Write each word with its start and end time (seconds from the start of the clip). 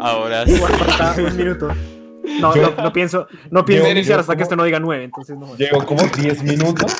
Ahora 0.00 0.44
sí. 0.46 0.52
Igual 0.54 0.72
falta 0.72 1.14
un 1.22 1.36
minuto. 1.36 1.68
No, 2.40 2.54
no, 2.54 2.70
no 2.70 2.92
pienso, 2.92 3.26
no 3.50 3.64
pienso 3.64 3.88
iniciar 3.90 4.18
hasta 4.20 4.34
que 4.36 4.42
esto 4.42 4.56
no 4.56 4.64
diga 4.64 4.80
nueve, 4.80 5.04
entonces 5.04 5.36
no. 5.36 5.54
Llevo 5.56 5.84
como 5.84 6.02
10 6.02 6.42
minutos 6.44 6.96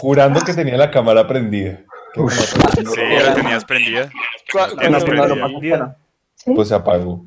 jurando 0.00 0.40
que 0.40 0.54
tenía 0.54 0.76
la 0.76 0.90
cámara 0.90 1.26
prendida. 1.26 1.80
Sí, 2.14 3.00
la 3.22 3.34
tenías 3.34 3.64
prendida. 3.64 4.10
¿Cuál- 4.52 4.76
Tienes 4.78 5.04
cuál- 5.04 5.16
prendida. 5.16 5.28
cuál- 5.40 5.50
Prendida. 5.50 5.96
Pues 6.46 6.68
se 6.68 6.74
apagó. 6.74 7.24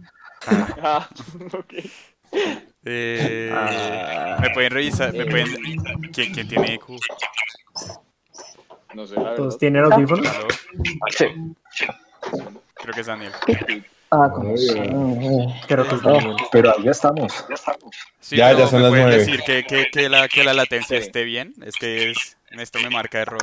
Ah. 0.81 1.07
Eh, 2.89 3.51
Ah. 3.53 4.37
me 4.41 4.49
pueden 4.51 4.71
revisar, 4.71 5.13
me 5.13 5.25
pueden... 5.25 5.47
¿Quién, 6.13 6.33
quién 6.33 6.47
tiene 6.47 6.75
EQ? 6.75 6.83
No 8.93 9.05
sé, 9.07 9.15
la. 9.15 9.35
Todos 9.35 9.57
tienen 9.57 9.83
audífonos. 9.85 10.27
Sí. 11.17 11.25
Creo 12.79 12.93
que 12.93 13.01
es 13.01 13.07
Daniel. 13.07 13.31
Ah, 14.09 14.29
¿cómo 14.33 14.53
es? 14.55 14.71
Creo 15.67 15.87
que 15.87 15.95
es 15.95 16.01
No, 16.01 16.13
Daniel. 16.13 16.35
pero 16.51 16.71
ahí 16.77 16.83
ya 16.83 16.91
estamos. 16.91 17.33
Sí, 18.21 18.37
Ya, 18.37 18.53
no, 18.53 18.59
ya 18.59 18.67
son 18.67 18.81
las 18.83 18.91
nueve. 18.91 19.17
decir 19.17 19.41
que, 19.43 19.63
que, 19.65 19.89
que, 19.91 20.07
la, 20.09 20.27
que 20.29 20.43
la 20.43 20.53
latencia 20.53 20.97
esté 20.97 21.23
bien. 21.23 21.53
Es 21.65 21.75
que 21.75 22.11
es, 22.11 22.37
esto 22.51 22.79
me 22.79 22.89
marca 22.89 23.19
error. 23.19 23.41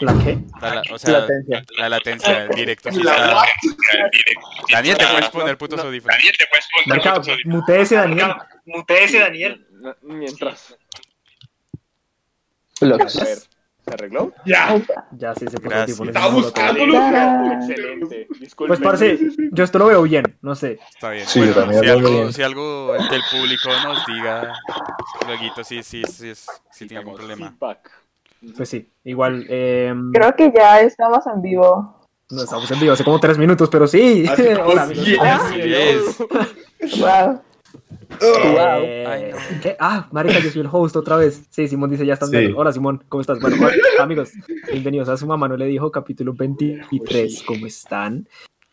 ¿La 0.00 0.14
qué? 0.24 0.38
La, 0.60 0.74
la- 0.76 0.82
o 0.90 0.98
sea, 0.98 1.20
Latencia. 1.20 1.62
la 1.76 1.88
latencia 1.88 2.40
del 2.40 2.48
directo. 2.50 2.90
sí 2.90 2.98
está... 3.00 3.44
Daniel, 4.72 4.96
te 4.96 5.06
puedes 5.06 5.28
poner 5.30 5.58
putos 5.58 5.80
audífonos. 5.80 6.16
Marca, 6.86 7.20
muteese, 7.44 7.94
Daniel. 7.96 8.34
Muteese, 8.64 9.18
Daniel. 9.20 9.66
No, 9.72 9.94
Mientras. 10.02 10.76
Lo 12.80 12.96
que 12.96 13.04
A 13.04 13.24
ver, 13.24 13.38
¿se 13.90 13.94
arregló? 13.94 14.32
Ya. 14.46 14.80
Ya 15.12 15.34
sí 15.34 15.46
se 15.46 15.56
puso 15.58 15.68
Gracias. 15.68 16.00
Estaba 16.00 16.28
buscándolo. 16.28 16.94
Excelente. 17.54 18.28
Disculpen. 18.38 18.68
Pues, 18.68 18.80
parce, 18.80 19.18
yo 19.52 19.64
esto 19.64 19.78
lo 19.78 19.86
veo 19.86 20.02
bien, 20.02 20.38
no 20.42 20.54
sé. 20.54 20.78
Está 20.94 21.10
bien. 21.10 21.26
Sí, 21.26 21.40
bueno, 21.40 21.54
yo 21.54 21.60
también 21.60 21.80
si 21.80 21.86
lo 21.86 21.92
algo, 21.94 22.10
bien. 22.10 22.32
si 22.32 22.42
algo 22.42 22.92
del 22.92 23.22
público 23.30 23.68
nos 23.84 24.06
diga, 24.06 24.52
luego 25.26 25.64
sí, 25.64 25.82
sí, 25.82 26.02
sí, 26.04 26.28
es- 26.30 26.46
si 26.70 26.86
tiene 26.86 27.00
algún 27.00 27.16
problema. 27.16 27.50
Feedback. 27.50 27.90
Pues 28.56 28.68
sí, 28.68 28.90
igual. 29.04 29.44
eh, 29.48 29.92
Creo 30.12 30.34
que 30.36 30.52
ya 30.54 30.80
estamos 30.80 31.26
en 31.26 31.42
vivo. 31.42 32.06
no 32.30 32.42
estamos 32.42 32.70
en 32.70 32.80
vivo 32.80 32.92
hace 32.92 33.04
como 33.04 33.18
tres 33.20 33.36
minutos, 33.36 33.68
pero 33.68 33.86
sí. 33.86 34.24
Hola, 34.64 34.82
amigos. 34.84 35.26
es. 35.56 36.18
Wow. 38.18 38.84
Ay, 39.06 39.30
no. 39.32 39.60
¿qué? 39.62 39.76
Ah, 39.78 40.08
marica, 40.12 40.40
yo 40.40 40.50
soy 40.50 40.62
el 40.62 40.68
host 40.70 40.96
otra 40.96 41.16
vez. 41.16 41.42
Sí, 41.50 41.68
Simón 41.68 41.90
dice, 41.90 42.04
ya 42.04 42.14
estás 42.14 42.30
Sí. 42.30 42.36
viendo. 42.36 42.58
Hola, 42.58 42.72
Simón, 42.72 43.02
¿cómo 43.08 43.20
estás? 43.20 43.38
Bueno, 43.40 43.56
hola, 43.60 43.72
amigos, 44.00 44.30
bienvenidos 44.70 45.08
a 45.08 45.16
su 45.16 45.26
mamá, 45.26 45.48
no 45.48 45.56
le 45.56 45.66
dijo, 45.66 45.90
capítulo 45.90 46.32
23, 46.34 47.42
¿cómo 47.46 47.66
están? 47.66 48.26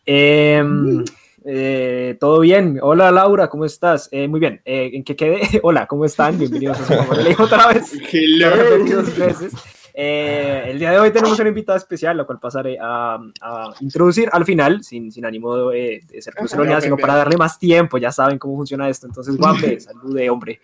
Em, 0.04 1.04
eh, 1.44 2.16
¿Todo 2.20 2.40
bien? 2.40 2.78
Hola, 2.82 3.10
Laura, 3.10 3.48
¿cómo 3.48 3.64
estás? 3.64 4.08
Eh, 4.12 4.26
muy 4.28 4.40
bien, 4.40 4.60
eh, 4.64 4.90
¿en 4.92 5.04
qué 5.04 5.14
quedé? 5.16 5.40
Hola, 5.62 5.86
¿cómo 5.86 6.04
están? 6.04 6.38
Bienvenidos 6.38 6.80
a 6.80 6.84
su 6.86 6.92
mamá, 6.94 7.14
no 7.14 7.22
le 7.22 7.28
dijo 7.30 7.44
otra 7.44 7.68
vez. 7.68 7.92
Hello. 8.12 8.50
dos 8.84 9.16
veces. 9.16 9.52
Eh, 10.00 10.62
el 10.70 10.78
día 10.78 10.92
de 10.92 10.98
hoy 11.00 11.10
tenemos 11.10 11.36
una 11.40 11.48
invitada 11.48 11.76
especial, 11.76 12.16
la 12.16 12.22
cual 12.22 12.38
pasaré 12.38 12.78
a, 12.80 13.18
a 13.40 13.74
introducir 13.80 14.28
al 14.30 14.44
final, 14.44 14.84
sin, 14.84 15.10
sin 15.10 15.26
ánimo 15.26 15.56
de, 15.70 16.00
de 16.06 16.22
ser 16.22 16.34
grosero, 16.34 16.80
sino 16.80 16.96
para 16.96 17.16
darle 17.16 17.36
más 17.36 17.58
tiempo. 17.58 17.98
Ya 17.98 18.12
saben 18.12 18.38
cómo 18.38 18.54
funciona 18.56 18.88
esto. 18.88 19.08
Entonces, 19.08 19.36
guape, 19.36 19.80
salude, 19.80 20.30
hombre. 20.30 20.60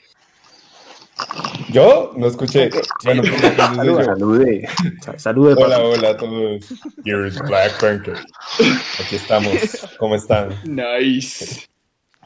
¿Yo? 1.70 2.12
No 2.16 2.28
escuché. 2.28 2.70
Bueno, 3.04 3.22
pues 3.22 3.56
salude. 4.04 4.68
Sa- 5.02 5.18
Salude, 5.18 5.54
Hola, 5.56 5.76
papi. 5.78 5.88
hola 5.88 6.08
a 6.10 6.16
todos. 6.16 6.74
Here's 7.04 7.38
Black 7.40 7.80
Panther. 7.80 8.16
Aquí 9.04 9.16
estamos. 9.16 9.56
¿Cómo 9.98 10.14
están? 10.14 10.50
Nice. 10.64 11.66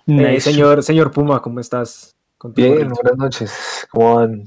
Eh, 0.07 0.41
señor, 0.41 0.83
señor 0.83 1.11
Puma, 1.11 1.41
¿cómo 1.41 1.59
estás? 1.61 2.15
Bien, 2.55 2.89
buenas 2.91 3.17
noches. 3.17 3.87
¿Cómo 3.91 4.15
van? 4.17 4.45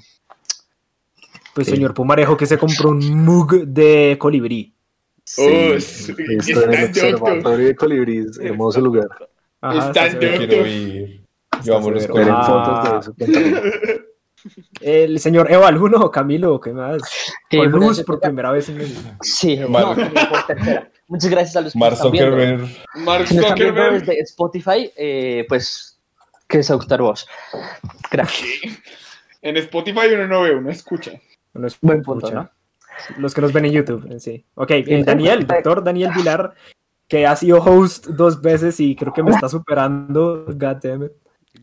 Pues, 1.54 1.68
Sí. 1.68 1.74
señor 1.74 1.94
Pumarejo, 1.94 2.38
que 2.38 2.46
se 2.46 2.58
compró 2.58 2.90
un 2.90 3.24
mug 3.26 3.66
de 3.66 4.16
colibrí. 4.20 4.74
Oh, 5.38 5.74
Estoy 5.74 6.16
en 6.48 6.74
el 6.74 6.86
observatorio 6.90 7.68
de 7.68 7.76
colibríes, 7.76 8.40
hermoso 8.40 8.82
lugar. 8.82 9.08
Ajá, 9.62 9.88
Está. 9.88 10.08
Yo 10.08 10.20
quiero 10.38 10.66
ir. 10.68 11.22
Yo 11.64 11.78
amo 11.78 11.92
los 11.92 12.08
Ah. 12.10 13.02
fotos 13.04 13.16
de 13.18 13.26
eso. 13.26 14.02
El 14.80 15.20
señor 15.20 15.52
Eva 15.52 15.70
Luno, 15.70 16.10
Camilo, 16.10 16.60
¿qué 16.60 16.74
más? 16.74 17.00
Eh, 17.52 17.64
luz 17.66 18.02
por 18.04 18.20
primera 18.20 18.52
vez 18.52 18.70
en 18.70 18.82
el... 18.82 18.92
Sí, 19.22 19.58
Mar- 19.70 19.96
no. 19.98 20.82
Muchas 21.08 21.30
gracias 21.30 21.56
a 21.58 21.62
los 21.62 21.74
que 21.74 21.80
Mark 21.80 21.92
nos 21.92 22.00
están 22.00 22.12
viendo. 22.12 22.32
Zuckerberg. 22.66 23.06
Mark 23.06 23.28
Zuckerberg. 23.28 23.94
desde 24.00 24.20
Spotify, 24.22 24.92
eh, 24.98 25.46
pues, 25.48 26.00
que 26.48 26.64
se 26.64 26.74
Octar 26.74 27.02
vos. 27.02 27.28
Gracias. 28.10 28.50
En 29.44 29.58
Spotify 29.58 30.08
uno 30.16 30.28
no 30.28 30.42
ve, 30.42 30.56
uno 30.56 30.72
escucha. 30.72 31.12
No 31.54 31.68
es- 31.68 31.78
Buen 31.82 32.02
punto. 32.02 32.32
¿no? 32.32 32.50
Los 33.18 33.34
que 33.34 33.42
nos 33.42 33.52
ven 33.54 33.66
en 33.66 33.72
YouTube, 33.72 34.20
sí. 34.20 34.46
Ok, 34.56 34.72
el 34.72 35.06
Daniel, 35.06 35.48
doctor 35.48 35.84
Daniel 35.84 36.12
Vilar, 36.16 36.54
que 37.08 37.26
ha 37.26 37.36
sido 37.36 37.62
host 37.64 38.08
dos 38.08 38.42
veces 38.42 38.80
y 38.80 38.96
creo 38.96 39.12
que 39.14 39.24
me 39.24 39.32
está 39.32 39.50
superando. 39.50 40.46
God 40.48 40.78
damn 40.84 41.04
it. 41.04 41.12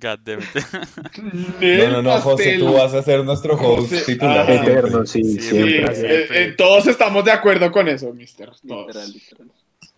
God 0.00 0.19
damn 0.25 0.41
it. 0.41 0.47
No, 1.60 1.91
no, 1.91 2.03
no, 2.03 2.21
José, 2.21 2.59
tú 2.59 2.72
vas 2.72 2.93
a 2.94 3.03
ser 3.03 3.25
nuestro 3.25 3.54
host 3.54 3.91
José- 3.91 4.04
titular. 4.04 4.41
Ah. 4.41 4.47
siempre. 4.47 4.72
Eterno, 4.72 5.06
sí, 5.06 5.25
Sí, 5.25 5.41
siempre. 5.41 5.82
eh, 5.84 5.94
siempre. 5.94 6.44
eh, 6.44 6.53
todos 6.53 6.87
estamos 6.87 7.25
de 7.25 7.32
acuerdo 7.32 7.71
con 7.72 7.88
eso, 7.88 8.12
mister. 8.12 8.50
Todos. 8.66 8.87
Literal, 8.88 9.12
literal. 9.12 9.48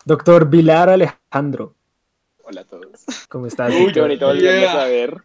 Doctor 0.04 0.48
Vilar 0.48 0.88
Alejandro, 0.88 1.74
Hola 2.50 2.62
a 2.62 2.64
todos. 2.64 3.04
¿cómo 3.28 3.46
estás? 3.46 3.72
Uy, 3.72 3.92
qué 3.92 4.00
bonito 4.00 4.26
volverlos 4.26 4.60
Yeah. 4.60 4.82
a 4.82 4.86
ver. 4.86 5.22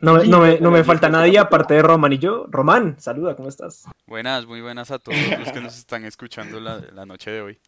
No, 0.00 0.18
no 0.18 0.18
me- 0.18 0.26
no 0.28 0.40
me, 0.40 0.60
no 0.60 0.70
me 0.70 0.84
falta 0.84 1.08
nadie 1.08 1.38
aparte 1.38 1.72
de 1.72 1.80
Roman 1.82 2.12
y 2.12 2.18
yo. 2.18 2.44
Román, 2.50 2.96
saluda, 2.98 3.34
¿cómo 3.34 3.48
estás? 3.48 3.84
Buenas, 4.06 4.46
muy 4.46 4.60
buenas 4.60 4.90
a 4.90 4.98
todos 4.98 5.16
los 5.38 5.50
que 5.52 5.60
nos 5.62 5.78
están 5.78 6.04
escuchando 6.04 6.60
la, 6.60 6.82
la 6.92 7.06
noche 7.06 7.30
de 7.30 7.40
hoy. 7.40 7.58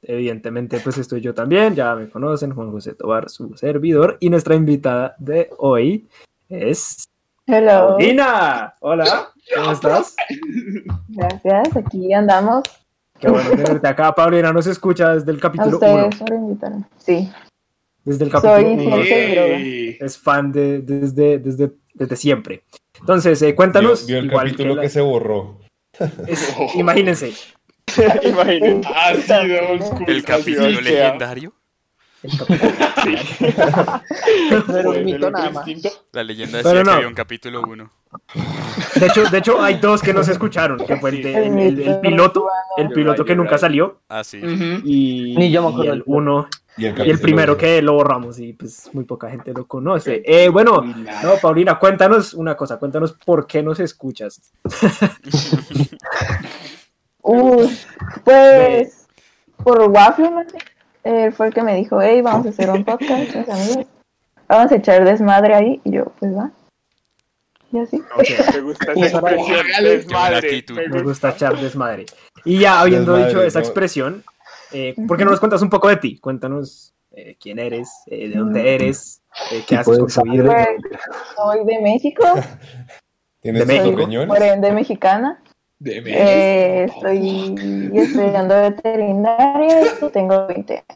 Evidentemente, 0.00 0.78
pues 0.78 0.96
estoy 0.98 1.20
yo 1.20 1.34
también, 1.34 1.74
ya 1.74 1.94
me 1.96 2.08
conocen, 2.08 2.54
Juan 2.54 2.70
José 2.70 2.94
Tobar, 2.94 3.28
su 3.28 3.56
servidor, 3.56 4.16
y 4.20 4.30
nuestra 4.30 4.54
invitada 4.54 5.16
de 5.18 5.50
hoy 5.58 6.06
es 6.48 7.08
Hello. 7.46 7.88
Paulina. 7.88 8.74
Hola, 8.80 9.32
¿cómo 9.56 9.72
estás? 9.72 10.14
Gracias. 11.08 11.76
Aquí 11.76 12.12
andamos. 12.12 12.62
Qué 13.18 13.28
bueno 13.28 13.50
tenerte 13.50 13.86
acá. 13.88 14.12
Paulina 14.14 14.52
nos 14.52 14.66
escucha 14.66 15.14
desde 15.14 15.30
el 15.32 15.40
capítulo 15.40 15.78
1. 15.80 16.06
ustedes 16.08 16.16
por 16.28 16.32
invitarme. 16.36 16.84
Sí. 16.98 17.30
Desde 18.04 18.24
el 18.24 18.30
Soy 18.32 18.40
capítulo 18.42 18.96
1. 18.96 19.02
fiel 19.02 19.06
seguidora. 19.06 19.56
Ey. 19.58 19.96
Es 20.00 20.18
fan 20.18 20.50
de, 20.52 20.80
desde, 20.80 21.38
desde, 21.38 21.72
desde 21.94 22.16
siempre. 22.16 22.64
Entonces, 22.98 23.40
eh, 23.42 23.54
cuéntanos. 23.54 24.06
Vio, 24.06 24.16
vio 24.16 24.20
el 24.20 24.26
igual 24.26 24.46
capítulo 24.46 24.74
que 24.74 24.80
que, 24.80 24.86
la- 24.86 24.92
se 24.92 25.00
borró. 25.00 25.60
es- 26.26 26.56
imagínense, 26.74 27.32
Imagínate. 28.24 28.80
Ha 28.94 29.14
sido 29.14 29.68
old 29.70 29.82
school. 29.82 30.04
El 30.08 30.24
capítulo 30.24 30.70
sea. 30.70 30.80
legendario. 30.80 31.52
el 32.22 32.38
capítulo. 34.66 34.90
Un 34.90 35.04
mito 35.04 35.30
nada 35.30 35.50
más. 35.50 35.66
instinto. 35.68 35.90
La 36.12 36.24
leyenda 36.24 36.58
Pero 36.62 36.68
decía 36.70 36.82
no. 36.84 36.90
que 36.90 36.96
había 36.96 37.08
un 37.08 37.14
capítulo 37.14 37.62
1. 37.62 37.90
De 38.96 39.06
hecho, 39.06 39.24
de 39.24 39.38
hecho, 39.38 39.60
hay 39.62 39.74
dos 39.78 40.02
que 40.02 40.12
no 40.14 40.22
se 40.22 40.32
escucharon, 40.32 40.78
que 40.86 40.96
fue 40.96 41.10
el, 41.10 41.22
de- 41.22 41.46
el- 41.46 41.58
el- 41.58 41.80
el 41.82 42.00
piloto, 42.00 42.46
el 42.76 42.88
piloto 42.90 43.24
que 43.24 43.34
nunca 43.34 43.58
salió, 43.58 44.00
Ah, 44.08 44.22
sí. 44.24 44.38
Y, 44.84 45.34
Ni 45.36 45.50
yo 45.50 45.62
me 45.62 45.68
y 45.68 45.72
acuerdo 45.72 45.92
el 45.92 45.98
del 45.98 46.02
uno, 46.06 46.48
Y 46.76 46.86
el, 46.86 47.06
y 47.06 47.10
el 47.10 47.20
primero 47.20 47.56
que 47.56 47.82
lo 47.82 47.94
borramos, 47.94 48.38
y 48.38 48.54
pues 48.54 48.88
muy 48.92 49.04
poca 49.04 49.28
gente 49.28 49.52
lo 49.52 49.66
conoce. 49.66 50.22
Eh, 50.24 50.48
bueno, 50.48 50.82
no, 50.82 51.36
Paulina, 51.40 51.78
cuéntanos 51.78 52.32
una 52.34 52.56
cosa, 52.56 52.78
cuéntanos 52.78 53.12
por 53.12 53.46
qué 53.46 53.62
nos 53.62 53.78
escuchas. 53.80 54.52
Uy, 57.22 57.78
pues 58.24 59.06
por 59.62 59.82
Waffle. 59.90 60.46
Él 61.04 61.32
fue 61.32 61.48
el 61.48 61.54
que 61.54 61.62
me 61.62 61.76
dijo, 61.76 62.00
hey, 62.00 62.20
vamos 62.22 62.46
a 62.46 62.50
hacer 62.50 62.70
un 62.70 62.84
podcast, 62.84 63.34
mis 63.34 63.48
amigos. 63.48 63.86
Vamos 64.48 64.72
a 64.72 64.76
echar 64.76 65.04
desmadre 65.04 65.54
ahí. 65.54 65.80
Y 65.84 65.92
yo, 65.92 66.12
pues 66.18 66.34
va. 66.36 66.50
Y 67.72 67.78
así. 67.78 68.02
Me 68.54 68.60
gusta 68.60 68.92
esa 68.92 69.18
expresión. 69.18 69.58
Hágale. 69.66 69.96
Desmadre. 69.96 70.64
Me 70.74 70.88
Me 70.88 71.02
gusta 71.02 71.30
echar 71.30 71.58
desmadre. 71.58 72.06
Y 72.44 72.58
ya 72.58 72.80
habiendo 72.80 73.12
Desmadre, 73.12 73.32
dicho 73.32 73.42
esa 73.42 73.58
¿no? 73.60 73.64
expresión, 73.64 74.24
eh, 74.72 74.94
¿por 75.06 75.16
qué 75.16 75.24
no 75.24 75.30
nos 75.30 75.40
cuentas 75.40 75.62
un 75.62 75.70
poco 75.70 75.88
de 75.88 75.96
ti? 75.96 76.18
Cuéntanos 76.18 76.94
eh, 77.12 77.36
quién 77.40 77.58
eres, 77.58 77.90
eh, 78.06 78.28
de 78.28 78.36
dónde 78.36 78.74
eres, 78.74 79.22
eh, 79.50 79.62
qué 79.66 79.76
haces 79.76 79.98
con 79.98 80.08
tu 80.08 80.22
vida. 80.30 80.44
Pues, 80.44 81.00
soy 81.36 81.64
de 81.66 81.80
México, 81.80 82.24
¿Tienes 83.40 83.66
de 83.66 83.78
México. 83.80 84.26
por 84.28 84.42
ende 84.42 84.72
mexicana. 84.72 85.42
De 85.78 86.00
México. 86.00 86.22
Eh, 86.24 86.84
estoy 86.84 87.90
estudiando 87.94 88.54
veterinaria 88.54 89.82
y 90.00 90.08
tengo 90.10 90.46
20 90.46 90.72
años. 90.74 90.86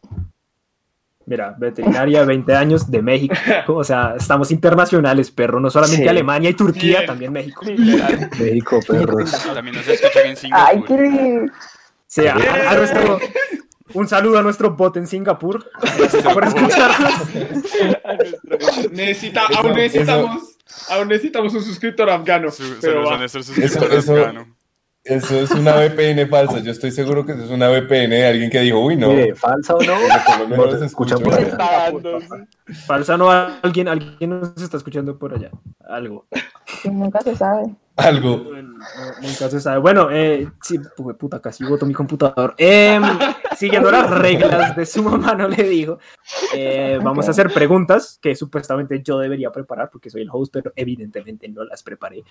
Mira, 1.29 1.57
veterinaria, 1.59 2.25
20 2.25 2.55
años, 2.55 2.89
de 2.89 3.03
México. 3.03 3.35
O 3.75 3.83
sea, 3.83 4.15
estamos 4.17 4.53
internacionales, 4.53 5.33
perro. 5.33 5.59
No 5.59 5.71
solamente 5.71 6.05
Sí. 6.05 6.09
Alemania 6.09 6.51
y 6.51 6.55
Turquía, 6.55 6.99
Bien. 6.99 7.07
también 7.07 7.33
México. 7.33 7.63
México, 8.39 8.79
perros. 8.87 9.33
También 9.53 9.75
nos 9.75 9.89
escuchan 9.89 10.23
en 10.25 10.29
Ay, 10.31 10.37
Singapur. 10.37 10.87
qué 10.87 11.47
Sí, 12.07 12.27
a, 12.29 12.35
a 12.37 12.77
nuestro, 12.77 13.19
Un 13.95 14.09
saludo 14.09 14.39
a 14.39 14.43
nuestro 14.43 14.73
bot 14.77 14.97
en 14.97 15.07
Singapur. 15.07 15.65
Gracias 15.99 16.23
por 16.23 16.45
escucharnos. 16.45 17.13
Necesita, 18.93 19.43
Eso- 19.51 19.59
aún 19.61 19.73
necesitamos, 19.75 20.59
aún 20.91 21.09
necesitamos 21.09 21.55
un 21.55 21.63
suscriptor 21.63 22.11
afgano. 22.11 22.51
Su- 22.51 22.77
pero 22.81 23.09
a 23.11 23.19
nuestro 23.19 23.43
suscriptor 23.43 23.93
eso- 23.95 24.13
afgano. 24.13 24.57
Eso 25.05 25.39
es 25.39 25.53
una 25.53 25.77
VPN 25.77 26.27
falsa. 26.27 26.59
Yo 26.59 26.73
estoy 26.73 26.91
seguro 26.91 27.25
que 27.25 27.31
eso 27.31 27.45
es 27.45 27.51
una 27.51 27.69
VPN 27.69 28.17
de 28.17 28.27
alguien 28.27 28.51
que 28.51 28.59
dijo, 28.59 28.81
uy, 28.81 28.97
no. 28.97 29.11
Mire, 29.11 29.37
falsa 29.37 29.77
o 29.77 29.81
no, 29.81 29.95
por 30.27 30.39
lo 30.41 30.49
menos 30.49 30.73
nos 30.73 30.83
escuchan 30.83 31.19
escucho. 31.23 31.57
por 32.03 32.23
sí. 32.23 32.75
Falsa 32.87 33.17
no, 33.17 33.31
alguien, 33.31 33.87
alguien 33.87 34.31
nos 34.41 34.61
está 34.61 34.77
escuchando 34.77 35.17
por 35.17 35.33
allá. 35.33 35.51
Algo. 35.89 36.27
Nunca 36.83 37.21
se 37.21 37.37
sabe. 37.37 37.67
Algo. 37.97 38.37
No, 38.37 38.63
nunca 39.23 39.49
se 39.51 39.61
sabe. 39.61 39.79
Bueno, 39.79 40.09
eh, 40.11 40.49
sí, 40.63 40.79
pu- 40.79 41.17
puta, 41.17 41.41
casi 41.41 41.65
boto 41.65 41.87
mi 41.87 41.95
computador. 41.95 42.55
Em, 42.59 43.03
siguiendo 43.57 43.91
las 43.91 44.11
reglas 44.11 44.77
de 44.77 44.85
su 44.87 45.03
mamá, 45.03 45.35
no 45.35 45.49
le 45.49 45.63
dijo. 45.65 45.99
eh, 46.55 46.99
vamos 47.03 47.27
a 47.27 47.31
hacer 47.31 47.53
preguntas 47.53 48.19
que 48.21 48.37
supuestamente 48.37 49.03
yo 49.03 49.19
debería 49.19 49.51
preparar 49.51 49.89
porque 49.91 50.11
soy 50.11 50.23
el 50.23 50.29
host, 50.31 50.53
pero 50.53 50.73
evidentemente 50.77 51.49
no 51.49 51.65
las 51.65 51.83
preparé. 51.83 52.23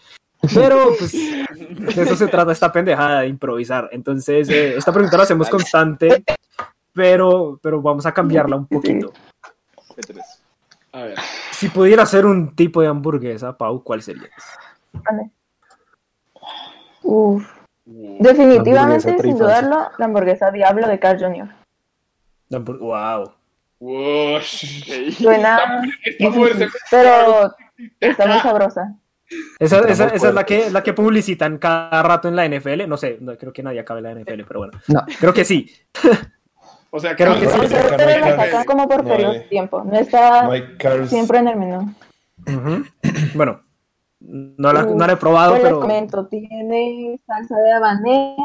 Pero, 0.53 0.93
pues, 0.99 1.11
de 1.13 2.01
eso 2.03 2.15
se 2.15 2.27
trata 2.27 2.51
esta 2.51 2.71
pendejada 2.71 3.21
de 3.21 3.27
improvisar. 3.27 3.89
Entonces, 3.91 4.47
eh, 4.49 4.75
esta 4.77 4.91
pregunta 4.93 5.17
la 5.17 5.23
hacemos 5.23 5.49
constante, 5.49 6.23
pero, 6.93 7.59
pero 7.61 7.81
vamos 7.81 8.05
a 8.05 8.13
cambiarla 8.13 8.55
un 8.57 8.67
poquito. 8.67 9.11
P3. 9.95 10.19
A 10.91 11.01
ver. 11.03 11.17
Si 11.51 11.69
pudiera 11.69 12.05
ser 12.05 12.25
un 12.25 12.55
tipo 12.55 12.81
de 12.81 12.87
hamburguesa, 12.87 13.57
Pau, 13.57 13.83
¿cuál 13.83 14.01
sería? 14.03 14.29
Vale. 14.93 15.31
Uf. 17.05 17.45
Definitivamente, 17.85 19.19
sin 19.21 19.37
dudarlo, 19.37 19.89
la 19.97 20.05
hamburguesa 20.05 20.49
Diablo 20.51 20.87
de 20.87 20.99
Carl 20.99 21.19
Jr. 21.19 21.47
Wow. 22.79 23.31
Suena 25.11 25.83
pero 26.89 27.53
está 27.99 28.27
muy 28.27 28.39
sabrosa. 28.39 28.95
Esa, 29.59 29.77
Entramos 29.77 29.89
esa, 29.91 30.07
esa 30.15 30.27
es 30.29 30.33
la 30.33 30.43
que, 30.45 30.69
la 30.71 30.81
que 30.83 30.93
publicitan 30.93 31.57
cada 31.57 32.01
rato 32.03 32.27
en 32.27 32.35
la 32.35 32.47
NFL. 32.47 32.87
No 32.87 32.97
sé, 32.97 33.17
no, 33.21 33.35
creo 33.37 33.51
que 33.53 33.63
nadie 33.63 33.79
acabe 33.79 34.01
la 34.01 34.13
NFL, 34.13 34.43
pero 34.47 34.59
bueno. 34.61 34.73
No. 34.87 35.03
Creo 35.19 35.33
que 35.33 35.45
sí. 35.45 35.71
O 36.91 36.99
sea, 36.99 37.13
Creo 37.13 37.33
que 37.37 37.45
sí. 37.45 37.57
Pero 37.59 37.93
acá 37.93 37.97
no 37.97 38.09
hay 38.09 38.21
la 38.21 38.35
sacan 38.37 38.63
como 38.63 38.87
por 38.87 39.03
No 39.03 39.09
hay- 39.09 39.15
periodos 39.17 39.35
de 39.35 39.41
tiempo. 39.41 39.83
No 39.83 39.99
está 39.99 40.49
siempre 41.07 41.39
en 41.39 41.47
el 41.49 41.55
menú. 41.57 41.93
Bueno, 43.33 43.59
no 44.27 44.73
la, 44.73 44.83
no 44.83 45.05
la 45.07 45.13
he 45.13 45.17
probado, 45.17 45.51
Pues 45.51 45.63
les 45.63 45.69
pero. 45.71 45.81
comento, 45.81 46.27
tiene 46.27 47.19
salsa 47.25 47.55
de 47.57 47.71
habanero, 47.71 48.35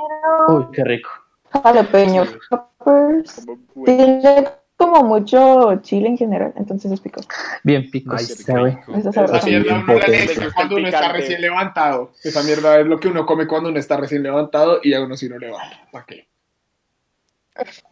Uy, 0.49 0.67
qué 0.73 0.85
rico. 0.85 1.11
jalapeño 1.51 2.25
peppers, 2.51 3.47
tiene 3.85 4.49
como 4.77 5.05
mucho 5.05 5.77
chile 5.83 6.09
en 6.09 6.17
general, 6.17 6.55
entonces 6.57 6.91
es 6.91 7.01
picoso. 7.01 7.29
Bien 7.65 7.91
picos. 7.91 8.19
Ay, 8.21 8.25
se 8.25 8.53
ve. 8.55 8.71
rico. 8.71 8.93
Eso 8.95 9.11
es 9.11 9.17
Esa 9.17 9.47
mierda 9.47 9.75
uno 9.85 9.95
la 9.95 10.53
cuando 10.55 10.77
uno 10.77 10.89
está 10.89 11.13
recién 11.13 11.41
levantado. 11.43 12.13
Esa 12.25 12.43
mierda 12.43 12.81
es 12.81 12.87
lo 12.87 12.99
que 12.99 13.09
uno 13.09 13.27
come 13.27 13.47
cuando 13.47 13.69
uno 13.69 13.79
está 13.79 13.99
recién 13.99 14.23
levantado 14.23 14.81
y 14.83 14.95
a 14.95 15.03
uno 15.03 15.17
sí 15.19 15.29
lo 15.29 15.39
levanta. 15.39 15.87
¿Para 15.93 16.07
qué? 16.07 16.29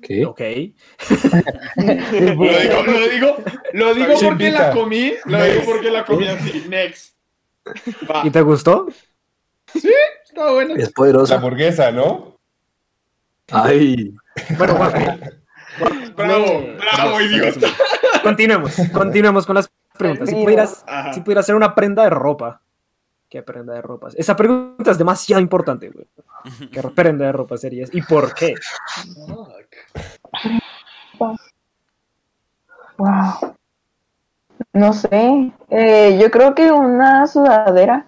¿Qué? 0.01 0.25
Ok. 0.25 0.41
Lo 1.77 2.59
digo, 2.59 2.83
lo 2.87 3.09
digo, 3.09 3.37
lo 3.75 3.95
digo 3.95 4.15
porque 4.23 4.51
la 4.51 4.71
comí, 4.71 5.13
lo 5.27 5.45
digo 5.45 5.61
porque 5.67 5.91
la 5.91 6.05
comí 6.07 6.27
así. 6.27 6.65
Next. 6.71 7.18
Va, 8.11 8.27
¿Y 8.27 8.31
te 8.31 8.41
gustó? 8.43 8.89
está 9.75 10.51
bueno. 10.53 10.75
Es 10.77 10.85
La 10.87 10.91
poderosa. 10.95 11.35
hamburguesa, 11.37 11.91
¿no? 11.91 12.37
Ay, 13.51 14.15
Bueno, 14.59 14.75
bueno, 14.75 15.19
Bravo, 16.17 16.67
bravo, 16.77 17.21
idiota. 17.21 17.69
continuemos. 18.23 18.75
Continuemos 18.93 19.47
con 19.47 19.55
las 19.57 19.71
preguntas. 19.97 20.29
Si 20.29 20.35
pudieras, 20.35 20.85
Ajá. 20.87 21.13
si 21.13 21.21
pudieras 21.21 21.45
hacer 21.45 21.55
una 21.55 21.75
prenda 21.75 22.03
de 22.05 22.11
ropa, 22.11 22.61
¿qué 23.31 23.43
prenda 23.43 23.75
de 23.75 23.83
ropa? 23.83 24.09
Esa 24.17 24.35
pregunta 24.37 24.91
es 24.91 24.99
demasiado 24.99 25.41
importante, 25.41 25.91
güey. 25.91 26.07
¿Qué 26.71 26.83
prenda 26.83 27.27
de 27.27 27.33
ropa 27.33 27.57
serías? 27.57 27.91
¿Y 27.93 28.03
por 28.03 28.35
qué? 28.35 28.55
Wow. 32.99 33.57
No 34.73 34.93
sé. 34.93 35.53
Eh, 35.71 36.19
yo 36.21 36.31
creo 36.31 36.55
que 36.55 36.71
una 36.71 37.27
sudadera. 37.27 38.07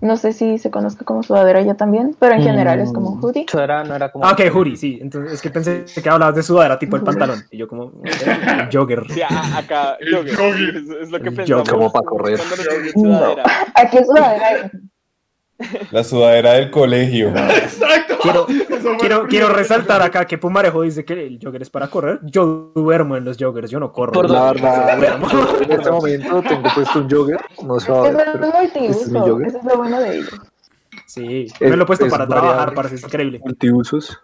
No 0.00 0.16
sé 0.16 0.32
si 0.32 0.58
se 0.58 0.68
conozca 0.68 1.04
como 1.04 1.22
sudadera 1.22 1.62
ya 1.62 1.74
también, 1.74 2.16
pero 2.18 2.34
en 2.34 2.42
general 2.42 2.80
es 2.80 2.92
como 2.92 3.10
un 3.10 3.20
hoodie. 3.22 3.44
Eso 3.46 3.62
era, 3.62 3.84
no 3.84 3.94
era 3.94 4.10
como. 4.10 4.24
Ah, 4.26 4.32
ok, 4.32 4.50
Juri, 4.52 4.76
sí. 4.76 4.98
Entonces, 5.00 5.34
es 5.34 5.40
que 5.40 5.48
pensé 5.48 5.84
que 5.84 6.10
hablabas 6.10 6.34
de 6.34 6.42
sudadera, 6.42 6.76
tipo 6.76 6.96
el 6.96 7.04
pantalón. 7.04 7.44
Y 7.52 7.58
yo 7.58 7.68
como, 7.68 7.92
el 8.02 8.68
jogger. 8.72 9.04
Sí, 9.10 9.22
acá, 9.22 9.96
jogger. 10.10 10.76
Es, 10.76 10.88
es 11.02 11.10
lo 11.12 11.20
que 11.20 11.30
pensamos. 11.30 11.68
jogger. 11.68 11.74
Como 11.74 11.92
para 11.92 12.04
correr. 12.04 12.40
No. 12.96 13.16
sudadera. 13.16 13.44
Aquí 13.76 13.98
es 13.98 14.06
sudadera. 14.08 14.70
La 15.90 16.04
sudadera 16.04 16.52
del 16.54 16.70
colegio. 16.70 17.28
Exacto. 17.34 18.18
Quiero, 18.22 18.46
quiero, 19.00 19.26
quiero 19.26 19.48
resaltar 19.48 20.00
acá 20.02 20.24
que 20.26 20.38
Pumarejo 20.38 20.82
dice 20.82 21.04
que 21.04 21.26
el 21.26 21.38
jogger 21.42 21.62
es 21.62 21.70
para 21.70 21.88
correr. 21.88 22.20
Yo 22.22 22.70
duermo 22.74 23.16
en 23.16 23.24
los 23.24 23.36
joggers, 23.38 23.70
yo 23.70 23.80
no 23.80 23.90
corro. 23.92 24.12
Por 24.12 24.30
la 24.30 24.52
verdad, 24.52 25.02
en 25.62 25.72
este 25.72 25.90
momento 25.90 26.42
tengo 26.42 26.68
puesto 26.74 26.98
un 27.00 27.10
jogger. 27.10 27.40
No 27.64 27.80
se 27.80 27.90
va 27.90 27.98
a 28.06 28.10
ver, 28.10 28.26
pero 28.32 28.52
este 28.62 28.86
es 28.86 29.08
mi 29.08 29.18
jogger. 29.18 29.48
Eso 29.48 29.58
es 29.58 29.64
lo 29.64 29.76
bueno 29.76 30.00
de 30.00 30.16
ellos. 30.18 30.40
Sí, 31.06 31.46
Es- 31.60 31.70
me 31.70 31.76
lo 31.76 31.82
he 31.82 31.86
puesto 31.86 32.06
es 32.06 32.12
para 32.12 32.26
trabajar, 32.28 32.74
parece 32.74 32.96
increíble. 33.04 33.40
multiusos. 33.42 34.18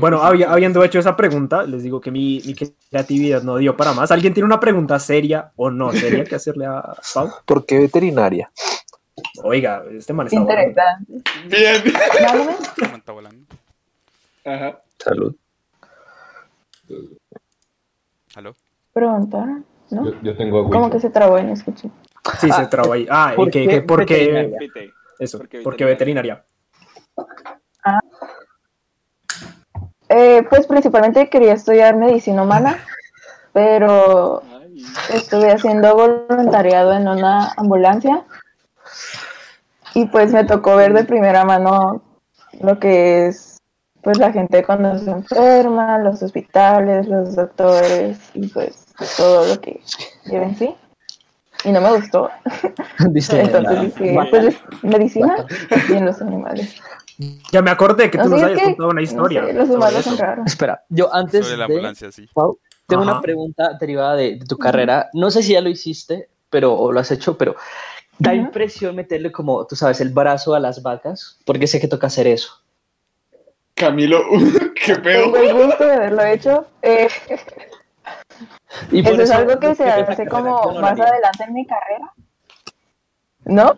Bueno, 0.00 0.22
habiendo 0.22 0.82
hecho 0.82 0.98
esa 0.98 1.14
pregunta, 1.16 1.62
les 1.64 1.82
digo 1.82 2.00
que 2.00 2.10
mi, 2.10 2.40
mi 2.46 2.54
creatividad 2.54 3.42
no 3.42 3.56
dio 3.58 3.76
para 3.76 3.92
más. 3.92 4.10
¿Alguien 4.10 4.32
tiene 4.32 4.46
una 4.46 4.60
pregunta 4.60 4.98
seria 4.98 5.52
o 5.56 5.70
no 5.70 5.92
seria 5.92 6.24
que 6.24 6.34
hacerle 6.34 6.66
a 6.66 6.82
Pau? 7.14 7.30
¿Por 7.46 7.66
qué 7.66 7.78
veterinaria? 7.78 8.50
Oiga, 9.44 9.84
este 9.90 10.12
man 10.12 10.26
está. 10.26 10.40
Interesante. 10.40 11.12
Bien. 11.48 11.82
¿Cómo 12.80 12.96
está 12.96 13.12
volando? 13.12 13.46
Ajá. 14.44 14.80
Salud. 14.98 15.34
¿Aló? 18.34 18.56
Preguntar, 18.92 19.46
¿no? 19.90 20.04
Yo, 20.10 20.22
yo 20.22 20.36
tengo 20.36 20.62
¿Cómo 20.64 20.76
agüita. 20.86 20.96
que 20.96 21.00
se 21.00 21.10
trabó 21.10 21.38
y 21.38 21.42
no 21.44 21.52
escuché? 21.52 21.90
Sí, 22.40 22.50
se 22.50 22.62
Ah, 22.62 22.68
trabó 22.70 22.92
ahí. 22.94 23.06
Ah, 23.10 23.30
¿y 23.32 23.36
¿por 23.36 23.50
qué, 23.50 23.82
por 23.82 24.06
qué? 24.06 24.14
veterinaria? 24.32 24.92
Eso, 25.18 25.38
¿Por 25.38 25.48
qué 25.48 25.60
¿por 25.60 25.76
qué 25.76 25.84
veterinaria? 25.84 26.44
Eh, 30.14 30.42
pues 30.48 30.66
principalmente 30.66 31.30
quería 31.30 31.54
estudiar 31.54 31.96
medicina 31.96 32.42
humana, 32.42 32.78
pero 33.52 34.42
estuve 35.12 35.50
haciendo 35.50 35.94
voluntariado 35.94 36.92
en 36.92 37.08
una 37.08 37.52
ambulancia 37.56 38.24
y 39.94 40.06
pues 40.06 40.32
me 40.32 40.44
tocó 40.44 40.76
ver 40.76 40.92
de 40.92 41.04
primera 41.04 41.44
mano 41.44 42.02
lo 42.60 42.78
que 42.78 43.28
es 43.28 43.58
pues 44.02 44.18
la 44.18 44.32
gente 44.32 44.64
cuando 44.64 44.98
se 44.98 45.10
enferma, 45.10 45.96
los 45.98 46.22
hospitales, 46.22 47.06
los 47.06 47.36
doctores 47.36 48.18
y 48.34 48.48
pues 48.48 48.84
todo 49.16 49.46
lo 49.46 49.60
que 49.60 49.80
lleva 50.24 50.44
en 50.44 50.56
sí. 50.56 50.74
Y 51.64 51.70
no 51.70 51.80
me 51.80 51.92
gustó. 51.92 52.28
Dice, 53.10 53.42
Entonces 53.42 53.94
dije, 53.94 54.18
pues 54.28 54.56
medicina 54.82 55.46
y 55.88 55.92
en 55.92 56.06
los 56.06 56.20
animales. 56.20 56.82
Ya 57.52 57.62
me 57.62 57.70
acordé 57.70 58.10
que 58.10 58.18
tú 58.18 58.22
Así 58.24 58.30
nos 58.30 58.42
habías 58.42 58.58
que, 58.58 58.64
contado 58.64 58.88
una 58.90 59.00
no 59.00 59.02
historia. 59.02 59.46
sé, 59.46 59.52
los 59.52 59.68
humanos 59.70 60.04
son 60.04 60.18
raros. 60.18 60.46
Espera, 60.46 60.82
yo 60.88 61.14
antes 61.14 61.44
Sobre 61.46 61.58
la 61.58 61.66
de 61.66 61.72
ambulancia, 61.74 62.12
sí. 62.12 62.26
Pau, 62.32 62.58
tengo 62.86 63.02
Ajá. 63.02 63.12
una 63.12 63.20
pregunta 63.20 63.76
derivada 63.78 64.16
de, 64.16 64.36
de 64.36 64.44
tu 64.46 64.56
carrera. 64.58 65.08
No 65.12 65.30
sé 65.30 65.42
si 65.42 65.52
ya 65.52 65.60
lo 65.60 65.68
hiciste, 65.68 66.28
pero 66.50 66.74
o 66.74 66.90
lo 66.92 67.00
has 67.00 67.10
hecho, 67.10 67.36
pero 67.38 67.54
da 68.18 68.34
impresión 68.34 68.94
meterle 68.96 69.30
como, 69.32 69.66
tú 69.66 69.76
sabes, 69.76 70.00
el 70.00 70.10
brazo 70.10 70.54
a 70.54 70.60
las 70.60 70.82
vacas, 70.82 71.38
porque 71.44 71.66
sé 71.66 71.80
que 71.80 71.88
toca 71.88 72.06
hacer 72.08 72.26
eso. 72.26 72.60
Camilo, 73.74 74.22
qué 74.84 74.96
pedo. 74.96 75.32
Tengo 75.32 75.36
el 75.38 75.66
gusto 75.66 75.84
de 75.84 75.92
haberlo 75.92 76.24
hecho. 76.24 76.66
Eh, 76.82 77.08
Y 78.90 79.00
eso 79.06 79.22
es 79.22 79.30
algo 79.30 79.58
que 79.58 79.74
se 79.74 79.84
hace 79.84 80.26
como 80.26 80.72
más 80.80 80.92
haría. 80.92 81.04
adelante 81.04 81.44
en 81.44 81.54
mi 81.54 81.66
carrera. 81.66 82.12
¿No? 83.44 83.76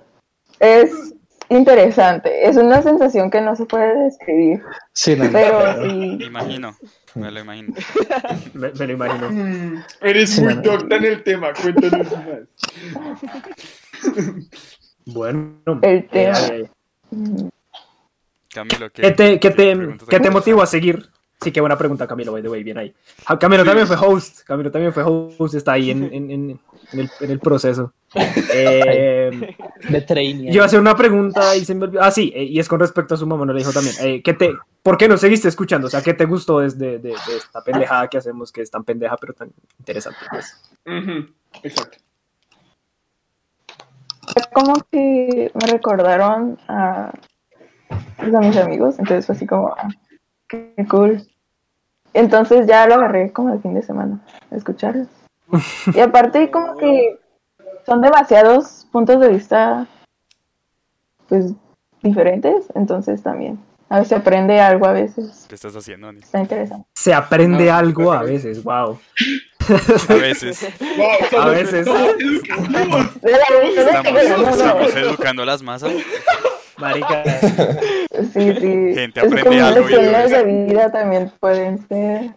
Es 0.60 1.14
interesante. 1.48 2.48
Es 2.48 2.56
una 2.56 2.82
sensación 2.82 3.30
que 3.30 3.40
no 3.40 3.54
se 3.56 3.66
puede 3.66 3.94
describir. 4.04 4.62
Sí, 4.92 5.16
no, 5.16 5.24
no. 5.24 5.32
Pero 5.32 5.82
sí. 5.82 6.16
Me 6.18 6.24
imagino, 6.26 6.76
me 7.14 7.30
lo 7.30 7.40
imagino. 7.40 7.74
Me, 8.54 8.70
me 8.72 8.86
lo 8.86 8.92
imagino. 8.92 9.30
Mm, 9.30 9.84
Eres 10.00 10.30
Sí, 10.30 10.40
muy 10.42 10.54
no, 10.56 10.62
no. 10.62 10.70
docta 10.72 10.96
en 10.96 11.04
el 11.04 11.22
tema, 11.22 11.52
cuéntanos 11.52 12.06
más. 12.12 12.48
Bueno. 15.06 15.58
El 15.82 16.08
tema. 16.08 16.38
eh, 16.48 16.70
Camilo, 18.52 18.90
¿qué, 18.90 19.02
¿Qué 19.02 19.10
te, 19.12 19.40
qué 19.40 19.50
te, 19.50 19.76
qué 20.08 20.20
te 20.20 20.30
motivó 20.30 20.62
a 20.62 20.66
seguir, 20.66 21.10
Sí, 21.44 21.52
qué 21.52 21.60
buena 21.60 21.76
pregunta, 21.78 22.06
Camilo, 22.06 22.32
by 22.32 22.42
the 22.42 22.48
way, 22.48 22.62
bien 22.64 22.78
ahí. 22.78 22.94
Ah, 23.26 23.38
Camilo 23.38 23.64
también 23.64 23.86
fue 23.86 23.96
host, 23.96 24.40
Camilo 24.44 24.70
también 24.72 24.92
fue 24.92 25.02
host, 25.04 25.54
está 25.54 25.72
ahí 25.72 25.90
en, 25.90 26.02
en- 26.04 26.30
en- 26.30 26.60
en 26.92 27.00
el, 27.00 27.10
en 27.20 27.30
el 27.30 27.38
proceso. 27.38 27.92
Eh, 28.56 29.56
De 29.88 30.00
training. 30.02 30.46
yo 30.46 30.54
iba 30.54 30.62
a 30.64 30.66
hacer 30.66 30.78
una 30.78 30.96
pregunta 30.96 31.56
y 31.56 31.64
se 31.64 31.74
me 31.74 31.84
olvidó. 31.86 32.02
Ah, 32.02 32.10
sí, 32.12 32.32
eh, 32.34 32.44
y 32.44 32.58
es 32.60 32.68
con 32.68 32.78
respecto 32.78 33.14
a 33.14 33.16
su 33.18 33.26
mamá, 33.26 33.44
no 33.44 33.52
le 33.52 33.58
dijo 33.58 33.72
también. 33.72 33.94
Eh, 34.00 34.22
¿qué 34.22 34.32
te, 34.34 34.54
¿Por 34.82 34.96
qué 34.96 35.08
no 35.08 35.16
seguiste 35.16 35.48
escuchando? 35.48 35.88
O 35.88 35.90
sea, 35.90 36.00
¿qué 36.02 36.14
te 36.14 36.24
gustó 36.24 36.60
desde 36.60 36.98
de, 36.98 37.08
de 37.08 37.36
esta 37.36 37.62
pendejada 37.64 38.06
que 38.08 38.18
hacemos, 38.18 38.52
que 38.52 38.62
es 38.62 38.70
tan 38.70 38.84
pendeja 38.84 39.16
pero 39.16 39.32
tan 39.34 39.50
interesante? 39.80 40.20
Pues? 40.30 40.62
Exacto. 41.64 41.98
Como 44.52 44.74
que 44.90 45.50
me 45.54 45.66
recordaron 45.66 46.58
a, 46.68 47.12
pues, 48.16 48.34
a 48.34 48.40
mis 48.40 48.56
amigos, 48.56 48.98
entonces 48.98 49.26
fue 49.26 49.34
así 49.34 49.46
como, 49.46 49.68
ah, 49.76 49.88
qué 50.48 50.74
cool. 50.88 51.22
Entonces 52.14 52.66
ya 52.66 52.86
lo 52.86 52.94
agarré 52.94 53.32
como 53.32 53.52
el 53.52 53.60
fin 53.60 53.74
de 53.74 53.82
semana, 53.82 54.20
a 54.50 54.56
escucharlos. 54.56 55.08
Y 55.94 56.00
aparte 56.00 56.50
como 56.50 56.76
que 56.76 57.18
son 57.84 58.00
demasiados 58.00 58.86
puntos 58.90 59.20
de 59.20 59.28
vista, 59.28 59.86
pues, 61.28 61.52
diferentes, 62.02 62.66
entonces 62.74 63.22
también. 63.22 63.58
A 63.90 63.96
veces 63.96 64.08
se 64.08 64.14
aprende 64.14 64.58
algo, 64.60 64.86
a 64.86 64.92
veces 64.92 65.44
¿Qué 65.48 65.54
estás 65.54 65.76
haciendo, 65.76 66.08
Ani? 66.08 66.20
está 66.20 66.40
interesante. 66.40 66.88
Se 66.94 67.12
aprende 67.12 67.70
Ah, 67.70 67.78
algo 67.78 68.12
a 68.12 68.22
veces, 68.22 68.64
wow. 68.64 68.98
A 70.08 70.14
veces. 70.14 70.66
Wow, 70.96 71.06
somos- 71.30 71.54
veces. 71.54 71.86
Estamos, 71.86 72.12
no, 74.12 74.38
no, 74.38 74.48
estamos 74.50 74.94
no. 74.94 75.00
educando 75.00 75.42
a 75.42 75.46
las 75.46 75.62
masas. 75.62 75.92
Marica, 76.78 77.22
Sí, 78.32 78.54
sí. 78.54 78.94
Gente 78.94 79.20
es 79.20 79.26
aprende 79.26 79.42
como 79.42 79.64
algo 79.64 79.88
lecciones 79.88 80.30
de 80.30 80.44
vida 80.44 80.92
también 80.92 81.32
pueden 81.40 81.86
ser. 81.88 82.30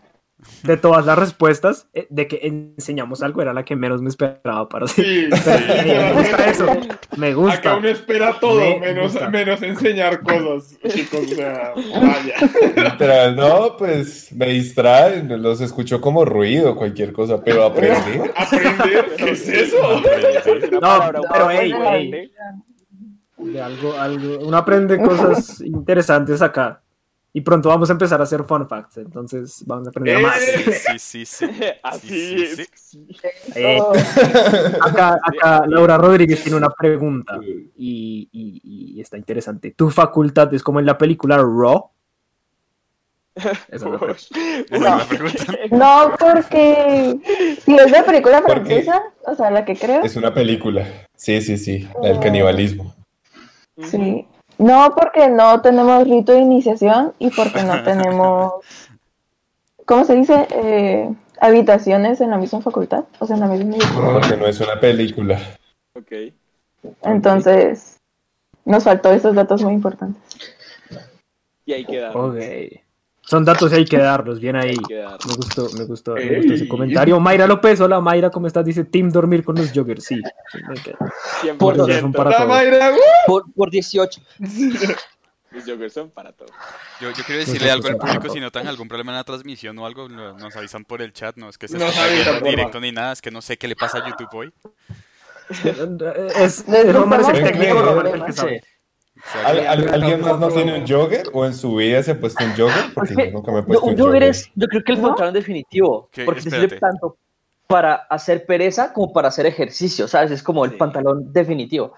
de 0.64 0.78
todas 0.78 1.06
las 1.06 1.18
respuestas, 1.20 1.88
eh, 1.94 2.08
de 2.10 2.28
que 2.28 2.40
enseñamos 2.78 3.22
algo 3.22 3.42
era 3.42 3.54
la 3.54 3.64
que 3.66 3.76
menos 3.76 4.02
me 4.02 4.10
esperaba 4.10 4.70
para 4.70 4.88
sí. 4.88 5.04
Sí, 5.04 5.30
Me 5.86 6.14
gusta 6.14 6.50
eso, 6.50 6.66
me 7.18 7.28
Acá 7.28 7.36
gusta. 7.36 7.76
uno 7.78 7.88
espera 7.90 8.40
todo, 8.40 8.60
Me 8.60 8.80
menos, 8.80 9.12
gusta. 9.14 9.30
menos 9.30 9.62
enseñar 9.62 10.22
cosas, 10.22 10.78
chicos. 10.88 11.20
O 11.32 11.36
sea, 11.36 11.74
vaya. 12.00 12.36
Literal, 12.92 13.36
no, 13.36 13.76
pues 13.78 14.32
me 14.34 14.48
distraen, 14.48 15.42
los 15.42 15.60
escucho 15.62 16.00
como 16.00 16.24
ruido, 16.26 16.76
cualquier 16.76 17.12
cosa, 17.12 17.42
pero 17.44 17.66
aprender. 17.66 18.32
¿Aprender? 18.36 19.06
¿Qué 19.18 19.32
es 19.32 19.48
eso? 19.48 20.02
No, 20.82 21.12
pero 21.34 21.50
hey, 21.50 21.74
hey. 21.92 22.32
De 23.54 23.62
algo, 23.62 23.94
algo, 23.98 24.40
uno 24.48 24.58
aprende 24.58 24.98
cosas 25.02 25.62
interesantes 25.66 26.42
acá. 26.42 26.82
Y 27.34 27.42
pronto 27.42 27.70
vamos 27.70 27.88
a 27.90 27.94
empezar 27.94 28.20
a 28.20 28.24
hacer 28.24 28.44
fun 28.46 28.68
facts, 28.68 28.98
entonces 28.98 29.64
vamos 29.68 29.86
a 29.88 29.90
aprender 29.92 30.20
más. 30.22 30.40
Eh. 30.42 30.64
Sí, 30.98 31.00
sí, 31.00 31.26
sí. 31.26 31.46
Así 31.84 32.08
Sí, 32.08 32.44
es. 32.44 32.56
sí, 32.56 32.68
sí. 32.76 33.08
Eh, 33.56 33.78
Oh, 33.80 33.94
acá, 34.82 35.20
acá 35.24 35.64
Laura 35.68 35.98
Rodríguez 35.98 36.42
tiene 36.42 36.58
una 36.58 36.70
pregunta 36.70 37.40
y, 37.44 38.28
y- 38.32 38.62
y 38.96 39.02
está 39.02 39.18
interesante. 39.18 39.72
¿Tu 39.72 39.90
facultad 39.92 40.52
es 40.54 40.64
como 40.64 40.80
en 40.80 40.88
la 40.88 40.98
película 40.98 41.38
Raw? 41.38 41.90
Esa 43.70 43.88
la 43.88 44.00
la 44.80 45.06
pregunta. 45.08 45.46
No, 45.70 46.12
porque 46.18 47.20
si 47.64 47.76
es 47.76 47.92
de 47.92 48.04
película 48.04 48.42
francesa, 48.42 49.04
o 49.28 49.36
sea, 49.36 49.52
la 49.52 49.64
que 49.64 49.76
creo, 49.76 50.02
Es 50.04 50.16
una 50.16 50.34
película. 50.34 50.88
Sí, 51.16 51.40
sí, 51.42 51.58
sí, 51.60 51.88
el 52.02 52.20
canibalismo. 52.20 52.96
Sí. 53.84 54.28
No, 54.58 54.96
porque 54.96 55.30
no 55.30 55.62
tenemos 55.62 56.08
rito 56.08 56.34
de 56.34 56.40
iniciación 56.40 57.14
y 57.20 57.30
porque 57.30 57.64
no 57.64 57.84
tenemos, 57.84 58.54
¿cómo 59.86 60.06
se 60.06 60.16
dice? 60.16 60.48
Eh, 60.52 61.14
habitaciones 61.40 62.22
en 62.22 62.32
la 62.32 62.38
misma 62.38 62.62
facultad, 62.62 63.06
o 63.20 63.28
sea, 63.28 63.36
en 63.36 63.42
la 63.42 63.48
misma 63.48 63.76
edificio. 63.76 64.14
Porque 64.14 64.38
no 64.38 64.48
es 64.48 64.60
una 64.60 64.80
película. 64.80 65.40
Ok. 65.94 66.34
Entonces, 67.04 68.00
nos 68.66 68.84
faltó 68.84 69.12
esos 69.12 69.36
datos 69.36 69.62
muy 69.64 69.74
importantes. 69.74 70.22
Y 71.66 71.74
ahí 71.74 71.86
queda. 71.86 72.12
Ok. 72.12 72.40
Son 73.30 73.44
datos 73.44 73.74
y 73.74 73.76
hay 73.76 73.86
que 73.86 73.98
darlos, 73.98 74.40
bien 74.40 74.56
ahí. 74.56 74.78
Me 74.90 75.36
gustó, 75.36 75.68
me 75.78 75.84
gustó, 75.84 76.16
me 76.16 76.38
gustó 76.38 76.54
ese 76.54 76.68
comentario. 76.68 77.20
Mayra 77.20 77.46
López, 77.46 77.82
hola 77.82 78.00
Mayra, 78.00 78.30
¿cómo 78.30 78.48
estás? 78.48 78.64
Dice 78.64 78.86
Team 78.86 79.10
Dormir 79.12 79.44
con 79.44 79.56
los 79.56 79.72
joggers. 79.74 80.06
Sí. 80.06 80.22
100%. 81.42 81.88
Ya 81.88 82.00
son 82.00 82.14
para. 82.14 82.46
Mayra, 82.46 82.92
¡uh! 82.94 82.98
Por, 83.28 83.52
por 83.54 83.70
18. 83.70 84.22
Los 85.52 85.64
joggers 85.66 85.94
son 85.94 86.10
para 86.12 86.32
todo. 86.34 86.50
Yo, 87.02 87.10
yo 87.12 87.24
quiero 87.26 87.40
decirle 87.40 87.72
algo 87.72 87.88
al 87.88 87.98
público 87.98 88.30
si 88.30 88.40
notan 88.40 88.68
algún 88.68 88.88
problema 88.88 89.12
en 89.14 89.18
la 89.18 89.24
transmisión 89.24 89.78
o 89.80 89.86
algo, 89.86 90.08
no- 90.10 90.38
nos 90.38 90.56
avisan 90.56 90.84
por 90.86 91.02
el 91.02 91.14
chat, 91.14 91.36
no 91.38 91.50
es 91.50 91.58
que 91.58 91.68
se 91.68 91.78
Nos 91.78 91.90
esté 91.90 92.02
avisan, 92.02 92.44
directo 92.44 92.80
ni 92.80 92.92
nada, 92.92 93.14
es 93.14 93.22
que 93.22 93.32
no 93.32 93.42
sé 93.42 93.58
qué 93.58 93.68
le 93.68 93.76
pasa 93.76 94.00
a 94.00 94.08
YouTube 94.08 94.28
hoy. 94.34 94.54
Es, 95.50 96.64
es, 96.64 96.68
Les 96.68 96.94
Román 96.94 97.22
es 97.22 97.30
el 97.30 97.44
técnico, 97.44 98.02
el 98.02 98.08
es 98.08 98.24
que 98.24 98.34
sabe. 98.34 98.64
¿Al- 99.46 99.68
al- 99.68 99.94
¿Alguien 99.94 100.22
más 100.22 100.40
no 100.40 100.48
tiene 100.50 100.80
un 100.80 100.88
jogger 100.88 101.28
o 101.34 101.46
en 101.46 101.54
su 101.54 101.76
vida 101.76 102.02
se 102.04 102.12
ha 102.12 102.20
puesto 102.20 102.44
un 102.44 102.52
jogger? 102.52 102.94
Porque 102.94 103.14
Porque 103.14 103.26
yo 103.28 103.32
nunca 103.34 103.52
me 103.52 103.60
he 103.60 103.64
puesto 103.64 103.86
un 103.86 103.92
un 103.92 103.98
jogger 103.98 104.14
jogger. 104.22 104.30
es, 104.30 104.52
yo 104.56 104.68
creo 104.68 104.84
que 104.84 104.92
el 104.94 105.02
¿No? 105.02 105.08
pantalón 105.10 105.34
definitivo, 105.34 106.10
¿Qué? 106.12 106.24
porque 106.26 106.42
te 106.42 106.50
sirve 106.50 106.66
Espérate. 106.66 106.80
tanto 106.86 107.18
para 107.68 107.96
hacer 107.96 108.46
pereza 108.46 108.94
como 108.94 109.12
para 109.12 109.28
hacer 109.28 109.46
ejercicio, 109.46 110.08
¿sabes? 110.08 110.32
Es 110.32 110.42
como 110.42 110.64
el 110.64 110.72
Sí. 110.72 110.78
pantalón 110.78 111.34
definitivo. 111.34 111.94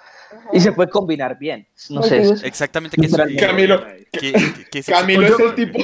Y 0.53 0.59
se 0.59 0.71
puede 0.71 0.89
combinar 0.89 1.37
bien. 1.37 1.67
No 1.89 2.01
sé, 2.03 2.21
exactamente 2.43 2.97
qué 2.99 3.05
es 3.07 3.15
Camilo, 3.39 3.83
¿Qué, 4.11 4.31
qué- 4.31 4.65
qué? 4.71 4.83
Camilo 4.83 5.27
es 5.27 5.39
el 5.39 5.55
tipo. 5.55 5.79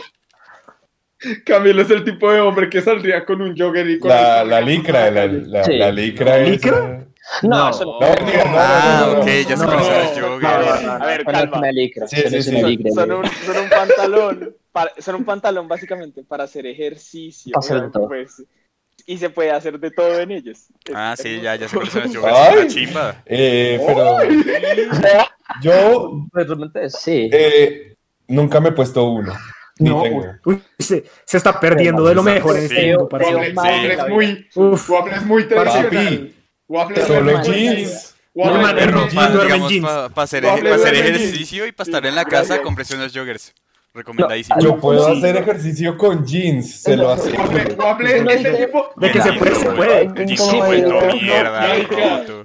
Camilo 1.46 1.82
es 1.82 1.90
el 1.90 2.04
tipo 2.04 2.32
de 2.32 2.40
hombre 2.40 2.70
que 2.70 2.82
saldría 2.82 3.26
con 3.26 3.42
un 3.42 3.56
jogger 3.58 3.90
y 3.90 4.00
con 4.00 4.10
La, 4.10 4.42
el- 4.42 4.50
la 4.50 4.62
licra, 4.62 5.10
la, 5.12 5.26
la, 5.28 5.64
Sí. 5.64 5.74
la 5.78 5.92
licra 5.92 6.26
¿La 6.26 6.38
es, 6.40 6.50
licra? 6.50 7.06
Eh, 7.44 7.48
No, 7.48 7.58
No. 7.58 7.70
eso 7.70 7.86
no. 7.86 8.00
No, 8.00 8.26
diga, 8.26 8.46
no, 8.46 8.52
Ah, 8.58 8.98
no, 9.02 9.14
no, 9.14 9.20
ok, 9.22 9.26
no. 9.26 9.32
ya 9.34 9.50
los 9.50 9.60
no, 9.60 9.66
A 9.66 9.72
joggers. 9.80 11.00
ver, 11.06 11.20
es 11.22 11.26
calma. 11.26 11.58
una 11.60 11.72
licra. 11.72 12.08
Sí, 12.08 12.16
eso 12.18 12.26
no 12.26 12.30
sí, 12.30 12.38
es 12.38 12.46
sí. 12.46 12.52
una 12.52 12.60
Son- 12.62 12.70
licra, 12.70 12.92
Son 12.92 13.08
güey. 13.08 13.20
un, 13.20 13.26
son 13.46 13.58
un 13.64 13.70
pantalón, 13.70 14.56
para, 14.72 14.92
son 15.00 15.16
un 15.16 15.26
pantalón 15.26 15.68
básicamente 15.68 16.24
para 16.24 16.44
hacer 16.46 16.66
ejercicio. 16.68 17.52
Para 17.54 17.60
hacer 17.66 17.92
todo. 17.92 18.08
pues, 18.08 18.44
y 19.08 19.18
se 19.18 19.30
puede 19.30 19.52
hacer 19.52 19.80
de 19.80 19.92
todo 19.92 20.20
en 20.20 20.32
ellos. 20.32 20.58
Es 20.86 20.94
Ah, 20.96 21.16
sí, 21.18 21.28
hermoso. 21.36 21.44
ya, 21.44 21.56
ya 21.56 21.68
son 21.68 21.80
los 21.82 21.94
joggers. 21.94 22.16
Ay. 22.26 22.58
Una 22.58 22.68
chimba. 22.68 23.16
Eh, 23.26 23.80
pero 23.86 24.18
yo 25.62 26.28
Pues 26.32 26.48
realmente 26.48 26.90
sí. 26.90 27.30
eh, 27.32 27.96
nunca 28.28 28.60
me 28.60 28.70
he 28.70 28.72
puesto 28.72 29.04
uno. 29.10 29.34
No, 29.78 30.02
tengo. 30.04 30.26
Uy, 30.46 30.62
se, 30.80 31.04
se 31.26 31.38
está 31.38 31.60
perdiendo 31.60 32.06
de 32.06 32.16
lo 32.16 32.24
mejor 32.24 32.56
en 32.58 32.64
este 32.64 32.82
Sí. 32.82 32.88
mundo, 32.96 33.10
Sí. 33.20 33.88
Es 33.90 34.08
muy, 34.10 34.48
Uf, 34.56 34.90
es 35.14 35.26
muy 35.26 35.48
tradicional. 35.48 36.34
Papi, 36.68 36.94
Waffle 36.94 37.02
es 37.02 37.08
solo 37.08 37.44
jeans. 37.44 38.16
Waffle 38.34 38.58
No, 38.58 38.64
man, 39.14 39.34
duerme 39.34 39.70
jeans. 39.70 39.86
para 39.86 40.24
hacer, 40.24 40.44
pa 40.44 40.54
ejercicio 40.54 41.66
y 41.68 41.72
para 41.72 41.88
estar 41.88 42.06
en 42.06 42.16
la 42.16 42.26
casa, 42.26 42.62
cómprese 42.62 42.96
unos 42.96 43.14
joggers. 43.14 43.54
Recomendadísimo. 43.96 44.60
Yo 44.60 44.78
puedo 44.78 45.06
Sí. 45.10 45.18
hacer 45.18 45.38
ejercicio 45.38 45.98
con 45.98 46.26
jeans, 46.26 46.82
se 46.82 46.98
lo 46.98 47.10
aseguro. 47.12 47.44
Waffle, 47.44 47.76
Waffle 47.76 48.22
No 48.24 48.30
es 48.30 48.44
el 48.46 48.56
sé. 48.58 48.66
tipo. 48.66 48.90
de 48.98 49.12
que 49.12 49.22
se 49.22 49.34
puede, 49.34 49.56
se 49.56 49.70
puede. 49.72 50.10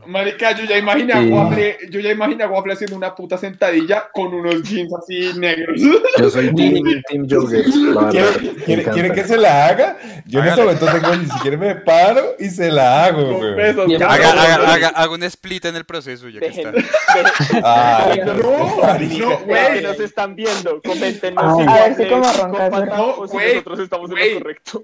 Marica, 0.06 0.52
yo 0.52 0.64
ya 0.64 0.78
imagino 0.78 1.14
a 1.14 1.20
Sí. 1.22 1.28
Waffle, 1.28 1.76
yo 1.90 2.00
ya 2.00 2.10
imagino 2.12 2.44
a 2.44 2.48
Waffle 2.48 2.72
haciendo 2.74 2.96
una 2.96 3.14
puta 3.14 3.36
sentadilla 3.36 4.08
con 4.12 4.32
unos 4.32 4.62
jeans 4.62 4.92
así 4.94 5.32
negros. 5.38 5.80
Yo 6.18 6.30
soy 6.30 6.54
Team, 6.54 7.02
team 7.08 7.26
verdad. 7.26 8.92
¿Quiere, 8.92 9.12
que 9.12 9.24
se 9.24 9.36
la 9.36 9.66
haga? 9.66 9.96
Yo 10.26 10.40
en 10.40 10.46
este 10.46 10.60
momento 10.62 10.86
tengo, 10.86 11.16
ni 11.16 11.26
siquiera 11.26 11.56
me 11.56 11.74
paro 11.76 12.34
y 12.38 12.48
se 12.48 12.70
la 12.70 13.04
hago, 13.06 13.20
Haga, 13.40 13.84
no, 13.98 14.06
haga, 14.08 14.58
no, 14.58 14.64
haga, 14.64 14.88
haga 14.88 15.12
un 15.12 15.22
split 15.24 15.64
en 15.66 15.76
el 15.76 15.84
proceso, 15.84 16.28
ya 16.28 16.40
que 16.40 16.46
está. 16.46 16.72
dejen- 16.72 18.24
No, 18.26 18.34
no, 18.34 19.38
güey. 19.46 19.82
nos 19.82 20.00
están 20.00 20.34
viendo, 20.34 20.80
comenten 20.82 21.34
a 21.40 21.74
ver 21.88 21.94
si 21.96 22.08
como 22.08 22.32
roncas, 22.32 22.86
¿no? 22.86 23.10
o 23.16 23.26
si 23.26 23.32
Güey, 23.32 23.54
nosotros 23.54 23.78
estamos 23.80 24.10
en 24.10 24.34
lo 24.34 24.40
correcto. 24.40 24.82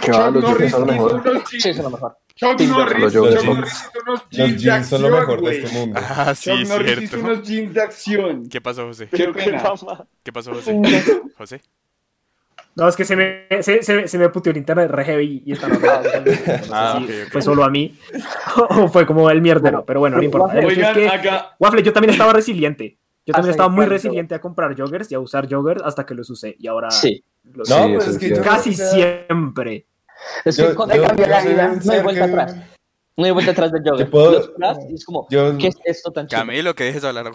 Que 0.00 0.10
va, 0.12 0.30
los 0.30 0.42
Norris 0.44 0.70
son 0.70 0.80
lo 0.86 0.86
mejor. 0.92 1.12
unos 1.26 1.48
Sí, 1.48 1.58
jeans. 1.58 1.66
eso 1.66 1.78
es 1.78 1.84
lo 1.84 1.90
mejor. 1.90 2.18
Chuck 2.34 2.60
Norris, 2.60 3.12
Chuck 3.12 3.12
son- 3.12 3.32
hizo 3.32 3.52
unos 3.52 3.70
Los 4.04 4.28
jeans 4.30 4.52
de 4.52 4.58
jeans 4.58 4.86
son 4.88 5.02
lo 5.02 5.08
acción, 5.08 5.20
mejor 5.20 5.40
de 5.48 5.58
este 5.58 5.78
mundo. 5.78 6.00
Ah, 6.02 6.34
sí, 6.34 6.50
Chuck 6.50 6.68
Norris 6.68 7.02
hizo 7.02 7.18
unos 7.20 7.42
jeans 7.42 7.74
de 7.74 7.80
acción. 7.82 8.48
¿Qué 8.50 8.60
pasó, 8.60 8.86
José? 8.86 9.08
Qué 9.10 9.28
pena. 9.28 9.62
¿Qué 10.22 10.32
pasó, 10.32 10.52
José? 10.52 10.78
Sí. 10.84 11.12
¿José? 11.38 11.62
No, 12.74 12.86
es 12.88 12.94
que 12.94 13.06
se 13.06 13.16
me, 13.16 13.46
se, 13.62 13.82
se, 13.82 14.06
se 14.06 14.18
me 14.18 14.28
puteó 14.28 14.50
el 14.52 14.58
internet 14.58 14.90
re 14.90 15.02
heavy 15.06 15.42
y 15.46 15.52
están 15.52 15.72
hablando. 15.72 16.10
No 16.26 16.32
sé 16.34 16.70
Ah, 16.70 16.96
si 16.98 17.04
ok, 17.04 17.10
ok. 17.24 17.32
fue 17.32 17.40
solo 17.42 17.64
a 17.64 17.70
mí 17.70 17.98
o 18.68 18.88
fue 18.88 19.06
como 19.06 19.30
el 19.30 19.40
mierdero, 19.40 19.86
pero 19.86 20.00
bueno, 20.00 20.18
no 20.18 20.22
importa. 20.22 20.58
Hecho 20.58 20.68
es 20.68 20.76
Oigan, 20.76 20.94
que, 20.94 21.08
acá, 21.08 21.56
Waffle, 21.58 21.82
yo 21.82 21.94
también 21.94 22.10
estaba 22.12 22.34
resiliente. 22.34 22.98
Yo 23.26 23.32
también 23.34 23.50
estaba 23.50 23.68
muy 23.68 23.86
resiliente 23.86 24.34
a 24.34 24.40
comprar 24.40 24.74
joggers 24.80 25.10
y 25.10 25.14
a 25.16 25.20
usar 25.20 25.52
joggers 25.52 25.82
hasta 25.84 26.06
que 26.06 26.14
los 26.14 26.30
usé. 26.30 26.54
Y 26.58 26.68
ahora 26.68 26.90
Sí. 26.90 27.24
los 27.52 27.68
No, 27.68 27.86
Sí, 27.86 27.92
pues 27.94 28.08
es 28.08 28.18
que 28.18 28.32
casi 28.40 28.72
siempre. 28.72 29.86
Es 30.44 30.56
que 30.56 30.62
Yo, 30.62 30.74
cuando 30.76 30.94
yo- 30.96 31.02
cambió 31.04 31.26
yo 31.26 31.30
la 31.30 31.42
vida. 31.42 31.64
un 31.66 31.70
No 31.72 31.74
hay 31.76 31.80
ser 31.98 32.02
vuelta 32.04 32.24
que- 32.26 32.30
atrás. 32.32 32.56
No 33.18 33.24
hay 33.24 33.30
vuelta 33.30 33.52
atrás 33.52 33.72
del 33.72 33.82
Yo 33.82 33.92
jogger. 33.92 34.10
puedo- 34.10 34.52
Los 34.58 34.78
es 34.92 35.04
como, 35.06 35.26
Yo, 35.30 35.56
¿qué 35.56 35.68
es 35.68 35.76
esto 35.84 36.12
tan 36.12 36.26
chido? 36.26 36.38
Camilo, 36.40 36.74
que 36.74 36.84
dejes 36.84 37.00
de 37.00 37.08
hablar. 37.08 37.32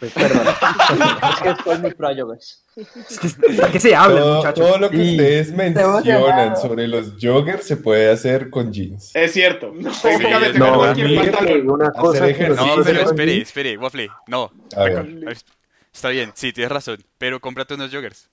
Pues, 0.00 0.10
perdón. 0.12 0.46
es 0.46 1.40
que 1.42 1.48
después 1.50 1.80
mi 1.80 1.90
pro 1.90 2.08
joggers. 2.16 2.64
Es 2.74 3.18
que, 3.18 3.54
¿para 3.56 3.70
qué 3.70 3.78
se 3.80 3.94
habla, 3.94 4.20
todo, 4.20 4.36
muchachos? 4.38 4.66
todo 4.66 4.78
lo 4.78 4.88
que 4.90 4.96
Sí. 4.96 5.10
ustedes 5.10 5.52
mencionan 5.52 6.56
sobre 6.56 6.88
los 6.88 7.12
joggers 7.20 7.66
se 7.66 7.76
puede 7.76 8.10
hacer 8.10 8.48
con 8.48 8.72
jeans. 8.72 9.10
Es 9.14 9.32
cierto. 9.32 9.72
No. 9.74 9.90
Técnicamente 10.00 10.58
No, 10.58 10.74
cualquier 10.78 11.30
pantalón. 11.30 11.70
una 11.70 11.90
cosa 11.92 12.32
que 12.32 12.48
No, 12.48 12.76
pero 12.82 13.00
espere, 13.02 13.36
espere, 13.42 13.76
Waffle. 13.76 14.08
No. 14.28 14.50
Está 15.92 16.08
bien, 16.08 16.32
sí, 16.34 16.54
tienes 16.54 16.72
razón. 16.72 17.04
Pero 17.18 17.38
cómprate 17.38 17.74
unos 17.74 17.92
joggers. 17.92 18.30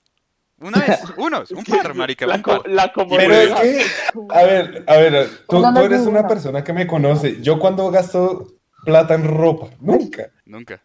Una 0.60 0.78
vez, 0.80 1.00
unos, 1.16 1.50
un 1.52 1.64
par, 1.64 1.94
marica, 1.94 2.26
La, 2.26 2.36
un 2.36 2.42
par. 2.42 2.62
la 2.68 2.92
Pero 2.92 3.02
es 3.32 3.48
comodidad. 3.50 3.62
que, 3.62 3.84
a 4.30 4.42
ver, 4.44 4.84
a 4.86 4.96
ver, 4.96 5.28
tú, 5.48 5.58
No, 5.60 5.72
no 5.72 5.80
tú 5.80 5.86
eres 5.86 6.00
es 6.02 6.06
una 6.06 6.26
persona 6.28 6.62
que 6.62 6.72
me 6.72 6.86
conoce. 6.86 7.40
Yo 7.40 7.58
cuando 7.58 7.90
gasto 7.90 8.46
plata 8.84 9.14
en 9.14 9.24
ropa, 9.26 9.68
nunca. 9.80 10.30
Nunca. 10.44 10.80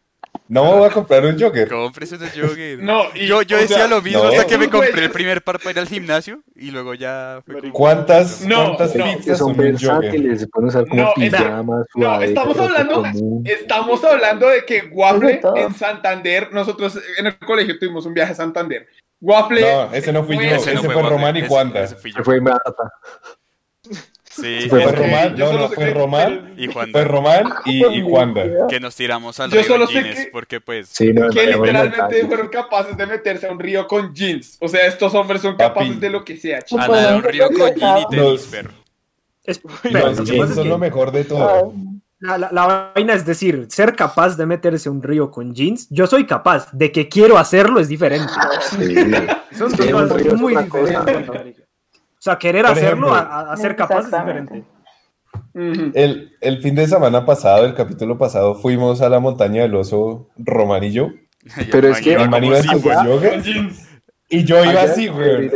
No 0.47 0.65
me 0.65 0.71
voy 0.79 0.89
a 0.89 0.91
comprar 0.91 1.25
un 1.25 1.39
jogger. 1.39 1.67
Cómprese 1.69 2.15
unos 2.17 2.29
joggers. 2.33 2.81
No, 2.83 3.03
y, 3.15 3.25
Yo, 3.25 3.41
yo 3.41 3.57
decía 3.57 3.77
sea, 3.77 3.87
lo 3.87 4.01
mismo 4.01 4.21
no. 4.21 4.29
hasta 4.29 4.45
que 4.45 4.57
me 4.57 4.69
compré 4.69 5.05
el 5.05 5.09
primer 5.11 5.41
par 5.41 5.59
para 5.59 5.71
ir 5.71 5.79
al 5.79 5.87
gimnasio 5.87 6.43
y 6.55 6.71
luego 6.71 6.93
ya 6.93 7.41
fue 7.45 7.61
como- 7.61 7.73
¿Cuántas, 7.73 8.41
No, 8.41 8.75
cuántas 8.75 8.95
no. 8.95 9.05
que 9.23 9.35
son 9.35 9.51
un 9.51 9.55
jogger? 9.55 9.71
versátiles, 9.71 10.39
se 10.41 10.47
pueden 10.47 10.67
usar 10.69 10.87
como 10.87 11.01
No, 11.03 11.13
es- 11.17 11.31
no, 11.95 12.21
estamos 12.21 12.57
hablando-. 12.59 13.03
Estamos 13.45 14.03
hablando 14.03 14.49
de 14.49 14.65
que 14.65 14.89
Waffle 14.91 15.41
en 15.55 15.73
Santander, 15.73 16.51
nosotros 16.51 16.99
en 17.17 17.27
el 17.27 17.37
colegio 17.39 17.79
tuvimos 17.79 18.05
un 18.05 18.13
viaje 18.13 18.33
a 18.33 18.35
Santander. 18.35 18.87
Waffle. 19.21 19.61
No, 19.61 19.93
ese 19.93 20.11
no 20.13 20.23
fui 20.23 20.35
fue- 20.35 20.49
yo, 20.49 20.55
Ese 20.55 20.73
no 20.73 20.79
ese 20.79 20.87
fue 20.87 20.95
Waffle, 20.95 21.09
Román 21.09 21.35
y 21.35 21.39
ese- 21.39 21.47
Juanda. 21.47 21.83
ese 21.83 21.95
fui 21.95 22.11
yo. 22.11 22.17
Se 22.17 22.23
fue 22.23 22.37
inmediata. 22.37 22.91
Sí, 24.23 24.67
Fue 24.69 24.81
Fue 24.81 24.83
ese- 24.91 24.95
Román, 24.97 25.35
no, 25.37 25.53
no, 25.53 25.69
fue 25.69 25.89
Román, 25.93 26.53
y 26.57 26.67
Juanda. 26.67 26.91
fue 26.91 27.03
Román 27.05 27.53
y, 27.65 27.85
y 27.85 28.01
Juanda. 28.01 28.43
que 28.67 28.81
nos 28.81 28.93
tiramos 28.93 29.39
al 29.39 29.49
Yo 29.49 29.59
río 29.61 29.67
solo 29.67 29.87
sé 29.87 30.03
que- 30.03 30.29
porque 30.29 30.59
pues 30.59 30.89
Sí, 30.89 31.13
no, 31.13 31.29
que 31.29 31.45
literalmente 31.47 32.25
fueron 32.25 32.49
capaces 32.49 32.97
de 32.97 33.05
meterse 33.05 33.47
a 33.47 33.51
un 33.51 33.59
río 33.59 33.87
con 33.87 34.13
jeans. 34.13 34.57
O 34.59 34.67
sea, 34.67 34.85
estos 34.87 35.13
hombres 35.15 35.41
son 35.41 35.55
Papi. 35.55 35.79
capaces 35.79 36.01
de 36.01 36.09
lo 36.09 36.25
que 36.25 36.35
sea, 36.35 36.61
chicos. 36.63 36.83
a 36.83 36.87
Pues, 36.87 37.01
nadar 37.01 37.15
un 37.15 37.23
río 37.23 37.47
con 37.47 37.73
gin 37.75 37.97
y 37.97 38.07
tenis, 38.09 38.47
perro. 38.51 38.71
Los 39.83 40.23
jeans 40.25 40.53
son 40.55 40.67
lo 40.67 40.77
mejor 40.79 41.11
de 41.13 41.21
Ah, 41.21 41.25
todo. 41.29 41.73
La, 42.19 42.37
la- 42.37 42.49
la 42.51 42.91
vaina 42.95 43.13
es 43.13 43.25
decir, 43.25 43.65
ser 43.69 43.95
capaz 43.95 44.35
de 44.37 44.45
meterse 44.45 44.89
un 44.89 45.03
río 45.03 45.29
con 45.31 45.53
jeans, 45.53 45.87
yo 45.89 46.07
soy 46.07 46.25
capaz, 46.25 46.71
de 46.71 46.91
que 46.91 47.07
quiero 47.09 47.37
hacerlo 47.37 47.79
es 47.79 47.87
diferente. 47.87 48.31
Sí. 48.69 48.95
Son 49.57 49.71
Sí, 49.71 49.93
muy 50.35 50.53
cosa. 50.67 51.03
diferentes. 51.05 51.59
O 51.61 52.21
sea, 52.25 52.37
querer 52.37 52.63
Por 52.63 52.71
hacerlo 52.71 53.15
ejemplo. 53.15 53.33
a, 53.51 53.55
ser 53.57 53.75
capaz 53.75 53.99
es 53.99 54.05
diferente. 54.11 54.63
El, 55.53 56.35
el 56.41 56.61
fin 56.61 56.75
de 56.75 56.87
semana 56.87 57.25
pasado, 57.25 57.65
el 57.65 57.73
capítulo 57.75 58.17
pasado, 58.17 58.55
fuimos 58.55 59.01
a 59.01 59.09
la 59.09 59.19
montaña 59.19 59.61
del 59.61 59.75
oso 59.75 60.29
Román 60.37 60.83
y 60.83 60.91
yo. 60.91 61.09
Pero 61.71 61.89
es 61.89 62.01
que- 62.01 62.13
El 62.15 62.29
Con 62.29 63.41
jeans. 63.43 63.87
Y 64.29 64.43
yo 64.43 64.63
iba 64.65 64.81
así, 64.83 65.07
güey. 65.07 65.49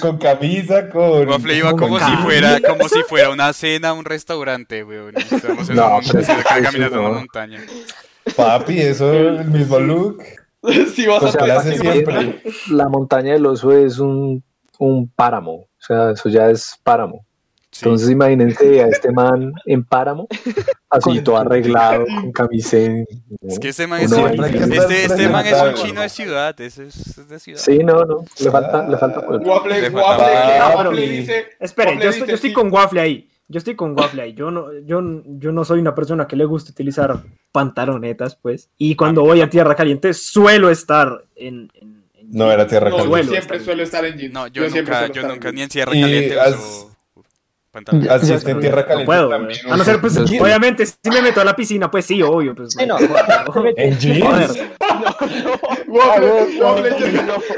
Con 0.00 0.18
camisa, 0.18 0.88
con. 0.88 1.28
Waffle 1.28 1.56
iba 1.56 1.70
con 1.70 1.80
como 1.80 1.98
si 1.98 2.16
fuera, 2.16 2.60
como 2.66 2.88
si 2.88 3.02
fuera 3.02 3.30
una 3.30 3.52
cena, 3.52 3.92
un 3.92 4.04
restaurante, 4.04 4.82
weón. 4.84 5.14
y 5.16 5.34
Estamos 5.34 5.68
en 5.70 5.76
No, 5.76 5.98
una 5.98 6.06
pero 6.06 6.20
es 6.20 6.44
caminando 6.44 6.98
en 6.98 7.04
una 7.04 7.18
montaña. 7.18 7.60
Papi, 8.36 8.80
eso, 8.80 9.12
el 9.12 9.44
mismo 9.46 9.78
look. 9.78 10.22
Si 10.94 11.06
vas 11.06 11.22
a 11.22 11.30
sea, 11.30 11.60
tener- 11.60 11.78
siempre. 11.78 12.42
La 12.70 12.88
montaña 12.88 13.34
del 13.34 13.44
oso 13.44 13.70
es 13.72 13.98
un, 13.98 14.42
un 14.78 15.08
páramo. 15.08 15.52
O 15.52 15.68
sea, 15.78 16.12
eso 16.12 16.30
ya 16.30 16.48
es 16.48 16.78
páramo. 16.82 17.26
Sí. 17.74 17.80
Entonces 17.86 18.08
imagínense 18.10 18.82
a 18.82 18.86
este 18.86 19.10
man 19.10 19.52
en 19.66 19.82
páramo, 19.84 20.28
así 20.90 21.20
todo 21.22 21.38
arreglado, 21.38 22.04
con 22.06 22.30
camiseta. 22.30 23.04
Es 23.42 23.58
que 23.58 23.70
este 23.70 23.88
man 23.88 24.00
es, 24.00 24.12
este, 24.12 25.04
este 25.06 25.28
man 25.28 25.44
es 25.44 25.60
un 25.60 25.74
chino 25.74 26.00
de 26.02 26.08
ciudad, 26.08 26.60
ese 26.60 26.86
es, 26.86 27.28
de 27.28 27.38
ciudad. 27.40 27.58
Sí, 27.60 27.78
no, 27.78 28.04
no, 28.04 28.24
le 28.38 28.50
falta, 28.52 28.88
le 28.88 28.96
falta 28.96 29.26
poder. 29.26 29.40
Waffle, 29.44 29.80
Le 29.80 29.88
Waffle, 29.90 30.00
faltaba- 30.02 30.46
que- 30.46 30.60
Papi. 30.60 30.86
Waffle 30.88 31.08
dice. 31.08 31.46
Espere, 31.58 31.88
Waffle 31.90 32.04
yo 32.04 32.10
estoy, 32.10 32.20
dice, 32.22 32.30
yo 32.30 32.34
estoy 32.36 32.50
sí. 32.50 32.54
con 32.54 32.72
Waffle 32.72 33.00
ahí. 33.00 33.28
Yo 33.48 33.58
estoy 33.58 33.74
con 33.74 33.98
Waffle 33.98 34.22
ahí. 34.22 34.34
Yo 34.34 34.50
no, 34.52 34.72
yo, 34.86 35.02
yo 35.26 35.50
no 35.52 35.64
soy 35.64 35.80
una 35.80 35.94
persona 35.96 36.26
que 36.28 36.36
le 36.36 36.44
gusta 36.44 36.70
utilizar 36.70 37.22
pantalonetas, 37.52 38.36
pues. 38.36 38.70
Y 38.78 38.94
cuando 38.94 39.22
voy 39.22 39.40
a 39.40 39.50
tierra 39.50 39.74
caliente, 39.74 40.14
suelo 40.14 40.70
estar 40.70 41.24
en. 41.34 41.70
en- 41.74 42.04
en 42.14 42.30
No, 42.30 42.50
era 42.52 42.66
tierra 42.66 42.88
No, 42.90 42.98
yo 42.98 43.02
caliente. 43.10 43.24
Suelo 43.26 43.32
siempre 43.42 43.60
suelo 43.64 43.82
estar 43.82 44.04
en 44.04 44.16
jeans. 44.16 44.32
No, 44.32 44.46
yo, 44.46 44.70
siempre 44.70 44.94
nunca, 44.94 45.12
yo 45.12 45.28
nunca 45.28 45.52
ni 45.52 45.62
en 45.62 45.70
Sierra 45.70 45.94
Y 45.96 46.00
Caliente 46.00 46.40
has- 46.40 46.54
uso 46.54 46.93
pantalón. 47.74 48.08
Así 48.08 48.32
está 48.32 48.50
en 48.52 48.60
tierra 48.60 48.80
No 48.82 48.86
caliente. 48.86 49.06
puedo, 49.06 49.28
también. 49.28 49.58
A 49.70 49.76
no 49.76 49.84
ser, 49.84 50.00
pues, 50.00 50.16
uso- 50.16 50.42
obviamente, 50.42 50.86
si 50.86 50.96
me 51.10 51.20
meto 51.20 51.40
a 51.42 51.44
la 51.44 51.54
piscina, 51.54 51.90
pues 51.90 52.06
sí, 52.06 52.22
obvio. 52.22 52.54
Pues, 52.54 52.72
Sí, 52.72 52.86
no. 52.86 52.96
En 53.76 53.98
jeans. 53.98 54.58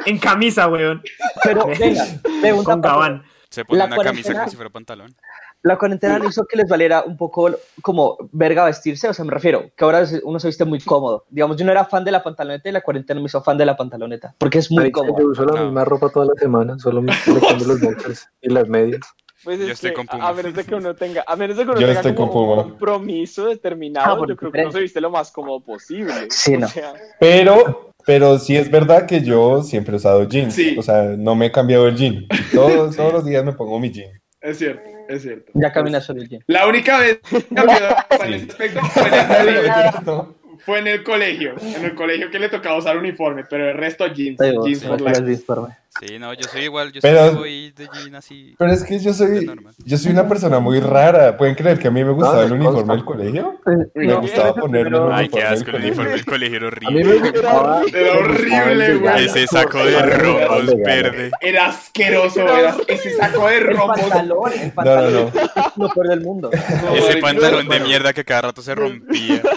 En 0.06 0.18
camisa, 0.18 0.68
weón. 0.68 1.02
Pero 1.44 1.66
venga, 1.78 2.04
pregunta 2.40 2.72
Con 2.72 2.80
gabán. 2.80 3.22
Se 3.50 3.64
pone 3.64 3.78
La 3.78 3.86
una 3.86 3.96
camisa 3.98 4.32
como 4.34 4.48
si 4.48 4.56
fuera 4.56 4.70
pantalón. 4.70 5.14
La 5.62 5.78
cuarentena 5.78 6.18
no 6.18 6.28
hizo 6.28 6.44
que 6.46 6.56
les 6.56 6.68
valiera 6.68 7.02
un 7.02 7.16
poco 7.16 7.50
como 7.82 8.16
verga 8.32 8.64
vestirse, 8.64 9.08
o 9.08 9.14
sea, 9.14 9.24
me 9.24 9.32
refiero, 9.32 9.70
que 9.76 9.84
ahora 9.84 10.04
uno 10.22 10.38
se 10.38 10.48
viste 10.48 10.64
muy 10.64 10.78
cómodo. 10.80 11.24
Digamos, 11.30 11.56
yo 11.56 11.64
no 11.64 11.72
era 11.72 11.84
fan 11.84 12.04
de 12.04 12.12
la 12.12 12.22
pantaloneta 12.22 12.68
y 12.68 12.72
la 12.72 12.82
cuarentena 12.82 13.18
me 13.20 13.26
hizo 13.26 13.42
fan 13.42 13.56
de 13.58 13.64
la 13.66 13.76
pantaloneta, 13.76 14.34
porque 14.38 14.58
es 14.58 14.70
muy 14.70 14.78
Marica, 14.82 15.00
cómodo. 15.00 15.18
Yo 15.18 15.26
uso 15.28 15.44
la 15.44 15.60
No. 15.60 15.64
misma 15.66 15.84
ropa 15.84 16.08
toda 16.10 16.26
la 16.26 16.34
semana, 16.38 16.78
solo 16.78 17.02
me, 17.02 17.12
me 17.26 17.40
cambio 17.40 17.66
los 17.66 17.80
boxers 17.80 18.28
y 18.42 18.50
las 18.50 18.68
medias. 18.68 19.00
Pues 19.46 19.60
Yo 19.60 19.66
es 19.66 19.70
estoy 19.74 19.90
que, 19.90 19.94
con 19.94 20.06
Puma. 20.08 20.28
a 20.28 20.32
menos 20.32 20.54
de 20.54 20.64
que 20.64 20.74
uno 20.74 20.96
tenga, 20.96 21.22
a 21.24 21.36
menos 21.36 21.56
de 21.56 21.64
que 21.64 21.70
uno 21.70 21.80
Yo 21.80 21.86
tenga 21.86 22.00
estoy 22.00 22.14
como 22.16 22.32
con 22.32 22.58
un 22.58 22.70
compromiso 22.70 23.46
Ah, 23.46 23.50
determinado, 23.50 24.18
por 24.18 24.28
yo 24.28 24.34
creo 24.36 24.50
que 24.50 24.60
uno 24.62 24.72
se 24.72 24.80
viste 24.80 25.00
lo 25.00 25.08
más 25.08 25.30
cómodo 25.30 25.60
posible. 25.60 26.12
Sí, 26.30 26.56
no. 26.56 26.66
O 26.66 26.68
sea, 26.68 26.94
Pero, 27.20 27.92
pero 28.04 28.40
sí 28.40 28.56
es 28.56 28.68
verdad 28.72 29.06
que 29.06 29.22
yo 29.22 29.62
siempre 29.62 29.92
he 29.94 29.96
usado 29.98 30.24
jeans. 30.28 30.52
Sí. 30.52 30.74
O 30.76 30.82
sea, 30.82 31.14
no 31.16 31.36
me 31.36 31.46
he 31.46 31.52
cambiado 31.52 31.86
el 31.86 31.94
jean. 31.96 32.26
Todos, 32.52 32.96
todos 32.96 33.12
los 33.12 33.24
días 33.24 33.44
me 33.44 33.52
pongo 33.52 33.78
mi 33.78 33.92
jean. 33.92 34.10
Es 34.40 34.58
cierto, 34.58 34.82
es 35.08 35.22
cierto. 35.22 35.52
Ya 35.54 35.72
caminas 35.72 36.04
sobre 36.04 36.22
el 36.22 36.28
gym. 36.28 36.40
La 36.48 36.66
única 36.66 36.98
vez 36.98 37.20
que 37.30 37.42
cambió 37.54 37.76
en 38.20 38.34
ese 38.34 38.50
aspecto 38.50 38.80
fue 38.86 39.02
en, 39.06 39.48
el, 39.48 39.66
No. 40.04 40.34
Fue 40.64 40.78
en 40.80 40.86
el 40.88 41.02
colegio. 41.02 41.54
En 41.60 41.84
el 41.84 41.94
colegio 41.94 42.30
que 42.30 42.38
le 42.38 42.48
tocaba 42.48 42.76
usar 42.78 42.96
uniforme, 42.96 43.44
pero 43.48 43.70
el 43.70 43.76
resto 43.76 44.06
jeans. 44.06 44.38
Digo, 44.38 44.64
jeans 44.66 44.80
sí, 44.80 44.86
no 44.88 45.20
disforme. 45.26 45.74
Sí, 45.98 46.18
no, 46.18 46.34
yo 46.34 46.42
soy 46.42 46.64
igual, 46.64 46.92
yo 46.92 47.00
Pero- 47.00 47.30
sí 47.30 47.36
voy 47.36 47.70
de 47.70 47.88
jean 47.94 48.14
así. 48.16 48.54
Pero 48.58 48.70
es 48.70 48.84
que 48.84 48.98
yo 48.98 49.14
soy, 49.14 49.46
normal. 49.46 49.72
yo 49.82 49.96
soy 49.96 50.12
una 50.12 50.28
persona 50.28 50.58
muy 50.58 50.78
rara. 50.78 51.38
¿Pueden 51.38 51.54
creer 51.54 51.78
que 51.78 51.88
a 51.88 51.90
mí 51.90 52.04
me 52.04 52.10
gustaba 52.12 52.36
No, 52.36 52.42
el 52.42 52.48
me 52.60 52.66
uniforme 52.66 52.94
del 52.96 53.04
colegio? 53.06 53.60
Me 53.94 54.04
No, 54.06 54.20
gustaba 54.20 54.52
ponerme 54.54 54.88
el 54.98 55.02
pero- 55.02 55.14
Ay, 55.14 55.28
qué 55.30 55.36
uniforme 55.38 55.54
asco, 55.56 55.70
el 55.70 55.72
del 55.72 55.84
uniforme 55.86 56.10
colegio. 56.10 56.16
del 56.16 56.24
colegio 56.26 56.56
era 56.56 56.66
A 56.68 56.90
mí 56.90 56.96
me 56.96 57.00
horrible. 57.14 57.30
gustaba. 57.30 57.82
Era 57.94 58.12
horrible, 58.18 58.94
güey. 58.96 59.24
Ese 59.24 59.46
saco 59.46 59.78
de 59.86 60.02
rombos 60.02 60.76
verde. 60.84 61.30
Era 61.40 61.66
asqueroso, 61.68 62.40
era 62.42 62.76
ese 62.88 63.10
saco 63.16 63.48
de 63.48 63.56
El 63.56 63.64
rombos. 63.64 63.98
pantalón, 63.98 64.52
el 64.52 64.58
No, 64.58 64.64
no, 64.66 64.74
pantalón 64.74 65.12
no. 65.14 65.40
es 65.40 65.76
lo 65.76 65.88
peor 65.88 66.08
del 66.08 66.20
mundo. 66.20 66.50
Ese 66.52 67.16
pantalón 67.22 67.68
de 67.68 67.80
mierda 67.80 68.12
que 68.12 68.22
cada 68.22 68.42
rato 68.42 68.60
se 68.60 68.74
rompía. 68.74 69.40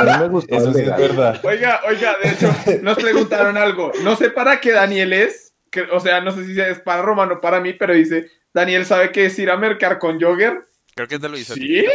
A 0.00 0.16
mí 0.18 0.22
me 0.24 0.28
gustaba 0.28 0.60
Eso 0.62 0.72
sí 0.74 0.80
es 0.82 0.96
verdad. 0.96 1.40
Oiga, 1.44 1.80
oiga, 1.88 2.16
de 2.22 2.30
hecho, 2.30 2.54
nos 2.82 2.96
preguntaron 2.98 3.56
algo. 3.56 3.92
No 4.02 4.16
sé 4.16 4.30
para 4.30 4.60
qué 4.60 4.72
Daniel 4.72 5.12
es, 5.12 5.52
que, 5.70 5.82
o 5.82 6.00
sea, 6.00 6.20
no 6.20 6.32
sé 6.32 6.44
si 6.46 6.60
es 6.60 6.78
para 6.80 7.02
Romano 7.02 7.34
o 7.34 7.40
para 7.40 7.60
mí, 7.60 7.72
pero 7.74 7.94
dice, 7.94 8.28
Daniel 8.52 8.84
sabe 8.86 9.12
qué 9.12 9.26
es 9.26 9.38
ir 9.38 9.50
a 9.50 9.56
mercar 9.56 9.98
con 9.98 10.20
jogger. 10.20 10.66
Creo 10.94 11.08
que 11.08 11.18
te 11.18 11.28
lo 11.28 11.38
hizo. 11.38 11.54
¿Sí? 11.54 11.86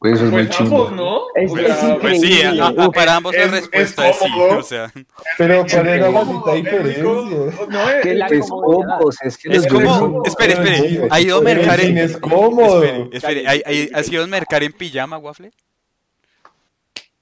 Pues 0.00 0.14
eso 0.16 0.26
es 0.26 0.30
muy 0.32 0.44
Pues 0.44 0.60
ambos, 0.60 0.88
chimbo. 0.88 1.02
¿no? 1.02 1.22
Es- 1.34 1.50
O 1.50 1.56
es 1.56 1.78
sea, 1.78 1.98
Pues 1.98 2.20
sí, 2.20 2.42
a- 2.42 2.66
a- 2.66 2.90
para 2.90 3.16
ambos 3.16 3.34
la 3.34 3.42
Es- 3.44 3.50
respuesta 3.52 4.08
es 4.08 4.16
es 4.16 4.22
sí. 4.22 4.30
cómodo. 4.32 4.58
O 4.58 4.62
sea, 4.62 4.92
Pero 5.38 5.64
¿cuál 5.70 5.88
era 5.88 6.10
la 6.10 6.10
muy 6.10 6.24
cómodo. 6.40 6.54
diferencia? 6.56 7.02
No, 7.04 7.90
es, 7.90 8.02
Que 8.02 8.14
la 8.14 8.26
Es 8.26 8.48
cómodo, 8.50 9.10
es 9.22 9.38
que 9.38 9.48
es 9.56 9.66
como. 9.66 10.22
Espere, 10.26 10.52
espere. 10.54 11.08
¿Ha 11.10 11.20
ido 11.22 11.38
a 11.38 11.40
mercar 11.40 11.80
en. 11.80 11.96
es 11.96 12.16
cómodo. 12.18 12.82
Espere, 12.84 13.08
espere. 13.16 13.48
¿hay- 13.48 13.62
hay- 13.64 13.90
¿Has 13.94 14.10
ido 14.10 14.24
a 14.24 14.26
mercar 14.26 14.62
en 14.62 14.72
pijama, 14.72 15.16
Waffle? 15.16 15.52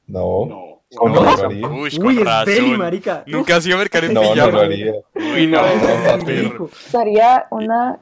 No, 0.07 0.47
no. 0.47 0.83
con 0.95 1.13
No. 1.13 1.23
no 1.23 1.37
lo 1.37 1.45
haría. 1.47 1.67
Uy, 1.69 1.91
con 1.97 2.07
Uy, 2.07 2.19
es 2.19 2.25
razón. 2.25 2.79
marica. 2.79 3.25
Nunca 3.27 3.57
has 3.57 3.67
ido 3.67 3.77
a 3.77 3.79
mercar 3.79 4.05
en 4.05 4.15
No, 4.15 4.23
no 4.23 4.29
lo 4.29 4.35
pijama. 4.35 4.61
haría. 4.61 4.93
Uy, 5.15 5.47
no, 5.47 5.63
No. 5.63 6.59
Gustaría 6.59 7.47
una 7.51 7.99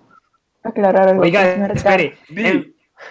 aclarar 0.62 1.08
algo. 1.08 1.22
Oiga, 1.22 1.42
Mercar- 1.56 1.76
espere. 2.00 2.18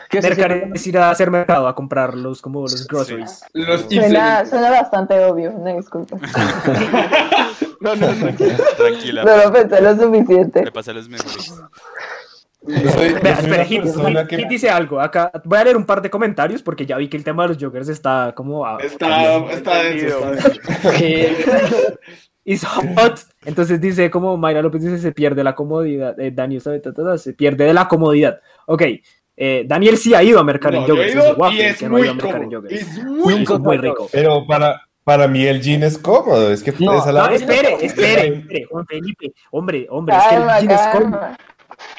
¿Qué 0.10 0.22
mercar 0.22 0.52
es 0.76 0.86
ir 0.86 0.98
a 1.00 1.10
hacer 1.10 1.32
mercado 1.32 1.68
a 1.68 1.74
comprar 1.74 2.14
los, 2.14 2.42
como 2.44 2.62
los 2.62 2.86
groceries. 2.88 3.44
Los 3.54 3.82
Suena, 3.90 4.46
suena 4.46 4.70
bastante 4.70 5.18
obvio, 5.26 5.50
una 5.52 5.74
disculpa. 5.74 6.16
no, 7.82 7.96
no, 7.96 8.08
no. 8.14 8.36
Tranquila. 8.78 9.24
Pero 9.26 9.52
pensé 9.52 9.82
lo 9.82 9.96
suficiente. 9.98 10.64
Le 10.66 10.72
pasé 10.72 10.92
a 10.92 10.94
los 10.94 11.10
mejores. 11.10 11.54
Espera, 12.68 13.64
Hit, 13.66 13.84
Hit- 13.84 14.28
que... 14.28 14.38
Hit 14.38 14.48
dice 14.50 14.70
algo. 14.70 15.00
Acá 15.00 15.32
voy 15.46 15.58
a 15.60 15.64
leer 15.64 15.78
un 15.78 15.86
par 15.86 16.02
de 16.02 16.10
comentarios 16.10 16.62
porque 16.62 16.86
ya 16.86 16.98
vi 16.98 17.08
que 17.08 17.18
el 17.18 17.24
tema 17.24 17.44
de 17.44 17.50
los 17.50 17.58
joggers 17.64 17.90
está 17.90 18.34
como. 18.36 18.66
a- 18.66 18.78
Está, 18.80 19.38
está 19.52 19.84
denso, 19.84 20.20
Is 22.46 22.66
hot. 22.66 23.20
Entonces 23.46 23.80
dice 23.80 24.10
como 24.10 24.36
Mayra 24.38 24.62
López 24.62 24.82
dice 24.84 24.98
se 24.98 25.12
pierde 25.12 25.44
la 25.44 25.56
comodidad. 25.56 26.20
Eh, 26.20 26.32
Dani 26.32 26.60
sabe, 26.60 26.80
ta, 26.80 26.94
ta, 26.94 27.04
ta, 27.04 27.18
se 27.18 27.34
pierde 27.34 27.66
de 27.66 27.74
la 27.74 27.88
comodidad. 27.88 28.40
Ok. 28.66 28.84
Eh, 29.42 29.64
Daniel 29.66 29.98
sí 29.98 30.14
ha 30.14 30.22
ido 30.22 30.38
a 30.40 30.44
mercar 30.44 30.76
en 30.76 30.82
No, 30.82 30.88
ido 30.88 31.36
waffle 31.38 31.70
es 31.70 31.78
que 31.78 31.88
no 31.88 31.96
ha 31.96 32.02
ido 32.02 32.14
muy 32.16 32.24
a. 32.24 32.60
Es 32.70 33.04
muy 33.06 33.34
Es 33.44 33.50
muy 33.60 33.78
rico. 33.78 34.10
Pero 34.12 34.46
para, 34.46 34.82
para 35.06 35.30
mí 35.30 35.46
el 35.46 35.62
jean 35.62 35.84
es 35.84 35.98
cómodo. 35.98 36.52
Es 36.52 36.62
que 36.62 36.74
No, 36.80 37.06
No, 37.06 37.12
la- 37.12 37.34
espere, 37.34 37.78
espere, 37.86 38.28
espere, 38.40 38.66
Juan 38.66 38.86
Felipe. 38.86 39.32
Hombre, 39.52 39.88
hombre, 39.90 40.18
es 40.18 40.24
que 40.24 40.36
el 40.36 40.42
Calma, 40.46 40.60
jean 40.60 40.72
es 40.72 40.88
cómodo. 41.00 41.22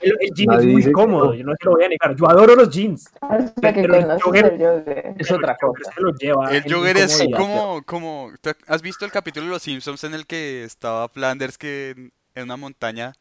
El, 0.03 0.17
el 0.21 0.31
jean 0.35 0.47
Nadie 0.49 0.67
es 0.69 0.73
muy 0.73 0.83
que 0.85 0.93
cómodo, 0.93 1.35
yo 1.35 1.45
no 1.45 1.53
se 1.59 1.65
lo 1.67 1.73
voy 1.73 1.85
a 1.85 1.89
negar. 1.89 2.15
Yo 2.17 2.29
adoro 2.31 2.55
los 2.55 2.71
jeans. 2.71 3.11
Hasta 3.21 3.73
que 3.73 3.83
Pero 3.83 3.95
el 3.95 4.03
conoces 4.03 4.23
jogger- 4.25 4.53
el 4.53 4.59
jogger. 4.59 5.15
Es 5.19 5.31
otra 5.31 5.57
cosa. 5.57 5.93
se 5.93 6.01
lo 6.01 6.13
lleva 6.15 6.51
El 6.51 6.63
jogger 6.73 6.97
es 6.97 7.23
como, 7.37 7.83
como, 7.85 8.33
¿tú 8.41 8.51
¿has 8.67 8.83
visto 8.83 9.05
el 9.05 9.13
capítulo 9.13 9.47
de 9.47 9.53
Los 9.53 9.63
Simpsons 9.63 10.05
en 10.05 10.15
el 10.15 10.27
que 10.27 10.65
estaba 10.65 11.09
Flanders 11.09 11.59
que 11.59 11.91
en, 11.97 12.13
en 12.35 12.45
una 12.45 12.57
montaña 12.57 13.13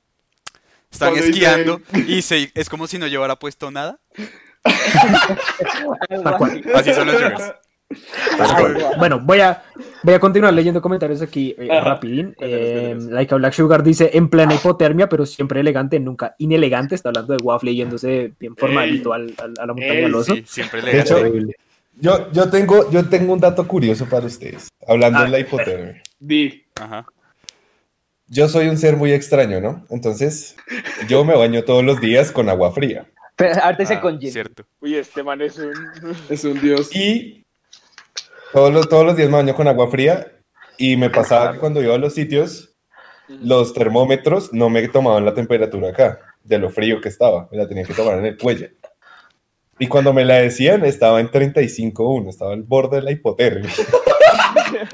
están 0.91 1.09
Cuando 1.11 1.27
dice- 1.27 1.39
esquiando 1.39 1.81
y 2.07 2.21
se, 2.21 2.51
es 2.55 2.69
como 2.69 2.87
si 2.87 2.97
no 2.97 3.07
llevara 3.07 3.35
puesto 3.37 3.71
nada? 3.71 3.99
Así 6.75 6.93
son 6.93 7.07
los 7.07 7.15
joggers. 7.21 7.53
Bueno, 8.97 9.19
voy 9.19 9.39
a, 9.39 9.63
voy 10.03 10.13
a 10.13 10.19
continuar 10.19 10.53
leyendo 10.53 10.81
comentarios 10.81 11.21
aquí 11.21 11.55
eh, 11.57 11.67
Ajá. 11.71 11.81
rapidín. 11.81 12.33
Cuéntanos, 12.33 12.65
Eh, 12.67 12.81
cuéntanos. 12.89 13.11
like 13.11 13.33
a 13.33 13.37
Black 13.37 13.53
Sugar 13.53 13.83
dice, 13.83 14.11
en 14.13 14.29
plena 14.29 14.53
hipotermia, 14.55 15.09
pero 15.09 15.25
siempre 15.25 15.59
elegante, 15.59 15.99
nunca 15.99 16.35
inelegante. 16.37 16.95
Está 16.95 17.09
hablando 17.09 17.35
de 17.35 17.43
waffle 17.43 17.73
yéndose 17.75 18.33
bien 18.39 18.55
formalito 18.55 19.13
al, 19.13 19.33
al- 19.37 19.53
a 19.59 19.65
la 19.65 19.73
montaña 19.73 19.93
del 20.01 20.15
oso. 20.15 20.35
Sí, 20.35 20.43
siempre 20.45 20.81
De 20.81 20.93
le 20.93 20.99
hecho, 21.01 21.17
yo, 22.01 22.31
yo, 22.31 22.49
tengo, 22.49 22.89
yo 22.91 23.09
tengo 23.09 23.33
un 23.33 23.39
dato 23.39 23.67
curioso 23.67 24.05
para 24.07 24.25
ustedes. 24.25 24.69
Hablando 24.87 25.19
Ah, 25.19 25.23
de 25.25 25.29
la 25.29 25.39
hipotermia. 25.39 26.01
Di. 26.19 26.63
Ajá. 26.79 27.05
Yo 28.27 28.47
soy 28.47 28.67
un 28.69 28.77
ser 28.77 28.95
muy 28.95 29.11
extraño, 29.11 29.59
¿no? 29.59 29.85
Entonces, 29.89 30.55
yo 31.07 31.25
me 31.25 31.35
baño 31.35 31.63
todos 31.63 31.83
los 31.83 31.99
días 31.99 32.31
con 32.31 32.47
agua 32.47 32.71
fría. 32.71 33.07
Dice 33.77 33.95
Ah, 33.95 34.01
con 34.01 34.19
gin. 34.19 34.31
Cierto. 34.31 34.63
Uy, 34.81 34.95
este 34.95 35.23
man 35.23 35.41
es 35.41 35.57
un. 35.57 35.73
Es 36.29 36.43
un 36.45 36.61
dios. 36.61 36.95
Y 36.95 37.43
todos 38.53 38.73
los, 38.73 38.89
todos 38.89 39.05
los 39.05 39.15
días 39.15 39.29
me 39.29 39.37
baño 39.37 39.55
con 39.55 39.67
agua 39.67 39.89
fría. 39.89 40.27
Y 40.77 40.95
me 40.95 41.09
pasaba 41.09 41.53
que 41.53 41.59
cuando 41.59 41.81
iba 41.83 41.95
a 41.95 41.97
los 41.97 42.13
sitios, 42.13 42.75
los 43.27 43.73
termómetros 43.73 44.53
no 44.53 44.69
me 44.69 44.87
tomaban 44.87 45.25
la 45.25 45.33
temperatura 45.33 45.89
acá, 45.89 46.19
de 46.43 46.57
lo 46.57 46.69
frío 46.69 47.01
que 47.01 47.09
estaba. 47.09 47.47
Me 47.51 47.57
la 47.57 47.67
tenía 47.67 47.83
que 47.83 47.93
tomar 47.93 48.17
en 48.19 48.25
el 48.25 48.37
cuello. 48.37 48.67
Y 49.77 49.87
cuando 49.87 50.13
me 50.13 50.23
la 50.25 50.35
decían, 50.35 50.85
estaba 50.85 51.19
en 51.19 51.29
35.1, 51.29 52.29
estaba 52.29 52.53
al 52.53 52.63
borde 52.63 52.97
de 52.97 53.03
la 53.03 53.11
hipotermia. 53.11 53.69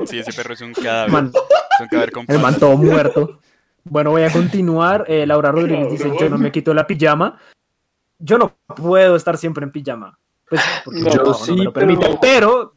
Sí, 0.05 0.19
ese 0.19 0.31
perro 0.33 0.53
es 0.53 0.61
un 0.61 0.73
cadáver. 0.73 1.11
Man, 1.11 1.31
Es 1.35 1.79
un 1.81 1.87
cadáver 1.87 2.11
con 2.11 2.25
el 2.27 2.39
man 2.39 2.57
todo 2.57 2.77
muerto. 2.77 3.39
Bueno, 3.83 4.11
voy 4.11 4.23
a 4.23 4.31
continuar. 4.31 5.05
Eh, 5.07 5.25
Laura 5.25 5.51
Rodríguez 5.51 5.89
dice, 5.91 6.11
yo 6.19 6.29
no 6.29 6.37
me 6.37 6.51
quito 6.51 6.73
la 6.73 6.87
pijama. 6.87 7.39
Yo 8.19 8.37
no 8.37 8.55
puedo 8.75 9.15
estar 9.15 9.37
siempre 9.37 9.63
en 9.65 9.71
pijama. 9.71 10.17
Pues, 10.49 10.61
porque 10.83 10.99
No, 11.01 11.05
mi 11.05 11.11
trabajo 11.11 11.45
sí, 11.45 11.51
me 11.53 11.63
lo 11.65 11.73
permite. 11.73 12.05
pero- 12.05 12.19
Pero, 12.21 12.74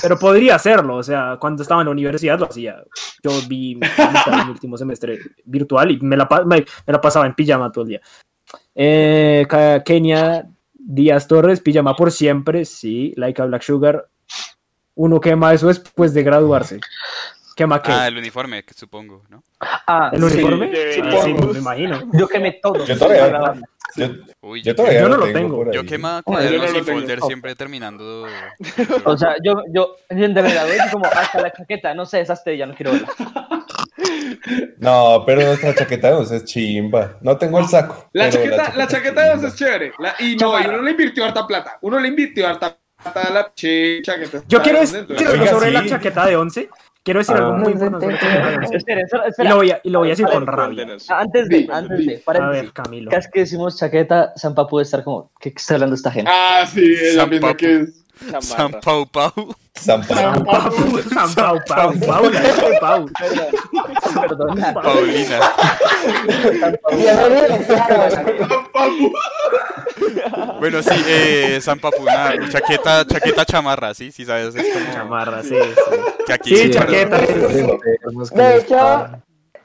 pero 0.00 0.18
podría 0.18 0.54
hacerlo. 0.56 0.96
O 0.96 1.02
sea, 1.02 1.36
cuando 1.40 1.62
estaba 1.62 1.82
en 1.82 1.86
la 1.86 1.92
universidad 1.92 2.38
lo 2.38 2.46
hacía. 2.46 2.82
Yo 3.22 3.30
vi 3.48 3.76
mi, 3.76 3.86
último 4.48 4.76
semestre 4.76 5.18
virtual 5.44 5.90
y 5.90 6.00
me 6.00 6.16
la, 6.16 6.28
me, 6.46 6.64
la 6.86 7.00
pasaba 7.00 7.26
en 7.26 7.34
pijama 7.34 7.70
todo 7.70 7.84
el 7.84 7.88
día. 7.90 8.00
Eh, 8.74 9.46
Kenia 9.84 10.48
Díaz 10.72 11.28
Torres, 11.28 11.60
pijama 11.60 11.94
por 11.94 12.10
siempre. 12.10 12.64
Sí, 12.64 13.12
like 13.16 13.40
a 13.40 13.44
Black 13.44 13.62
Sugar. 13.62 14.08
Uno 14.94 15.20
quema 15.20 15.52
eso 15.54 15.68
después 15.68 16.12
de 16.14 16.22
graduarse. 16.22 16.80
¿Quema 17.56 17.82
qué? 17.82 17.92
Ah, 17.92 18.08
el 18.08 18.16
uniforme, 18.16 18.64
que 18.64 18.74
supongo, 18.74 19.24
¿no? 19.28 19.42
Ah, 19.60 20.10
¿El 20.12 20.24
uniforme? 20.24 20.70
sí, 20.92 21.00
Ah, 21.04 21.26
me 21.52 21.58
imagino. 21.58 22.00
Yo 22.12 22.26
quemé 22.28 22.52
todo. 22.62 22.84
Yo 22.84 22.98
todavía, 22.98 23.54
yo, 23.96 24.06
Uy, 24.42 24.62
yo 24.62 24.74
todavía 24.74 25.00
Yo 25.02 25.08
no 25.08 25.16
lo 25.18 25.24
tengo. 25.24 25.38
tengo. 25.58 25.72
Yo 25.72 25.80
ahí. 25.80 25.86
quema 25.86 26.22
Bueno, 26.24 26.42
yo 26.42 26.58
cuadernos 26.58 26.66
no 26.68 26.72
lo 26.72 26.78
y 26.78 26.84
tengo. 26.86 26.98
folders 27.00 27.26
siempre 27.26 27.54
terminando. 27.56 28.26
O 29.04 29.18
sea, 29.18 29.34
yo, 29.44 29.62
yo, 29.72 29.96
yo 30.08 30.28
de 30.28 30.42
y 30.86 30.90
como 30.90 31.04
hasta 31.06 31.40
la 31.42 31.52
chaqueta, 31.52 31.94
no 31.94 32.06
sé, 32.06 32.18
desaste, 32.18 32.56
ya 32.56 32.66
no 32.66 32.74
quiero 32.74 32.92
verla. 32.92 33.08
No, 34.78 35.22
pero 35.26 35.42
nuestra 35.42 35.74
chaqueta 35.74 36.08
de 36.08 36.14
once 36.14 36.36
es 36.36 36.44
chimba. 36.44 37.18
No 37.20 37.36
tengo 37.36 37.58
el 37.58 37.66
saco. 37.66 38.08
La 38.12 38.30
chaqueta, 38.30 38.72
la 38.74 38.86
chaqueta 38.86 39.22
de 39.24 39.30
once 39.32 39.46
es 39.48 39.54
chévere. 39.56 39.92
La- 39.98 40.14
y 40.20 40.36
no, 40.36 40.58
y 40.58 40.66
uno 40.66 40.82
le 40.82 40.90
invirtió 40.92 41.24
harta 41.24 41.46
plata. 41.46 41.78
Uno 41.82 41.98
le 41.98 42.08
invirtió 42.08 42.48
harta 42.48 42.76
plata 43.02 43.28
a 43.28 43.30
la 43.30 43.52
chaqueta. 43.54 44.42
Yo 44.48 44.62
quiero 44.62 44.80
decir 44.80 45.06
sobre 45.50 45.66
sí. 45.68 45.72
la 45.72 45.86
chaqueta 45.86 46.26
de 46.26 46.36
11. 46.36 46.68
Quiero 47.02 47.20
decir 47.20 47.34
Ah. 47.34 47.38
algo 47.38 47.52
muy 47.54 47.72
importante 47.72 48.04
sobre 48.04 48.14
la 48.14 48.20
chaqueta 48.20 48.50
de 48.50 48.56
11. 48.58 48.76
Espera, 48.76 49.00
espera, 49.02 49.32
Y 49.38 49.48
lo 49.48 49.56
voy 49.56 49.70
a, 49.70 49.80
y 49.82 49.90
lo 49.90 49.98
voy 50.00 50.08
a 50.08 50.10
decir 50.10 50.26
con 50.26 50.46
rabia. 50.46 50.86
Antes 51.08 51.48
de, 51.48 51.66
antes 51.72 52.06
de, 52.06 52.16
A 52.16 52.24
paréntesis. 52.24 52.62
ver, 52.62 52.72
Camilo. 52.72 53.10
Cada 53.10 53.22
que 53.30 53.40
decimos 53.40 53.78
chaqueta, 53.78 54.32
Sampa 54.36 54.66
puede 54.66 54.84
estar 54.84 55.02
como, 55.02 55.30
¿qué 55.40 55.48
está 55.56 55.74
hablando 55.74 55.94
esta 55.96 56.10
gente? 56.10 56.30
Ah, 56.32 56.66
sí, 56.70 56.94
San 57.14 57.28
piensa 57.30 57.46
Papu. 57.48 57.56
que 57.58 57.80
es. 57.80 57.96
San 58.40 58.70
Pau 58.82 59.06
Pau. 59.06 59.32
San 59.74 60.02
Pablo. 60.06 60.44
Pau, 60.44 60.70
San 61.08 61.34
Pau, 61.34 61.58
Pau, 61.66 61.92
Pau, 62.06 62.30
la- 62.30 62.80
Pau. 64.74 64.82
Paulina. 64.82 65.38
Claro. 66.58 66.78
Papu. 68.72 69.12
Bueno, 70.58 70.82
sí, 70.82 71.02
eh, 71.06 71.58
San 71.60 71.78
Papu, 71.78 72.02
una 72.02 72.48
chaqueta, 72.48 73.04
chaqueta 73.06 73.44
chamarra, 73.44 73.94
sí, 73.94 74.12
sí, 74.12 74.24
sabes, 74.24 74.54
es 74.54 74.72
como 74.72 74.92
Chamarra, 74.92 75.42
sí, 75.42 75.56
sí. 75.56 75.96
que 76.26 76.32
aquí 76.32 76.56
Sí, 76.56 76.62
sí, 76.64 76.70
chaqueta. 76.70 77.18
De 77.18 78.56
hecho, 78.56 79.08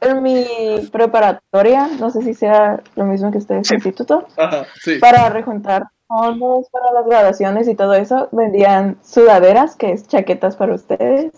en 0.01 0.23
mi 0.23 0.45
preparatoria, 0.91 1.89
no 1.99 2.09
sé 2.09 2.21
si 2.21 2.33
sea 2.33 2.81
lo 2.95 3.05
mismo 3.05 3.31
que 3.31 3.39
ustedes 3.39 3.69
en 3.71 3.77
instituto, 3.77 4.27
Ajá, 4.37 4.65
sí. 4.81 4.99
para 4.99 5.29
rejuntar 5.29 5.83
fondos 6.07 6.67
para 6.69 6.91
las 6.93 7.05
graduaciones 7.05 7.67
y 7.67 7.75
todo 7.75 7.93
eso, 7.93 8.29
vendían 8.31 8.97
sudaderas, 9.03 9.75
que 9.75 9.91
es 9.91 10.07
chaquetas 10.07 10.55
para 10.55 10.75
ustedes. 10.75 11.31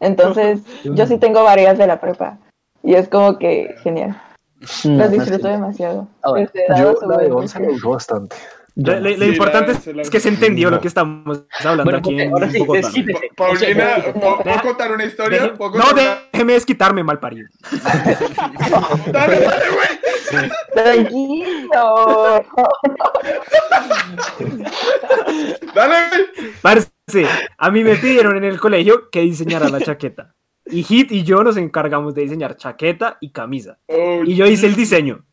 Entonces, 0.00 0.60
yo 0.84 1.06
sí 1.06 1.18
tengo 1.18 1.42
varias 1.44 1.78
de 1.78 1.86
la 1.86 2.00
prepa. 2.00 2.38
Y 2.82 2.94
es 2.94 3.08
como 3.08 3.38
que 3.38 3.74
genial. 3.82 4.20
Las 4.84 5.10
disfruto 5.10 5.48
demasiado. 5.48 6.08
Ah, 6.22 6.32
edad 6.38 6.78
Yo 6.78 7.02
a 7.02 7.06
la 7.06 7.16
de 7.18 7.28
la 7.28 7.34
bastante. 7.88 8.36
Lo, 8.76 8.92
lo- 8.98 9.08
lo 9.08 9.16
Sí, 9.16 9.24
importante 9.26 9.70
la- 9.72 9.78
es, 9.78 9.84
se 9.84 9.94
la- 9.94 10.02
es 10.02 10.10
que 10.10 10.18
se 10.18 10.28
entendió 10.30 10.68
lo 10.68 10.80
que 10.80 10.88
estamos 10.88 11.44
hablando 11.60 11.84
Bueno, 11.84 11.98
aquí 11.98 12.20
en 12.20 12.32
ahora 12.32 12.50
sí, 12.50 12.58
Bogotá. 12.58 12.80
desquítese. 12.80 13.30
Pa- 13.36 13.46
Paulina, 13.46 13.96
¿puedo, 14.20 14.38
puedo 14.38 14.62
contar 14.62 14.90
una 14.92 15.04
historia? 15.04 15.42
Deje- 15.44 15.56
¿Puedo 15.56 15.78
no, 15.78 15.84
contar 15.84 16.18
déjeme 16.32 16.52
desquitarme, 16.54 17.04
mal 17.04 17.20
parido. 17.20 17.48
Dale, 19.12 19.40
dale, 19.40 19.64
güey. 19.70 20.50
Tranquilo. 20.74 22.44
Dale, 25.74 25.94
güey. 26.08 26.50
Parce, 26.62 26.90
a 27.58 27.70
mí 27.70 27.84
me 27.84 27.94
pidieron 27.96 28.36
en 28.36 28.44
el 28.44 28.58
colegio 28.60 29.08
que 29.10 29.20
diseñara 29.20 29.68
la 29.68 29.80
chaqueta. 29.80 30.34
Y 30.66 30.82
Hit 30.82 31.12
y 31.12 31.22
yo 31.24 31.42
nos 31.42 31.56
encargamos 31.56 32.14
de 32.14 32.22
diseñar 32.22 32.56
chaqueta 32.56 33.18
y 33.20 33.30
camisa. 33.30 33.78
Oh, 33.86 34.22
Y 34.24 34.34
yo 34.34 34.46
hice 34.46 34.66
el 34.66 34.74
diseño. 34.74 35.24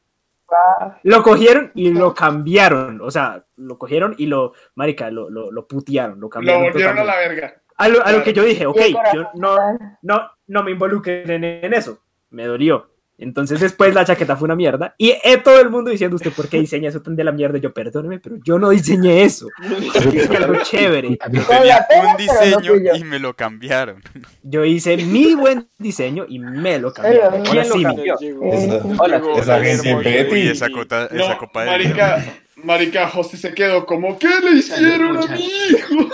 Lo 1.03 1.23
cogieron 1.23 1.71
y 1.75 1.93
lo 1.93 2.13
cambiaron. 2.13 2.99
O 3.01 3.09
sea, 3.09 3.45
lo 3.55 3.77
cogieron 3.77 4.15
y 4.17 4.25
lo, 4.25 4.53
marica, 4.75 5.09
lo, 5.09 5.29
lo, 5.29 5.49
lo 5.51 5.67
putearon, 5.67 6.19
lo 6.19 6.25
Lo 6.25 6.29
cambiaron. 6.29 6.63
volvieron 6.63 6.97
a 6.97 7.03
la 7.05 7.15
verga. 7.15 7.61
A 7.77 7.87
lo, 7.87 8.05
a 8.05 8.11
lo 8.11 8.21
que 8.23 8.33
yo 8.33 8.43
dije, 8.43 8.65
ok, 8.65 8.79
yo 9.13 9.29
no, 9.35 9.57
no, 10.01 10.29
no 10.47 10.63
me 10.63 10.71
involucren 10.71 11.43
en 11.43 11.73
eso. 11.73 11.99
Me 12.29 12.45
dolió. 12.45 12.90
Entonces 13.21 13.59
después 13.59 13.93
la 13.93 14.03
chaqueta 14.03 14.35
fue 14.35 14.47
una 14.47 14.55
mierda. 14.55 14.95
Y 14.97 15.11
eh, 15.11 15.37
todo 15.43 15.61
el 15.61 15.69
mundo 15.69 15.91
diciendo, 15.91 16.15
¿usted 16.15 16.31
por 16.31 16.49
qué 16.49 16.59
diseña 16.59 16.89
eso 16.89 17.03
tan 17.03 17.15
de 17.15 17.23
la 17.23 17.31
mierda? 17.31 17.59
Yo, 17.59 17.71
perdóneme, 17.71 18.19
pero 18.19 18.37
yo 18.43 18.57
no 18.57 18.71
diseñé 18.71 19.23
eso. 19.23 19.47
Yo 19.61 20.09
hice 20.09 20.35
algo 20.37 20.55
chévere. 20.63 21.19
Yo 21.31 21.41
tenía 21.47 21.85
un 21.99 22.05
no 22.05 22.17
diseño 22.17 22.73
y 22.95 23.03
me 23.03 23.19
lo 23.19 23.35
cambiaron. 23.35 24.01
Yo 24.41 24.65
hice 24.65 24.97
mi 24.97 25.35
buen 25.35 25.67
diseño 25.77 26.25
y 26.27 26.39
me 26.39 26.79
lo 26.79 26.91
cambiaron. 26.91 27.43
¿quién 27.43 27.65
sí, 27.65 27.83
Esa- 27.83 28.83
Hola, 28.97 29.21
esa 29.37 29.61
esa, 29.61 30.69
cota, 30.71 31.05
esa 31.05 31.15
No, 31.15 31.37
copa 31.37 31.63
de 31.63 31.69
marica, 31.69 32.25
marica, 32.55 33.07
José 33.07 33.37
se 33.37 33.53
quedó 33.53 33.85
como, 33.85 34.17
¿qué 34.17 34.29
le 34.43 34.57
hicieron 34.57 35.17
a 35.17 35.27
mi 35.27 35.45
hijo? 35.45 36.09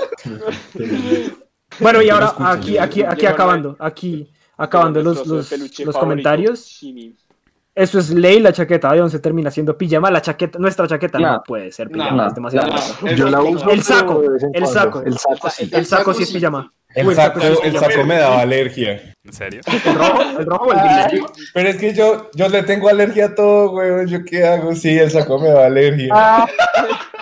Bueno, 1.80 2.02
y 2.02 2.10
ahora 2.10 2.34
aquí, 2.40 2.78
aquí, 2.78 3.04
aquí 3.04 3.26
acabando, 3.28 3.76
aquí 3.80 4.28
acabando 4.58 5.02
los, 5.02 5.26
los, 5.28 5.98
comentarios. 5.98 6.82
Eso 7.78 8.00
es 8.00 8.10
ley, 8.10 8.40
la 8.40 8.52
chaqueta 8.52 8.92
de 8.92 9.02
once 9.02 9.20
termina 9.20 9.52
siendo 9.52 9.78
pijama. 9.78 10.10
La 10.10 10.20
chaqueta, 10.20 10.58
nuestra 10.58 10.88
chaqueta 10.88 11.20
no, 11.20 11.34
No. 11.34 11.44
puede 11.44 11.72
ser 11.72 11.90
pijama, 11.90 12.28
es 12.28 12.34
demasiado. 12.34 12.76
Eso 12.76 13.06
Yo 13.16 13.30
la 13.30 13.40
uso 13.42 13.70
El 13.70 13.84
saco, 13.84 14.24
el 14.54 14.68
saco. 14.68 15.04
El 15.04 15.18
saco 15.18 15.50
sí. 15.52 15.70
El 15.72 15.86
saco 15.86 16.14
sí 16.16 16.24
es 16.24 16.32
pijama. 16.32 16.74
El 16.96 17.14
saco, 17.14 17.40
sí 17.40 17.46
es 17.46 17.60
el 17.64 17.72
pijama. 17.74 17.92
saco 17.92 18.04
me 18.08 18.16
daba 18.18 18.42
alergia. 18.42 19.14
¿En 19.24 19.32
serio? 19.32 19.62
¿El 19.86 19.94
rojo? 19.94 20.22
¿El 20.40 20.46
rojo 20.48 20.66
o 20.66 20.74
el 20.74 20.80
gris? 21.12 21.24
Pero 21.54 21.70
es 21.70 21.78
que 21.78 21.94
yo, 21.94 22.32
yo 22.34 22.50
le 22.50 22.64
tengo 22.64 22.90
alergia 22.90 23.26
a 23.26 23.36
todo, 23.36 23.70
güey. 23.70 24.08
¿Yo 24.08 24.26
qué 24.26 24.44
hago? 24.44 24.74
Sí, 24.74 24.98
el 24.98 25.12
saco 25.12 25.38
me 25.38 25.50
da 25.50 25.68
alergia. 25.68 26.10
Ah, 26.12 26.48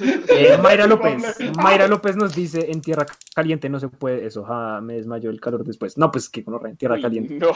Eh, 0.00 0.58
Mayra 0.62 0.86
López. 0.86 1.14
Mayra 1.56 1.86
López 1.88 2.16
nos 2.16 2.34
dice: 2.34 2.70
En 2.70 2.80
tierra 2.80 3.06
caliente 3.34 3.68
no 3.68 3.78
se 3.80 3.88
puede 3.88 4.26
eso. 4.26 4.44
Ja, 4.44 4.80
me 4.80 4.94
desmayó 4.94 5.30
el 5.30 5.40
calor 5.40 5.64
después. 5.64 5.96
No, 5.98 6.10
pues 6.10 6.28
que 6.28 6.42
con 6.44 6.64
en 6.66 6.76
tierra 6.76 7.00
caliente. 7.00 7.34
No, 7.34 7.48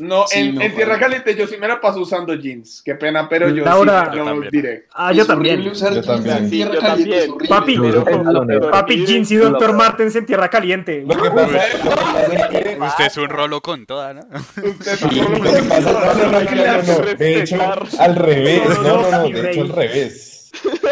No, 0.00 0.26
Sí, 0.26 0.38
en, 0.38 0.54
no, 0.54 0.60
en 0.62 0.74
Tierra. 0.74 0.98
Caliente 0.98 1.34
yo 1.34 1.46
sí 1.46 1.56
me 1.58 1.66
la 1.68 1.80
paso 1.80 2.00
usando 2.00 2.34
jeans. 2.34 2.82
Qué 2.84 2.94
pena, 2.94 3.28
pero 3.28 3.48
yo 3.48 3.64
Laura- 3.64 4.10
sí 4.10 4.16
Yo 4.18 4.24
lo 4.24 4.30
también. 4.30 4.50
diré. 4.50 4.86
Ah, 4.94 5.12
yo 5.12 5.22
Es 5.22 5.26
también. 5.28 5.60
usar 5.68 5.88
Yo 5.94 5.94
jeans 6.02 6.06
también. 6.06 6.36
en 6.36 6.44
Sí, 6.44 6.50
tierra 6.50 6.74
yo 6.74 6.80
caliente, 6.80 7.10
también. 7.10 7.22
es 7.22 7.28
horrible. 7.30 7.48
Papi, 7.48 8.46
Pero-. 8.46 8.70
Papi 8.70 9.06
Jeans 9.06 9.30
y 9.30 9.36
Doctor 9.36 9.72
Martens 9.74 10.16
en 10.16 10.26
tierra 10.26 10.48
caliente. 10.48 11.04
Lo 11.06 11.20
que 11.20 11.30
pasa, 11.30 11.46
lo 11.46 11.48
que 11.52 11.56
pasa 11.78 12.22
es 12.24 12.50
que 12.50 12.78
Usted 12.82 13.04
es 13.06 13.16
un 13.16 13.28
rolo 13.28 13.60
con 13.60 13.86
toda, 13.86 14.12
¿no? 14.14 14.20
Usted 14.22 15.00
Lo 15.00 15.42
que 15.42 15.62
pasa, 15.68 15.92
no, 15.92 16.14
no, 16.14 16.14
no, 16.14 16.40
no, 16.40 16.40
no, 16.40 16.82
no. 16.82 17.14
De 17.16 17.40
hecho, 17.42 17.58
al 17.98 18.16
revés, 18.16 18.62
no, 18.82 18.82
no, 18.82 19.10
no, 19.10 19.28
de 19.28 19.50
hecho, 19.50 19.60
al 19.62 19.68
revés. 19.68 20.31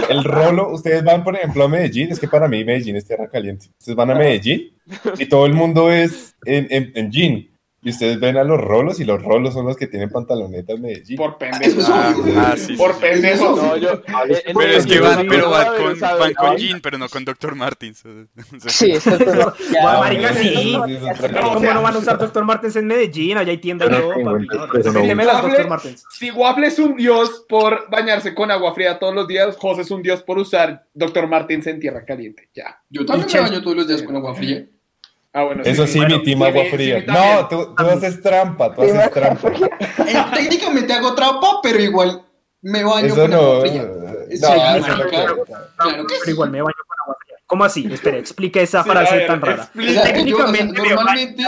El 0.09 0.25
rolo, 0.25 0.73
ustedes 0.73 1.05
van, 1.05 1.23
por 1.23 1.37
ejemplo, 1.37 1.65
a 1.65 1.69
Medellín, 1.69 2.11
es 2.11 2.19
que 2.19 2.29
para 2.29 2.49
mí 2.49 2.65
Medellín 2.65 2.97
es 2.97 3.07
tierra 3.07 3.29
caliente. 3.29 3.67
Ustedes 3.79 3.97
van 3.97 4.11
a 4.11 4.15
Medellín 4.15 4.73
y 5.19 5.27
todo 5.27 5.47
el 5.47 5.53
mundo 5.53 5.93
es 5.93 6.35
en, 6.45 6.67
en, 6.71 6.93
en 6.95 7.11
jean. 7.11 7.50
Y 7.83 7.91
ustedes 7.91 8.21
ven 8.21 8.37
a 8.37 8.45
los 8.45 8.61
rolos 8.61 9.01
y 9.01 9.05
los 9.05 9.23
rolos 9.23 9.55
son 9.55 9.65
los 9.65 9.75
que 9.75 9.87
tienen 9.87 10.11
pantaloneta 10.11 10.75
en 10.75 10.83
Medellín. 10.83 11.17
Por 11.17 11.31
Eso 11.31 11.39
pendejo. 11.39 11.81
es 11.81 11.89
Ah, 11.89 12.15
ah, 12.37 12.55
sí, 12.57 12.67
sí, 12.67 12.77
Por 12.77 12.93
sí. 12.93 12.99
pendejo. 13.01 13.57
no, 13.57 13.77
yo. 13.79 13.91
en- 13.93 14.55
Pero 14.57 14.73
es 14.73 14.87
que 14.87 15.01
van, 15.01 15.27
pero 15.27 15.49
van 15.49 15.67
pero 15.77 15.89
con, 15.99 16.01
van 16.19 16.35
con 16.35 16.57
Jean, 16.59 16.81
pero 16.83 16.99
no 16.99 17.09
con 17.09 17.25
Dr. 17.25 17.55
Martins. 17.55 18.03
Sí, 18.69 18.91
es 18.93 19.07
esto 19.07 19.55
ya- 19.73 19.99
marica, 19.99 20.33
bueno, 20.33 20.41
sí. 20.41 20.77
¿Cómo 21.43 21.73
no 21.73 21.83
van 21.83 21.95
a 21.95 21.99
usar 21.99 22.19
Doctor 22.19 22.45
Martens 22.45 22.77
en 22.77 22.87
Medellín? 22.87 23.39
Allá 23.39 23.51
hay 23.51 23.59
tienda. 23.59 23.89
Doctor 23.89 25.69
Martens. 25.69 26.05
Si 26.11 26.31
Waffle 26.31 26.67
es 26.67 26.79
un 26.79 26.97
dios 26.97 27.45
por 27.49 27.89
bañarse 27.91 28.35
con 28.35 28.51
agua 28.51 28.75
fría 28.75 28.99
todos 28.99 29.15
los 29.15 29.27
días, 29.27 29.57
José 29.57 29.83
es 29.83 29.91
un 29.91 30.03
dios 30.03 30.23
por 30.23 30.39
usar 30.39 30.87
Dr. 30.95 31.27
Martens 31.29 31.67
en 31.67 31.81
tierra 31.81 32.05
caliente. 32.05 32.49
Ya. 32.55 32.79
Yo 32.89 33.05
también 33.07 33.29
me 33.33 33.41
baño 33.41 33.63
todos 33.63 33.77
los 33.77 33.89
días 33.89 34.03
con 34.03 34.17
agua 34.17 34.35
fría. 34.35 34.67
Ah, 35.33 35.45
bueno. 35.45 35.63
Eso 35.65 35.87
sí, 35.87 35.99
Bueno, 35.99 36.19
mi 36.19 36.25
team 36.25 36.43
agua 36.43 36.63
sí, 36.65 36.71
fría. 36.71 37.01
sí. 37.01 37.07
No, 37.07 37.49
tú, 37.49 37.75
tú 37.77 37.87
haces 37.87 38.21
trampa, 38.21 38.75
tú 38.75 38.83
haces 38.83 39.11
trampa. 39.13 39.49
Eh, 39.51 40.25
técnicamente 40.35 40.93
hago 40.93 41.15
trampa, 41.15 41.61
pero 41.63 41.81
igual 41.81 42.23
me 42.63 42.83
baño 42.85 43.07
Eso 43.07 43.17
con 43.17 43.31
no. 43.31 43.37
agua 43.37 43.61
fría. 43.61 43.83
No, 43.85 44.11
Sí, 44.31 44.37
eso 44.37 44.49
no 44.49 44.81
marica. 44.97 45.35
cuenta. 45.35 45.69
Claro 45.77 46.07
que 46.07 46.15
Pero 46.15 46.25
sí. 46.25 46.31
igual 46.33 46.51
me 46.51 46.63
baño 46.63 46.75
con 46.87 46.97
agua 47.05 47.17
fría. 47.25 47.37
¿Cómo 47.47 47.65
así? 47.65 47.89
Espera, 47.93 48.17
explica 48.19 48.61
esa 48.61 48.83
frase 48.85 49.17
ver, 49.17 49.27
tan 49.27 49.41
rara. 49.41 49.55
O 49.57 49.63
explica. 49.63 49.93
sea, 49.93 50.03
yo, 50.03 50.03
o 50.03 50.05
sea, 50.05 50.13
Técnicamente 50.15 50.83
me 50.83 50.89
normalmente, 50.91 51.45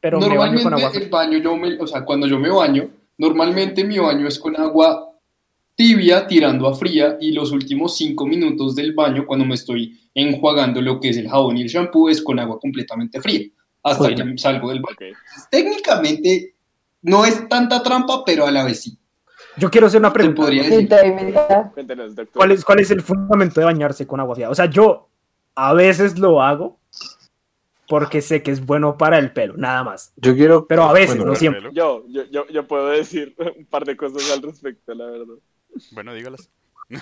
Pero 0.00 0.20
me 0.20 0.26
baño 0.28 0.36
con 0.38 0.42
agua 0.42 0.60
normalmente 0.70 0.90
fría. 0.98 1.04
el 1.04 1.10
baño, 1.10 1.38
yo 1.38 1.56
me, 1.56 1.78
o 1.78 1.86
sea, 1.86 2.04
cuando 2.04 2.26
yo 2.26 2.38
me 2.38 2.48
baño, 2.50 2.88
normalmente 3.18 3.84
mi 3.84 3.98
baño 3.98 4.26
es 4.26 4.38
con 4.38 4.56
agua 4.58 5.09
tibia 5.80 6.26
tirando 6.26 6.68
a 6.68 6.74
fría 6.74 7.16
y 7.22 7.32
los 7.32 7.52
últimos 7.52 7.96
cinco 7.96 8.26
minutos 8.26 8.76
del 8.76 8.92
baño, 8.92 9.24
cuando 9.26 9.46
me 9.46 9.54
estoy 9.54 9.98
enjuagando 10.14 10.82
lo 10.82 11.00
que 11.00 11.08
es 11.08 11.16
el 11.16 11.26
jabón 11.26 11.56
y 11.56 11.62
el 11.62 11.68
shampoo, 11.68 12.10
es 12.10 12.20
con 12.20 12.38
agua 12.38 12.60
completamente 12.60 13.18
fría, 13.18 13.48
hasta 13.82 14.08
Uy, 14.08 14.14
que 14.14 14.36
salgo 14.36 14.68
del 14.68 14.82
baño. 14.82 15.16
técnicamente 15.50 16.54
no 17.00 17.24
es 17.24 17.48
tanta 17.48 17.82
trampa, 17.82 18.22
pero 18.26 18.46
a 18.46 18.50
la 18.50 18.62
vez 18.62 18.82
sí. 18.82 18.98
Yo 19.56 19.70
quiero 19.70 19.86
hacer 19.86 20.00
una 20.00 20.12
pregunta. 20.12 20.42
¿Cuál 22.34 22.52
es, 22.52 22.62
¿Cuál 22.62 22.80
es 22.80 22.90
el 22.90 23.00
fundamento 23.00 23.60
de 23.60 23.64
bañarse 23.64 24.06
con 24.06 24.20
agua 24.20 24.34
fría? 24.34 24.50
O 24.50 24.54
sea, 24.54 24.66
yo 24.66 25.08
a 25.54 25.72
veces 25.72 26.18
lo 26.18 26.42
hago 26.42 26.78
porque 27.88 28.20
sé 28.20 28.42
que 28.42 28.50
es 28.50 28.66
bueno 28.66 28.98
para 28.98 29.16
el 29.16 29.32
pelo, 29.32 29.56
nada 29.56 29.82
más. 29.82 30.12
Yo 30.16 30.34
quiero. 30.34 30.66
Pero 30.66 30.82
a 30.82 30.92
veces, 30.92 31.16
Bueno, 31.16 31.32
no 31.32 31.36
siempre. 31.38 31.70
Yo, 31.72 32.04
yo, 32.06 32.46
yo 32.48 32.66
puedo 32.68 32.88
decir 32.90 33.34
un 33.58 33.64
par 33.64 33.86
de 33.86 33.96
cosas 33.96 34.30
al 34.30 34.42
respecto, 34.42 34.92
la 34.92 35.06
verdad. 35.06 35.36
Bueno, 35.92 36.14
dígalas. 36.14 36.48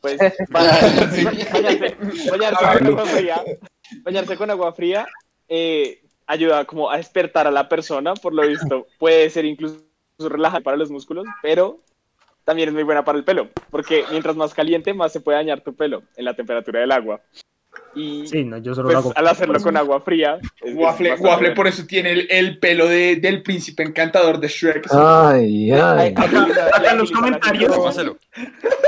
Pues, 0.00 0.18
bañarse, 0.48 1.24
bañarse- 1.24 2.30
bañarse 2.30 2.76
con 2.78 2.86
agua 2.88 3.04
fría, 3.06 3.44
bañarse 4.02 4.36
con 4.36 4.50
agua 4.50 4.72
fría 4.72 5.06
eh, 5.48 6.02
ayuda 6.26 6.64
como 6.64 6.90
a 6.90 6.96
despertar 6.96 7.46
a 7.46 7.50
la 7.50 7.68
persona, 7.68 8.14
por 8.14 8.32
lo 8.32 8.46
visto. 8.48 8.86
Puede 8.98 9.28
ser 9.28 9.44
incluso 9.44 9.84
relajante 10.18 10.64
para 10.64 10.76
los 10.78 10.90
músculos, 10.90 11.26
pero 11.42 11.80
también 12.44 12.70
es 12.70 12.74
muy 12.74 12.84
buena 12.84 13.04
para 13.04 13.18
el 13.18 13.24
pelo, 13.24 13.50
porque 13.70 14.04
mientras 14.10 14.34
más 14.34 14.54
caliente, 14.54 14.94
más 14.94 15.12
se 15.12 15.20
puede 15.20 15.36
dañar 15.38 15.60
tu 15.60 15.74
pelo 15.74 16.02
en 16.16 16.24
la 16.24 16.34
temperatura 16.34 16.80
del 16.80 16.92
agua. 16.92 17.20
Y 17.94 18.26
Sí, 18.26 18.44
no, 18.44 18.56
yo 18.58 18.74
solo 18.74 18.86
pues 18.88 18.94
lo 18.94 18.98
hago. 19.00 19.12
al 19.14 19.28
hacerlo 19.28 19.60
con 19.60 19.76
agua 19.76 20.00
fría, 20.00 20.38
Waffle, 20.74 21.14
Waffle 21.16 21.50
por 21.52 21.66
eso 21.66 21.84
tiene 21.86 22.12
el, 22.12 22.26
el 22.30 22.58
pelo 22.58 22.88
de, 22.88 23.16
del 23.16 23.42
príncipe 23.42 23.82
encantador 23.82 24.40
de 24.40 24.48
Shrek. 24.48 24.86
Ay, 24.92 25.70
ay. 25.72 26.14
Acá, 26.16 26.46
acá 26.74 26.90
en 26.92 26.98
los 26.98 27.10
comentarios, 27.10 27.76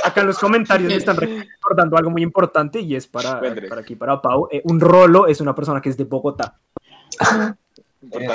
acá 0.05 0.21
en 0.23 0.27
los 0.27 0.39
comentarios 0.39 0.89
me 0.91 0.97
están 0.97 1.17
recordando 1.17 1.97
algo 1.99 2.11
muy 2.11 2.23
importante 2.23 2.81
y 2.81 2.97
es 2.97 3.07
para, 3.07 3.41
para 3.69 3.81
aquí, 3.83 3.95
para 3.95 4.23
Pau. 4.23 4.49
Eh, 4.51 4.63
un 4.65 4.81
rolo 4.81 5.27
es 5.27 5.41
una 5.41 5.55
persona 5.55 5.81
que 5.83 5.91
es 5.91 5.97
de 5.99 6.05
Bogotá. 6.05 6.59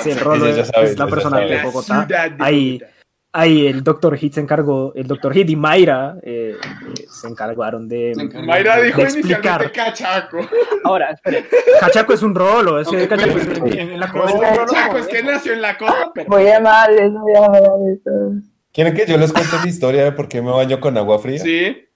Sí, 0.02 0.10
el 0.10 0.20
rolo 0.20 0.46
es, 0.46 0.68
sabe, 0.68 0.86
es 0.86 0.98
la 0.98 1.06
persona 1.06 1.38
sabe. 1.38 1.50
de 1.56 1.62
Bogotá. 1.62 2.04
de 2.06 2.16
Ahí, 2.16 2.28
Bogotá. 2.28 2.44
ahí 2.44 2.80
el 3.32 3.84
doctor 3.84 4.16
Hit 4.16 4.34
se 4.34 4.40
encargó, 4.40 4.92
el 4.96 5.06
doctor 5.06 5.32
Hit 5.32 5.48
y 5.50 5.56
Mayra 5.56 6.16
eh, 6.22 6.56
eh, 6.60 7.04
se 7.08 7.28
encargaron 7.28 7.88
de... 7.88 8.12
Mayra 8.44 8.80
dijo 8.80 8.98
de 9.02 9.04
explicar. 9.04 9.62
inicialmente 9.62 9.72
cachaco. 9.72 10.38
Ahora, 10.84 11.10
esperen. 11.10 11.44
Cachaco 11.78 12.12
es 12.12 12.22
un 12.22 12.34
rolo, 12.34 12.80
es 12.80 12.88
que 12.88 13.04
Ok, 13.04 13.08
Cachaco 13.08 13.32
pero- 13.34 13.52
es 13.52 13.58
en, 13.58 13.78
en- 13.78 13.90
en 13.92 14.00
la 14.00 14.06
No, 14.08 14.22
costa. 14.22 14.52
cachaco, 14.54 14.96
es 14.98 15.06
que 15.06 15.22
nació 15.22 15.52
en 15.52 15.62
la 15.62 15.78
costa, 15.78 16.10
pero... 16.14 16.28
Voy 16.28 16.48
a 16.48 16.58
mal, 16.60 16.90
voy 17.12 17.34
a 17.36 17.48
mal. 17.48 17.62
eso. 17.94 18.10
¿Quieren 18.72 18.94
que 18.94 19.06
yo 19.06 19.16
les 19.16 19.32
cuente 19.32 19.56
la 19.62 19.68
historia 19.68 20.04
de 20.04 20.12
por 20.12 20.28
qué 20.28 20.42
me 20.42 20.50
baño 20.50 20.80
con 20.80 20.96
agua 20.98 21.18
fría? 21.20 21.38
Sí. 21.38 21.86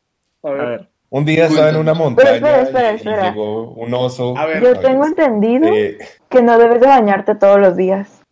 A 0.43 0.49
A 0.49 0.53
ver. 0.53 0.89
Un 1.11 1.25
día 1.25 1.47
estaba 1.47 1.69
en 1.71 1.77
una 1.77 1.95
montaña 1.95 2.33
espera, 2.33 2.63
espera, 2.63 2.91
y- 2.91 2.93
y, 2.93 2.97
espera. 2.97 3.31
llegó 3.31 3.73
un 3.75 3.95
oso. 3.95 4.37
A 4.37 4.47
ver. 4.47 4.63
Yo 4.63 4.79
tengo 4.81 5.07
entendido 5.07 5.69
Eh, 5.73 5.99
que 6.29 6.43
no 6.43 6.59
debes 6.59 6.81
de 6.81 6.87
bañarte 6.89 7.35
todos 7.37 7.61
los 7.61 7.77
días. 7.77 8.23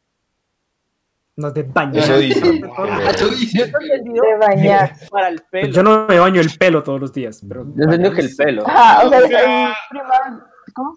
Nos 1.37 1.55
de 1.55 1.63
baño. 1.63 2.01
eso 2.01 2.19
dice. 2.19 2.41
De 2.53 4.37
bañar. 4.41 4.93
Para 5.11 5.29
el 5.29 5.41
pelo. 5.51 5.69
Yo 5.73 5.83
no 5.83 6.07
me 6.07 6.19
baño 6.19 6.41
el 6.41 6.51
pelo 6.59 6.83
todos 6.83 7.01
los 7.01 7.13
días, 7.13 7.43
pero... 7.49 7.65
Yo 7.75 7.85
entiendo 7.85 8.13
que 8.13 8.21
el 8.23 8.37
pelo. 8.37 8.67
Ajá, 8.69 9.07
o 9.07 9.11
sea, 9.11 9.19
O 9.21 9.27
sea- 9.29 9.77
¿cómo? 10.75 10.97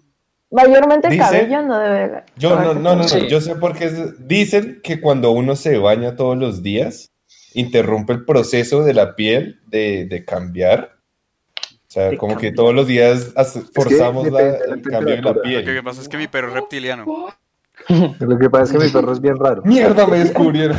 Mayormente 0.50 1.08
el 1.08 1.14
Dice- 1.14 1.24
cabello 1.24 1.62
no 1.62 1.78
debe. 1.78 2.22
Yo 2.36 2.54
no, 2.54 2.74
no, 2.74 2.74
no, 2.74 2.96
no, 2.96 3.08
Sí. 3.08 3.26
yo 3.28 3.40
sé 3.40 3.56
por 3.56 3.76
qué 3.76 3.86
es- 3.86 4.28
dicen 4.28 4.80
que 4.82 5.00
cuando 5.00 5.32
uno 5.32 5.56
se 5.56 5.76
baña 5.78 6.14
todos 6.16 6.36
los 6.38 6.62
días, 6.62 7.12
interrumpe 7.54 8.12
el 8.12 8.24
proceso 8.24 8.84
de 8.84 8.94
la 8.94 9.16
piel 9.16 9.60
de, 9.66 10.06
de 10.06 10.24
cambiar. 10.24 10.92
O 11.58 11.88
sea, 11.98 12.10
De 12.10 12.16
como 12.18 12.36
que 12.36 12.52
todos 12.52 12.74
los 12.74 12.86
días 12.86 13.32
forzamos 13.74 14.30
la- 14.30 14.40
el 14.56 14.82
cambio 14.82 15.16
de 15.16 15.22
la 15.22 15.32
temperatura. 15.32 15.32
Lo 15.32 15.42
que 15.64 15.72
piel. 15.72 15.82
pasa 15.82 16.00
es 16.00 16.08
que 16.08 16.16
mi 16.16 16.28
perro 16.28 16.48
es 16.48 16.54
reptiliano. 16.54 17.04
Lo 18.20 18.38
que 18.38 18.50
pasa 18.50 18.64
es 18.64 18.72
que 18.72 18.78
mi 18.86 18.90
perro 18.90 19.12
es 19.12 19.20
bien 19.20 19.36
raro. 19.38 19.62
Mierda, 19.64 20.06
me 20.06 20.18
descubrieron. 20.20 20.76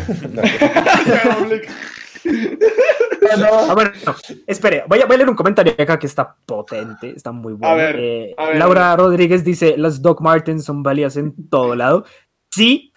A 3.69 3.75
ver, 3.75 3.93
no, 4.05 4.15
espere, 4.45 4.83
voy 4.87 5.01
a, 5.01 5.05
voy 5.05 5.15
a 5.15 5.17
leer 5.17 5.29
un 5.29 5.35
comentario 5.35 5.73
acá 5.77 5.99
que 5.99 6.07
está 6.07 6.35
potente, 6.45 7.13
está 7.15 7.31
muy 7.31 7.53
bueno. 7.53 7.73
A 7.73 7.75
ver, 7.77 7.95
Eh, 7.99 8.35
a 8.37 8.45
ver. 8.47 8.57
Laura 8.57 8.95
Rodríguez 8.95 9.43
dice, 9.43 9.75
las 9.77 10.01
Doc 10.01 10.21
Martens 10.21 10.63
son 10.65 10.83
válidas 10.83 11.17
en 11.17 11.33
todo 11.49 11.75
lado. 11.75 12.05
Sí, 12.51 12.93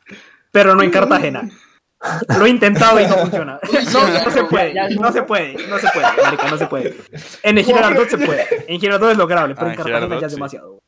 pero 0.50 0.74
no 0.74 0.82
en 0.82 0.90
Cartagena. 0.90 1.48
Lo 2.38 2.46
he 2.46 2.48
intentado 2.50 2.98
y 3.00 3.06
no 3.06 3.14
funciona. 3.18 3.60
No, 3.92 4.24
no 4.24 4.30
se 4.30 4.44
puede, 4.44 4.94
no 4.96 5.12
se 5.12 5.22
puede, 5.22 5.52
no 5.68 5.78
se 5.78 5.88
puede, 5.92 6.06
marica, 6.24 6.50
no 6.50 6.56
se 6.58 6.66
puede. 6.66 6.96
En 7.42 7.58
el 7.58 7.64
Girardot 7.64 8.08
se 8.08 8.18
puede, 8.18 8.46
en 8.68 8.80
Girardot 8.80 9.10
es 9.12 9.18
lograble, 9.18 9.54
pero 9.54 9.66
Ah, 9.68 9.72
en 9.72 9.72
en 9.72 9.76
Cartagena 9.76 9.98
Girardot, 10.06 10.20
ya 10.20 10.26
es 10.26 10.32
sí. 10.32 10.36
demasiado. 10.36 10.78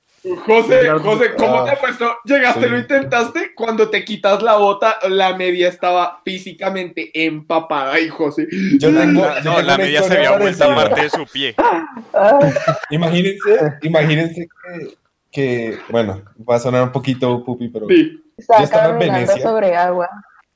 José, 0.46 0.88
José, 1.02 1.34
¿cómo 1.36 1.56
Ah. 1.58 1.64
te 1.64 1.70
ha 1.72 1.80
puesto? 1.80 2.16
Llegaste, 2.24 2.62
Sí. 2.64 2.68
lo 2.68 2.78
intentaste. 2.78 3.54
Cuando 3.54 3.90
te 3.90 4.04
quitas 4.04 4.40
la 4.42 4.54
bota, 4.56 4.96
la 5.08 5.36
media 5.36 5.68
estaba 5.68 6.20
físicamente 6.24 7.10
empapada. 7.26 7.98
Y 7.98 8.08
José, 8.08 8.46
Yo 8.78 8.92
tengo, 8.94 9.20
yo 9.22 9.28
No, 9.28 9.56
tengo 9.56 9.62
la 9.62 9.76
media 9.78 10.02
se 10.02 10.14
había 10.16 10.38
vuelto 10.38 10.58
parecida. 10.58 10.74
parte 10.76 11.00
de 11.02 11.10
su 11.10 11.26
pie. 11.26 11.54
Imagínense, 12.90 13.74
imagínense 13.82 14.46
que, 14.46 14.88
que, 15.30 15.78
bueno, 15.88 16.22
va 16.48 16.56
a 16.56 16.60
sonar 16.60 16.82
un 16.84 16.92
poquito 16.92 17.42
pupi, 17.44 17.68
pero 17.68 17.86
sí. 17.88 18.22
está 18.36 18.62
estaba 18.62 18.84
en 18.86 18.92
caminando 18.92 19.26
Venecia. 19.26 19.42
sobre 19.42 19.76
agua. 19.76 20.08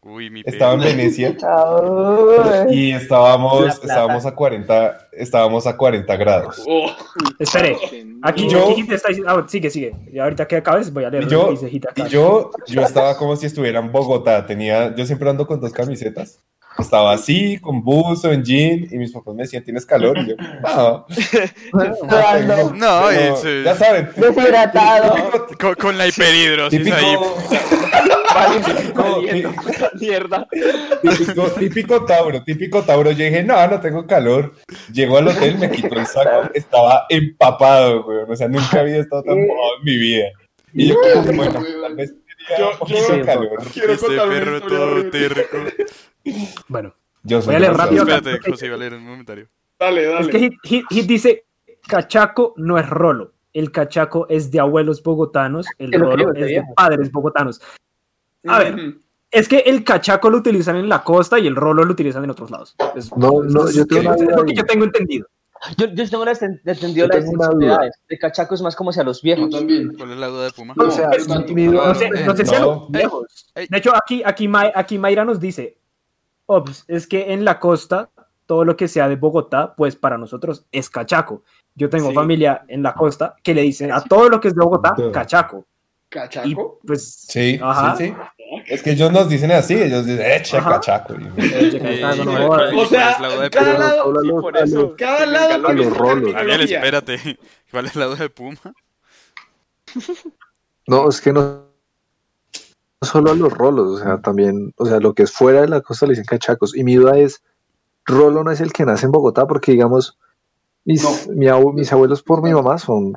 Uy, 0.09 0.31
mi 0.31 0.42
estaba 0.45 0.75
en. 0.75 0.81
Venecia 0.81 1.37
Ay. 1.42 2.66
y 2.71 2.92
estábamos, 2.92 3.66
estábamos 3.83 4.25
a 4.25 4.33
40, 4.33 5.09
estábamos 5.12 5.66
a 5.66 5.77
40 5.77 6.16
grados. 6.16 6.62
Oh, 6.64 6.88
Espere, 7.40 7.77
aquí 8.23 8.49
yo, 8.49 8.71
aquí 8.71 8.87
está 8.88 9.09
ah, 9.27 9.45
sigue, 9.49 9.69
sigue. 9.69 9.97
Y 10.12 10.21
ahorita 10.21 10.47
que 10.47 10.57
acabes 10.57 10.92
voy 10.92 11.05
a 11.05 11.11
leer 11.11 11.25
Y 11.25 11.29
yo, 11.29 11.53
y 11.53 12.09
yo, 12.09 12.53
yo 12.69 12.83
estaba 12.83 13.16
como 13.16 13.35
si 13.35 13.47
estuviera 13.47 13.81
en 13.81 13.90
Bogotá. 13.90 14.47
Tenía, 14.47 14.95
yo 14.95 15.05
siempre 15.07 15.29
ando 15.29 15.45
con 15.45 15.61
dos 15.61 15.73
camisetas. 15.73 16.38
estaba 16.79 17.12
así, 17.12 17.59
con 17.59 17.83
buzo, 17.83 18.31
en 18.31 18.45
jean, 18.45 18.87
y 18.88 18.99
mis 18.99 19.11
papás 19.11 19.35
me 19.35 19.42
decían, 19.42 19.64
¿tienes 19.64 19.85
calor? 19.85 20.19
Y 20.19 20.29
yo, 20.29 20.37
no. 20.62 21.07
No, 22.75 23.37
se- 23.38 23.64
ya 23.64 23.75
saben. 23.75 24.11
deshidratado. 24.14 25.47
con, 25.61 25.75
con 25.75 25.99
la 25.99 26.07
hiperhidrosis 26.07 26.79
Típico, 26.79 26.97
ahí. 26.97 27.16
Valiendo 28.37 29.53
mierda. 30.01 30.46
típico, 31.03 31.42
típico 31.59 32.05
Tauro, 32.05 32.42
típico 32.44 32.83
Tauro. 32.83 33.11
Yo 33.12 33.25
dije, 33.25 33.42
no, 33.42 33.66
no 33.66 33.81
tengo 33.81 34.07
calor. 34.07 34.53
Llegó 34.92 35.18
al 35.18 35.29
hotel, 35.29 35.59
me 35.59 35.70
quitó 35.70 35.94
el 35.99 36.07
saco, 36.07 36.51
estaba 36.55 37.07
empapado, 37.09 38.03
güey. 38.05 38.18
O 38.29 38.37
sea, 38.37 38.49
nunca 38.49 38.81
había 38.81 38.99
estado 38.99 39.22
tan 39.22 39.38
mojado 39.46 39.79
en 39.79 39.85
mi 39.85 39.99
vida. 39.99 40.27
Y 40.72 40.88
yo, 40.88 40.96
como, 41.01 41.33
bueno, 41.33 41.53
tal 41.83 41.96
vez 41.96 42.14
Yo- 42.59 42.72
yo- 42.87 43.16
de 43.16 43.22
calor. 43.22 43.59
Quiero 43.72 43.92
Este 43.94 44.07
contar 44.07 44.29
perro 44.29 44.61
todo 44.62 45.11
terco. 45.11 45.59
Bueno, 46.68 46.94
Yo 47.22 47.40
soy 47.42 47.46
Voy 47.46 47.57
a 47.57 47.59
leer 47.61 47.75
rápido. 47.75 48.03
Espérate, 48.07 48.51
José, 48.51 48.66
iba 48.66 48.77
a 48.77 48.79
leer 48.79 48.94
un 48.94 49.05
comentario. 49.07 49.49
Dale, 49.81 50.05
es 50.05 50.11
dale. 50.12 50.31
que 50.31 50.38
Hit, 50.38 50.55
Hit- 50.64 50.85
Hit 50.90 51.07
dice, 51.07 51.44
cachaco 51.88 52.55
no 52.57 52.79
es 52.79 52.88
rolo. 52.88 53.33
El 53.53 53.72
cachaco 53.72 54.27
es 54.29 54.51
de 54.51 54.61
abuelos 54.61 55.03
bogotanos, 55.03 55.66
el 55.79 55.92
rolo 55.92 56.35
es 56.35 56.46
de 56.46 56.62
padres 56.77 57.11
bogotanos. 57.11 57.61
A 58.49 58.59
ver, 58.59 58.95
es 59.31 59.49
que 59.49 59.59
el 59.59 59.85
cachaco 59.85 60.31
lo 60.31 60.39
utilizan 60.39 60.77
en 60.77 60.89
la 60.89 61.03
costa 61.03 61.39
y 61.39 61.47
el 61.47 61.57
rolo 61.57 61.85
lo 61.85 61.93
utilizan 61.93 62.25
en 62.25 62.31
otros 62.31 62.51
lados. 62.51 62.77
Es- 62.95 63.15
No, 63.17 63.43
no, 63.43 63.71
yo 63.71 63.87
tengo 63.87 64.15
es 64.15 64.21
lo 64.23 64.45
que 64.45 64.55
yo 64.55 64.65
tengo 64.65 64.85
entendido. 64.85 65.27
Yo, 65.79 65.87
yo 65.87 66.09
tengo 66.09 66.25
entendido 66.27 67.09
Yo 67.09 67.19
las 67.19 67.25
duda. 67.25 67.91
De 68.09 68.19
cachaco 68.19 68.55
es 68.55 68.63
más 68.63 68.77
como 68.77 68.91
hacia 68.91 69.03
los 69.03 69.19
Yo 69.23 69.35
viejos. 69.35 69.51
también. 69.51 69.95
¿Cuál 69.97 70.13
es 70.13 70.19
la 70.19 70.27
duda 70.29 70.45
de 70.45 70.51
Puma? 70.53 70.75
No, 70.77 70.85
O 70.85 70.91
sea, 70.91 71.09
duda- 71.09 71.45
No 71.49 71.95
sé, 71.95 72.05
eh, 72.07 72.25
no 72.27 72.37
sé 72.37 72.45
si 72.47 72.55
a 72.55 72.61
los 72.61 72.91
viejos. 72.91 73.53
De 73.55 73.79
hecho, 73.79 73.93
aquí, 73.97 74.23
aquí, 74.25 74.49
aquí 74.75 74.99
Mayra 74.99 75.25
nos 75.25 75.41
dice, 75.41 75.79
Ops, 76.45 76.85
es 76.87 77.07
que 77.09 77.33
en 77.33 77.45
la 77.45 77.59
costa, 77.59 78.11
todo 78.45 78.65
lo 78.65 78.77
que 78.77 78.87
sea 78.87 79.09
de 79.09 79.17
Bogotá, 79.17 79.75
pues 79.75 79.97
para 79.97 80.17
nosotros 80.19 80.65
es 80.71 80.89
cachaco. 80.91 81.43
Yo 81.75 81.89
tengo 81.91 82.11
Sí. 82.11 82.15
familia 82.15 82.65
en 82.69 82.83
la 82.83 82.95
costa 82.95 83.35
que 83.43 83.53
le 83.55 83.63
dicen 83.63 83.91
a 83.91 84.03
todo 84.03 84.29
lo 84.29 84.41
que 84.41 84.49
es 84.49 84.55
de 84.55 84.63
Bogotá, 84.63 84.95
cachaco. 85.13 85.67
Y 86.09 86.09
¿Cachaco? 86.09 86.79
pues, 86.87 87.13
Sí, 87.29 87.59
Ajá. 87.61 87.97
sí, 87.97 88.05
sí. 88.07 88.15
Es 88.67 88.83
que 88.83 88.93
ellos 88.93 89.13
nos 89.13 89.29
dicen 89.29 89.53
así, 89.53 89.75
ellos 89.75 90.07
dicen, 90.07 90.25
eh, 90.25 90.37
Eh, 90.37 90.43
¿cuál- 90.51 90.63
jodas. 90.65 90.87
cuál- 92.73 92.79
O 92.79 92.87
sea, 92.87 93.51
cada 93.51 93.79
lado- 93.79 94.41
por 94.41 94.57
eso. 94.57 94.95
Cada 94.97 95.27
lado. 95.27 95.63
Daniel, 95.63 96.61
espérate. 96.63 97.19
¿Cuál 97.71 97.87
es 97.87 97.97
la 97.97 98.07
duda 98.07 98.17
de 98.19 98.31
Puma? 98.31 98.59
No, 100.89 101.09
es 101.09 101.21
que 101.21 101.33
no, 101.33 101.65
no 103.01 103.09
solo 103.09 103.33
a 103.33 103.35
los 103.35 103.53
rolos, 103.53 104.01
o 104.01 104.05
sea, 104.05 104.21
también, 104.21 104.73
o 104.77 104.87
sea, 104.87 105.01
lo 105.01 105.15
que 105.15 105.25
es 105.25 105.33
fuera 105.33 105.63
de 105.63 105.69
la 105.69 105.81
costa 105.81 106.07
le 106.07 106.13
dicen 106.13 106.27
cachacos. 106.27 106.77
Y 106.77 106.85
mi 106.85 106.95
duda 106.95 107.19
es, 107.19 107.43
Rolo 108.05 108.45
no 108.45 108.53
es 108.53 108.61
el 108.61 108.73
que 108.73 108.85
nace 108.87 109.07
en 109.07 109.11
Bogotá, 109.13 109.49
porque 109.49 109.73
digamos, 109.73 110.17
mis, 110.85 111.03
No. 111.03 111.35
mi 111.35 111.49
abu- 111.49 111.73
mis 111.73 111.93
abuelos 111.93 112.23
por 112.23 112.41
mi 112.41 112.53
mamá 112.53 112.79
son, 112.79 113.15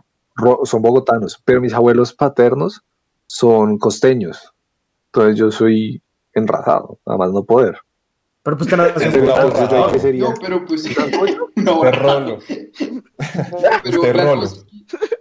son 0.64 0.82
bogotanos, 0.82 1.40
pero 1.46 1.62
mis 1.62 1.74
abuelos 1.76 2.12
paternos 2.14 2.82
son 3.28 3.78
costeños. 3.78 4.52
Entonces 5.14 5.38
yo 5.40 5.52
soy 5.52 6.02
enrazado, 6.34 7.00
nada 7.06 7.18
más 7.18 7.32
no 7.32 7.44
poder. 7.44 7.78
Pero 8.44 8.58
pues 8.58 8.70
te 8.70 8.76
qué 9.94 10.00
sería. 10.00 10.24
No, 10.24 10.34
pero 10.42 10.66
pues. 10.66 10.86
No, 11.56 11.84
Este 11.84 12.00
rolo. 12.00 12.40
pero 12.48 14.04
Este 14.04 14.14
la, 14.14 14.24
rolo. 14.24 14.42
cosa- 14.42 14.64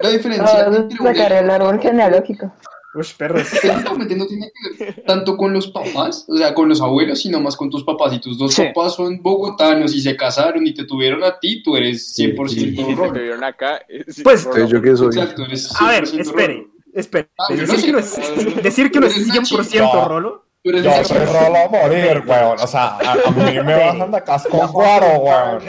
la 0.01 0.09
diferencia 0.11 0.47
Ah, 0.67 0.77
entre 0.77 0.97
sacar 0.99 1.33
el 1.33 1.51
árbol 1.51 1.81
genealógico. 1.81 2.53
Uy, 2.95 3.05
perros. 3.19 3.53
Exactamente, 3.53 4.17
no 4.17 4.27
tiene 4.27 4.51
que 4.79 4.85
ver 4.85 5.05
tanto 5.07 5.37
con 5.37 5.53
los 5.53 5.69
papás, 5.69 6.25
o 6.29 6.37
sea, 6.37 6.55
con 6.55 6.69
los 6.69 6.81
abuelos, 6.81 7.21
sino 7.21 7.41
más 7.41 7.57
con 7.57 7.69
tus 7.71 7.85
papás. 7.85 8.13
Si 8.13 8.21
tus 8.21 8.39
dos 8.39 8.55
Sí. 8.55 8.63
papás 8.73 8.95
son 8.95 9.21
bogotanos 9.21 9.95
y 9.95 10.01
se 10.01 10.17
casaron 10.17 10.67
y 10.67 10.73
te 10.73 10.85
tuvieron 10.85 11.23
a 11.25 11.39
ti, 11.39 11.63
tú 11.63 11.77
eres 11.77 12.15
100% 12.17 12.47
Y 12.47 12.77
si 12.77 12.77
se 12.85 12.95
rolo. 12.95 13.13
vivieron 13.13 13.45
acá. 13.45 13.81
eh, 13.89 14.05
sí, 14.09 14.23
Pues- 14.23 14.45
rolo. 14.45 14.67
Yo 14.69 14.81
que 14.81 14.97
soy. 14.97 15.09
Exacto, 15.09 15.45
eres 15.45 15.69
100% 15.71 15.77
A 15.81 15.91
ver, 15.91 16.05
rolo. 16.49 16.65
Espere. 16.95 17.29
Ah, 17.39 17.47
yo 17.55 17.57
no 17.57 17.63
Decir 17.67 17.79
sé. 17.79 17.85
que 17.87 17.91
uno 17.91 17.99
es, 17.99 18.63
decir 18.63 18.91
que 18.91 18.99
uno 18.99 19.07
es 19.07 19.17
Eres 19.17 19.29
una 19.29 19.41
100% 19.63 19.69
chica. 19.71 20.05
rolo. 20.09 20.45
Yo 20.65 21.05
soy 21.05 21.19
rolo 21.19 21.57
a 21.57 21.69
morir, 21.71 22.23
weón. 22.27 22.59
O 22.61 22.67
sea, 22.67 22.99
a, 22.99 23.13
a 23.13 23.31
mí 23.31 23.53
me 23.65 23.75
bajan 23.77 24.11
de 24.11 24.23
casco 24.25 24.71
cuaro, 24.73 25.07
weón. 25.21 25.63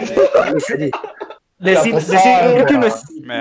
Decir, 1.62 1.94
decir 1.94 2.20
sabes, 2.20 2.66
que 2.66 2.74
uno 2.74 2.88
weón. 2.88 2.94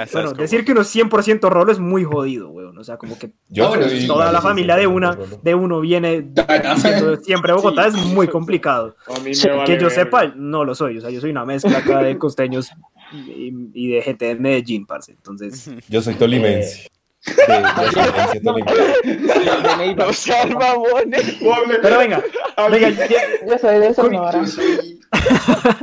es, 0.07 0.13
bueno, 0.13 0.33
decir 0.33 0.65
que 0.65 0.73
uno 0.73 0.81
es 0.81 0.95
100% 0.95 1.49
rolo 1.49 1.71
es 1.71 1.79
muy 1.79 2.03
jodido, 2.05 2.51
weón. 2.51 2.77
O 2.77 2.83
sea, 2.85 2.97
como 2.97 3.17
que 3.19 3.31
Yo 3.49 3.69
bueno, 3.69 3.89
soy- 3.89 4.07
toda 4.09 4.31
la 4.33 4.41
familia 4.41 4.75
de 4.77 4.87
una 4.89 5.17
de 5.43 5.55
uno 5.55 5.81
viene 5.81 6.29
siendo 6.79 7.17
siempre 7.17 7.53
Bogotá 7.53 7.87
es 7.87 7.95
muy 7.95 8.27
complicado. 8.29 8.97
A 9.09 9.15
Sí, 9.33 9.49
vale 9.49 9.65
que 9.65 9.81
yo 9.81 9.89
sepa, 9.89 10.27
no 10.37 10.65
lo 10.65 10.75
soy. 10.75 10.99
O 10.99 11.01
sea, 11.01 11.11
yo 11.11 11.21
soy 11.21 11.31
una 11.31 11.45
mezcla 11.45 11.79
acá 11.79 12.03
de 12.03 12.19
costeños 12.19 12.71
y, 13.13 13.53
y 13.73 13.89
de 13.89 14.03
gente 14.03 14.27
de 14.27 14.35
Medellín, 14.35 14.85
parce. 14.87 15.13
Entonces, 15.13 15.71
Yo 15.89 16.03
soy 16.03 16.15
tolimense. 16.15 16.83
De, 16.83 16.89
ascendencia 17.27 18.41
tolimense. 18.43 19.03
De 19.05 19.77
Neiva. 19.79 20.07
No 20.07 20.13
sean 20.13 20.55
mamones. 20.55 21.37
Pero 21.83 21.99
venga, 21.99 22.23
venga, 22.71 22.89
ya- 22.91 23.07
Yo 23.47 23.59
soy 23.59 23.79
de 23.81 23.95
Sonora. 23.95 24.47
Soy- 24.47 25.01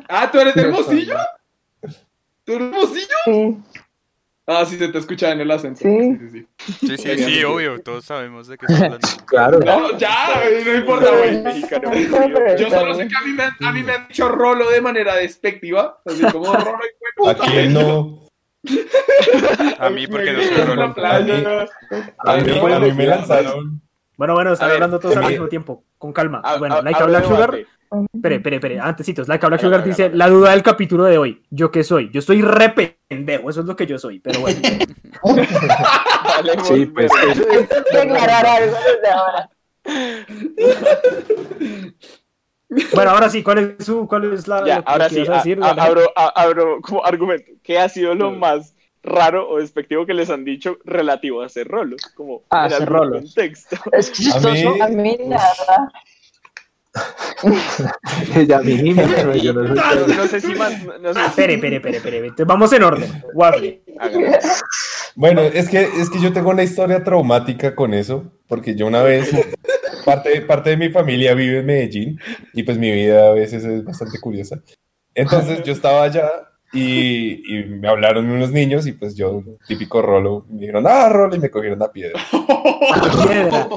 Ah, 0.07 0.29
¿tú 0.31 0.39
eres 0.39 0.53
de 0.55 0.61
Hermosillo? 0.61 1.15
¿Tú 2.43 2.53
eres 2.53 2.67
Hermosillo? 2.67 3.15
Sí, 3.25 3.57
Ah, 4.47 4.63
sí, 4.63 4.77
se 4.77 4.87
te 4.89 4.99
escucha 4.99 5.31
en 5.31 5.41
el 5.41 5.49
acento. 5.49 5.79
Sí. 5.81 6.17
sí, 6.19 6.29
sí. 6.31 6.47
Sí, 6.87 6.97
sí, 6.97 7.17
sí, 7.23 7.43
obvio. 7.43 7.81
Todos 7.81 8.05
sabemos 8.05 8.47
de 8.47 8.59
qué 8.59 8.67
está 8.67 8.85
hablando. 8.85 9.07
Claro. 9.25 9.59
No, 9.59 9.97
ya, 9.97 10.39
no 10.63 10.75
importa, 10.75 11.09
güey. 11.17 11.41
Mexicano. 11.41 11.91
Yo 12.55 12.69
solo 12.69 12.93
sé 12.93 13.07
que 13.07 13.15
a 13.17 13.21
mí, 13.21 13.31
me 13.33 13.43
han, 13.43 13.55
a 13.59 13.71
mí 13.71 13.81
me 13.81 13.93
han 13.93 14.07
dicho 14.07 14.29
rolo 14.29 14.69
de 14.69 14.81
manera 14.81 15.15
despectiva. 15.15 15.99
Así 16.05 16.21
como 16.31 16.53
rolo 16.53 16.77
y 17.25 17.27
¿A 17.29 17.33
quién 17.35 17.73
no? 17.73 18.19
A 19.79 19.89
mí, 19.89 20.07
porque 20.07 20.31
no 20.31 20.39
Me 20.39 20.47
soy 20.47 20.71
en 20.71 20.79
la 20.79 20.93
playa. 20.93 21.67
A 22.19 22.37
mí, 22.37 22.51
a 22.51 22.79
mí 22.79 22.91
me 22.93 23.05
lanzaron. 23.05 23.81
bueno, 24.17 24.33
bueno, 24.33 24.53
están 24.53 24.71
hablando 24.71 24.99
todos 24.99 25.17
al 25.17 25.27
mismo 25.27 25.47
tiempo, 25.47 25.83
con 25.97 26.13
calma. 26.13 26.41
Bueno, 26.59 26.81
Laika 26.81 27.05
Black 27.05 27.25
Sugar, 27.25 27.55
espere, 28.13 28.35
espere, 28.35 28.55
espere, 28.57 28.79
antesitos, 28.79 29.27
Laika 29.27 29.47
Black 29.47 29.61
Sugar 29.61 29.83
dice, 29.83 30.09
la 30.13 30.29
duda 30.29 30.51
del 30.51 30.63
capítulo 30.63 31.05
de 31.05 31.17
hoy, 31.17 31.43
¿yo 31.49 31.71
qué 31.71 31.83
soy? 31.83 32.09
Yo 32.11 32.21
soy 32.21 32.41
re 32.41 32.73
pendejo, 33.07 33.49
eso 33.49 33.61
es 33.61 33.65
lo 33.65 33.75
que 33.75 33.85
yo 33.85 33.97
soy, 33.97 34.19
pero 34.19 34.39
bueno. 34.39 34.59
Sí, 36.63 36.85
pues 36.87 37.09
aclarar 37.93 38.45
algo 38.45 38.75
desde 38.75 39.09
ahora. 39.09 39.49
Bueno, 42.93 43.11
ahora 43.11 43.29
sí, 43.29 43.43
¿cuál 43.43 43.75
es 43.79 43.85
su, 43.85 44.07
cuál 44.07 44.33
es 44.33 44.47
la, 44.47 44.65
Ya, 44.65 44.75
lo 44.77 44.83
que 44.85 44.91
ahora 44.91 45.09
sí, 45.09 45.19
a 45.27 45.31
a- 45.31 45.35
decir? 45.37 45.59
a- 45.61 45.69
abro, 45.69 46.01
a- 46.15 46.41
abro 46.41 46.81
como 46.81 47.05
argumento. 47.05 47.51
¿Qué 47.63 47.77
ha 47.79 47.87
sido 47.89 48.15
lo 48.15 48.31
más 48.31 48.73
raro 49.03 49.47
o 49.49 49.59
despectivo 49.59 50.05
que 50.05 50.15
les 50.15 50.29
han 50.31 50.43
dicho 50.45 50.77
relativo 50.83 51.41
a 51.41 51.45
hacer 51.45 51.67
rolos? 51.67 52.01
Como 52.15 52.41
Ah, 52.49 52.65
en 52.67 52.73
hacer 52.73 52.89
rolos. 52.89 53.21
contexto. 53.23 53.75
Es 53.91 54.09
que 54.09 54.23
A 54.31 54.39
mí- 54.39 54.53
chistoso. 54.53 54.83
A 54.83 54.87
mí 54.87 55.17
nada. 55.25 55.91
Ella 58.35 58.57
a 58.57 58.61
mí 58.61 58.75
ni 58.75 58.93
me 58.93 59.05
suena, 59.07 59.35
yo 59.35 59.53
no 59.53 59.67
soy 59.67 60.15
No, 60.15 60.27
sé 60.27 60.41
si 60.41 60.55
más. 60.55 60.73
No 61.01 61.13
sé 61.13 61.19
si- 61.19 61.25
Espere, 61.27 61.53
espere, 61.55 61.97
espere, 61.97 62.31
vamos 62.45 62.71
en 62.73 62.83
orden. 62.83 63.23
Waffle. 63.33 63.81
Bueno, 65.15 65.41
es 65.41 65.69
que, 65.69 65.81
es 65.83 66.09
que 66.09 66.19
yo 66.19 66.33
tengo 66.33 66.49
una 66.49 66.63
historia 66.63 67.03
traumática 67.03 67.75
con 67.75 67.93
eso, 67.93 68.31
porque 68.47 68.75
yo 68.75 68.87
una 68.87 69.01
vez, 69.01 69.29
parte, 70.05 70.41
parte 70.41 70.71
de 70.71 70.77
mi 70.77 70.89
familia 70.89 71.33
vive 71.33 71.59
en 71.59 71.65
Medellín 71.65 72.19
y 72.53 72.63
pues 72.63 72.77
mi 72.77 72.91
vida 72.91 73.29
a 73.29 73.33
veces 73.33 73.63
es 73.63 73.83
bastante 73.83 74.19
curiosa. 74.19 74.59
Entonces 75.13 75.63
yo 75.63 75.71
estaba 75.71 76.03
allá 76.03 76.29
y, 76.75 77.57
y 77.59 77.63
me 77.65 77.87
hablaron 77.87 78.29
unos 78.29 78.51
niños 78.51 78.85
y 78.87 78.91
pues 78.91 79.15
yo, 79.15 79.41
típico 79.67 80.01
rolo, 80.01 80.45
me 80.49 80.59
dijeron, 80.61 80.85
ah, 80.87 81.09
rolo, 81.09 81.35
y 81.35 81.39
me 81.39 81.49
cogieron 81.49 81.81
a 81.81 81.91
piedra. 81.91 82.19
Piedra. 83.27 83.67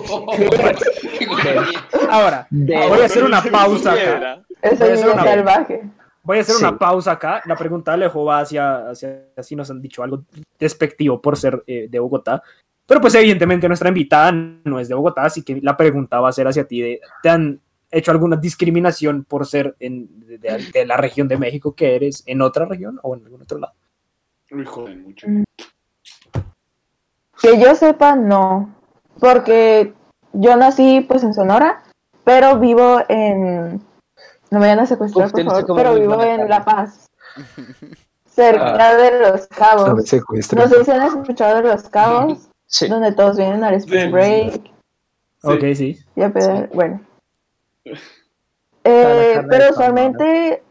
Ahora, 2.10 2.46
voy 2.50 3.00
a 3.00 3.04
hacer 3.04 3.24
una 3.24 3.42
pausa 3.42 3.92
acá. 3.92 4.42
Eso 4.60 4.76
Voy 4.76 4.88
a 4.88 4.92
es 4.94 5.00
hacer 5.02 5.12
una- 5.14 5.24
salvaje. 5.24 5.82
Voy 6.22 6.38
a 6.38 6.40
hacer 6.42 6.56
Sí. 6.56 6.62
una 6.64 6.76
pausa 6.78 7.12
acá. 7.12 7.42
La 7.46 7.56
pregunta 7.56 7.92
de 7.92 7.94
Alejo 7.94 8.24
va 8.24 8.40
hacia, 8.40 8.90
hacia 8.90 9.22
si 9.42 9.56
nos 9.56 9.70
han 9.70 9.80
dicho 9.80 10.02
algo 10.02 10.24
despectivo 10.58 11.22
por 11.22 11.36
ser 11.38 11.62
eh, 11.66 11.86
de 11.88 11.98
Bogotá. 11.98 12.42
Pero 12.86 13.00
pues 13.00 13.14
evidentemente 13.14 13.66
nuestra 13.68 13.88
invitada 13.88 14.32
no 14.32 14.80
es 14.80 14.88
de 14.88 14.94
Bogotá, 14.94 15.22
así 15.22 15.42
que 15.42 15.60
la 15.62 15.76
pregunta 15.76 16.20
va 16.20 16.28
a 16.28 16.32
ser 16.32 16.46
hacia 16.48 16.64
ti. 16.66 16.80
De, 16.80 17.00
¿Te 17.22 17.28
han 17.30 17.60
hecho 17.90 18.10
alguna 18.10 18.36
discriminación 18.36 19.24
por 19.24 19.46
ser 19.46 19.76
en, 19.80 20.08
de, 20.26 20.38
de- 20.38 20.70
de 20.72 20.86
la 20.86 20.96
región 20.96 21.28
de 21.28 21.36
México 21.38 21.74
que 21.74 21.94
eres 21.96 22.22
en 22.26 22.42
otra 22.42 22.64
región 22.66 22.98
o 23.02 23.14
en 23.16 23.24
algún 23.24 23.42
otro 23.42 23.58
lado? 23.58 23.74
Joder, 24.66 24.96
mucho. 24.98 25.26
Que 27.40 27.58
yo 27.60 27.74
sepa, 27.74 28.16
no. 28.16 28.74
Porque 29.20 29.92
yo 30.32 30.56
nací 30.56 31.00
pues 31.08 31.22
en 31.24 31.34
Sonora, 31.34 31.82
pero 32.24 32.58
vivo 32.58 33.00
en... 33.08 33.74
No 34.50 34.58
me 34.58 34.60
vayan 34.60 34.80
a 34.80 34.86
secuestrar, 34.86 35.26
Uf, 35.26 35.32
por 35.32 35.44
favor, 35.44 35.76
pero 35.76 35.94
vivo 35.94 36.22
en. 36.22 36.48
La 36.48 36.64
Paz. 36.64 37.06
Cerca 38.24 38.96
de 38.96 39.20
Los 39.20 39.42
me 39.42 39.56
Cabos. 39.56 39.88
No 39.88 40.68
sé 40.68 40.84
si 40.84 40.90
han 40.90 41.02
escuchado 41.02 41.56
de 41.56 41.62
Los 41.68 41.88
Cabos, 41.90 42.48
Sí. 42.66 42.86
donde 42.88 43.12
todos 43.12 43.36
vienen 43.36 43.62
al 43.64 43.74
Spring 43.74 44.06
Sí. 44.06 44.10
Break. 44.10 44.60
Ok, 45.42 45.64
sí. 45.74 45.98
y 46.16 46.22
a 46.22 46.30
pedir- 46.32 46.68
Bueno. 46.72 47.00
Eh, 48.84 49.42
pero 49.48 49.70
usualmente 49.70 50.62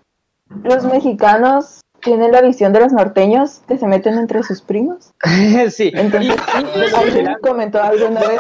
los 0.63 0.83
mexicanos 0.85 1.81
tienen 2.01 2.31
la 2.31 2.41
visión 2.41 2.73
de 2.73 2.79
los 2.79 2.91
norteños 2.93 3.61
que 3.67 3.77
se 3.77 3.87
meten 3.87 4.17
entre 4.17 4.43
sus 4.43 4.61
primos. 4.61 5.13
sí, 5.69 5.91
Entonces, 5.93 6.35
y 6.59 6.63
de 6.63 6.77
los, 6.77 6.93
alguien 6.93 7.17
chilangos, 7.17 7.41
comentó 7.41 7.81
alguna 7.81 8.21
vez. 8.21 8.39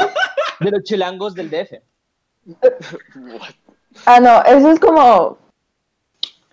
de 0.59 0.71
los 0.71 0.83
chilangos 0.83 1.35
del 1.35 1.49
DF. 1.49 1.73
Ah, 4.05 4.19
no, 4.19 4.43
eso 4.43 4.71
es 4.71 4.79
como. 4.79 5.37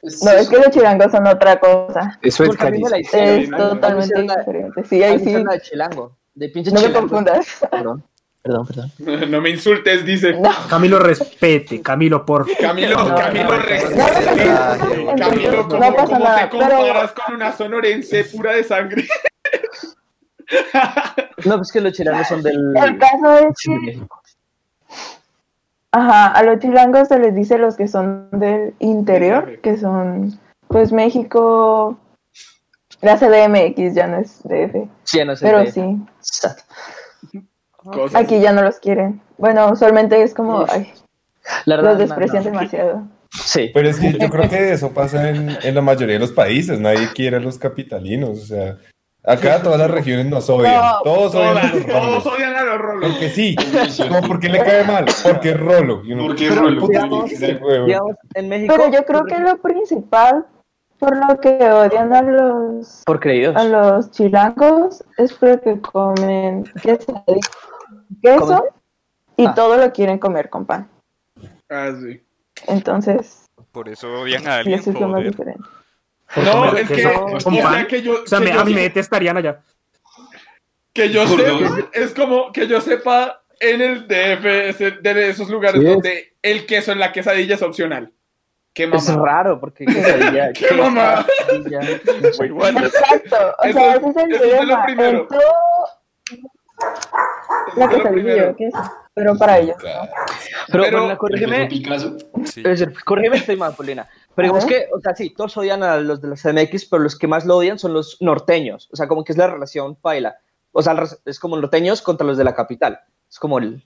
No, 0.02 0.30
es 0.32 0.48
que 0.48 0.56
los 0.56 0.70
chilangos 0.70 1.12
son 1.12 1.26
otra 1.26 1.58
cosa. 1.58 2.18
Eso 2.22 2.44
es 2.44 2.50
hicieron, 2.50 2.94
Es 2.94 3.50
totalmente 3.50 4.22
diferente. 4.22 4.84
Sí, 4.84 5.02
ahí 5.02 5.18
sí. 5.18 5.32
de 5.32 5.60
chilango. 5.60 6.16
De 6.34 6.48
pinche 6.48 6.72
No 6.72 6.80
me 6.80 6.92
confundas. 6.92 7.46
Perdón, 7.70 8.04
perdón, 8.44 8.66
perdón. 8.66 9.30
No 9.30 9.40
me 9.40 9.48
insultes, 9.50 10.04
dice. 10.04 10.36
Camilo, 10.68 10.98
respete. 10.98 11.80
Camilo, 11.80 12.24
por 12.26 12.46
Camilo, 12.58 12.96
No, 13.08 13.14
Camilo, 13.16 13.44
no, 13.50 13.58
respete. 13.58 14.44
no, 14.44 15.16
Camilo, 15.16 15.52
no 15.62 15.68
¿cómo, 15.68 15.80
pasa 15.94 16.04
cómo 16.04 16.18
nada, 16.24 16.50
te 16.50 16.56
pero- 16.58 16.68
comparas 16.76 17.12
con 17.12 17.34
una 17.34 17.52
sonorense 17.56 18.24
pura 18.24 18.52
de 18.52 18.64
sangre? 18.64 19.08
No, 21.46 21.56
pues 21.56 21.72
que 21.72 21.80
los 21.80 21.92
chilangos 21.94 22.28
son 22.28 22.42
del. 22.42 22.76
El 22.76 22.98
caso 22.98 23.38
es 23.38 23.54
que, 23.64 24.02
ajá, 25.90 26.26
a 26.26 26.42
los 26.42 26.58
chilangos 26.60 27.08
se 27.08 27.18
les 27.18 27.34
dice 27.34 27.56
los 27.58 27.76
que 27.76 27.88
son 27.88 28.28
del 28.30 28.74
interior, 28.78 29.58
que 29.62 29.78
son, 29.78 30.38
pues, 30.68 30.92
México. 30.92 31.98
La 33.00 33.16
CDMX 33.18 33.94
ya 33.94 34.06
no 34.06 34.18
es 34.18 34.42
DF, 34.44 34.86
Sí, 35.04 35.18
ya 35.18 35.24
no 35.24 35.34
sé. 35.36 35.44
pero 35.46 35.58
de- 35.60 35.72
sí. 35.72 35.82
Cosas. 37.84 38.20
aquí 38.20 38.40
ya 38.40 38.52
no 38.52 38.62
los 38.62 38.78
quieren. 38.78 39.20
Bueno, 39.38 39.70
usualmente 39.72 40.22
es 40.22 40.34
como, 40.34 40.64
ay, 40.68 40.92
La 41.66 41.76
verdad, 41.76 41.92
los 41.98 42.00
no, 42.00 42.06
desprecian 42.06 42.44
no. 42.44 42.50
demasiado. 42.50 43.02
Sí. 43.30 43.70
Pero 43.74 43.88
es 43.88 43.98
que 43.98 44.12
yo 44.12 44.30
creo 44.30 44.48
que 44.48 44.72
eso 44.72 44.92
pasa 44.92 45.28
en, 45.28 45.56
en 45.62 45.74
la 45.74 45.80
mayoría 45.82 46.14
de 46.14 46.20
los 46.20 46.32
países. 46.32 46.78
Nadie 46.78 47.08
quiere 47.14 47.36
a 47.36 47.40
los 47.40 47.58
capitalinos. 47.58 48.30
O 48.30 48.46
sea, 48.46 48.76
acá 49.24 49.60
todas 49.60 49.78
las 49.78 49.90
regiones 49.90 50.26
nos 50.26 50.48
odian. 50.48 50.74
No, 50.80 51.00
todos 51.02 51.34
odian 51.34 51.56
a 51.58 51.60
Todas, 51.62 51.74
los 51.74 51.86
todos 51.86 52.04
rolos. 52.04 52.26
odian 52.26 52.54
a 52.54 52.62
los 52.64 52.78
rolos. 52.78 53.10
Porque 53.10 53.28
sí. 53.30 53.56
Como 54.08 54.20
porque 54.28 54.48
le 54.48 54.58
cae 54.60 54.84
mal. 54.84 55.04
Porque 55.24 55.50
es 55.50 55.58
rolo. 55.60 56.02
Porque 56.26 56.46
es 56.46 56.56
rolo. 56.56 56.86
Digamos. 56.86 57.30
Digamos, 57.30 58.16
en 58.34 58.48
México. 58.48 58.74
Pero 58.76 58.90
yo 58.92 59.04
creo 59.04 59.24
que 59.24 59.38
lo 59.40 59.56
principal 59.58 60.46
por 61.00 61.16
lo 61.16 61.40
que 61.40 61.58
odian 61.70 62.14
a 62.14 62.22
los 62.22 63.02
Por 63.04 63.18
creídos. 63.18 63.56
a 63.56 63.64
los 63.64 64.12
chilangos 64.12 65.02
es 65.18 65.32
porque 65.34 65.80
comen 65.80 66.62
quesadilla, 66.80 67.40
queso 68.20 68.64
y 69.36 69.46
Ah. 69.46 69.54
todo 69.54 69.76
lo 69.76 69.92
quieren 69.92 70.18
comer 70.18 70.48
con 70.50 70.64
pan. 70.66 70.88
Ah, 71.70 71.90
sí. 72.00 72.22
Entonces, 72.66 73.46
Por 73.72 73.88
eso 73.88 74.12
odian 74.20 74.46
a 74.46 74.56
alguien, 74.58 74.78
eso 74.78 74.90
es 74.90 75.00
lo 75.00 75.08
más 75.08 75.18
joder. 75.20 75.30
diferente. 75.30 75.68
No, 76.36 76.76
es 76.76 76.88
que, 76.88 77.06
o 77.06 77.40
sea, 77.40 77.86
que 77.86 78.02
yo, 78.02 78.22
O 78.22 78.26
sea, 78.26 78.38
que 78.38 78.44
me- 78.46 78.52
yo 78.52 78.60
a 78.60 78.64
mí 78.64 78.74
me 78.74 78.82
detestarían 78.82 79.36
allá. 79.36 79.60
que 80.92 81.10
yo 81.10 81.26
dos. 81.26 81.40
es 81.92 82.14
como 82.14 82.52
que 82.52 82.66
yo 82.68 82.80
sepa 82.80 83.42
en 83.60 83.80
el 83.80 84.06
DF, 84.08 85.00
de 85.02 85.28
esos 85.28 85.48
lugares 85.50 85.80
Sí 85.80 85.86
es. 85.86 85.92
donde 85.92 86.36
el 86.42 86.66
queso 86.66 86.92
en 86.92 86.98
la 87.00 87.12
quesadilla 87.12 87.54
es 87.56 87.62
opcional. 87.62 88.12
Qué 88.72 88.84
Es 88.84 89.08
mamá. 89.08 89.24
raro 89.24 89.60
porque 89.60 89.84
quesadilla. 89.86 90.52
¡Qué 90.52 90.72
mamá! 90.74 91.24
quesadilla. 91.48 91.80
Exacto, 91.90 93.36
o 93.58 93.64
Eso 93.64 93.78
sea, 93.78 93.94
es- 93.94 94.02
ese 94.02 94.08
es 94.10 94.16
el 94.16 94.32
eso 94.32 94.44
es 94.44 94.50
lo 94.50 94.56
problema. 94.58 94.84
primero. 94.86 95.18
En 95.22 95.28
todo 95.28 95.40
la 97.76 97.84
es 97.84 97.90
quesadilla 97.90 98.10
primero. 98.12 98.36
lleva 98.36 98.56
queso, 98.56 98.78
pero 99.14 99.36
para 99.36 99.58
ellos. 99.58 99.76
Pero, 99.80 100.84
Pero- 100.84 100.90
Paulina, 100.92 101.16
corrígeme. 101.18 101.68
Sí. 102.46 102.62
Es 102.64 102.86
corrígeme, 103.04 103.36
estoy 103.36 103.56
mal, 103.56 103.74
Paulina. 103.74 104.08
Pero 104.34 104.46
digamos 104.48 104.66
que, 104.66 104.88
o 104.92 105.00
sea, 105.00 105.14
sí, 105.14 105.30
todos 105.30 105.56
odian 105.56 105.82
a 105.84 105.96
los 105.98 106.20
de 106.20 106.28
la 106.28 106.36
CMX, 106.36 106.86
pero 106.86 107.02
los 107.02 107.16
que 107.16 107.28
más 107.28 107.44
lo 107.46 107.56
odian 107.56 107.78
son 107.78 107.92
los 107.92 108.16
norteños. 108.20 108.88
O 108.92 108.96
sea, 108.96 109.06
como 109.06 109.22
que 109.24 109.32
es 109.32 109.38
la 109.38 109.46
relación 109.46 109.94
paila. 109.94 110.36
O 110.72 110.82
sea, 110.82 110.96
es 111.24 111.38
como 111.38 111.56
norteños 111.56 112.02
contra 112.02 112.26
los 112.26 112.36
de 112.36 112.42
la 112.44 112.54
capital. 112.54 112.98
Es 113.30 113.38
como 113.38 113.58
el. 113.58 113.84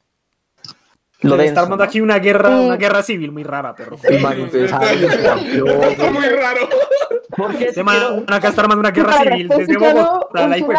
Lo 1.21 1.37
denso, 1.37 1.49
estar 1.49 1.65
armando 1.65 1.85
¿no? 1.85 1.89
aquí 1.89 2.01
una 2.01 2.19
guerra, 2.21 2.49
Sí. 2.49 2.65
una 2.67 2.77
guerra 2.77 3.03
civil 3.03 3.33
muy 3.33 3.43
rara, 3.43 3.75
perro. 3.75 3.99
Los 4.01 4.05
Está 4.05 4.79
campeones. 4.79 6.13
muy 6.13 6.29
raro. 6.29 6.69
Porque 7.39 7.65
Este 7.69 7.85
man 7.85 8.25
acá 8.29 8.49
está 8.49 8.63
armando 8.63 8.81
una 8.81 8.91
guerra 8.91 9.13
Claro, 9.13 9.31
civil 9.31 9.49
desde 9.49 9.77
Bogotá, 9.79 10.43
un 10.45 10.51
la 10.51 10.59
hijo 10.59 10.73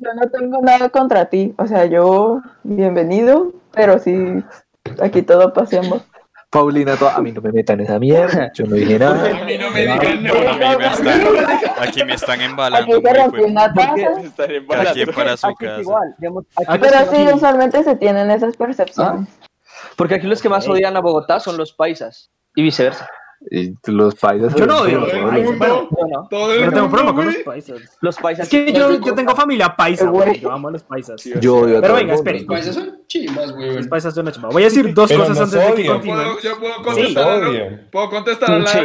yo 0.00 0.14
no 0.14 0.30
tengo 0.30 0.60
nada 0.62 0.88
contra 0.88 1.26
ti. 1.26 1.54
O 1.58 1.66
sea, 1.66 1.84
yo, 1.84 2.40
bienvenido, 2.62 3.52
pero 3.72 3.98
sí, 3.98 4.42
aquí 5.02 5.22
todo 5.22 5.52
pasemos. 5.52 6.02
Paulina, 6.50 6.94
a 7.14 7.20
mí 7.20 7.30
no 7.30 7.42
me 7.42 7.52
metan 7.52 7.78
esa 7.80 7.98
mierda. 7.98 8.50
Yo 8.54 8.64
no 8.64 8.74
dije 8.76 8.98
nada. 8.98 9.22
A 9.22 9.44
mí 9.44 9.58
no 9.58 9.70
me 9.70 9.80
digan 9.82 10.22
no. 10.22 10.32
A 10.32 10.54
mí 10.54 10.76
me 10.78 10.86
están, 10.86 11.20
aquí 11.78 12.04
me 12.04 12.14
están 12.14 12.36
Aquí 12.40 12.44
embalando. 12.44 12.94
se 12.94 13.02
taza. 13.74 14.20
Estaré 14.22 14.32
Cada 14.32 14.56
embarazado. 14.56 14.94
quien 14.94 15.14
para 15.14 15.36
su 15.36 15.46
aquí 15.46 15.56
casa. 15.66 15.80
igual. 15.82 16.14
digamos, 16.18 16.44
aquí 16.56 16.66
Aquí- 16.68 16.78
Pero 16.88 17.10
sí, 17.12 17.24
más- 17.24 17.34
usualmente 17.34 17.84
se 17.84 17.96
tienen 17.96 18.30
esas 18.30 18.56
percepciones. 18.56 19.28
porque 19.96 20.14
aquí 20.14 20.26
los 20.26 20.40
que 20.40 20.48
más 20.48 20.66
odian 20.66 20.96
a 20.96 21.00
Bogotá 21.00 21.38
son 21.38 21.58
los 21.58 21.74
paisas. 21.74 22.30
Y 22.54 22.62
viceversa. 22.62 23.06
Y 23.50 23.72
los 23.86 24.16
países. 24.16 24.52
Yo 24.56 24.66
no 24.66 24.78
odio 24.80 25.00
los 25.00 25.10
paisas. 25.10 25.58
Bueno, 25.58 25.88
No, 26.30 26.70
tengo 26.72 26.90
problema 26.90 27.14
con 27.14 27.26
los 27.26 27.36
paisas. 27.36 27.80
Los 28.00 28.16
paisas. 28.16 28.44
Es 28.44 28.50
que 28.50 28.72
yo, 28.72 28.88
los- 28.90 29.00
yo 29.00 29.14
tengo 29.14 29.34
familia 29.34 29.74
paisa, 29.76 30.10
Güey. 30.10 30.40
Yo 30.40 30.50
amo 30.50 30.68
a 30.68 30.72
los 30.72 30.82
paisas. 30.82 31.20
Sí, 31.22 31.32
Yo 31.40 31.58
odio 31.58 31.80
Pero 31.80 31.94
venga, 31.94 32.14
mundo. 32.14 32.30
espere. 32.30 32.38
Los 32.40 32.46
paisas 32.48 32.74
son 32.74 32.98
chimbas, 33.06 33.46
Los 33.48 33.54
güey. 33.56 33.88
paisas 33.88 34.14
son 34.14 34.22
una 34.24 34.32
chimba. 34.32 34.48
Voy 34.50 34.62
a 34.62 34.66
decir 34.66 34.92
dos 34.92 35.08
Pero 35.08 35.20
cosas 35.20 35.38
antes 35.38 35.52
de 35.68 35.74
que. 35.74 35.84
Yo 35.84 35.92
continúen. 35.92 36.18
puedo, 36.24 36.40
yo 36.40 36.58
puedo 36.58 36.74
Sí, 36.74 36.82
contestar, 36.84 37.30
a 37.30 37.36
lo, 37.38 37.50
odian. 37.50 37.88
puedo 37.92 38.10
contestar 38.10 38.50
a, 38.50 38.58
la 38.58 38.66
Sí, 38.66 38.78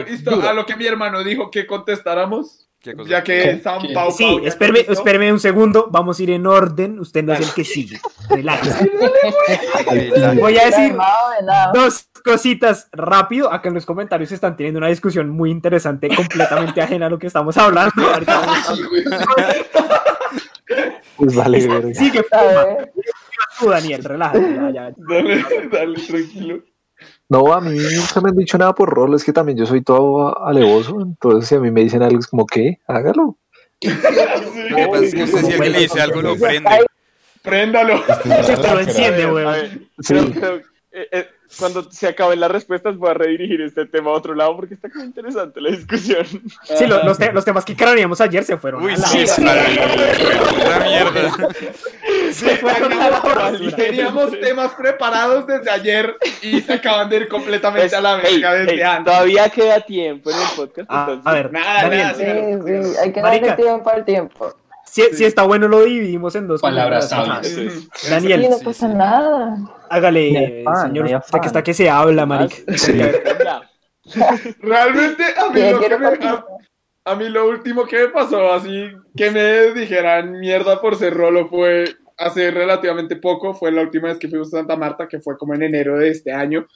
a 0.48 0.54
lo 0.54 0.66
que 0.66 0.76
mi 0.76 0.86
hermano 0.86 1.24
dijo 1.24 1.50
que 1.50 1.66
contestáramos. 1.66 2.68
¿Qué 2.84 2.96
cosa? 2.98 3.10
Ya 3.10 3.24
que. 3.24 3.62
San 3.64 3.82
¿Qué? 3.82 3.94
Pau 3.94 4.12
Sí, 4.12 4.24
Pau 4.26 4.34
contestó. 4.36 4.92
espéreme 4.92 5.32
un 5.32 5.40
segundo. 5.40 5.88
Vamos 5.90 6.20
a 6.20 6.24
ir 6.24 6.32
en 6.32 6.46
orden. 6.46 7.00
Usted 7.00 7.24
no 7.24 7.32
es 7.32 7.40
el 7.40 7.54
que 7.54 7.64
sigue. 7.64 7.98
Relájese. 8.30 8.92
Voy 10.40 10.58
a 10.58 10.66
decir 10.66 10.94
dos 11.74 12.10
cositas 12.26 12.90
rápido. 12.92 13.54
Acá 13.54 13.70
en 13.70 13.76
los 13.76 13.86
comentarios 13.86 14.34
están 14.34 14.58
teniendo 14.58 14.80
una 14.80 14.90
discusión 14.90 15.30
muy 15.30 15.50
interesante, 15.50 16.10
completamente 16.14 16.82
ajena 16.82 17.06
a 17.06 17.10
lo 17.10 17.18
que 17.18 17.28
estamos 17.28 17.58
hablando. 17.58 17.94
Pues 21.16 21.36
vale. 21.36 21.94
Sigue, 21.94 22.26
Daniel, 23.62 24.04
relájate. 24.04 24.56
ya, 24.56 24.72
ya. 24.72 24.94
Dale, 24.98 25.46
dale, 25.72 26.00
tranquilo. 26.02 26.60
No, 27.34 27.52
a 27.52 27.60
mí 27.62 27.72
nunca 27.96 28.22
me 28.22 28.30
han 28.30 28.36
dicho 28.36 28.58
nada 28.60 28.76
por 28.76 28.90
rol, 28.90 29.16
es 29.16 29.24
que 29.24 29.34
también 29.34 29.58
yo 29.58 29.66
soy 29.66 29.82
todo 29.82 30.46
alevoso, 30.46 31.02
entonces 31.02 31.50
si 31.50 31.56
a 31.56 31.60
mí 31.60 31.72
me 31.72 31.82
dicen 31.82 32.04
algo 32.04 32.20
es 32.20 32.28
como, 32.28 32.46
¿qué? 32.46 32.78
Hágalo. 32.88 33.38
Usted 33.82 35.12
si 35.12 35.52
alguien 35.54 35.72
le 35.72 35.80
dice 35.80 36.00
algo 36.00 36.22
lo 36.22 36.36
prende. 36.38 36.70
Préndalo. 37.42 38.02
Lo 38.72 38.80
enciende, 38.80 39.26
weón. 39.26 39.90
Sí. 40.00 40.14
creo- 40.14 40.32
creo- 40.32 40.62
eh, 40.94 41.08
eh, 41.12 41.30
cuando 41.60 41.90
se 41.92 42.08
acaben 42.08 42.40
las 42.40 42.52
respuestas 42.52 42.96
voy 42.98 43.10
a 43.10 43.14
redirigir 43.16 43.62
este 43.62 43.86
tema 43.86 44.12
a 44.12 44.14
otro 44.14 44.34
lado 44.36 44.56
porque 44.56 44.76
está 44.76 44.90
como 44.90 45.04
interesante 45.06 45.60
la 45.62 45.72
discusión. 45.72 46.26
Sí, 46.64 46.86
lo- 46.88 47.04
los, 47.04 47.18
te- 47.18 47.32
los 47.34 47.44
temas 47.46 47.66
que 47.66 47.76
craneamos 47.76 48.22
ayer 48.22 48.44
se 48.44 48.58
fueron. 48.58 48.84
Uy, 48.84 48.94
a 48.94 48.98
la 48.98 49.08
sí, 49.08 49.20
está 49.22 49.42
la 49.44 50.80
mierda. 50.86 51.48
Se 52.32 52.58
fueron 52.58 52.92
a 52.94 53.10
la 53.12 53.20
basura. 53.20 53.76
Teníamos 53.76 54.32
temas 54.40 54.74
preparados 54.74 55.46
desde 55.46 55.70
ayer 55.70 56.16
y 56.42 56.62
se 56.62 56.74
acaban 56.74 57.08
de 57.10 57.18
ir 57.18 57.28
completamente 57.28 57.96
a 57.96 58.02
la 58.02 58.16
verga 58.16 58.54
desde 58.56 58.74
ey, 58.74 58.82
antes. 58.82 59.06
todavía 59.14 59.50
queda 59.50 59.82
tiempo 59.82 60.32
en 60.32 60.38
el 60.38 60.48
podcast. 60.56 60.88
Ah, 60.92 61.06
entonces- 61.10 61.28
a 61.28 61.34
ver, 61.34 61.52
Nada, 61.52 61.82
Daniel, 61.84 62.02
nada, 62.02 62.14
sí, 62.16 62.24
sí. 62.84 62.84
sí, 62.94 62.98
hay 63.04 63.12
que 63.14 63.22
Marica. 63.22 63.48
darle 63.50 63.64
tiempo 63.64 63.90
al 63.90 64.06
tiempo. 64.06 64.56
Si, 64.94 65.02
si 65.16 65.26
está 65.26 65.44
bueno 65.44 65.68
lo 65.68 65.84
dividimos 65.84 66.36
en 66.36 66.48
dos. 66.48 66.62
Palabras. 66.62 67.12
Y 67.44 68.10
Daniel, 68.10 68.48
no 68.50 68.60
pasa 68.60 68.88
nada. 68.88 69.58
hágale, 69.90 70.62
eh, 70.62 70.66
señor, 70.84 71.10
no 71.10 71.18
afán. 71.18 71.42
que 71.42 71.48
está 71.48 71.64
que 71.64 71.74
se 71.74 71.90
habla, 71.90 72.26
marica. 72.26 72.56
Ya. 73.44 73.62
Realmente 74.60 75.24
a 75.38 75.50
mí, 75.50 75.62
Sí, 75.62 75.72
lo 75.72 75.80
que 75.80 75.88
quiero 75.88 76.00
me- 76.00 76.08
a, 76.28 76.46
a 77.06 77.16
mí 77.16 77.30
lo 77.30 77.48
último 77.48 77.86
que 77.86 77.98
me 78.00 78.08
pasó 78.10 78.54
así 78.54 78.90
que 79.16 79.32
me 79.32 79.72
dijeran 79.74 80.40
mierda 80.40 80.80
por 80.82 80.96
ser 80.98 81.14
rolo 81.14 81.48
fue 81.48 81.86
hace 82.18 82.52
relativamente 82.52 83.16
poco, 83.16 83.54
fue 83.54 83.72
la 83.72 83.82
última 83.82 84.10
vez 84.10 84.20
que 84.20 84.28
fuimos 84.28 84.54
a 84.54 84.58
Santa 84.58 84.76
Marta, 84.76 85.08
que 85.08 85.20
fue 85.20 85.38
como 85.38 85.54
en 85.56 85.64
enero 85.64 85.98
de 85.98 86.10
este 86.10 86.32
año. 86.32 86.68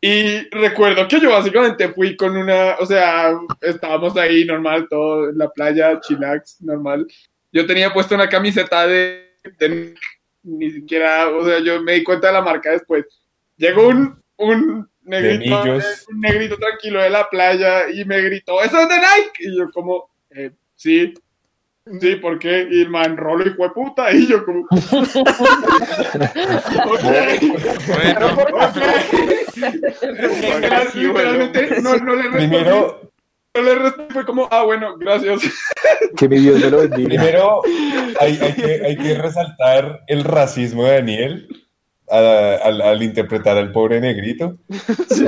Y 0.00 0.48
recuerdo 0.50 1.08
que 1.08 1.20
yo 1.20 1.30
básicamente 1.30 1.88
fui 1.88 2.16
con 2.16 2.36
una, 2.36 2.76
o 2.78 2.86
sea, 2.86 3.32
estábamos 3.60 4.16
ahí 4.16 4.44
normal, 4.44 4.86
todo 4.88 5.28
en 5.30 5.36
la 5.38 5.48
playa, 5.50 5.98
chillax, 6.00 6.62
normal. 6.62 7.06
Yo 7.52 7.66
tenía 7.66 7.92
puesto 7.92 8.14
una 8.14 8.28
camiseta 8.28 8.86
de, 8.86 9.32
de- 9.58 9.94
ni 10.42 10.70
siquiera, 10.70 11.28
o 11.30 11.44
sea, 11.44 11.58
yo 11.60 11.82
me 11.82 11.94
di 11.94 12.04
cuenta 12.04 12.28
de 12.28 12.34
la 12.34 12.42
marca 12.42 12.70
después. 12.70 13.04
Llegó 13.56 13.88
un, 13.88 14.22
un 14.36 14.88
negrito, 15.02 15.56
un 16.10 16.20
negrito 16.20 16.56
tranquilo 16.58 17.02
de 17.02 17.10
la 17.10 17.28
playa 17.28 17.88
y 17.90 18.04
me 18.04 18.20
gritó, 18.20 18.62
¡eso 18.62 18.78
es 18.80 18.88
de 18.88 18.94
Nike! 18.96 19.32
Y 19.40 19.58
yo 19.58 19.68
como, 19.72 20.10
eh, 20.30 20.52
sí. 20.76 21.12
Sí, 22.02 22.16
¿por 22.16 22.38
qué? 22.38 22.68
Y 22.70 22.82
el 22.82 22.90
man 22.90 23.16
rolo 23.16 23.46
y 23.46 23.50
fue 23.54 23.72
puta. 23.72 24.12
Y 24.12 24.26
yo 24.26 24.44
como. 24.44 24.60
ok. 24.68 24.68
Bueno, 27.86 28.28
Literal- 29.56 30.88
Literalmente 30.94 31.80
no, 31.80 31.96
no 31.96 32.14
le 32.16 32.22
respondí. 32.24 32.46
Primero, 32.48 33.07
le 33.62 33.74
respondí. 33.74 34.12
Fue 34.14 34.24
como, 34.24 34.48
ah, 34.50 34.62
bueno, 34.62 34.96
gracias. 34.98 35.40
Que 36.16 36.28
mi 36.28 36.38
Dios 36.38 36.60
me 36.60 36.70
lo 36.70 36.78
bendiga. 36.88 37.08
primero 37.08 37.60
hay, 38.20 38.38
hay 38.40 38.52
que, 38.54 38.82
hay 38.84 38.96
que 38.96 39.14
resaltar 39.14 40.00
el 40.08 40.24
racismo 40.24 40.84
de 40.84 40.92
Daniel 40.94 41.48
a- 42.10 42.56
al, 42.64 42.80
al 42.80 43.02
interpretar 43.02 43.56
al 43.58 43.70
pobre 43.72 44.00
negrito. 44.00 44.54
Sí, 45.10 45.24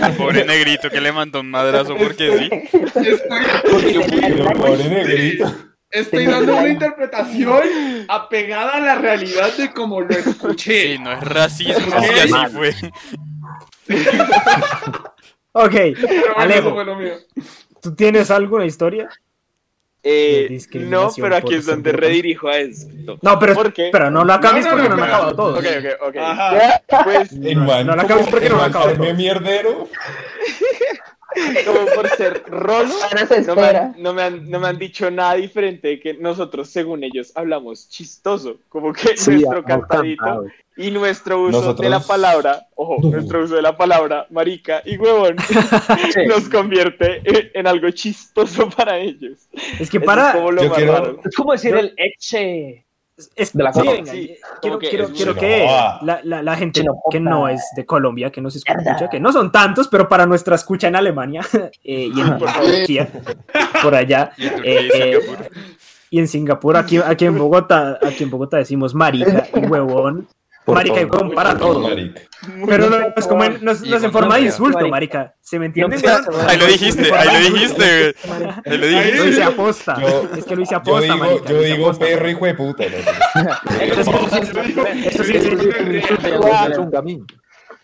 al 0.00 0.12
pobre 0.14 0.44
negrito 0.44 0.88
que 0.90 1.00
le 1.00 1.10
mandó 1.12 1.40
un 1.40 1.50
madrazo 1.50 1.96
porque 1.96 2.38
sí. 2.38 2.48
Estoy, 2.84 3.96
El 4.22 4.44
pobre 4.56 4.88
negrito. 4.88 5.54
estoy 5.90 6.26
dando 6.26 6.56
una 6.56 6.68
interpretación 6.68 7.60
apegada 8.08 8.72
a 8.74 8.80
la 8.80 8.94
realidad 8.96 9.52
de 9.56 9.72
como 9.72 10.00
lo 10.00 10.10
escuché. 10.16 10.92
Sí, 10.94 10.98
no 11.00 11.12
es 11.12 11.20
racismo, 11.20 12.00
sí, 12.00 12.34
así 12.34 12.52
fue. 12.54 12.74
Ok, 15.60 15.74
Alejo, 16.36 16.74
lo. 16.74 17.18
¿tú 17.82 17.94
tienes 17.94 18.30
alguna 18.30 18.64
historia? 18.64 19.08
Eh, 20.04 20.58
no, 20.74 21.10
pero 21.20 21.34
aquí 21.36 21.54
es 21.54 21.66
donde 21.66 21.90
ser 21.90 22.00
redirijo 22.00 22.48
a 22.48 22.58
esto. 22.58 23.18
No, 23.20 23.38
pero, 23.38 23.54
¿Por 23.54 23.72
qué? 23.72 23.88
pero 23.90 24.10
no 24.10 24.24
lo 24.24 24.32
acabes 24.32 24.64
No, 24.64 24.70
no, 24.70 24.76
porque 24.76 24.88
no, 24.88 24.94
pero- 25.06 25.14
acabado 25.16 25.36
todos. 25.36 25.58
Ok, 25.58 25.66
ok, 25.78 26.08
ok. 26.08 26.16
Ajá. 26.16 26.82
Pues, 27.04 27.32
no 27.86 27.96
la 27.96 28.02
como- 28.02 28.14
acabes 28.14 28.30
porque 28.30 28.48
no 28.48 28.56
man 28.56 28.70
acabo. 28.70 28.84
Carmen 28.86 29.16
mierdero. 29.16 29.88
como 31.66 31.86
por 31.94 32.08
ser 32.10 32.42
rolo, 32.46 32.94
no 33.46 33.54
me, 33.56 33.62
han, 33.66 33.94
no, 33.98 34.14
me 34.14 34.22
han, 34.22 34.50
no 34.50 34.60
me 34.60 34.68
han 34.68 34.78
dicho 34.78 35.10
nada 35.10 35.34
diferente 35.34 35.88
de 35.88 36.00
que 36.00 36.14
nosotros, 36.14 36.68
según 36.70 37.04
ellos, 37.04 37.32
hablamos 37.34 37.88
chistoso. 37.88 38.58
Como 38.68 38.92
que 38.92 39.16
Sí, 39.16 39.32
nuestro 39.32 39.62
cantadito 39.64 40.24
cantado. 40.24 40.46
y 40.76 40.90
nuestro 40.90 41.42
uso 41.42 41.58
Nosotros- 41.58 41.80
de 41.84 41.90
la 41.90 42.00
palabra, 42.00 42.66
ojo, 42.76 42.96
nuestro 43.02 43.44
uso 43.44 43.56
de 43.56 43.62
la 43.62 43.76
palabra 43.76 44.26
marica 44.30 44.82
y 44.84 44.96
huevón 44.96 45.36
nos 46.28 46.48
convierte 46.48 47.20
en, 47.24 47.50
en 47.54 47.66
algo 47.66 47.90
chistoso 47.90 48.68
para 48.70 48.96
ellos. 48.98 49.48
Es 49.78 49.90
que 49.90 50.00
para. 50.00 50.30
es 50.30 50.34
como 50.36 50.50
lo 50.52 50.62
Yo 50.64 50.72
quiero- 50.72 50.92
raro. 50.92 51.20
Es 51.24 51.34
como 51.36 51.52
decir 51.52 51.72
Yo- 51.72 51.78
el 51.78 51.94
eche. 51.96 52.84
Es, 53.34 53.52
de 53.52 53.64
la 53.64 53.72
sí, 53.72 53.80
venga, 53.84 54.12
quiero, 54.60 54.78
que 54.78 54.88
quiero, 54.90 55.04
es 55.06 55.10
quiero 55.10 55.32
muy- 55.32 55.40
que 55.40 55.56
Chinoa. 55.62 55.98
la, 56.02 56.20
la, 56.22 56.42
la 56.42 56.56
gente 56.56 56.84
que 57.10 57.18
no 57.20 57.48
es 57.48 57.60
de 57.74 57.84
Colombia, 57.84 58.30
que 58.30 58.40
nos 58.40 58.54
escucha, 58.54 59.08
que 59.10 59.18
no 59.18 59.32
son 59.32 59.50
tantos, 59.50 59.88
pero 59.88 60.08
para 60.08 60.24
nuestra 60.24 60.54
escucha 60.54 60.86
en 60.86 60.94
Alemania 60.96 61.42
eh, 61.84 62.10
y 62.14 62.20
en 62.20 62.38
Turquía, 62.38 63.08
por 63.82 63.94
allá, 63.94 64.30
Y 64.36 64.46
en 64.46 64.52
eh, 64.64 64.88
eh, 64.94 65.20
Singapur. 65.20 65.50
y 66.10 66.18
en 66.20 66.28
Singapur, 66.28 66.76
aquí, 66.76 66.98
aquí 66.98 67.24
en 67.24 67.36
Bogotá, 67.36 67.98
aquí 68.02 68.22
en 68.22 68.30
Bogotá 68.30 68.56
decimos 68.58 68.94
marica 68.94 69.48
y 69.54 69.60
huevón, 69.66 70.26
Por 70.26 70.37
marica 70.74 70.94
huevón 71.00 71.30
para 71.34 71.56
todo. 71.56 71.80
Marica. 71.80 72.20
Pero 72.66 72.88
no 72.90 72.98
es 73.16 73.26
como 73.26 73.44
en, 73.44 73.64
no 73.64 73.72
es, 73.72 73.80
no 73.82 73.96
es 73.96 74.02
en 74.04 74.12
forma 74.12 74.36
de 74.36 74.42
insulto, 74.42 74.78
Marica. 74.88 74.90
marica. 75.18 75.34
¿Se 75.40 75.58
me 75.58 75.66
entiende? 75.66 75.96
No, 75.98 76.48
Ahí 76.48 76.56
lo 76.58 76.66
dijiste, 76.66 77.12
ahí 77.12 77.28
lo 77.48 77.54
dijiste, 77.54 78.14
güey. 78.24 78.44
Ahí 78.64 78.78
lo 78.78 78.86
Lo 78.86 78.86
dijiste. 78.86 79.28
hice 79.30 79.42
aposta. 79.42 80.00
Yo- 80.00 80.28
es 80.36 80.44
que 80.44 80.56
lo 80.56 80.62
hice 80.62 80.72
Yo 80.72 80.78
aposta, 80.78 81.12
digo, 81.12 81.16
marica. 81.24 81.48
yo 81.48 81.54
lo 81.56 81.62
digo 81.62 81.92
perro 81.94 82.30
hijo 82.30 82.46
de 82.46 82.54
puta. 82.54 82.84
eso 82.84 82.94
sí 84.04 84.16
es- 84.40 85.14
eso 85.14 85.24
sí 85.24 85.36
es- 85.36 86.38
Wow. 86.38 86.72
Chungamín. 86.74 87.26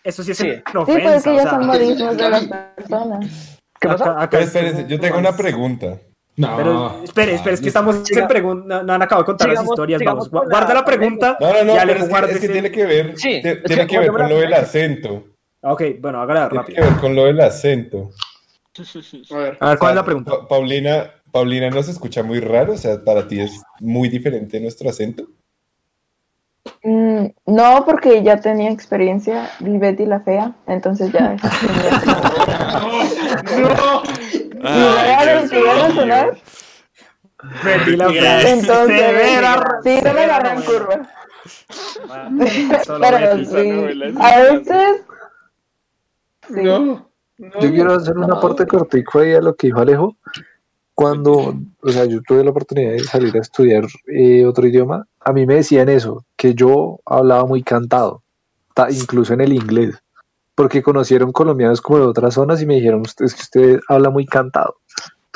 Eso 0.03 0.23
sí 0.23 0.31
es 0.31 0.37
Sí, 0.37 0.49
una 0.49 0.61
pero 0.65 0.81
ofensa. 0.83 1.15
es 1.15 1.23
que 1.23 1.29
o 1.29 1.35
ya 1.35 1.49
son 1.49 1.65
modismos 1.65 2.17
de 2.17 2.29
las 2.29 2.43
personas. 2.75 3.59
¿Qué 3.79 3.87
pasa? 3.87 4.21
acá- 4.21 4.39
espérense, 4.39 4.85
yo 4.87 4.99
tengo 4.99 5.17
una 5.17 5.35
pregunta. 5.35 5.97
No. 6.37 6.57
Pero 6.57 7.01
espere, 7.03 7.33
espere, 7.35 7.55
es 7.55 7.61
que 7.61 7.69
estamos 7.69 8.03
Siga- 8.03 8.23
en 8.23 8.27
pregunta, 8.27 8.67
no, 8.67 8.83
no 8.83 8.93
han 8.93 9.01
acabado 9.01 9.23
de 9.23 9.25
contar 9.27 9.49
las 9.53 9.63
historias, 9.63 10.01
vamos. 10.05 10.29
Guarda 10.29 10.73
la- 10.73 10.83
pregunta. 10.85 11.37
No, 11.39 11.53
no, 11.53 11.63
no, 11.63 11.75
Ya, 11.75 11.85
le 11.85 11.91
es 11.93 11.97
que, 11.99 12.03
es 12.03 12.09
guárdese. 12.09 12.39
que 12.41 12.49
tiene 12.49 12.71
que 12.71 12.85
ver, 12.85 13.17
Sí, 13.17 13.39
te- 13.41 13.55
tiene 13.57 13.87
que 13.87 13.99
ver 13.99 14.11
con 14.11 14.27
lo 14.29 14.37
del 14.39 14.53
acento. 14.53 15.23
Ok, 15.61 15.81
bueno, 16.01 16.21
hágala 16.21 16.49
Tiene 16.49 16.65
que 16.65 16.71
rápido. 16.73 16.89
ver 16.91 16.99
con 17.01 17.15
lo 17.15 17.23
del 17.25 17.39
acento. 17.41 18.11
A 19.31 19.37
ver. 19.37 19.57
A 19.61 19.69
ver, 19.69 19.77
¿cuál 19.77 19.77
es 19.77 19.79
O 19.79 19.79
sea, 19.79 19.93
la 19.95 20.03
pregunta? 20.03 20.31
Pa- 20.31 20.47
Paulina, 20.49 21.11
Paulina 21.31 21.69
nos 21.69 21.87
escucha 21.87 22.21
muy 22.21 22.41
raro, 22.41 22.73
o 22.73 22.77
sea, 22.77 23.01
para 23.03 23.25
ti 23.27 23.39
es 23.39 23.61
muy 23.79 24.09
diferente 24.09 24.59
nuestro 24.59 24.89
acento. 24.89 25.27
Mm, 26.83 27.27
no, 27.45 27.83
porque 27.85 28.21
ya 28.23 28.41
tenía 28.41 28.69
experiencia, 28.71 29.49
vi 29.59 29.77
Betty 29.77 30.05
la 30.05 30.19
fea, 30.19 30.51
entonces 30.67 31.11
ya. 31.13 31.37
No, 33.57 34.03
Ay, 34.67 35.49
mío. 35.51 35.93
sonar? 35.95 36.37
Betty 37.63 37.95
la 37.97 38.09
fea. 38.09 38.49
Entonces, 38.51 38.99
Severa- 38.99 39.79
sí, 39.83 39.89
no 40.03 40.13
me 40.13 40.27
novela. 40.27 40.55
curva. 40.65 41.09
Ah, 42.09 42.29
Pero 43.01 43.45
sí, 43.45 44.13
a 44.19 44.39
veces. 44.39 45.01
Sí. 46.47 46.53
no. 46.63 46.79
no. 46.79 47.09
Yo 47.37 47.69
quiero 47.71 47.93
hacer 47.93 48.17
un 48.17 48.31
aporte 48.31 48.65
cortico 48.65 49.19
ahí 49.19 49.33
a 49.33 49.41
lo 49.41 49.55
que 49.55 49.67
dijo 49.67 49.79
Alejo. 49.79 50.15
Cuando, 50.93 51.53
o 51.81 51.89
sea, 51.89 52.05
yo 52.05 52.21
tuve 52.21 52.41
la 52.45 52.51
oportunidad 52.51 52.91
de 52.93 53.03
salir 53.03 53.35
a 53.35 53.41
estudiar 53.41 53.83
eh, 54.07 54.45
otro 54.45 54.65
idioma, 54.65 55.05
a 55.19 55.33
mí 55.33 55.45
me 55.45 55.55
decían 55.55 55.89
eso, 55.89 56.23
que 56.37 56.53
yo 56.55 56.99
hablaba 57.05 57.45
muy 57.45 57.61
cantado, 57.63 58.23
ta- 58.73 58.89
incluso 58.89 59.33
en 59.33 59.41
el 59.41 59.51
inglés, 59.51 60.01
porque 60.55 60.81
conocieron 60.81 61.31
colombianos 61.31 61.81
como 61.81 61.99
de 61.99 62.05
otras 62.05 62.33
zonas 62.33 62.61
y 62.61 62.65
me 62.65 62.75
dijeron, 62.75 63.01
"Usted- 63.01 63.25
es 63.25 63.33
que 63.35 63.41
usted 63.41 63.79
habla 63.89 64.09
muy 64.09 64.25
cantado. 64.25 64.77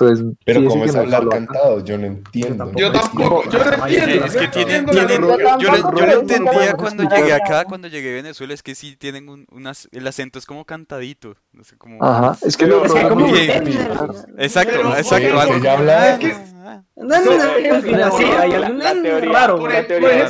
Entonces, 0.02 0.26
Pero 0.46 0.64
¿cómo 0.66 0.86
es 0.86 0.94
no 0.94 1.02
hablar 1.02 1.24
acá. 1.24 1.30
cantado? 1.32 1.84
Yo 1.84 1.98
no 1.98 2.06
entiendo. 2.06 2.72
Yo 2.78 2.90
tampoco, 2.90 3.44
yo 3.50 3.60
no 3.60 3.86
entiendo. 3.86 4.26
Es 4.28 4.34
que 4.38 4.46
no 4.46 4.52
tienen, 4.52 4.86
tienen-. 4.86 5.22
Yo 5.22 5.58
yo, 5.60 5.72
lo- 5.92 6.22
entendía 6.22 6.74
cuando 6.78 7.04
llegué 7.04 7.34
acá, 7.34 7.66
cuando 7.66 7.90
llegué 7.90 8.12
a 8.12 8.16
Venezuela, 8.16 8.54
es 8.54 8.64
que 8.64 8.76
sí 8.76 8.96
tienen 8.96 9.28
un, 9.28 9.46
unas, 9.52 9.90
el 9.92 10.08
acento 10.08 10.40
es 10.40 10.46
como 10.46 10.64
cantadito, 10.64 11.36
no 11.52 11.66
sé 11.66 11.76
cómo. 11.78 12.02
Ajá, 12.02 12.38
es 12.42 12.56
que 12.56 12.66
lo 12.66 12.86
es 12.86 12.94
que 12.94 13.08
como-. 13.10 13.28
Exacto, 14.38 14.72
Pero, 14.74 14.96
exacto. 14.96 15.18
ella 15.54 15.74
habla- 15.74 16.12
Es 16.14 16.20
que- 16.20 16.36
No, 16.96 17.06
no, 17.06 17.20
no, 17.20 17.82
final 17.82 18.12
sí, 18.18 18.24
hay 18.24 18.54
algo 18.54 19.34
raro. 19.34 19.58
por 19.60 19.74
la 19.74 19.86
teoría. 19.86 20.30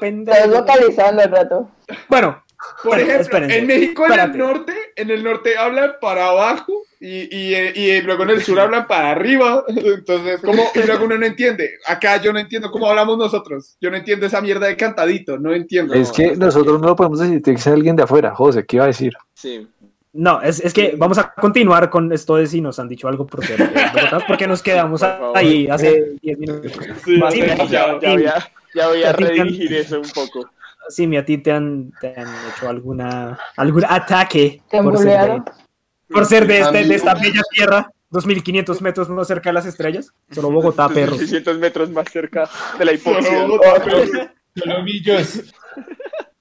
Estás 0.00 0.48
localizando 0.48 1.22
el 1.22 1.30
rato. 1.30 1.68
Bueno, 2.08 2.42
Por 2.82 2.98
ejemplo, 2.98 3.22
espérense, 3.22 3.58
en 3.58 3.66
México 3.66 4.04
en 4.04 4.12
espérate. 4.12 4.32
el 4.32 4.38
norte, 4.38 4.74
en 4.96 5.10
el 5.10 5.24
norte 5.24 5.56
hablan 5.56 5.92
para 6.00 6.28
abajo 6.28 6.84
y, 7.00 7.34
y, 7.34 7.54
y 7.54 8.02
luego 8.02 8.22
en 8.24 8.30
el 8.30 8.42
sur 8.42 8.58
hablan 8.60 8.86
para 8.86 9.10
arriba. 9.10 9.64
Entonces, 9.68 10.40
¿cómo? 10.42 10.62
Y 10.74 10.86
luego 10.86 11.04
uno 11.04 11.18
no 11.18 11.26
entiende. 11.26 11.70
Acá 11.86 12.20
yo 12.22 12.32
no 12.32 12.38
entiendo 12.38 12.70
cómo 12.70 12.88
hablamos 12.88 13.18
nosotros. 13.18 13.76
Yo 13.80 13.90
no 13.90 13.96
entiendo 13.96 14.26
esa 14.26 14.40
mierda 14.40 14.66
de 14.66 14.76
cantadito, 14.76 15.38
no 15.38 15.54
entiendo. 15.54 15.94
Es 15.94 16.10
que 16.12 16.36
nosotros 16.36 16.80
no 16.80 16.88
lo 16.88 16.96
podemos 16.96 17.18
decir, 17.18 17.42
tiene 17.42 17.56
que 17.56 17.62
ser 17.62 17.74
alguien 17.74 17.96
de 17.96 18.02
afuera. 18.04 18.34
José, 18.34 18.64
¿qué 18.64 18.76
iba 18.76 18.84
a 18.84 18.88
decir? 18.88 19.14
Sí. 19.34 19.66
no, 20.12 20.40
es, 20.40 20.60
es 20.60 20.72
que 20.72 20.94
vamos 20.96 21.18
a 21.18 21.32
continuar 21.34 21.90
con 21.90 22.10
esto 22.12 22.36
de 22.36 22.46
si 22.46 22.60
nos 22.60 22.78
han 22.78 22.88
dicho 22.88 23.06
algo 23.08 23.26
por 23.26 23.44
ser 23.44 23.60
eh, 23.60 23.68
porque 24.26 24.46
nos 24.46 24.62
quedamos 24.62 25.02
ahí 25.34 25.68
hace 25.68 26.16
10 26.22 26.38
minutos. 26.38 26.72
Sí, 27.04 27.20
Sí, 27.30 27.40
ya, 27.70 27.94
voy 27.94 28.26
a, 28.26 28.50
ya 28.74 28.88
voy 28.88 29.02
redirigir 29.02 29.74
eso 29.74 30.00
un 30.00 30.08
poco. 30.08 30.48
Sí, 30.88 31.06
mi 31.06 31.16
a 31.16 31.24
ti 31.24 31.38
te 31.38 31.52
han, 31.52 31.92
te 32.00 32.14
han 32.18 32.28
hecho 32.48 32.68
alguna, 32.68 33.38
algún 33.56 33.84
ataque 33.88 34.62
Te 34.70 34.78
han 34.78 34.84
por 34.84 34.98
ser, 34.98 35.06
de, 35.06 35.18
buleado. 35.18 35.44
por 36.08 36.26
ser 36.26 36.46
de, 36.46 36.58
este, 36.60 36.84
de 36.84 36.94
esta 36.94 37.14
bella 37.14 37.42
tierra, 37.50 37.90
2500 38.10 38.82
metros 38.82 39.08
más 39.08 39.26
cerca 39.26 39.50
de 39.50 39.54
las 39.54 39.66
estrellas. 39.66 40.12
Solo 40.30 40.50
Bogotá, 40.50 40.88
perros. 40.94 41.18
600 41.18 41.58
metros 41.58 41.90
más 41.90 42.10
cerca 42.10 42.48
de 42.78 42.84
la 42.84 42.92
hipoxia. 42.92 43.46
Colomillos. 44.60 45.42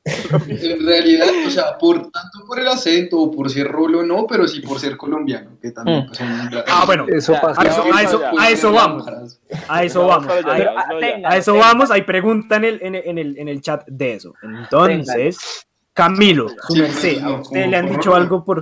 En 0.05 0.85
realidad, 0.85 1.27
o 1.47 1.49
sea, 1.49 1.77
por 1.79 1.95
tanto 2.11 2.45
por 2.45 2.59
el 2.59 2.67
acento 2.67 3.19
o 3.19 3.31
por 3.31 3.49
ser 3.49 3.67
rolo, 3.67 4.03
no, 4.03 4.27
pero 4.27 4.47
sí 4.47 4.61
por 4.61 4.79
ser 4.79 4.95
colombiano, 4.97 5.57
que 5.59 5.71
también 5.71 6.03
Mm. 6.03 6.05
pues, 6.07 6.17
son 6.19 6.51
Ah, 6.67 6.83
bueno, 6.85 7.05
Eso 7.07 7.33
pasa. 7.41 7.59
a 7.61 7.65
eso, 7.65 7.83
a 7.91 8.01
eso, 8.03 8.21
a 8.39 8.49
eso 8.51 8.71
vamos. 8.71 9.07
A 9.67 9.83
eso 9.83 10.05
vamos. 10.05 10.31
A, 11.25 11.37
eso 11.37 11.55
vamos. 11.55 11.89
Hay 11.89 12.03
pregunta 12.03 12.57
en 12.57 12.65
el, 12.65 12.79
en, 12.83 12.95
el- 12.95 13.03
en 13.07 13.17
el, 13.17 13.37
en 13.39 13.47
el 13.47 13.61
chat 13.61 13.83
de 13.87 14.13
eso. 14.13 14.33
Entonces, 14.43 15.65
Camilo, 15.93 16.49
su 16.67 16.73
Sí, 16.73 16.81
merced, 16.81 17.21
no, 17.21 17.29
¿a 17.37 17.41
usted 17.41 17.59
como 17.61 17.71
le 17.71 17.77
han 17.77 17.87
por 17.87 17.95
dicho 17.97 18.15
algo 18.15 18.43
por, 18.45 18.61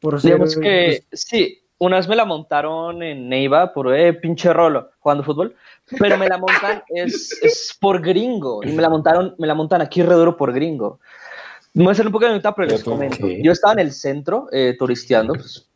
por 0.00 0.20
ser... 0.20 0.32
Digamos 0.32 0.56
que 0.58 1.04
sí, 1.12 1.62
una 1.78 1.96
vez 1.96 2.08
me 2.08 2.16
la 2.16 2.24
montaron 2.26 3.02
en 3.02 3.28
Neiva 3.28 3.72
por 3.72 3.94
eh, 3.94 4.12
pinche 4.12 4.52
rolo 4.52 4.90
jugando 4.98 5.24
fútbol, 5.24 5.54
pero 5.98 6.16
me 6.18 6.28
la 6.28 6.38
montan 6.38 6.82
es, 6.88 7.38
es 7.42 7.76
por 7.78 8.00
gringo 8.00 8.62
y 8.64 8.72
me 8.72 8.82
la 8.82 8.88
montaron, 8.88 9.34
me 9.38 9.46
la 9.46 9.54
montan 9.54 9.80
aquí 9.82 10.02
re 10.02 10.14
duro 10.14 10.36
por 10.36 10.52
gringo. 10.52 10.98
Me 11.74 11.82
voy 11.84 11.90
a 11.90 11.92
hacer 11.92 12.06
un 12.06 12.12
poco 12.12 12.26
de 12.26 12.32
nota, 12.32 12.54
pero 12.54 12.68
les 12.68 12.84
comento. 12.84 13.26
¿qué? 13.26 13.42
Yo 13.42 13.52
estaba 13.52 13.72
en 13.74 13.80
el 13.80 13.92
centro 13.92 14.46
eh, 14.52 14.76
turisteando, 14.78 15.34
pues, 15.34 15.66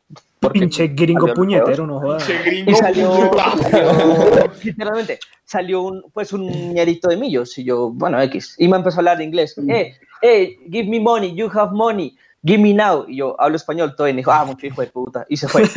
porque 0.41 0.61
Pinche 0.61 0.87
gringo 0.89 1.27
puñetero, 1.35 1.87
no 1.87 1.99
jodas. 2.01 2.25
Y 2.67 2.73
salió, 2.75 3.31
salió- 3.37 4.51
literalmente, 4.65 5.19
salió 5.45 5.83
un, 5.83 6.05
pues 6.13 6.33
un 6.33 6.73
ñerito 6.75 7.09
de 7.09 7.17
millos 7.17 7.59
y 7.59 7.65
yo, 7.65 7.91
bueno, 7.91 8.21
X, 8.23 8.55
y 8.59 8.69
me 8.69 8.77
empezó 8.77 8.99
a 8.99 9.01
hablar 9.01 9.21
inglés. 9.21 9.57
Eh, 9.69 9.95
hey, 10.23 10.57
give 10.71 10.89
me 10.89 11.01
money, 11.01 11.35
you 11.35 11.51
have 11.53 11.73
money, 11.73 12.17
Gimme 12.49 12.73
now. 12.73 13.05
Y 13.07 13.17
yo 13.19 13.37
hablo 13.39 13.57
español 13.57 13.95
todo 13.95 14.09
y 14.09 14.13
me 14.13 14.19
dijo, 14.19 14.33
ah, 14.33 14.45
mucho 14.45 14.67
hijo 14.67 14.81
de 14.81 14.87
puta. 14.89 15.27
Y 15.29 15.37
se 15.37 15.47
fue. 15.49 15.63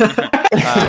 Ah, 0.54 0.86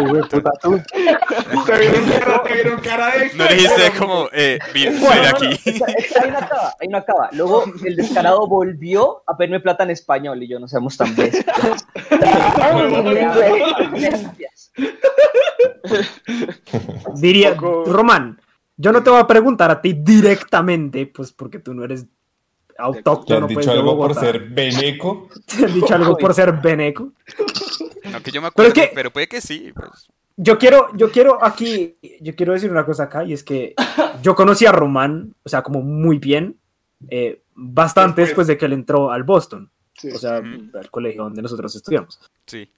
Hijo 0.00 0.14
de 0.14 0.22
puta, 0.24 0.50
tú. 0.62 0.80
Te 0.90 1.78
vieron 1.78 2.08
cara, 2.18 2.42
te 2.42 2.54
vieron 2.54 2.80
cara 2.80 3.10
de 3.10 3.30
no 3.34 3.44
dijiste 3.46 3.92
como, 3.98 4.28
eh, 4.32 4.58
soy 4.72 4.98
Bueno, 4.98 5.22
no, 5.22 5.28
aquí. 5.28 5.46
ahí 6.18 6.30
no 6.30 6.38
acaba, 6.38 6.74
ahí 6.80 6.88
no 6.88 6.98
acaba. 6.98 7.28
Luego 7.32 7.64
el 7.84 7.94
descarado 7.94 8.46
volvió 8.48 9.22
a 9.26 9.36
pedirme 9.36 9.60
plata 9.60 9.84
en 9.84 9.90
español 9.90 10.42
y 10.42 10.48
yo 10.48 10.58
no 10.58 10.66
seamos 10.66 10.96
tan 10.96 11.14
bestias. 11.14 11.86
Diría, 17.16 17.54
Román, 17.54 18.40
yo 18.76 18.92
no 18.92 19.02
te 19.02 19.10
voy 19.10 19.20
a 19.20 19.26
preguntar 19.26 19.70
a 19.70 19.80
ti 19.80 19.92
directamente, 19.92 21.06
pues 21.06 21.32
porque 21.32 21.58
tú 21.58 21.74
no 21.74 21.84
eres 21.84 22.06
¿Te 22.76 22.82
autóctono, 22.82 23.46
han 23.46 23.52
pues, 23.54 23.58
dicho 23.66 23.72
de 23.72 23.78
algo 23.80 23.96
por 23.96 24.14
ser 24.14 24.40
veneco? 24.50 25.28
¿Te 25.46 25.64
han 25.64 25.74
dicho 25.74 25.94
algo 25.94 26.16
por 26.16 26.34
ser 26.34 26.52
beneco? 26.52 27.12
No 28.12 28.22
que 28.22 28.30
yo 28.30 28.40
me 28.42 28.50
Pero 28.52 28.68
acuerdo, 28.68 28.72
es 28.82 28.90
pero, 28.94 29.10
que- 29.10 29.12
puede 29.12 29.28
que 29.28 29.40
sí. 29.40 29.72
Pues. 29.74 30.08
Yo 30.36 30.58
quiero, 30.58 30.88
yo 30.96 31.10
quiero 31.10 31.42
aquí, 31.42 31.96
yo 32.20 32.34
quiero 32.36 32.52
decir 32.52 32.70
una 32.70 32.84
cosa 32.84 33.04
acá, 33.04 33.24
y 33.24 33.32
es 33.32 33.42
que 33.42 33.74
yo 34.22 34.34
conocí 34.34 34.66
a 34.66 34.72
Román, 34.72 35.34
o 35.42 35.48
sea, 35.48 35.62
como 35.62 35.80
muy 35.80 36.18
bien, 36.18 36.58
eh, 37.08 37.40
bastante 37.54 38.20
Después. 38.22 38.28
después 38.28 38.46
de 38.48 38.58
que 38.58 38.66
él 38.66 38.72
entró 38.74 39.10
al 39.10 39.22
Boston, 39.22 39.70
Sí. 39.94 40.10
o 40.10 40.18
sea, 40.18 40.36
al 40.36 40.90
colegio 40.90 41.22
donde 41.24 41.40
nosotros 41.40 41.74
estudiamos. 41.74 42.20
Sí. 42.46 42.68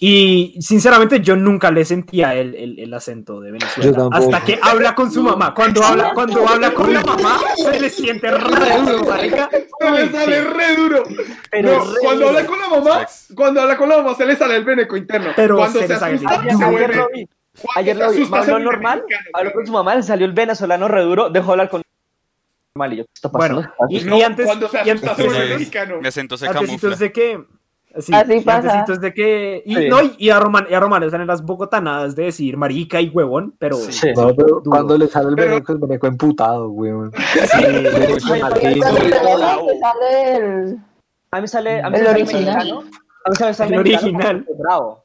Y 0.00 0.54
sinceramente 0.60 1.20
yo 1.20 1.34
nunca 1.34 1.72
le 1.72 1.84
sentía 1.84 2.32
el, 2.34 2.54
el, 2.54 2.78
el 2.78 2.94
acento 2.94 3.40
de 3.40 3.50
Venezuela. 3.50 4.08
Hasta 4.12 4.40
que 4.42 4.56
habla 4.62 4.94
con 4.94 5.10
su 5.10 5.24
mamá. 5.24 5.52
Cuando 5.54 5.82
habla, 5.82 6.12
cuando 6.14 6.46
habla 6.48 6.72
con 6.72 6.94
la 6.94 7.02
mamá, 7.02 7.40
se 7.56 7.80
le 7.80 7.90
siente 7.90 8.30
raro, 8.30 9.04
marica. 9.04 9.48
Se 9.50 9.90
le 9.90 10.08
sale 10.12 10.44
re 10.44 10.76
duro. 10.76 11.02
Pero 11.50 11.78
No, 11.84 11.92
re 11.92 12.00
cuando 12.00 12.26
duro. 12.26 12.28
habla 12.38 12.46
con 12.46 12.58
la 12.60 12.68
mamá, 12.68 13.06
cuando 13.34 13.60
habla 13.60 13.76
con 13.76 13.88
la 13.88 13.96
mamá 13.98 14.14
se 14.14 14.26
le 14.26 14.36
sale 14.36 14.54
el 14.56 14.64
veneco 14.64 14.96
interno. 14.96 15.30
Pero 15.34 15.56
cuando 15.56 15.80
se 15.80 15.86
se, 15.88 15.92
le 15.94 15.98
sale 15.98 16.14
el 16.16 16.26
asusta, 16.26 16.38
veneco. 16.42 16.58
se 16.58 16.64
Ayer 16.64 16.78
vuelve. 16.80 16.96
lo 16.96 17.08
vi. 17.12 17.28
Ayer 17.74 17.96
lo 17.96 18.36
habló 18.36 18.58
normal, 18.60 19.04
habló 19.32 19.52
con 19.52 19.66
su 19.66 19.72
mamá, 19.72 19.96
le 19.96 20.04
salió 20.04 20.26
el 20.26 20.32
venezolano 20.32 20.86
re 20.86 21.02
duro, 21.02 21.28
dejó 21.28 21.50
hablar 21.52 21.68
con 21.68 21.82
normal 22.76 22.92
y 22.92 22.96
yo, 22.98 23.04
¿qué 23.04 23.10
está 23.14 23.32
pasando? 23.32 23.62
Bueno, 23.62 23.74
y, 23.88 24.00
No, 24.04 24.16
y 24.16 24.22
antes, 24.22 24.46
cuando 24.46 24.68
se 24.68 24.76
y 24.84 24.90
antes, 24.90 25.10
se 25.16 25.24
vuelve 25.24 25.48
mexicano. 25.54 26.00
Mi 26.00 26.06
acento 26.06 26.36
se 26.36 26.46
camufla. 26.48 26.94
de 26.94 27.10
que... 27.12 27.44
Sí, 28.00 28.12
Así 28.14 28.34
y 28.34 28.40
pasa. 28.42 28.84
de 28.86 29.12
que... 29.14 29.62
Y, 29.66 29.74
Sí. 29.74 29.88
no, 29.88 30.02
y- 30.02 30.14
y 30.18 30.30
a 30.30 30.38
Román, 30.40 30.66
y 30.70 30.74
a 30.74 30.80
Román 30.80 31.02
le 31.02 31.10
salen 31.10 31.26
las 31.26 31.42
bocotanadas 31.42 32.14
de 32.14 32.24
decir 32.24 32.56
marica 32.56 33.00
y 33.00 33.08
huevón, 33.08 33.54
pero... 33.58 33.76
Sí. 33.76 34.12
No, 34.16 34.34
pero 34.34 34.62
cuando 34.62 34.96
le 34.96 35.08
sale 35.08 35.30
el 35.30 35.34
Pero- 35.36 35.50
veneco, 35.50 35.72
el 35.72 35.78
veneco 35.78 36.06
emputado, 36.06 36.72
la 36.84 37.10
sale 37.46 37.78
el- 40.36 40.78
A 41.30 41.36
mí 41.36 41.42
me 41.42 41.48
sale, 41.48 41.82
a 41.82 41.90
mí 41.90 41.98
El 41.98 42.06
sale 42.06 42.22
original. 42.22 42.54
mexicano. 42.56 42.80
A 43.24 43.30
mí 43.30 43.36
se 43.36 43.44
me 43.44 43.54
sale 43.54 43.74
El 43.74 43.80
original. 43.80 44.46
Bravo. 44.58 45.04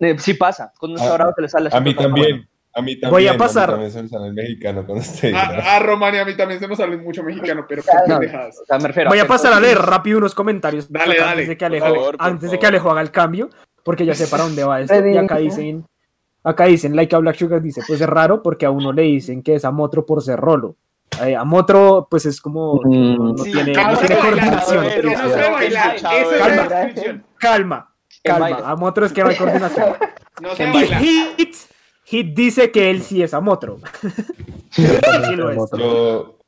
Eh, 0.00 0.16
sí 0.18 0.34
pasa, 0.34 0.72
cuando 0.78 0.98
está 0.98 1.14
bravo 1.14 1.32
te 1.34 1.42
le 1.42 1.48
sale 1.48 1.70
A 1.72 1.80
mí 1.80 1.94
también. 1.94 2.48
A 2.76 2.82
mí 2.82 2.94
también. 2.98 3.10
Voy 3.10 3.26
a 3.28 3.36
pasar. 3.38 3.68
mí 3.68 3.72
también 3.74 3.90
se 3.92 4.02
me 4.02 4.08
sale 4.08 4.26
el 4.26 4.34
mexicano 4.34 4.84
cuando 4.84 5.02
estoy. 5.04 5.32
A, 5.32 5.76
a 5.76 5.78
Román 5.78 6.14
y 6.14 6.18
a 6.18 6.24
mí 6.24 6.34
también 6.36 6.58
se 6.60 6.66
nos 6.66 6.76
sale 6.78 6.96
mucho 6.96 7.22
mexicano, 7.22 7.64
pero 7.68 7.82
No, 8.08 8.18
pendejadas. 8.18 8.58
o 8.60 8.64
sea, 8.66 8.78
me 8.78 8.88
refiero 8.88 9.10
Voy 9.10 9.18
a 9.20 9.26
pasar 9.26 9.52
a 9.52 9.60
leer 9.60 9.78
rápido 9.78 10.18
unos 10.18 10.34
comentarios 10.34 10.90
Dale, 10.90 11.16
dale, 11.16 11.30
antes 11.30 11.48
de 11.48 11.56
que 11.56 11.64
Alejo, 11.64 11.86
favor, 11.86 12.16
por 12.16 12.26
antes 12.26 12.42
de 12.42 12.48
favor. 12.48 12.60
que 12.60 12.66
Alejo 12.66 12.90
haga 12.90 13.00
el 13.02 13.10
cambio, 13.12 13.50
porque 13.84 14.04
ya 14.04 14.14
sé 14.14 14.26
para 14.26 14.42
dónde 14.44 14.64
va 14.64 14.80
esto. 14.80 15.06
Y 15.08 15.16
acá 15.16 15.36
dicen, 15.38 15.86
acá 16.42 16.64
dicen, 16.64 16.96
like 16.96 17.14
a 17.14 17.18
Black 17.20 17.36
Sugar 17.36 17.62
dice, 17.62 17.82
pues 17.86 18.00
es 18.00 18.08
raro 18.08 18.42
porque 18.42 18.66
a 18.66 18.70
uno 18.70 18.92
le 18.92 19.02
dicen 19.02 19.42
que 19.42 19.54
es 19.54 19.64
Amotro 19.64 20.04
por 20.04 20.20
ser 20.22 20.40
rolo. 20.40 20.76
Eh, 21.24 21.36
Amotro, 21.36 22.08
pues 22.10 22.26
es 22.26 22.40
como 22.40 22.80
que 22.80 22.88
no, 22.88 23.16
no 23.18 23.32
Mm. 23.34 23.36
tiene, 23.36 23.72
no 23.72 23.96
tiene 23.96 24.16
calma, 24.16 24.20
coordinación. 24.20 24.84
Que 24.88 25.02
no 25.04 25.16
sabe 25.16 25.50
bailar. 25.52 25.94
Esa 25.96 26.12
es 26.20 26.28
Calma. 26.40 26.56
la 26.56 26.62
descripción. 26.80 27.24
Calma, 27.38 27.94
calma. 28.24 28.38
baile. 28.50 28.58
Amotro 28.64 29.06
es 29.06 29.12
que 29.12 29.22
no 29.22 29.28
hay 29.28 29.36
coordinación. 29.36 29.94
No 30.42 30.48
bailar. 30.72 31.00
Hit, 31.00 31.54
Hit 32.14 32.32
dice 32.32 32.70
que 32.70 32.90
él 32.90 33.02
sí 33.02 33.22
es 33.22 33.34
Amotro. 33.34 33.78
Sí 34.70 35.36
lo 35.36 35.50
es. 35.50 35.70
Yo, 35.78 36.38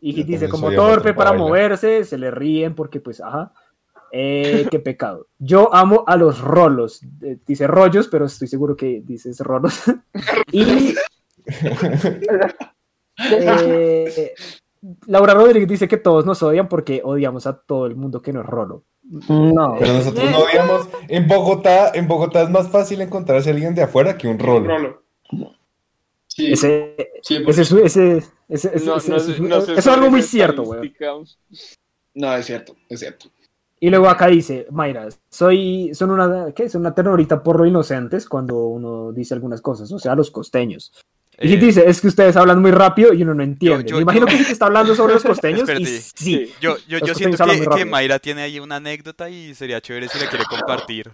Y 0.00 0.12
Hit 0.12 0.26
dice 0.26 0.48
como 0.50 0.70
torpe 0.70 1.14
para 1.14 1.32
moverse, 1.32 2.04
se 2.04 2.18
le 2.18 2.30
ríen 2.30 2.74
porque 2.74 3.00
pues, 3.00 3.22
ajá. 3.22 3.52
Eh, 4.12 4.66
qué 4.70 4.78
pecado. 4.78 5.28
Yo 5.38 5.74
amo 5.74 6.04
a 6.06 6.16
los 6.16 6.40
rolos. 6.40 7.00
Eh, 7.22 7.38
dice 7.46 7.66
rollos, 7.66 8.08
pero 8.08 8.26
estoy 8.26 8.48
seguro 8.48 8.76
que 8.76 9.02
dices 9.04 9.40
rolos. 9.40 9.82
y 10.52 10.94
eh, 13.30 14.34
Laura 15.06 15.34
Rodríguez 15.34 15.68
dice 15.68 15.88
que 15.88 15.96
todos 15.96 16.24
nos 16.26 16.42
odian 16.42 16.68
porque 16.68 17.00
odiamos 17.04 17.46
a 17.46 17.58
todo 17.58 17.86
el 17.86 17.96
mundo 17.96 18.20
que 18.20 18.32
no 18.32 18.40
es 18.40 18.46
rolo. 18.46 18.84
No. 19.10 19.76
pero 19.78 19.92
nosotros 19.94 20.30
no 20.30 20.38
odiamos. 20.40 20.88
En 21.08 21.26
Bogotá, 21.26 21.90
en 21.94 22.06
Bogotá 22.06 22.42
es 22.42 22.50
más 22.50 22.68
fácil 22.68 23.00
encontrarse 23.00 23.48
a 23.48 23.52
alguien 23.54 23.74
de 23.74 23.82
afuera 23.82 24.18
que 24.18 24.28
un 24.28 24.38
rolo. 24.38 25.02
Sí, 26.26 26.52
Ese, 26.52 26.94
sí, 27.22 27.42
ese, 27.46 27.62
ese, 27.62 27.84
ese, 27.84 28.18
ese- 28.48 28.76
ese- 28.76 28.86
No, 28.86 28.96
ese- 28.96 29.10
no 29.10 29.16
ese- 29.16 29.34
sé- 29.34 29.40
no 29.40 29.60
sé 29.60 29.72
eso 29.72 29.78
es 29.80 29.86
algo 29.86 30.10
muy 30.10 30.22
cierto, 30.22 30.62
güey. 30.62 30.94
No, 32.14 32.34
es 32.36 32.46
cierto, 32.46 32.76
es 32.88 33.00
cierto. 33.00 33.26
Y 33.80 33.90
luego 33.90 34.08
acá 34.08 34.26
dice, 34.26 34.66
Mayra, 34.70 35.08
soy, 35.30 35.94
son 35.94 36.10
una, 36.10 36.52
¿qué? 36.52 36.68
Son 36.68 36.80
una 36.82 36.94
terrorita 36.94 37.42
por 37.42 37.58
lo 37.58 37.66
inocentes 37.66 38.28
cuando 38.28 38.56
uno 38.66 39.12
dice 39.12 39.34
algunas 39.34 39.60
cosas, 39.62 39.90
o 39.92 39.98
sea, 39.98 40.14
los 40.16 40.30
costeños. 40.30 40.92
Y 41.40 41.54
Eh, 41.54 41.56
dice, 41.56 41.84
es 41.88 42.00
que 42.00 42.08
ustedes 42.08 42.36
hablan 42.36 42.60
muy 42.60 42.72
rápido 42.72 43.12
y 43.12 43.22
uno 43.22 43.32
no 43.32 43.42
entiende. 43.44 43.84
yo- 43.88 43.96
Me 43.96 44.02
imagino 44.02 44.26
yo- 44.26 44.36
que 44.36 44.42
sí 44.44 44.52
está 44.52 44.66
hablando 44.66 44.94
sobre 44.96 45.14
los 45.14 45.22
costeños 45.24 45.68
y 45.78 45.84
sí. 45.86 46.52
Yo, 46.60 46.76
yo, 46.88 46.98
siento 47.14 47.44
que, 47.44 47.66
que. 47.76 47.84
Mayra 47.84 48.18
tiene 48.18 48.42
ahí 48.42 48.58
una 48.58 48.76
anécdota 48.76 49.30
y 49.30 49.54
sería 49.54 49.80
chévere 49.80 50.08
si 50.08 50.18
la 50.18 50.28
quiere 50.28 50.44
compartir. 50.46 51.12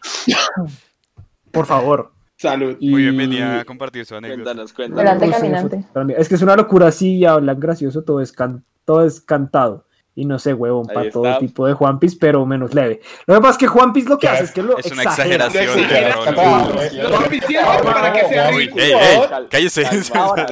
Por 1.50 1.66
favor. 1.66 2.12
Salud. 2.36 2.76
Y- 2.80 2.90
Muy 2.90 3.02
bienvenida 3.02 3.60
a 3.60 3.64
compartir 3.64 4.04
su 4.06 4.14
anécdota. 4.16 4.42
Cuéntanos, 4.44 4.72
cuéntanos. 4.72 5.30
Caminante. 5.30 5.84
Es 6.18 6.28
que 6.28 6.34
es 6.34 6.42
una 6.42 6.56
locura 6.56 6.88
así 6.88 7.16
y 7.18 7.24
hablan 7.24 7.60
gracioso, 7.60 8.02
todo 8.02 8.20
es, 8.20 8.32
can- 8.32 8.64
todo 8.84 9.04
es 9.06 9.20
cantado. 9.20 9.86
Y 10.16 10.26
no 10.26 10.38
sé, 10.38 10.54
huevón, 10.54 10.86
para 10.86 11.10
todo 11.10 11.26
está. 11.26 11.38
tipo 11.40 11.66
de 11.66 11.72
Juan 11.74 11.98
Piece, 11.98 12.16
pero 12.20 12.46
menos 12.46 12.72
leve. 12.72 13.00
Lo 13.26 13.34
que 13.34 13.40
pasa 13.40 13.50
es 13.52 13.58
que 13.58 13.66
Juan 13.66 13.92
Piece 13.92 14.08
lo 14.08 14.16
que 14.18 14.28
hace 14.28 14.44
es 14.44 14.52
que 14.52 14.62
lo 14.62 14.78
Es 14.78 14.86
una 14.92 15.02
exagera. 15.02 15.46
exageración. 15.46 17.02
Lo 17.10 17.16
suficiente 17.22 17.68
para 17.84 18.12
que 18.12 18.28
sea 18.28 18.48
Uy, 18.50 18.56
ridículo. 18.68 18.82
ey, 18.84 18.92
ey, 18.92 19.20
Cal- 19.28 19.48
cállese. 19.50 19.84
ahora, 20.14 20.46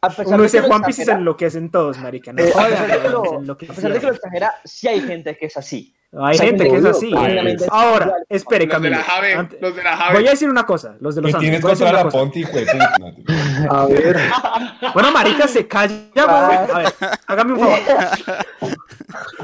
A 0.00 0.10
pesar 0.10 0.26
Uno 0.28 0.36
de 0.38 0.42
dice 0.44 0.58
que 0.58 0.62
lo 0.62 0.68
Juan 0.68 0.82
Piece 0.82 1.02
y 1.02 1.04
se 1.06 1.10
enloquecen 1.12 1.70
todos, 1.72 1.98
marica. 1.98 2.32
No 2.32 2.40
eh, 2.42 2.52
a 2.54 2.66
pesar 2.68 2.86
de 2.88 3.00
que 3.02 3.08
lo- 3.08 3.52
a 3.52 3.56
pesar 3.56 3.92
de 3.92 3.98
que 4.00 4.06
lo 4.06 4.12
exagera, 4.12 4.54
sí 4.64 4.86
hay 4.86 5.00
gente 5.00 5.36
que 5.36 5.46
es 5.46 5.56
así. 5.56 5.92
Hay 6.12 6.34
O 6.36 6.38
sea, 6.38 6.46
gente 6.46 6.68
que 6.68 6.76
es 6.76 6.84
así. 6.84 7.12
es 7.14 7.66
Ahora, 7.68 8.14
espere, 8.28 8.64
Los 8.66 8.80
de 8.80 8.88
Camilo. 8.90 9.02
Jave, 9.04 9.34
Ante- 9.34 9.58
los 9.60 9.74
de 9.76 9.82
la 9.82 9.90
Voy 9.90 10.00
a 10.00 10.06
Jave. 10.12 10.22
decir 10.30 10.48
una 10.48 10.64
cosa, 10.64 10.96
los 11.00 11.16
de 11.16 11.20
los 11.22 11.28
¿Qué 11.28 11.32
Santos. 11.32 11.40
tienes 11.42 11.60
contra 11.60 11.92
la 11.92 12.02
cosa. 12.04 12.16
Ponti? 12.18 12.44
A 13.70 13.86
ver, 13.86 14.16
Bueno, 14.94 15.10
marica, 15.12 15.48
se 15.48 15.66
calla. 15.66 15.94
A 16.16 16.78
ver, 16.78 16.92
hágame 17.26 17.52
un 17.54 17.58
favor. 17.58 17.78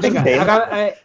Venga, 0.01 0.21
haga- 0.21 0.69
eh, 0.87 0.95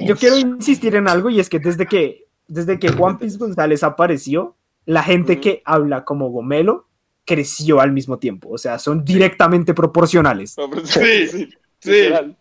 yo 0.00 0.16
quiero 0.16 0.36
insistir 0.36 0.96
en 0.96 1.08
algo 1.08 1.30
y 1.30 1.38
es 1.38 1.48
que 1.48 1.60
desde 1.60 1.86
que, 1.86 2.26
desde 2.48 2.78
que 2.80 2.90
Juan 2.90 3.16
Piz 3.18 3.38
González 3.38 3.84
apareció, 3.84 4.56
la 4.86 5.04
gente 5.04 5.38
que 5.40 5.62
habla 5.64 6.04
como 6.04 6.30
Gomelo 6.30 6.87
creció 7.28 7.80
al 7.80 7.92
mismo 7.92 8.18
tiempo. 8.18 8.48
O 8.50 8.58
sea, 8.58 8.78
son 8.78 9.04
directamente 9.04 9.74
proporcionales. 9.74 10.56
Sí, 10.84 11.28
sí. 11.28 11.48
Literal. 11.84 12.36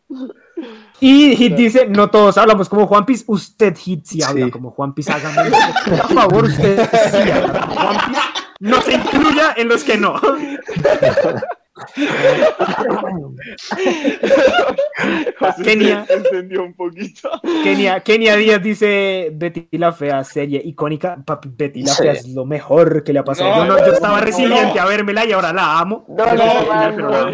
Y 0.99 1.35
Hit 1.35 1.53
dice, 1.55 1.85
no 1.88 2.09
todos 2.09 2.38
hablamos 2.39 2.69
como 2.69 2.88
Juan 2.88 3.05
Piz, 3.05 3.23
usted 3.27 3.75
Hit 3.77 4.05
sí 4.05 4.23
habla 4.23 4.45
Sí. 4.45 4.51
como 4.51 4.71
Juan 4.71 4.95
Piz, 4.95 5.07
hágame 5.09 5.51
por 5.85 6.13
favor, 6.13 6.45
usted 6.45 6.89
sí 7.11 7.29
habla 7.29 7.61
como 7.61 7.75
Juan 7.75 7.97
Piz, 8.07 8.17
no 8.61 8.81
se 8.81 8.93
incluya 8.95 9.53
en 9.57 9.67
los 9.67 9.83
que 9.83 9.97
no. 9.97 10.19
José 15.39 15.63
Kenia. 15.63 16.05
se 16.05 16.13
encendió 16.13 16.63
un 16.63 16.73
poquito. 16.73 17.30
Kenia, 17.63 17.99
Kenia 18.01 18.36
Díaz 18.36 18.61
dice, 18.61 19.30
Betty 19.34 19.67
la 19.78 19.93
Fea, 19.93 20.23
serie 20.23 20.61
icónica, 20.63 21.17
papi, 21.23 21.49
Betty 21.55 21.84
la 21.84 21.93
Sí. 21.93 22.03
Fea 22.03 22.11
es 22.13 22.28
lo 22.30 22.45
mejor 22.45 23.03
que 23.03 23.13
le 23.13 23.19
ha 23.19 23.23
pasado. 23.23 23.49
No, 23.49 23.65
yo, 23.65 23.73
no- 23.73 23.80
yo 23.86 23.93
estaba 23.93 24.19
no, 24.19 24.25
resiliente 24.25 24.75
no. 24.75 24.82
a 24.82 24.86
vérmela 24.86 25.25
y 25.25 25.32
ahora 25.32 25.53
la 25.53 25.80
amo. 25.80 26.05
No, 26.09 26.25
No, 26.25 26.34
no, 26.36 26.91
no, 26.91 27.32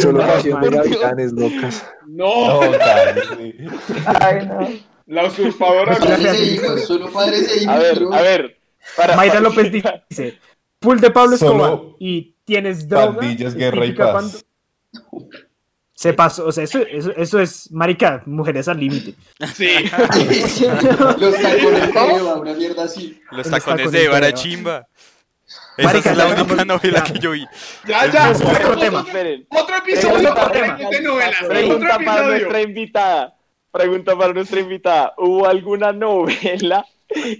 solo 0.00 0.18
No, 0.20 0.26
canción 0.26 0.60
de 0.60 0.70
man. 0.70 0.78
gavilanes 0.84 1.32
locas. 1.32 1.86
no. 2.06 2.60
Ay. 4.20 4.84
La 5.06 5.24
usurpadora. 5.24 5.96
Gracias. 5.96 6.18
Padres 6.20 6.40
e 6.40 6.44
hijos, 6.54 6.84
solo 6.84 7.10
padres 7.10 7.62
e. 7.62 7.68
A 7.68 7.78
ver, 7.78 8.02
a 8.12 8.20
ver. 8.20 8.58
Para, 8.96 9.16
Mayra 9.16 9.34
para- 9.34 9.48
López 9.48 9.72
dice, 9.72 10.38
full 10.80 10.98
de 10.98 11.10
Pablo 11.10 11.36
Solo 11.36 11.64
Escobar 11.64 11.96
y 11.98 12.34
tienes 12.44 12.88
droga. 12.88 13.16
pandillas, 13.16 13.54
guerra 13.54 13.84
y 13.86 13.92
paz. 13.92 14.44
Se 15.94 16.12
pasó, 16.14 16.46
o 16.46 16.52
sea, 16.52 16.62
eso, 16.62 16.78
eso, 16.78 17.10
eso 17.16 17.40
es, 17.40 17.72
marica, 17.72 18.22
mujeres 18.26 18.68
al 18.68 18.78
límite. 18.78 19.14
Sí. 19.54 19.68
Los 21.18 21.34
tacones 21.34 21.92
de 21.92 22.16
Eva, 22.16 22.34
una 22.36 22.54
mierda 22.54 22.84
así. 22.84 23.20
Los 23.32 23.38
Los 23.38 23.50
tacones 23.50 23.64
tacones 23.64 23.92
de 23.92 24.04
Eva 24.04 24.18
Eva. 24.18 24.32
chimba. 24.32 24.86
Esa 25.76 25.88
Marica, 25.88 26.10
es 26.10 26.16
la 26.16 26.26
única 26.26 26.64
novela 26.64 27.04
ya. 27.04 27.12
que 27.12 27.18
yo 27.18 27.30
vi. 27.32 27.44
Ya, 27.86 28.10
ya. 28.12 28.30
Eso 28.30 28.44
es 28.44 28.50
otro 28.50 28.68
otro, 28.68 28.78
tema. 28.80 29.00
Esperen. 29.06 29.46
otro 29.50 29.76
episodio 29.76 30.10
Pregunta 30.14 30.34
para 30.34 30.50
para- 30.76 30.90
de 30.90 31.00
novelas. 31.02 31.36
Pregunta 31.48 31.98
para 32.04 32.26
nuestra 32.26 32.62
invitada. 32.62 33.36
Pregunta 33.70 34.16
para 34.18 34.32
nuestra 34.34 34.60
invitada. 34.60 35.14
¿Hubo 35.18 35.46
alguna 35.46 35.92
novela 35.92 36.84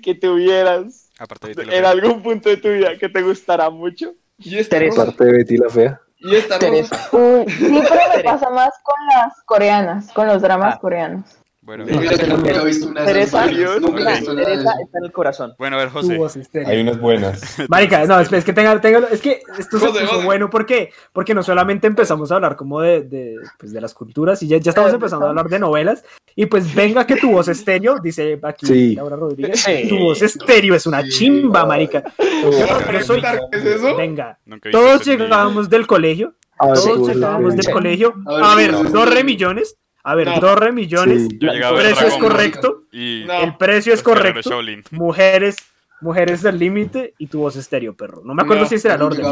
que 0.03 0.15
tuvieras 0.15 1.08
Aparte 1.19 1.49
de 1.49 1.55
Betty 1.57 1.71
la 1.71 1.77
en 1.77 1.85
algún 1.85 2.23
punto 2.23 2.49
de 2.49 2.57
tu 2.59 2.69
vida 2.69 2.97
que 2.99 3.09
te 3.09 3.23
gustara 3.23 3.69
mucho? 3.71 4.15
Y 4.39 4.57
esta 4.59 4.77
Teresa. 4.77 4.97
rosa. 5.05 5.11
Parte 5.11 5.25
de 5.25 5.33
Betty 5.39 5.57
la 5.57 5.69
Fea. 5.69 6.01
Y 6.21 6.35
esta. 6.35 6.59
Teresa. 6.59 7.09
Uy, 7.13 7.45
sí, 7.51 7.81
pero 7.89 8.01
me 8.17 8.23
pasa 8.25 8.51
más 8.51 8.71
con 8.83 9.07
las 9.09 9.43
coreanas, 9.45 10.13
con 10.13 10.27
los 10.27 10.43
dramas 10.43 10.75
Ah. 10.77 10.79
coreanos. 10.81 11.25
Bueno, 11.69 11.85
Mira, 11.85 12.01
yo 12.17 12.27
nunca 12.35 12.51
he 12.63 12.65
visto 12.65 12.89
una 12.89 13.03
de 13.03 13.21
esas 13.21 13.45
Teresa, 13.45 13.79
nunca 13.79 14.01
he 14.01 14.17
visto 14.17 14.33
está 14.41 14.99
en 14.99 15.05
el 15.05 15.13
corazón. 15.13 15.53
bueno, 15.59 15.77
a 15.77 15.81
ver, 15.81 15.89
Tu 15.89 15.95
José. 15.99 16.17
voz 16.17 16.35
estéreo. 16.37 16.67
Hay 16.67 16.81
unas 16.81 16.99
buenas. 16.99 17.43
Marica, 17.69 18.07
no, 18.07 18.19
es 18.19 18.31
que 18.43 18.53
tenga, 18.55 18.81
tenga- 18.81 19.07
es 19.13 19.21
que 19.21 19.43
esto 19.59 19.79
se 19.79 19.87
José, 19.89 20.01
puso 20.01 20.15
José. 20.15 20.25
bueno 20.25 20.49
porque, 20.49 20.93
porque 21.13 21.35
no 21.35 21.43
solamente 21.43 21.87
empezamos 21.87 22.33
a 22.33 22.37
hablar 22.37 22.57
como 22.57 22.81
de, 22.81 23.03
de, 23.03 23.37
pues, 23.59 23.71
de 23.71 23.83
las 23.83 23.93
culturas 23.93 24.43
y 24.43 24.49
ya, 24.49 24.57
ya 24.57 24.71
estamos 24.71 24.95
empezando 24.95 25.27
a 25.27 25.29
hablar 25.29 25.51
de 25.51 25.59
novelas 25.59 26.03
y 26.35 26.47
pues 26.47 26.75
venga 26.75 27.07
que 27.07 27.17
tu 27.17 27.33
voz 27.33 27.49
estéreo, 27.49 27.97
dice 28.03 28.41
aquí 28.45 28.65
Sí. 28.65 28.95
Laura 28.95 29.17
Rodríguez, 29.17 29.61
Sí. 29.61 29.89
tu 29.91 29.99
voz 29.99 30.23
estéreo 30.23 30.75
es 30.75 30.87
una 30.87 31.07
chimba, 31.07 31.67
marica. 31.67 32.03
Yo, 32.19 32.51
yo 32.51 33.01
soy, 33.03 33.21
¿Qué 33.53 33.59
es 33.59 33.65
eso? 33.67 33.95
venga, 33.95 34.39
Nunca 34.47 34.71
todos 34.71 35.05
llegábamos 35.05 35.69
del 35.69 35.87
colegio, 35.87 36.33
Ah, 36.59 36.73
todos 36.73 37.09
llegábamos 37.09 37.55
del 37.57 37.71
colegio, 37.71 38.15
A 38.27 38.55
ver, 38.55 38.73
dos 38.91 39.13
remillones, 39.15 39.77
a 40.11 40.15
ver, 40.15 40.29
No. 40.29 40.41
dos 40.41 40.59
remillones, 40.59 41.29
Sí. 41.31 41.39
Ver 41.41 41.63
precio 41.75 42.07
es 42.07 42.15
correcto, 42.15 42.83
Y 42.91 43.25
No. 43.27 43.43
el 43.43 43.57
precio 43.57 43.93
es 43.93 44.03
correcto, 44.03 44.51
mujeres, 44.93 45.57
mujeres 46.01 46.43
del 46.43 46.59
límite 46.59 47.15
y 47.19 47.27
tu 47.27 47.41
voz 47.41 47.57
estéreo, 47.57 47.95
perro. 47.95 48.23
No 48.25 48.33
me 48.35 48.43
acuerdo 48.43 48.63
No. 48.63 48.69
si 48.69 48.77
ese 48.77 48.89
era 48.89 48.95
el 48.97 49.03
orden. 49.03 49.25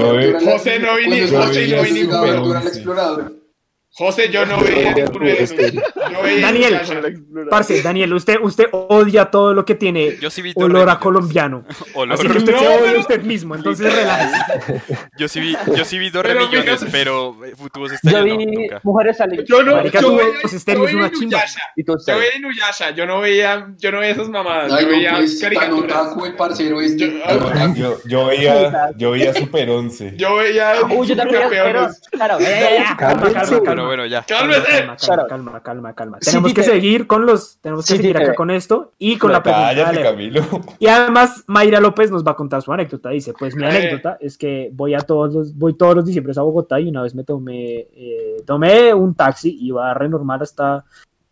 José 0.45 0.79
no 0.79 0.97
vi 0.97 1.07
ni- 1.09 1.21
José 1.29 1.69
no 1.69 1.83
vi 1.83 1.93
ni 1.93 3.46
José, 3.99 4.29
yo 4.31 4.45
no 4.45 4.61
veía 4.61 4.93
veía 4.95 5.07
Daniel. 6.47 6.73
Inuyasha. 6.75 7.01
Parce, 7.49 7.81
Daniel, 7.83 8.13
usted, 8.13 8.37
usted 8.43 8.67
odia 8.73 9.27
todo 9.27 9.55
lo 9.55 9.65
que 9.65 9.75
tiene 9.75 10.17
Yo 10.21 10.29
sí 10.29 10.43
vi 10.43 10.53
olor 10.55 10.91
a 10.91 10.99
colombiano. 10.99 11.65
Olor. 11.95 12.15
Así 12.15 12.29
que 12.29 12.37
usted 12.39 12.53
No, 12.53 12.59
se 12.59 12.67
odia 12.67 12.79
pero- 12.85 12.99
a 12.99 13.01
usted 13.01 13.23
mismo, 13.23 13.55
entonces 13.55 13.95
relájese. 13.95 14.83
Yo 15.19 15.29
sí 15.29 15.41
vi, 15.41 15.57
yo 15.75 15.85
sí 15.87 15.99
vi 15.99 16.11
dos 16.11 16.25
remillones, 16.27 16.85
pero 16.93 17.37
eh, 17.45 17.55
tu 17.73 17.81
voz 17.81 17.93
Yo 18.03 18.19
no, 18.19 18.25
vi 18.25 18.45
nunca. 18.47 18.81
mujeres 18.83 19.17
salir. 19.17 19.45
Yo 19.49 19.63
no, 19.63 19.77
Marica, 19.77 20.01
yo 20.03 20.11
veía, 20.17 20.25
veía 20.85 20.97
una 20.97 21.11
chimba. 21.11 21.43
Yo 21.77 21.95
veía 22.19 22.37
Inuyasha, 22.37 22.91
yo 22.91 23.07
no 23.07 23.21
veía, 23.21 23.69
yo 23.79 23.93
no 23.93 24.01
veía 24.01 24.13
esas 24.13 24.29
mamadas, 24.29 24.73
Ay, 24.73 24.85
yo 24.85 24.91
veía 24.91 25.15
pues, 25.17 25.41
tan 25.41 25.55
caricaturas. 25.55 26.09
el 26.27 26.35
parcero 26.35 26.81
este. 26.83 27.23
Yo- 28.07 28.27
veía, 28.27 28.91
yo 28.97 29.11
veía 29.13 29.33
Super 29.33 29.71
11. 29.71 30.15
Yo 30.17 30.37
veía 30.37 30.75
Uy, 30.91 31.07
yo 31.07 31.17
también, 31.17 31.43
pero. 31.49 31.65
campeones. 31.65 32.01
Claro, 32.11 32.39
ya, 32.41 32.97
Calma, 32.99 33.33
calma, 33.33 33.63
calma. 33.63 33.86
Pero 33.89 34.03
bueno, 34.03 34.07
ya. 34.07 34.25
¡Cálmese! 34.25 34.87
Calma, 34.87 34.97
calma, 34.97 35.27
calma, 35.27 35.63
calma, 35.63 35.95
calma. 35.95 36.19
Sí, 36.21 36.31
Tenemos 36.31 36.53
que 36.55 36.63
seguir 36.63 37.07
con 37.07 37.27
los, 37.27 37.59
tenemos 37.61 37.87
que 37.87 37.93
Sí, 37.95 37.97
seguir 37.99 38.17
acá 38.19 38.35
con 38.35 38.51
esto 38.51 38.93
y 38.99 39.17
con 39.19 39.33
la 39.33 39.43
pregunta. 39.43 39.73
Y 40.79 40.87
además, 40.87 41.45
Mayra 41.47 41.81
López 41.81 42.11
nos 42.11 42.25
va 42.25 42.33
a 42.33 42.37
contar 42.37 42.63
su 42.63 42.73
anécdota. 42.73 43.11
Dice: 43.11 43.33
Pues 43.39 43.55
mi 43.57 43.65
Eh. 43.65 43.69
anécdota 43.69 44.19
es 44.21 44.37
que 44.37 44.71
voy 44.73 44.95
a 44.95 44.99
todos 45.01 45.35
los, 45.35 45.57
voy 45.57 45.75
todos 45.75 45.95
los 45.97 46.05
diciembres 46.05 46.39
a 46.39 46.43
Bogotá 46.43 46.79
y 46.81 46.89
una 46.89 47.03
vez 47.03 47.15
me 47.15 47.25
tomé, 47.25 47.87
eh, 47.93 48.37
tomé 48.47 48.93
un 48.95 49.15
taxi, 49.15 49.57
iba 49.61 49.93
re 49.95 50.09
normal 50.09 50.43
hasta 50.43 50.85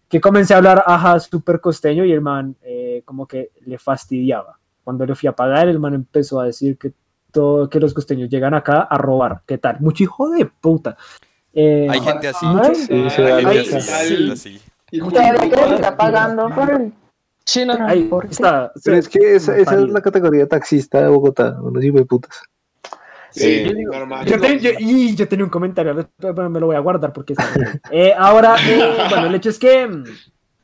que 0.09 0.21
comencé 0.21 0.55
a 0.55 0.59
hablar 0.59 0.85
ajá 0.87 1.19
súper 1.19 1.61
costeño 1.61 2.05
y 2.05 2.13
el 2.13 2.21
man 2.21 2.55
eh, 2.63 3.03
como 3.05 3.27
que 3.27 3.51
le 3.67 3.79
fastidiaba. 3.79 4.59
Cuando 4.85 5.07
le 5.07 5.15
fui 5.15 5.29
a 5.29 5.33
pagar, 5.33 5.67
el 5.69 5.81
man 5.81 5.95
empezó 5.95 6.41
a 6.41 6.45
decir 6.45 6.77
que 6.79 6.93
todo, 7.33 7.69
que 7.69 7.81
los 7.81 7.93
costeños 7.95 8.29
llegan 8.29 8.55
acá 8.55 8.83
a 8.83 8.97
robar. 8.99 9.41
¿Qué 9.47 9.59
tal? 9.59 9.79
Mucho 9.81 10.05
hijo 10.05 10.31
de 10.31 10.47
puta. 10.47 10.97
Eh, 11.55 11.87
Hay 11.91 12.01
gente 12.01 12.29
así. 12.29 12.47
Ay, 12.47 12.75
Sí, 12.75 12.87
sí, 13.11 13.23
Hay 13.23 13.45
hay 13.45 13.65
gente 13.67 13.75
Ay, 13.77 13.79
así, 13.79 14.31
así. 14.33 14.61
Que 14.87 14.99
puta. 14.99 15.29
está 15.75 15.97
pagando 15.97 16.49
por 16.51 16.71
el 16.71 16.93
Sí, 17.47 17.65
no, 17.65 17.77
no. 17.77 17.87
ahí 17.87 18.05
¿por 18.05 18.25
qué? 18.27 18.33
está. 18.33 18.73
Pero 18.85 18.97
es 18.97 19.09
que 19.09 19.35
esa, 19.37 19.57
esa 19.57 19.75
es 19.75 19.81
la 19.91 20.01
categoría 20.01 20.47
taxista 20.49 21.03
de 21.03 21.09
Bogotá, 21.09 21.57
unos 21.61 21.85
hijos 21.85 22.01
de 22.01 22.07
putas. 22.07 22.43
Sí, 23.31 23.65
Sí. 23.69 23.83
normal. 23.85 24.25
Yo, 24.27 24.41
te- 24.41 24.59
yo- 24.61 24.71
y 24.79 25.15
yo 25.15 25.27
tenía 25.29 25.45
un 25.45 25.51
comentario, 25.51 26.09
pero 26.19 26.49
me 26.49 26.61
lo 26.61 26.67
voy 26.67 26.77
a 26.77 26.81
guardar 26.81 27.13
porque 27.13 27.33
está 27.35 27.47
bien. 27.55 27.81
Eh, 27.91 28.15
ahora, 28.17 28.57
eh, 28.67 28.95
bueno, 29.11 29.27
el 29.27 29.35
hecho 29.35 29.51
es 29.51 29.59
que 29.59 29.87
mm, 29.87 30.05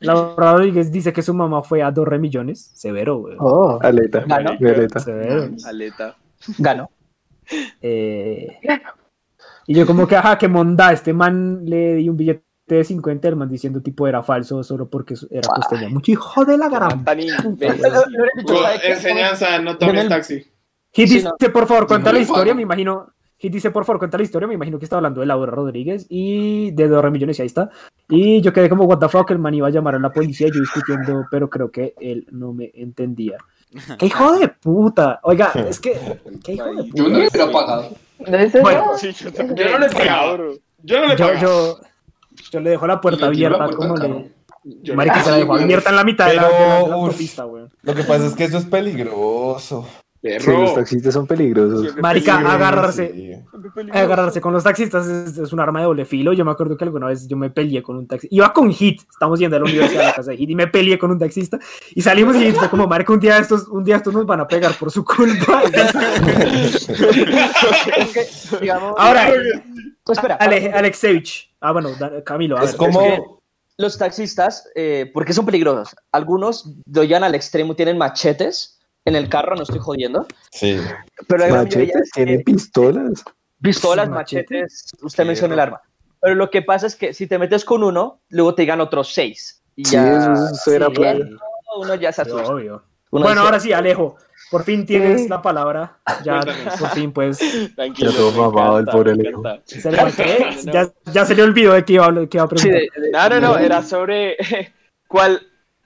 Laura 0.01 0.53
Rodríguez 0.53 0.91
dice 0.91 1.13
que 1.13 1.21
su 1.23 1.35
mamá 1.35 1.63
fue 1.63 1.83
a 1.83 1.91
dos 1.91 2.07
remillones. 2.09 2.71
Severo, 2.75 3.19
güey. 3.19 3.37
Oh, 3.41 3.79
aleta, 3.83 4.25
Ganó. 4.27 4.57
violeta. 4.59 5.01
Severo. 5.01 5.51
Aleta. 5.67 6.17
Ganó. 6.59 6.91
Eh, 7.83 8.59
y 9.67 9.75
yo 9.75 9.87
como 9.87 10.07
que, 10.07 10.17
ajá, 10.17 10.39
que 10.39 10.49
monda, 10.49 10.93
este 10.93 11.13
man 11.13 11.65
le 11.65 11.95
di 11.97 12.09
un 12.09 12.17
billete 12.17 12.45
de 12.67 12.85
50, 12.85 13.29
el 13.29 13.37
man 13.37 13.49
diciendo 13.49 13.81
tipo 13.81 14.07
era 14.07 14.23
falso 14.23 14.63
solo 14.63 14.89
porque 14.89 15.15
era 15.31 15.49
costeña. 15.49 15.89
Mucho 15.89 16.13
hijo 16.13 16.45
de 16.45 16.59
la 16.59 16.69
gran... 16.69 17.05
Enseñanza, 18.85 19.59
no 19.59 19.77
tomes 19.77 20.09
taxi. 20.09 20.45
Hit 20.93 21.09
Sí, 21.09 21.15
dice, 21.15 21.51
por 21.51 21.67
favor, 21.67 21.87
cuenta 21.87 22.11
no 22.11 22.19
la 22.19 22.23
historia, 22.23 22.55
me 22.55 22.63
imagino. 22.63 23.13
Hit 23.39 23.53
dice, 23.53 23.71
por 23.71 23.85
favor, 23.85 24.01
cuenta 24.01 24.19
la 24.19 24.25
historia, 24.25 24.47
me 24.47 24.55
imagino 24.55 24.79
que 24.79 24.85
está 24.85 24.97
hablando 24.97 25.21
de 25.21 25.27
Laura 25.27 25.51
Rodríguez 25.51 26.07
y 26.09 26.73
de 26.73 26.89
dos 26.89 27.11
millones 27.11 27.39
y 27.39 27.43
ahí 27.43 27.47
está. 27.47 27.71
Y 28.09 28.41
yo 28.41 28.53
quedé 28.53 28.69
como, 28.69 28.85
what 28.85 28.99
the 28.99 29.09
fuck, 29.09 29.31
el 29.31 29.39
man 29.39 29.55
iba 29.55 29.69
a 29.69 29.71
llamar 29.71 29.95
a 29.95 29.99
la 29.99 30.13
policía, 30.13 30.49
yo 30.53 30.61
discutiendo, 30.61 31.27
pero 31.31 31.49
creo 31.49 31.71
que 31.71 31.95
él 32.01 32.27
no 32.33 32.53
me 32.53 32.71
entendía. 32.75 33.39
¡Qué 33.99 34.07
hijo 34.07 34.39
de 34.39 34.49
puta! 34.49 35.21
Oiga, 35.23 35.53
es 35.69 35.81
que, 35.81 35.97
qué 36.45 36.55
hijo 36.55 36.75
de 36.75 36.91
Yo 36.93 37.09
no 37.09 37.19
hubiera 37.19 37.51
pagado. 37.51 37.89
¿Dónde 38.21 38.51
se 38.51 38.61
Bueno? 38.61 38.85
Sí, 38.99 39.13
yo, 39.13 39.31
no 39.71 39.79
le 39.79 39.89
pagaba. 39.89 40.33
bro. 40.35 40.55
Yo 40.83 41.01
no 41.01 41.07
le 41.09 41.17
Yo, 41.17 41.27
pagaba. 41.27 41.41
yo, 41.41 41.81
yo 42.53 42.61
le 42.61 42.71
dejo 42.71 42.87
la 42.87 43.01
puerta 43.01 43.27
abierta, 43.27 43.69
como 43.71 43.97
le... 43.97 44.31
Marica, 44.95 45.23
se 45.23 45.31
la 45.31 45.37
dejó 45.39 45.55
abierta 45.55 45.91
en 45.91 45.97
la 45.97 46.05
mitad 46.05 46.27
de 46.29 46.37
la, 46.37 46.43
de 46.43 46.49
la- 46.51 46.59
de 46.59 46.69
la 46.69 46.75
Pero, 46.85 46.87
uf. 46.99 47.05
autopista. 47.07 47.47
Lo 47.83 47.95
que 47.95 48.05
pasa 48.05 48.27
es 48.27 48.35
que 48.35 48.45
eso 48.45 48.59
es 48.59 48.67
peligroso. 48.67 49.87
Sí, 50.23 50.29
Perro. 50.29 50.61
los 50.63 50.75
taxistas 50.75 51.15
son 51.15 51.27
peligrosos. 51.27 51.97
Marica, 51.97 52.39
agarrarse, 52.39 53.11
sí. 53.11 53.33
agarrarse 53.91 54.39
con 54.43 54.53
los 54.53 54.63
taxistas 54.63 55.07
es, 55.09 55.39
es 55.39 55.51
un 55.53 55.61
arma 55.61 55.79
de 55.81 55.87
doble 55.87 56.05
filo. 56.05 56.35
Yo 56.35 56.45
me 56.45 56.51
acuerdo 56.51 56.77
que 56.77 56.85
alguna 56.85 57.07
vez 57.07 57.27
yo 57.27 57.39
me 57.39 57.49
peleé 57.49 57.83
con 57.83 57.97
un 57.97 58.07
taxi. 58.07 58.29
Iba 58.31 58.53
con 58.53 58.71
Hit, 58.71 59.01
estamos 59.11 59.39
yendo 59.39 59.57
a 59.57 59.61
la 59.61 59.65
universidad 59.65 60.03
a 60.03 60.07
la 60.09 60.15
casa 60.15 60.33
de 60.33 60.37
Hit 60.37 60.51
y 60.51 60.55
me 60.55 60.67
peleé 60.67 60.99
con 60.99 61.11
un 61.11 61.19
taxista 61.19 61.59
y 61.95 62.03
salimos 62.03 62.37
y 62.37 62.53
fue 62.53 62.69
como, 62.69 62.87
marica, 62.87 63.15
un 63.15 63.21
día 63.21 63.39
estos, 63.39 63.67
un 63.69 63.83
día 63.83 63.97
estos 63.97 64.13
nos 64.13 64.27
van 64.27 64.41
a 64.41 64.47
pegar 64.47 64.75
por 64.79 64.91
su 64.91 65.05
culpa. 65.05 65.63
Es 67.97 68.13
que, 68.51 68.59
digamos, 68.61 68.95
Ahora, 68.99 69.31
pues 70.05 70.19
espera, 70.19 70.35
Ale, 70.37 70.71
Alexevich. 70.73 71.51
Ah, 71.61 71.73
bueno, 71.73 71.91
Camilo, 72.25 72.59
a 72.59 72.65
Es 72.65 72.73
ver. 72.73 72.77
como. 72.77 73.41
los 73.79 73.97
taxistas, 73.97 74.69
eh, 74.75 75.11
¿por 75.15 75.25
qué 75.25 75.33
son 75.33 75.47
peligrosos? 75.47 75.97
Algunos 76.13 76.75
llevan 76.87 77.25
al 77.25 77.35
extremo, 77.35 77.75
tienen 77.75 77.97
machetes 77.97 78.80
en 79.11 79.17
el 79.17 79.29
carro, 79.29 79.55
no 79.57 79.63
estoy 79.63 79.79
jodiendo, 79.81 80.27
Sí. 80.51 80.79
pero 81.29 81.47
la 81.47 81.57
Machetes, 81.65 81.95
es 81.97 82.11
que 82.13 82.25
tienen 82.25 82.43
pistolas. 82.45 83.23
pistolas, 83.61 84.07
Sí, 84.07 84.13
machete. 84.13 84.55
machetes, 84.61 84.93
usted 85.03 85.25
Sí, 85.25 85.27
menciona 85.29 85.55
el 85.55 85.59
¿no? 85.59 85.63
arma. 85.63 85.81
Pero 86.23 86.35
lo 86.35 86.51
que 86.51 86.63
pasa 86.63 86.87
es 86.87 86.97
que 86.97 87.13
si 87.15 87.27
te 87.27 87.39
metes 87.39 87.65
con 87.65 87.83
uno, 87.83 88.21
luego 88.31 88.55
te 88.55 88.63
llegan 88.63 88.81
otros 88.81 89.13
seis. 89.13 89.63
Y 89.77 89.85
Sí, 89.85 89.93
ya 89.97 90.17
eso, 90.33 90.33
eso 90.55 90.73
era 90.73 90.87
Sí. 90.87 90.93
plaga. 90.95 91.27
uno 91.79 91.95
ya 91.95 92.13
se 92.13 92.25
Sí, 92.25 92.31
asusta. 92.31 92.53
obvio. 92.53 92.83
Uno 93.13 93.23
Bueno, 93.25 93.29
dice, 93.41 93.45
ahora 93.47 93.61
sí, 93.61 93.73
Alejo. 93.73 94.17
Por 94.51 94.65
fin 94.65 94.85
tienes 94.85 95.23
Sí. 95.23 95.29
la 95.29 95.41
palabra. 95.41 95.99
Ya, 96.25 96.41
por 96.81 96.89
fin, 96.91 97.13
pues. 97.13 97.39
Tranquilo. 97.75 98.11
Ya 98.11 98.17
todo 98.17 98.33
mamado 98.33 98.79
el 98.81 98.87
pobre 98.87 99.13
Alejo. 99.13 99.43
¿Se 99.65 99.91
le 99.91 99.99
¿qué? 100.17 100.57
Ya, 100.73 100.89
ya 101.13 101.25
se 101.25 101.35
le 101.35 101.43
olvidó 101.43 101.73
de 101.75 101.85
qué 101.85 101.95
iba, 101.95 102.13
qué 102.29 102.37
iba 102.39 102.45
a 102.45 102.49
Sí, 102.49 102.55
preguntar. 102.69 102.81
de- 102.81 103.01
de- 103.03 103.11
No, 103.13 103.29
no, 103.29 103.41
no, 103.41 103.59
era 103.59 103.83
sobre 103.83 104.37
cuál 105.09 105.41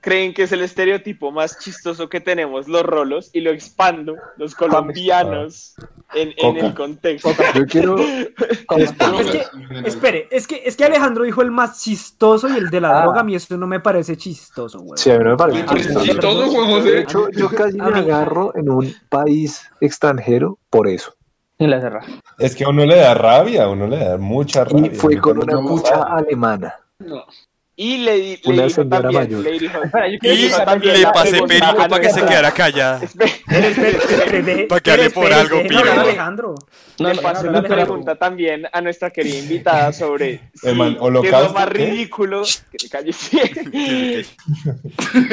creen 0.05 0.35
que 0.35 0.43
es 0.43 0.53
el 0.53 0.61
estereotipo 0.61 1.33
más 1.33 1.59
chistoso 1.59 2.09
que 2.11 2.21
tenemos 2.21 2.69
los 2.69 2.83
rolos 2.83 3.31
y 3.33 3.41
lo 3.41 3.51
expando, 3.51 4.15
los 4.37 4.55
colombianos, 4.55 5.75
en, 6.15 6.35
en 6.37 6.57
el 6.59 6.75
contexto. 6.75 7.31
Yo 7.55 7.67
quiero. 7.67 7.97
Es 8.77 8.93
que, 9.31 9.43
espere, 9.87 10.29
es 10.31 10.47
que, 10.47 10.63
es 10.65 10.77
que 10.77 10.85
Alejandro 10.85 11.25
dijo 11.25 11.43
el 11.43 11.51
más 11.51 11.83
chistoso 11.83 12.49
y 12.49 12.57
el 12.57 12.71
de 12.71 12.81
la 12.81 12.99
Ah. 12.99 13.03
droga. 13.03 13.21
A 13.21 13.25
mí 13.25 13.35
eso 13.35 13.57
no 13.57 13.67
me 13.67 13.81
parece 13.81 14.17
chistoso, 14.17 14.81
güey. 14.81 14.99
Sí, 14.99 15.11
a 15.11 15.19
mí 15.19 15.25
no 15.25 15.31
me 15.31 15.37
parece 15.37 15.65
chistoso. 15.65 16.05
chistoso, 16.05 16.51
Juan 16.51 16.85
De 16.85 17.01
hecho, 17.01 17.31
yo 17.31 17.49
casi 17.49 17.77
me 17.79 17.99
agarro 17.99 18.55
en 18.57 18.69
un 18.71 18.95
país 19.09 19.69
extranjero 19.81 20.59
por 20.71 20.87
eso. 20.89 21.15
Inglaterra. 21.59 22.01
Es 22.39 22.55
que 22.55 22.65
a 22.65 22.69
uno 22.69 22.85
le 22.85 22.97
da 22.97 23.15
rabia, 23.15 23.65
a 23.65 23.69
uno 23.71 23.87
le 23.87 23.99
da 23.99 24.17
mucha 24.19 24.65
rabia. 24.65 24.87
Y 24.93 24.95
fue 24.95 25.19
con 25.19 25.39
una 25.39 25.61
pasaba. 25.83 26.17
alemana. 26.19 26.75
No. 26.99 27.25
Y 27.77 27.99
le, 27.99 28.15
di- 28.19 28.41
le 28.45 28.53
Una 28.53 28.67
dijo 28.67 28.87
también, 28.87 29.23
mayor. 29.23 29.41
le 29.45 29.59
dijo, 29.59 29.79
Y 30.23 30.49
también 30.65 31.03
pasé 31.13 31.43
perico 31.43 31.77
para 31.77 32.01
que 32.01 32.11
se 32.11 32.21
quedara 32.25 32.53
callada. 32.53 33.03
Espere, 33.05 33.69
espere, 33.69 33.89
espere, 33.91 34.43
deje- 34.45 34.67
Pa' 34.69 34.81
que 34.81 34.91
hable 34.93 35.11
por 35.11 35.33
algo, 35.33 35.63
piro. 35.63 35.93
Alejandro. 36.01 36.55
No, 37.01 37.09
le 37.13 37.21
no, 37.21 37.43
no. 37.51 37.63
pregunta 37.65 38.15
también 38.15 38.69
a 38.73 38.81
nuestra 38.81 39.11
querida 39.11 39.39
invitada 39.39 39.93
sobre 39.93 40.39
si- 40.55 40.61
qué 40.63 40.71
es 40.71 40.77
lo 40.77 41.03
¿holocausto 41.03 41.53
más 41.53 41.69
ridículo 41.69 42.43
que 42.71 42.79
te 42.79 42.89
calles. 42.89 43.31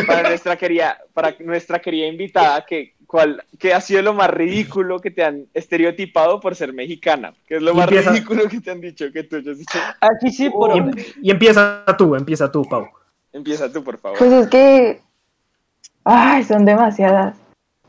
para 0.07 0.29
nuestra 0.29 0.55
querida 0.57 0.97
para 1.13 1.35
nuestra 1.39 1.79
querida 1.79 2.07
invitada 2.07 2.65
que 2.65 2.95
¿cuál, 3.11 3.43
¿qué 3.59 3.73
ha 3.73 3.81
sido 3.81 4.01
lo 4.01 4.13
más 4.13 4.29
ridículo 4.31 4.99
que 5.01 5.11
te 5.11 5.21
han 5.23 5.45
estereotipado 5.53 6.39
por 6.39 6.55
ser 6.55 6.71
mexicana? 6.71 7.33
¿Qué 7.45 7.57
es 7.57 7.61
lo 7.61 7.73
más 7.73 7.83
Empieza. 7.89 8.11
ridículo 8.11 8.47
que 8.47 8.61
te 8.61 8.71
han 8.71 8.79
dicho 8.79 9.11
que 9.11 9.23
tú 9.23 9.35
has 9.35 9.43
dicho? 9.57 9.77
Aquí 9.99 10.31
sí, 10.31 10.49
por 10.49 10.73
Y, 10.73 10.79
em- 10.79 10.91
y 11.21 11.29
empieza 11.31 11.83
tú, 11.97 12.15
empieza 12.15 12.49
tú, 12.49 12.63
Pau. 12.63 12.87
Empieza 13.33 13.69
tú, 13.71 13.83
por 13.83 13.97
favor. 13.97 14.17
Pues 14.17 14.31
es 14.31 14.47
que. 14.47 15.01
Ay, 16.05 16.43
son 16.45 16.63
demasiadas. 16.65 17.35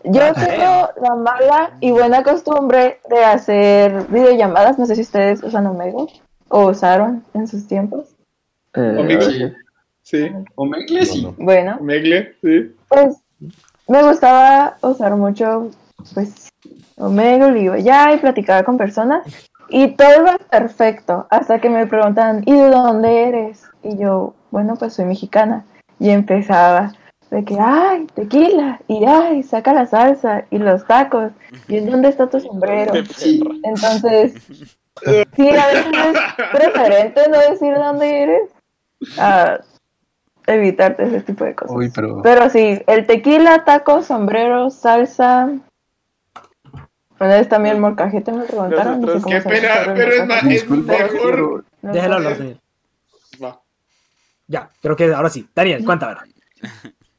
Yo 0.05 0.21
tengo 0.35 0.91
la 1.01 1.15
mala 1.15 1.77
y 1.81 1.93
buena 1.93 2.25
costumbre 2.25 2.99
de 3.09 3.25
hacer 3.25 4.07
videollamadas. 4.09 4.77
No 4.79 4.87
sé 4.87 4.97
si 4.97 5.03
ustedes 5.03 5.43
usan 5.45 5.67
Omega 5.69 6.05
o 6.49 6.67
usaron 6.69 7.25
en 7.35 7.47
sus 7.47 7.69
tiempos. 7.69 8.09
Eh, 8.75 8.97
Omegle, 8.99 9.55
sí. 10.03 10.29
Omegle 10.57 11.07
sí. 11.07 11.29
Bueno, 11.39 11.77
Omegle, 11.81 12.35
sí. 12.43 12.75
pues 12.89 13.17
me 13.93 14.03
gustaba 14.03 14.79
usar 14.81 15.15
mucho, 15.17 15.71
pues, 16.15 16.49
Omegle 16.97 17.79
y 17.79 17.83
ya 17.83 18.13
y 18.13 18.19
platicaba 18.19 18.63
con 18.63 18.79
personas 18.79 19.23
y 19.69 19.89
todo 19.89 20.09
iba 20.21 20.39
perfecto 20.39 21.27
hasta 21.31 21.61
que 21.61 21.69
me 21.69 21.87
preguntan, 21.87 22.43
¿y 22.47 22.53
de 22.53 22.69
dónde 22.69 23.29
eres? 23.29 23.65
Y 23.83 23.99
yo, 23.99 24.35
bueno, 24.51 24.77
pues 24.77 24.95
soy 24.95 25.05
mexicana. 25.05 25.65
Y 25.99 26.11
empezaba 26.11 26.93
de 27.31 27.45
que, 27.45 27.57
ay, 27.59 28.07
tequila, 28.15 28.81
y 28.89 29.05
ay, 29.05 29.43
saca 29.43 29.73
la 29.73 29.87
salsa 29.87 30.45
y 30.51 30.59
los 30.59 30.87
tacos, 30.87 31.33
y 31.69 31.77
¿en 31.79 31.91
dónde 31.91 32.09
está 32.09 32.29
tu 32.29 32.41
sombrero? 32.41 32.93
Entonces, 32.95 34.35
sí, 35.37 35.49
a 35.49 35.67
veces 35.67 35.87
es 36.13 36.49
preferente 36.51 37.29
no 37.29 37.39
decir 37.39 37.75
dónde 37.75 38.23
eres 38.23 38.51
a 39.19 39.59
evitarte 40.47 41.05
ese 41.05 41.21
tipo 41.23 41.45
de 41.45 41.55
cosas. 41.55 41.77
Uy, 41.77 41.91
pero 41.95 42.21
Pero 42.23 42.51
sí, 42.51 42.81
el 42.87 43.07
tequila, 43.07 43.65
tacos, 43.65 44.07
sombrero, 44.07 44.71
salsa. 44.71 45.51
Una 47.21 47.35
vez 47.37 47.49
también 47.49 47.77
el 47.77 47.81
molcajete 47.81 48.33
me 48.33 48.45
preguntaron. 48.45 49.01
no 49.01 49.21
sé 49.21 49.29
Qué 49.29 49.41
pena, 49.41 49.69
pero 49.95 50.11
es, 50.13 50.63
es 50.65 50.69
mejor. 50.71 51.65
No 51.83 51.93
Déjalo 51.93 52.15
hablar, 52.17 52.39
Daniel. 52.39 52.61
Va. 53.43 53.61
Ya, 54.49 54.71
creo 54.81 54.97
que 54.97 55.13
ahora 55.15 55.31
sí. 55.31 55.49
Daniel, 55.55 55.85
ver. 55.87 56.19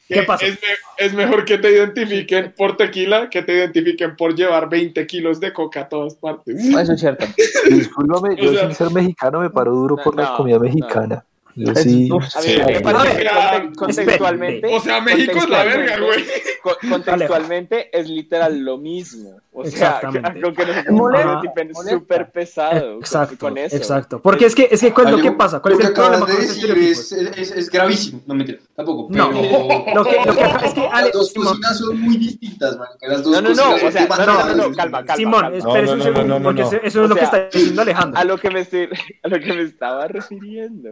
¿Qué 0.09 0.23
pasó? 0.23 0.45
Es, 0.45 0.59
me- 0.61 1.05
es 1.05 1.13
mejor 1.13 1.45
que 1.45 1.57
te 1.57 1.71
identifiquen 1.71 2.53
por 2.55 2.75
tequila 2.77 3.29
que 3.29 3.41
te 3.41 3.53
identifiquen 3.53 4.15
por 4.17 4.35
llevar 4.35 4.69
20 4.69 5.07
kilos 5.07 5.39
de 5.39 5.53
coca 5.53 5.81
a 5.81 5.89
todas 5.89 6.15
partes. 6.15 6.63
Eso 6.63 6.93
es 6.93 6.99
cierto. 6.99 7.25
discúlpame, 7.69 8.35
yo 8.35 8.49
O 8.51 8.53
sea- 8.53 8.61
sin 8.67 8.75
ser 8.75 8.91
mexicano 8.91 9.39
me 9.39 9.49
paro 9.49 9.71
duro 9.71 9.95
por 9.95 10.15
la 10.15 10.35
comida 10.35 10.57
no. 10.57 10.63
mexicana. 10.63 11.23
Yo 11.55 11.75
sí. 11.75 12.09
A 12.35 12.41
Sí. 12.41 12.55
ver, 12.57 12.81
conte- 12.81 13.75
contextualmente. 13.75 14.67
O 14.75 14.79
sea, 14.79 15.01
México 15.01 15.37
es 15.37 15.49
la 15.49 15.63
verga, 15.63 15.97
güey. 15.99 16.23
co- 16.63 16.77
Contextualmente 16.89 17.95
es 17.97 18.09
literal 18.09 18.59
lo 18.59 18.77
mismo. 18.77 19.39
O 19.55 19.63
sea, 19.65 19.69
Exactamente. 19.99 20.41
con 20.41 20.55
que 20.55 20.65
nos 20.65 20.85
Molesta, 20.89 21.21
estereotipen 21.21 21.71
molesta. 21.73 21.99
súper 21.99 22.31
pesado 22.31 22.97
Exacto, 22.99 23.35
con 23.37 23.57
eso. 23.57 23.75
exacto. 23.75 24.19
Porque 24.21 24.45
es 24.47 24.55
que, 24.55 24.67
es 24.71 24.81
que 24.81 24.91
¿cuál 24.91 25.05
es 25.07 25.11
lo 25.11 25.17
Algo- 25.19 25.29
que 25.31 25.37
pasa? 25.37 25.59
¿Cuál 25.59 25.73
lo 25.75 25.79
es 25.79 25.85
que 25.85 25.87
el 25.89 25.93
problema 25.93 26.25
de 26.25 26.33
los 26.33 26.41
decir 26.41 26.71
es, 26.77 27.11
es, 27.11 27.51
es 27.51 27.69
gravísimo. 27.69 28.21
No, 28.25 28.33
mentira, 28.33 28.57
tampoco. 28.75 29.07
No, 29.11 29.29
pero 29.29 29.41
lo 29.95 30.03
que- 30.03 30.17
lo 30.25 30.33
que 30.35 30.41
es 30.65 30.73
que, 30.73 30.87
Ale, 30.91 31.03
las 31.05 31.11
dos 31.13 31.29
Simón. 31.29 31.47
cocinas 31.49 31.77
son 31.77 32.01
muy 32.01 32.17
distintas, 32.17 32.77
marica. 32.77 33.07
Las 33.07 33.23
dos 33.23 33.31
No, 33.31 33.41
no, 33.41 33.49
no, 33.53 33.75
o 33.75 33.91
sea, 33.91 34.07
no, 34.07 34.25
no, 34.25 34.55
no, 34.55 34.55
no, 34.69 34.75
calma, 34.75 34.97
calma. 35.05 35.15
Simón, 35.15 35.41
calma. 35.41 35.57
espérese 35.57 35.85
No, 35.85 35.91
un 35.93 35.97
no, 35.99 36.05
no, 36.05 36.13
segundo, 36.13 36.39
no, 36.39 36.43
porque 36.45 36.61
no. 36.61 36.67
eso, 36.69 36.77
es 36.83 36.95
O 36.95 37.07
lo 37.07 37.15
que 37.15 37.21
sea, 37.25 37.25
está 37.25 37.57
diciendo 37.57 37.81
Alejandro. 37.83 38.19
A 38.19 38.23
lo 38.23 38.37
que 38.39 38.49
me 38.49 38.59
estoy, 38.61 38.89
a 39.23 39.27
lo 39.27 39.39
que 39.39 39.53
me 39.53 39.61
estaba 39.61 40.07
refiriendo. 40.07 40.89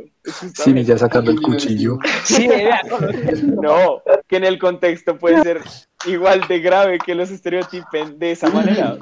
Sí, 0.53 0.83
ya 0.83 0.97
sacando 0.99 1.31
el 1.31 1.41
cuchillo. 1.41 1.97
Sí, 2.25 2.47
No, 3.43 4.01
que 4.31 4.37
en 4.37 4.45
el 4.45 4.57
contexto 4.57 5.17
puede 5.17 5.41
ser 5.41 5.61
igual 6.07 6.47
de 6.47 6.61
grave 6.61 6.99
que 6.99 7.13
los 7.13 7.29
estereotipen 7.29 8.17
de 8.17 8.31
esa 8.31 8.49
manera. 8.49 8.97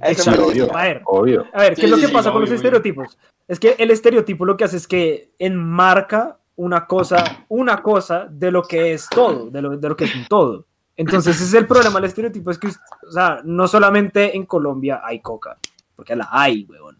A 0.00 0.08
eso 0.10 0.30
refiero. 0.30 0.76
A 0.76 0.82
ver, 0.84 1.02
Obvio. 1.04 1.44
a 1.52 1.62
ver, 1.62 1.74
¿qué 1.74 1.80
Sí, 1.80 1.84
es 1.86 1.90
lo 1.90 1.96
que 1.96 2.06
sí, 2.06 2.12
pasa 2.12 2.30
con 2.30 2.42
los 2.42 2.48
obvio, 2.48 2.56
estereotipos? 2.56 3.18
Es 3.48 3.58
que 3.58 3.74
el 3.76 3.90
estereotipo 3.90 4.44
lo 4.44 4.56
que 4.56 4.62
hace 4.62 4.76
es 4.76 4.86
que 4.86 5.32
enmarca 5.40 6.38
una 6.54 6.86
cosa, 6.86 7.44
una 7.48 7.82
cosa 7.82 8.28
de 8.30 8.52
lo 8.52 8.62
que 8.62 8.92
es 8.92 9.08
todo, 9.08 9.50
de 9.50 9.62
lo, 9.62 9.76
de 9.76 9.88
lo 9.88 9.96
que 9.96 10.04
es 10.04 10.14
un 10.14 10.26
todo. 10.26 10.66
Entonces, 10.94 11.34
ese 11.34 11.44
es 11.44 11.54
el 11.54 11.66
problema 11.66 11.96
del 11.96 12.04
estereotipo, 12.04 12.52
es 12.52 12.58
que, 12.58 12.68
o 12.68 13.10
sea, 13.10 13.40
no 13.42 13.66
solamente 13.66 14.36
en 14.36 14.46
Colombia 14.46 15.00
hay 15.02 15.18
coca, 15.18 15.58
porque 15.96 16.14
la 16.14 16.28
hay, 16.30 16.66
huevón. 16.68 16.97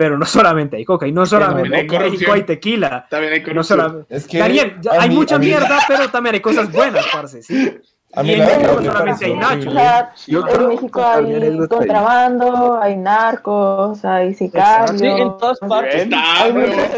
Pero 0.00 0.16
no 0.16 0.24
solamente 0.24 0.78
hay 0.78 0.84
coca, 0.86 1.06
y 1.06 1.12
no 1.12 1.26
solamente 1.26 1.76
hay 1.76 1.86
en 1.86 2.10
México 2.12 2.32
hay 2.32 2.42
tequila. 2.44 3.06
También 3.10 3.34
hay 3.34 3.40
No 3.40 3.44
corrupción. 3.44 3.78
solamente... 3.80 4.16
Es 4.16 4.26
que 4.26 4.38
Daniel, 4.38 4.76
ya 4.80 4.92
hay 4.98 5.10
mí- 5.10 5.14
mucha 5.14 5.38
mí- 5.38 5.44
mierda, 5.44 5.78
pero 5.86 6.08
también 6.08 6.36
hay 6.36 6.40
cosas 6.40 6.72
buenas, 6.72 7.04
parce, 7.12 7.42
sí. 7.42 7.78
A 8.14 8.22
mí 8.22 8.30
Y 8.30 8.32
en 8.32 8.38
México 8.46 8.76
me 8.80 8.86
solamente 8.86 9.24
hay 9.26 9.34
nachos. 9.34 9.74
Yo 10.26 10.48
en 10.48 10.68
México 10.68 11.04
hay 11.04 11.34
ahí. 11.34 11.68
contrabando, 11.68 12.80
hay 12.80 12.96
narcos, 12.96 14.02
hay 14.06 14.32
sicarios. 14.32 14.98
Sí, 14.98 15.04
en 15.06 15.36
todas 15.36 15.58
partes. 15.60 16.02
Está, 16.04 16.42
hay 16.44 16.52
muchas 16.54 16.90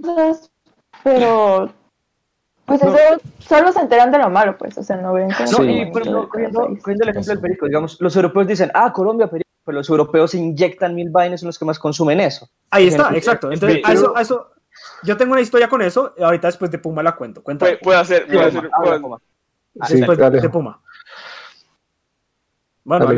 cosas, 0.00 0.50
pero 1.04 1.70
pues 2.64 2.80
eso 2.82 2.96
solo 3.40 3.72
se 3.72 3.80
enteran 3.80 4.10
de 4.10 4.18
lo 4.18 4.30
malo, 4.30 4.56
pues, 4.56 4.76
o 4.78 4.82
sea, 4.82 4.96
no 4.96 5.12
ven 5.12 5.28
como 5.32 5.50
No, 5.50 5.56
Sí. 5.58 5.64
y 5.70 5.90
cogiendo, 5.92 6.28
país. 6.30 6.78
cogiendo 6.82 7.04
el 7.04 7.10
ejemplo 7.10 7.32
del 7.34 7.40
perico, 7.42 7.66
digamos, 7.66 8.00
los 8.00 8.16
europeos 8.16 8.46
dicen, 8.46 8.70
ah, 8.72 8.90
Colombia, 8.92 9.28
perico, 9.28 9.47
pero 9.68 9.80
los 9.80 9.90
europeos 9.90 10.30
se 10.30 10.38
inyectan 10.38 10.94
mil 10.94 11.10
vainas, 11.10 11.40
son 11.40 11.48
los 11.48 11.58
que 11.58 11.66
más 11.66 11.78
consumen 11.78 12.20
eso. 12.20 12.48
Ahí 12.70 12.86
está, 12.86 13.02
Ejemplo, 13.02 13.18
exacto. 13.18 13.52
Entonces, 13.52 13.82
a 13.84 13.92
eso, 13.92 14.16
a 14.16 14.22
eso, 14.22 14.50
yo 15.02 15.14
tengo 15.18 15.32
una 15.32 15.42
historia 15.42 15.68
con 15.68 15.82
eso, 15.82 16.14
y 16.16 16.22
ahorita 16.22 16.48
después 16.48 16.70
de 16.70 16.78
Puma 16.78 17.02
la 17.02 17.14
cuento. 17.14 17.42
Cuenta. 17.42 17.66
Puede, 17.82 17.98
hacer, 17.98 18.26
puede 18.26 18.46
hacer, 18.46 18.62
después 18.62 20.16
de- 20.16 20.48
Puma. 20.48 20.80
Bueno, 22.82 23.08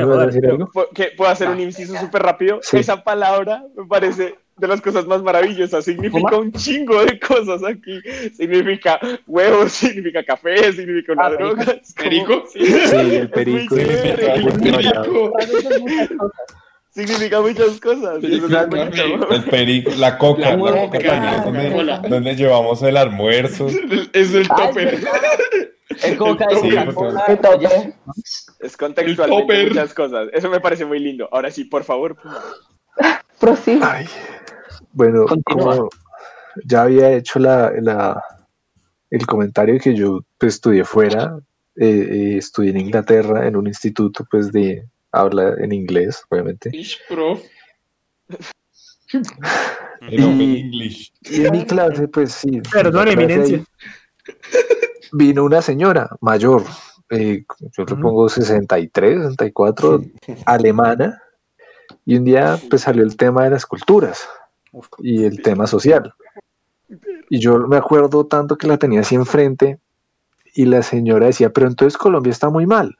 que 0.92 1.12
puedo 1.16 1.30
hacer 1.30 1.48
un 1.50 1.60
inciso 1.60 1.94
súper 1.94 2.24
rápido. 2.24 2.58
Sí. 2.62 2.78
Esa 2.78 3.04
palabra 3.04 3.62
me 3.76 3.86
parece 3.86 4.36
de 4.60 4.68
las 4.68 4.80
cosas 4.80 5.06
más 5.06 5.22
maravillosas. 5.22 5.84
Significa 5.84 6.30
¿Cómo? 6.30 6.42
un 6.42 6.52
chingo 6.52 7.04
de 7.04 7.18
cosas 7.18 7.62
aquí. 7.64 8.00
Significa 8.36 9.00
huevos, 9.26 9.72
significa 9.72 10.22
café, 10.22 10.72
significa 10.72 11.12
una 11.14 11.26
Ah, 11.26 11.30
droga. 11.30 11.64
perico. 11.64 11.80
Es 11.80 11.94
como- 11.94 12.04
¿Perico? 12.04 12.44
Sí. 12.52 12.66
Sí, 12.66 13.16
el 13.16 13.30
perico. 13.30 13.76
es 13.76 14.60
demasiado. 14.60 15.32
Significa 16.92 17.40
muchas 17.40 17.80
cosas. 17.80 18.22
El 18.22 19.44
perico, 19.50 19.90
la 19.96 20.18
coca, 20.18 20.40
La 20.40 20.56
la, 20.56 20.56
coca, 20.90 21.42
también 21.44 22.00
donde, 22.08 22.34
llevamos 22.34 22.82
el 22.82 22.96
almuerzo. 22.96 23.68
Es 24.12 24.34
el 24.34 24.48
topper. 24.48 24.98
El 26.02 26.16
coca 26.16 26.46
El 26.50 26.56
es. 26.56 26.84
Coca-Cola, 26.84 27.24
El 27.28 27.38
topper. 27.38 27.60
ya- 27.60 27.92
Es 28.60 28.76
topper. 28.76 29.68
muchas 29.68 29.94
cosas. 29.94 30.28
Eso 30.32 30.48
me 30.50 30.58
parece 30.60 30.84
muy 30.84 30.98
lindo. 30.98 31.28
Ahora 31.30 31.50
sí, 31.50 31.64
por 31.64 31.84
favor. 31.84 32.16
Puma. 32.16 32.42
Prosigue. 33.38 33.80
Ay. 33.82 34.06
Bueno, 34.92 35.26
Continúa. 35.26 35.76
como 35.76 35.88
ya 36.64 36.82
había 36.82 37.10
hecho 37.12 37.38
la, 37.38 37.72
la- 37.80 38.22
el 39.10 39.26
comentario 39.26 39.78
que 39.80 39.94
yo 39.94 40.20
pues, 40.38 40.54
estudié 40.54 40.84
fuera, 40.84 41.36
eh, 41.76 41.86
eh, 41.88 42.36
estudié 42.38 42.70
en 42.70 42.78
Inglaterra 42.80 43.46
en 43.46 43.56
un 43.56 43.66
instituto 43.66 44.24
pues 44.30 44.52
de 44.52 44.84
habla 45.12 45.54
en 45.58 45.72
inglés, 45.72 46.22
obviamente. 46.28 46.70
Y-. 50.08 51.10
Y 51.22 51.44
en 51.44 51.52
mi 51.52 51.64
clase, 51.66 52.08
pues 52.08 52.32
sí. 52.32 52.60
Perdón, 52.72 53.08
eminencia. 53.08 53.62
Vino 55.12 55.44
una 55.44 55.60
señora 55.60 56.08
mayor, 56.20 56.64
eh, 57.10 57.44
yo 57.76 57.84
le 57.84 57.92
Ujú. 57.94 58.02
pongo 58.02 58.28
63, 58.28 59.22
64, 59.30 60.00
alemana, 60.46 61.20
y 62.06 62.16
un 62.16 62.24
día 62.24 62.58
pues 62.70 62.82
salió 62.82 63.02
el 63.02 63.16
tema 63.16 63.44
de 63.44 63.50
las 63.50 63.66
culturas. 63.66 64.28
Y 64.98 65.24
el 65.24 65.42
tema 65.42 65.66
social. 65.66 66.14
Y 67.28 67.38
yo 67.38 67.58
me 67.58 67.76
acuerdo 67.76 68.26
tanto 68.26 68.56
que 68.56 68.66
la 68.66 68.76
tenía 68.76 69.00
así 69.00 69.14
enfrente 69.14 69.78
y 70.54 70.64
la 70.64 70.82
señora 70.82 71.26
decía, 71.26 71.50
pero 71.50 71.68
entonces 71.68 71.96
Colombia 71.96 72.30
está 72.30 72.50
muy 72.50 72.66
mal. 72.66 72.96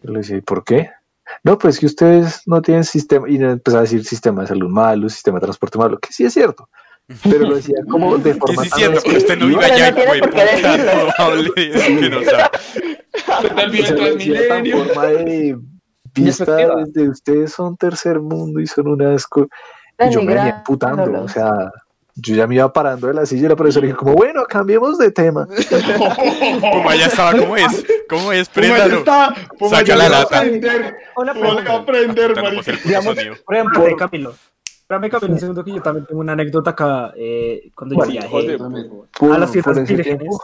Yo 0.00 0.12
le 0.12 0.18
decía, 0.18 0.36
¿y 0.36 0.42
por 0.42 0.64
qué? 0.64 0.90
No, 1.42 1.58
pues 1.58 1.78
que 1.78 1.86
ustedes 1.86 2.42
no 2.46 2.62
tienen 2.62 2.84
sistema, 2.84 3.28
y 3.28 3.36
empezaba 3.36 3.80
a 3.80 3.82
decir 3.82 4.04
sistema 4.04 4.42
de 4.42 4.48
salud 4.48 4.68
malo, 4.68 5.08
sistema 5.08 5.38
de 5.38 5.46
transporte 5.46 5.78
malo, 5.78 5.98
que 5.98 6.12
sí 6.12 6.24
es 6.24 6.34
cierto, 6.34 6.68
pero 7.22 7.46
lo 7.46 7.56
decía 7.56 7.76
como 7.88 8.18
de 8.18 8.34
forma 8.34 8.62
sí 8.62 8.68
es 8.68 8.70
tan 8.70 8.78
cierto, 8.78 9.00
pero 9.04 9.18
usted 9.18 9.38
no 9.38 9.46
vive 9.46 9.60
Pero 9.60 9.78
no 9.78 9.84
allá, 9.84 9.92
güey. 10.06 10.20
puta, 10.20 10.44
no 11.18 11.42
de 12.12 12.16
O 12.16 12.24
sea, 12.24 12.50
vista 16.14 16.56
desde 16.56 17.08
ustedes 17.08 17.52
son 17.52 17.76
tercer 17.76 18.20
mundo 18.20 18.60
y 18.60 18.66
son 18.66 18.88
una 18.88 19.14
asco. 19.14 19.48
Y 19.98 20.10
yo 20.10 20.22
me 20.22 20.34
venía 20.34 20.56
emputando, 20.58 21.22
o 21.22 21.28
sea, 21.28 21.72
yo 22.16 22.34
ya 22.34 22.46
me 22.46 22.54
iba 22.54 22.72
parando 22.72 23.08
de 23.08 23.14
la 23.14 23.26
silla 23.26 23.46
y 23.46 23.48
la 23.50 23.56
profesora 23.56 23.86
dije 23.86 23.96
como, 23.96 24.14
bueno, 24.14 24.44
cambiemos 24.48 24.98
de 24.98 25.10
tema. 25.10 25.46
Puma 26.72 26.96
ya 26.96 27.06
estaba, 27.06 27.32
¿cómo 27.32 27.56
es? 27.56 27.84
¿Cómo 28.08 28.32
es? 28.32 28.48
Préndalo. 28.48 29.04
Puma 29.58 29.78
Saca 29.78 29.96
la 29.96 30.08
lata. 30.08 30.38
aprender. 30.38 30.96
Una 31.16 31.34
Puma 31.34 31.62
aprender, 31.74 32.34
por 33.44 33.54
ejemplo, 33.54 33.96
Camilo. 33.96 34.34
Espérame, 34.64 35.10
Camilo, 35.10 35.32
un 35.34 35.40
segundo 35.40 35.64
que 35.64 35.72
yo 35.72 35.82
también 35.82 36.06
tengo 36.06 36.20
una 36.20 36.32
anécdota 36.32 36.70
acá 36.70 37.12
eh, 37.16 37.70
cuando 37.74 37.96
yo 37.96 38.06
viajé 38.10 38.56
a 38.58 39.38
las 39.38 39.56
Islas 39.56 39.88
Vírgenes. 39.88 40.18
tiempo, 40.18 40.40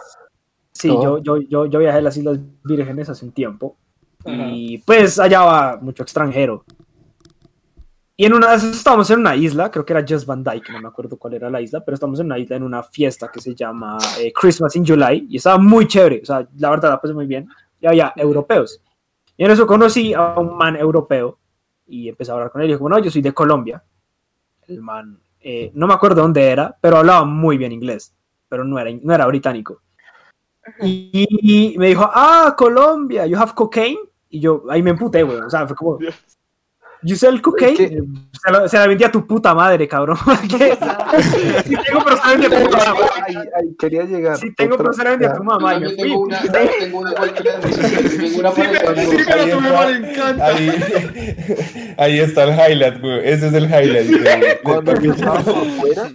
Sí, 0.72 0.88
yo, 0.88 1.18
yo, 1.22 1.36
yo, 1.38 1.66
yo 1.66 1.78
viajé 1.78 1.98
a 1.98 2.02
las 2.02 2.16
Islas 2.16 2.38
Vírgenes 2.64 3.08
hace 3.08 3.24
un 3.24 3.32
tiempo. 3.32 3.76
Y 4.24 4.78
pues 4.78 5.18
allá 5.18 5.42
va 5.42 5.78
mucho 5.80 6.02
extranjero. 6.02 6.64
Y 8.16 8.26
en 8.26 8.34
una 8.34 8.50
de 8.50 8.56
esas 8.56 8.76
estábamos 8.76 9.10
en 9.10 9.20
una 9.20 9.34
isla, 9.34 9.70
creo 9.70 9.84
que 9.84 9.92
era 9.94 10.04
Just 10.06 10.26
Van 10.26 10.44
Dyke, 10.44 10.70
no 10.70 10.80
me 10.80 10.88
acuerdo 10.88 11.16
cuál 11.16 11.34
era 11.34 11.48
la 11.48 11.60
isla, 11.60 11.82
pero 11.82 11.94
estamos 11.94 12.20
en 12.20 12.26
una 12.26 12.38
isla 12.38 12.56
en 12.56 12.62
una 12.62 12.82
fiesta 12.82 13.28
que 13.32 13.40
se 13.40 13.54
llama 13.54 13.96
eh, 14.20 14.32
Christmas 14.32 14.76
in 14.76 14.86
July 14.86 15.26
y 15.30 15.38
estaba 15.38 15.56
muy 15.58 15.86
chévere, 15.86 16.20
o 16.22 16.26
sea, 16.26 16.46
la 16.58 16.70
verdad 16.70 16.90
la 16.90 17.00
pasé 17.00 17.14
muy 17.14 17.26
bien. 17.26 17.48
Y 17.80 17.86
había 17.86 18.12
europeos. 18.16 18.80
Y 19.36 19.44
en 19.44 19.50
eso 19.50 19.66
conocí 19.66 20.14
a 20.14 20.38
un 20.38 20.56
man 20.56 20.76
europeo 20.76 21.38
y 21.86 22.08
empecé 22.08 22.30
a 22.30 22.34
hablar 22.34 22.50
con 22.50 22.60
él 22.60 22.68
y 22.68 22.72
dijo, 22.72 22.82
bueno, 22.82 22.98
yo 22.98 23.10
soy 23.10 23.22
de 23.22 23.32
Colombia. 23.32 23.82
El 24.68 24.82
man, 24.82 25.18
eh, 25.40 25.72
no 25.74 25.86
me 25.86 25.94
acuerdo 25.94 26.22
dónde 26.22 26.48
era, 26.48 26.76
pero 26.80 26.98
hablaba 26.98 27.24
muy 27.24 27.56
bien 27.56 27.72
inglés, 27.72 28.14
pero 28.48 28.62
no 28.62 28.78
era, 28.78 28.90
no 29.02 29.14
era 29.14 29.26
británico. 29.26 29.80
Y, 30.80 31.26
y 31.72 31.78
me 31.78 31.88
dijo, 31.88 32.08
ah, 32.12 32.54
Colombia, 32.56 33.26
you 33.26 33.36
have 33.36 33.52
cocaine. 33.54 33.98
Y 34.28 34.38
yo 34.38 34.64
ahí 34.68 34.82
me 34.82 34.90
emputé, 34.90 35.22
güey. 35.22 35.38
O 35.38 35.50
sea, 35.50 35.66
fue 35.66 35.76
como, 35.76 35.98
you 37.04 37.16
sell 37.16 37.40
cocaine. 37.40 38.02
Se 38.44 38.50
la, 38.50 38.68
se 38.68 38.76
la 38.78 38.86
vendí 38.86 39.04
a 39.04 39.12
tu 39.12 39.26
puta 39.26 39.54
madre, 39.54 39.86
cabrón. 39.86 40.16
¿Qué? 40.48 40.76
Sí 41.64 41.76
tengo, 41.86 42.04
pero 42.04 42.16
se 42.16 42.22
la 42.24 42.30
vendí 42.36 42.46
a 42.46 42.52
tu 42.52 42.70
mamá. 42.70 42.94
Ahí, 43.26 43.36
ahí 43.36 43.76
quería 43.78 44.02
llegar. 44.04 44.36
Sí 44.38 44.52
tengo, 44.54 44.76
pero 44.76 44.92
se 44.92 45.04
la 45.04 45.10
vendí 45.10 45.24
a 45.26 45.32
tu 45.34 45.44
mamá. 45.44 45.78
Yo 45.78 45.94
tengo 45.96 46.02
fui. 46.02 46.12
una, 46.24 46.40
tengo 46.40 46.98
una 46.98 47.10
de 47.12 47.72
Sí, 47.72 48.18
sí, 48.18 49.32
Ahí 49.32 49.46
lo 49.48 49.56
tuve 49.56 49.68
está. 49.68 49.72
mal, 49.72 50.04
encanta. 50.04 50.46
Ahí, 50.46 51.94
ahí 51.98 52.20
está 52.20 52.44
el 52.44 52.50
highlight, 52.72 53.00
güey. 53.00 53.28
Ese 53.28 53.46
es 53.48 53.54
el 53.54 53.64
highlight. 53.64 54.10
güey. 54.10 54.58
Cuando 54.62 55.00
yo 55.00 55.12
estaba 55.12 55.38
afuera, 55.38 56.10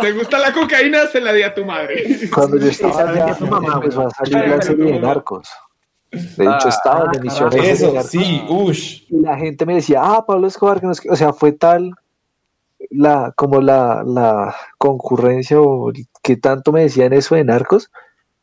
¿Te 0.00 0.12
gusta 0.12 0.38
la 0.38 0.52
cocaína? 0.52 1.06
Se 1.08 1.20
la 1.20 1.32
di 1.32 1.42
a 1.42 1.54
tu 1.54 1.62
madre. 1.64 2.02
cuando 2.34 2.56
yo 2.56 2.64
Sí, 2.64 2.70
estaba 2.70 3.10
allá, 3.10 3.32
a 3.32 3.36
tu 3.36 3.46
mamá, 3.46 3.74
empezó 3.74 4.06
a 4.06 4.10
salir 4.10 4.38
Pero, 4.40 4.56
la 4.56 4.62
serie 4.62 4.84
de 4.84 4.92
pero, 4.92 5.06
narcos. 5.06 5.48
De 6.10 6.44
hecho, 6.44 6.50
Ah, 6.64 6.68
estaba 6.68 7.00
en 7.04 7.08
ah, 7.10 7.12
emisiones 7.18 7.62
de 7.62 7.70
Eso, 7.70 7.92
narcos. 7.92 8.10
sí, 8.10 8.44
ush. 8.48 9.02
y 9.10 9.20
la 9.20 9.36
gente 9.36 9.66
me 9.66 9.74
decía, 9.74 10.00
ah, 10.02 10.24
Pablo 10.26 10.46
Escobar, 10.46 10.80
que 10.80 10.86
no 10.86 10.92
qué". 10.94 11.10
o 11.10 11.16
sea, 11.16 11.32
fue 11.32 11.52
tal 11.52 11.92
la, 12.90 13.32
como 13.36 13.60
la, 13.60 14.02
la 14.06 14.54
concurrencia 14.78 15.60
o 15.60 15.92
que 16.22 16.36
tanto 16.36 16.72
me 16.72 16.82
decían 16.82 17.12
eso 17.12 17.34
de 17.34 17.44
narcos, 17.44 17.90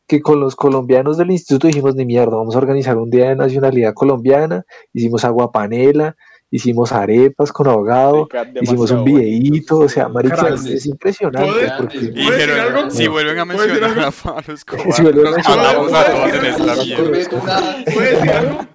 que 0.06 0.20
con 0.20 0.38
los 0.40 0.54
colombianos 0.54 1.16
del 1.16 1.30
instituto 1.32 1.66
dijimos, 1.66 1.96
ni 1.96 2.04
mierda, 2.04 2.36
vamos 2.36 2.54
a 2.54 2.58
organizar 2.58 2.96
un 2.98 3.10
día 3.10 3.28
de 3.30 3.36
nacionalidad 3.36 3.94
colombiana, 3.94 4.64
hicimos 4.92 5.24
agua 5.24 5.50
panela, 5.50 6.16
hicimos 6.50 6.92
arepas 6.92 7.52
con 7.52 7.66
ahogado, 7.68 8.28
hicimos 8.60 8.90
un 8.92 9.04
videíto, 9.04 9.78
o 9.80 9.88
sea, 9.88 10.08
marica, 10.08 10.48
es 10.48 10.86
impresionante, 10.86 11.52
¿Puedo- 11.52 11.76
porque 11.78 11.98
Y 11.98 12.08
¿Puedo 12.08 12.30
decir 12.30 12.46
dijeron, 12.46 12.76
algo? 12.76 12.90
si 12.90 13.06
vuelven 13.08 13.38
a 13.38 13.44
¿Puedo 13.46 13.58
decir 13.62 13.80
mencionar 13.82 14.06
a 14.06 14.10
Pablo 14.12 14.54
Escobar, 14.54 14.92
Si 14.92 15.02
vuelven 15.02 15.26
a 15.26 15.30
matamos 15.30 15.92
a 15.92 16.04
todos 16.04 16.32
en 16.32 16.40
¿Puedo 16.40 16.46
esta 16.46 16.84
mierda. 16.84 17.84
¿Puedes 17.92 18.10
decir 18.16 18.30
algo? 18.30 18.66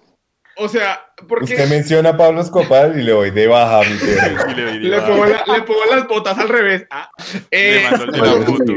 O 0.58 0.68
sea, 0.68 1.00
porque 1.28 1.46
Usted 1.56 1.70
menciona 1.70 2.10
a 2.10 2.18
Pablo 2.18 2.42
Escobar 2.42 2.96
y 2.96 3.02
le 3.04 3.14
voy 3.14 3.32
de 3.32 3.48
baja, 3.48 3.80
mi 3.90 3.96
le, 4.56 4.80
le 4.80 5.02
pongo, 5.02 5.26
la- 5.26 5.44
le 5.48 5.62
pongo 5.64 5.80
las 5.90 6.08
botas 6.08 6.38
al 6.38 6.50
revés. 6.50 6.86
Ah, 6.92 7.10
le 7.50 7.80
eh, 7.80 7.84
mandó 7.90 8.04
el 8.06 8.12
de 8.12 8.18
la 8.20 8.32
foto. 8.46 8.74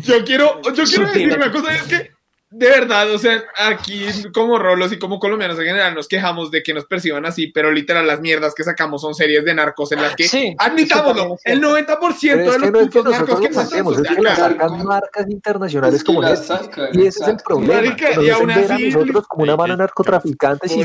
yo 0.00 0.24
quiero, 0.24 0.60
yo 0.72 0.84
quiero 0.84 1.06
decir 1.06 1.32
una 1.34 1.50
cosa, 1.50 1.74
es 1.74 1.82
que 1.84 2.11
de 2.52 2.68
verdad, 2.68 3.10
o 3.12 3.18
sea, 3.18 3.42
aquí 3.58 4.04
como 4.34 4.58
rolos 4.58 4.92
y 4.92 4.98
como 4.98 5.18
colombianos 5.18 5.58
en 5.58 5.64
general 5.64 5.94
nos 5.94 6.06
quejamos 6.06 6.50
de 6.50 6.62
que 6.62 6.74
nos 6.74 6.84
perciban 6.84 7.24
así, 7.24 7.46
pero 7.48 7.72
literal 7.72 8.06
las 8.06 8.20
mierdas 8.20 8.54
que 8.54 8.62
sacamos 8.62 9.00
son 9.00 9.14
series 9.14 9.44
de 9.44 9.54
narcos 9.54 9.90
en 9.92 10.02
las 10.02 10.14
que, 10.14 10.24
Sí, 10.28 10.54
admitámoslo, 10.58 11.36
el 11.44 11.58
es 11.58 11.64
90% 11.64 11.98
Pero 12.20 12.52
de 12.52 12.58
los 12.58 12.70
no 12.70 12.90
que 12.90 13.02
narcos 13.02 13.40
que 13.40 13.50
matamos 13.50 13.98
es 13.98 14.16
que 14.16 14.22
sacan 14.36 14.84
marcas 14.84 15.30
internacionales 15.30 15.94
Es 15.96 16.04
que 16.04 16.14
como 16.14 16.22
Y 16.92 17.06
ese 17.06 17.22
es 17.22 17.28
el 17.28 17.36
problema. 17.38 17.74
Marica, 17.74 18.22
y 18.22 18.30
aún 18.30 18.50
así- 18.50 18.90
nosotros 18.90 19.26
como 19.26 19.44
una 19.44 19.56
mano 19.56 19.72
de 19.74 19.78
narcotraficantes 19.78 20.76
y 20.76 20.82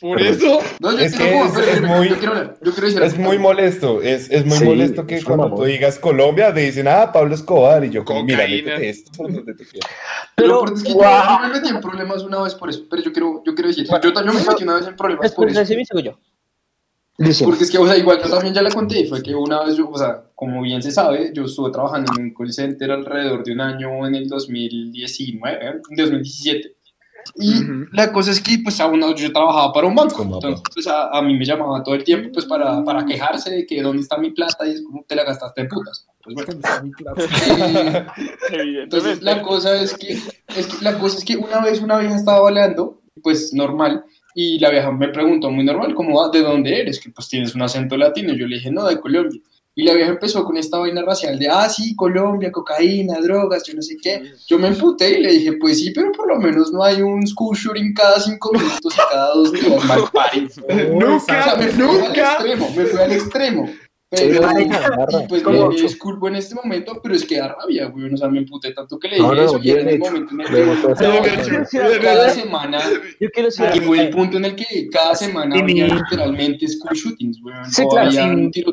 Por 0.00 0.20
eso- 0.20 0.58
Es 0.60 1.82
muy- 1.82 2.08
yo 2.08 2.16
quiero 2.18 2.32
hablar, 2.34 2.56
yo 2.62 2.72
quiero 2.72 2.86
decir 2.88 3.02
Es 3.02 3.12
algo. 3.14 3.24
muy 3.24 3.38
molesto, 3.38 4.02
es, 4.02 4.30
es 4.30 4.44
muy 4.44 4.58
Sí, 4.58 4.64
molesto 4.64 5.06
que 5.06 5.22
cuando 5.22 5.54
tú 5.54 5.64
digas 5.64 5.98
Colombia 5.98 6.52
te 6.52 6.60
dicen, 6.60 6.86
ah, 6.88 7.10
Pablo 7.12 7.34
Escobar, 7.34 7.84
y 7.84 7.90
yo 7.90 8.04
como, 8.04 8.22
mira, 8.24 8.44
esto 8.76 9.10
por 9.16 9.32
donde 9.32 9.54
te 9.54 9.64
quieras. 9.64 9.90
Pero, 10.34 10.60
Pero, 10.64 10.76
es 10.76 10.82
que 10.82 10.90
yo- 10.92 10.98
me 11.42 11.48
metí 11.48 11.68
en 11.68 11.80
problemas 11.80 12.22
una 12.22 12.42
vez 12.42 12.54
por 12.54 12.68
eso, 12.70 12.84
pero 12.90 13.02
yo 13.02 13.12
quiero, 13.12 13.42
yo 13.44 13.54
quiero 13.54 13.68
decir, 13.68 13.86
yo 13.86 14.12
también 14.12 14.36
me 14.36 14.44
metí 14.44 14.62
una 14.64 14.74
vez 14.76 14.86
en 14.86 14.96
problemas 14.96 15.32
por 15.32 15.46
Después 15.46 15.70
eso. 15.70 15.98
yo. 16.00 16.18
Dice, 17.18 17.46
Porque 17.46 17.64
es 17.64 17.70
que, 17.70 17.78
o 17.78 17.86
sea, 17.86 17.96
igual 17.96 18.20
yo 18.22 18.28
también 18.28 18.52
ya 18.52 18.60
la 18.60 18.70
conté, 18.70 19.06
fue 19.06 19.22
que 19.22 19.34
una 19.34 19.64
vez 19.64 19.74
yo, 19.76 19.88
o 19.88 19.96
sea, 19.96 20.22
como 20.34 20.60
bien 20.60 20.82
se 20.82 20.90
sabe, 20.92 21.30
yo 21.32 21.44
estuve 21.46 21.70
trabajando 21.72 22.12
en 22.18 22.24
un 22.24 22.34
call 22.34 22.52
center 22.52 22.90
alrededor 22.90 23.42
de 23.42 23.52
un 23.52 23.60
año 23.62 24.06
en 24.06 24.14
el 24.16 24.28
2019, 24.28 25.58
¿eh? 25.66 25.72
2017. 25.88 26.75
Y 27.36 27.54
la 27.92 28.12
cosa 28.12 28.30
es 28.30 28.40
que, 28.40 28.58
pues, 28.62 28.78
aún 28.80 29.00
no- 29.00 29.14
yo 29.14 29.32
trabajaba 29.32 29.72
para 29.72 29.86
un 29.86 29.94
banco, 29.94 30.22
entonces, 30.36 30.62
pues, 30.74 30.86
a, 30.86 31.08
a 31.10 31.22
mí 31.22 31.36
me 31.36 31.44
llamaban 31.44 31.82
todo 31.82 31.94
el 31.94 32.04
tiempo, 32.04 32.30
pues, 32.32 32.46
para, 32.46 32.82
para 32.84 33.04
quejarse 33.04 33.50
de 33.50 33.66
que 33.66 33.82
dónde 33.82 34.02
está 34.02 34.16
mi 34.18 34.30
plata 34.30 34.66
y 34.66 34.70
es 34.72 34.82
como 34.82 35.04
te 35.06 35.14
la 35.16 35.24
gastaste 35.24 35.60
en 35.62 35.68
putas. 35.68 36.06
Pues, 36.22 36.34
bueno. 36.34 36.60
Entonces 38.82 39.22
la 39.22 39.42
cosa 39.42 39.80
es 39.80 39.94
que, 39.96 40.12
es 40.56 40.66
que 40.66 40.84
la 40.84 40.98
cosa 40.98 41.18
es 41.18 41.24
que 41.24 41.36
una 41.36 41.60
vez 41.60 41.80
una 41.80 41.98
vieja 41.98 42.16
estaba 42.16 42.40
baleando, 42.40 43.00
pues 43.22 43.52
normal, 43.54 44.04
y 44.34 44.58
la 44.58 44.70
vieja 44.70 44.92
me 44.92 45.08
preguntó 45.08 45.50
muy 45.50 45.64
normal, 45.64 45.94
como, 45.94 46.22
"Ah, 46.22 46.30
¿de 46.30 46.42
dónde 46.42 46.80
eres? 46.80 47.00
Que 47.00 47.10
pues 47.10 47.28
tienes 47.28 47.54
un 47.54 47.62
acento 47.62 47.96
latino. 47.96 48.34
Yo 48.34 48.46
le 48.46 48.56
dije, 48.56 48.70
no, 48.70 48.84
de 48.86 49.00
Colombia. 49.00 49.40
Y 49.78 49.84
la 49.84 49.92
vieja 49.92 50.10
empezó 50.10 50.42
con 50.42 50.56
esta 50.56 50.78
vaina 50.78 51.02
racial 51.02 51.38
de, 51.38 51.48
ah, 51.50 51.68
sí, 51.68 51.94
Colombia, 51.94 52.50
cocaína, 52.50 53.20
drogas, 53.20 53.62
yo 53.66 53.74
no 53.74 53.82
sé 53.82 53.98
qué. 54.02 54.32
Yo 54.46 54.58
me 54.58 54.68
emputé 54.68 55.18
y 55.18 55.22
le 55.22 55.32
dije, 55.32 55.52
pues 55.60 55.78
sí, 55.80 55.90
pero 55.90 56.10
por 56.12 56.26
lo 56.26 56.36
menos 56.40 56.72
no 56.72 56.82
hay 56.82 57.02
un 57.02 57.26
school 57.26 57.54
shooting 57.54 57.92
cada 57.92 58.18
cinco 58.18 58.52
minutos 58.54 58.94
y 58.94 59.12
cada 59.12 59.34
dos 59.34 59.52
días, 59.52 59.84
mal 59.84 60.00
pari. 60.10 60.48
O 60.56 61.20
sea, 61.20 61.56
nunca, 61.56 61.56
me 61.58 61.68
fui 61.68 61.82
al 61.84 61.88
nunca. 62.00 62.32
extremo, 62.32 62.70
me 62.74 62.84
fui 62.86 63.00
al 63.00 63.12
extremo. 63.12 63.70
Pero, 64.08 64.40
garra. 64.40 64.62
y 64.62 65.26
pues 65.28 65.44
me, 65.44 65.68
me 65.68 65.74
disculpo 65.74 66.28
en 66.28 66.36
este 66.36 66.54
momento, 66.54 66.98
pero 67.02 67.14
es 67.14 67.24
que 67.26 67.36
da 67.36 67.48
rabia, 67.60 67.86
güey. 67.86 68.14
O 68.14 68.16
sea, 68.16 68.28
me 68.28 68.38
emputé 68.38 68.72
tanto 68.72 68.98
que 68.98 69.08
le 69.08 69.16
dije 69.16 69.26
no, 69.26 69.34
eso 69.34 69.60
y 69.62 69.70
en 69.72 69.88
el 69.88 69.98
momento 69.98 70.32
en 70.32 70.40
el 70.40 70.46
que 70.46 70.54
cada 72.04 72.30
semana, 72.30 72.78
yo 73.20 73.30
quiero 73.30 73.48
y 73.50 73.62
algo. 73.62 73.86
fue 73.86 74.00
el 74.00 74.10
punto 74.10 74.36
en 74.38 74.44
el 74.46 74.54
que 74.56 74.88
cada 74.90 75.14
semana 75.14 75.58
había 75.60 75.88
literalmente 75.88 76.66
school 76.66 76.96
shootings, 76.96 77.42
güey. 77.42 77.54
Sí, 77.68 77.82
claro, 77.90 78.08
había 78.08 78.24
sí. 78.24 78.30
un 78.30 78.50
tiro- 78.50 78.72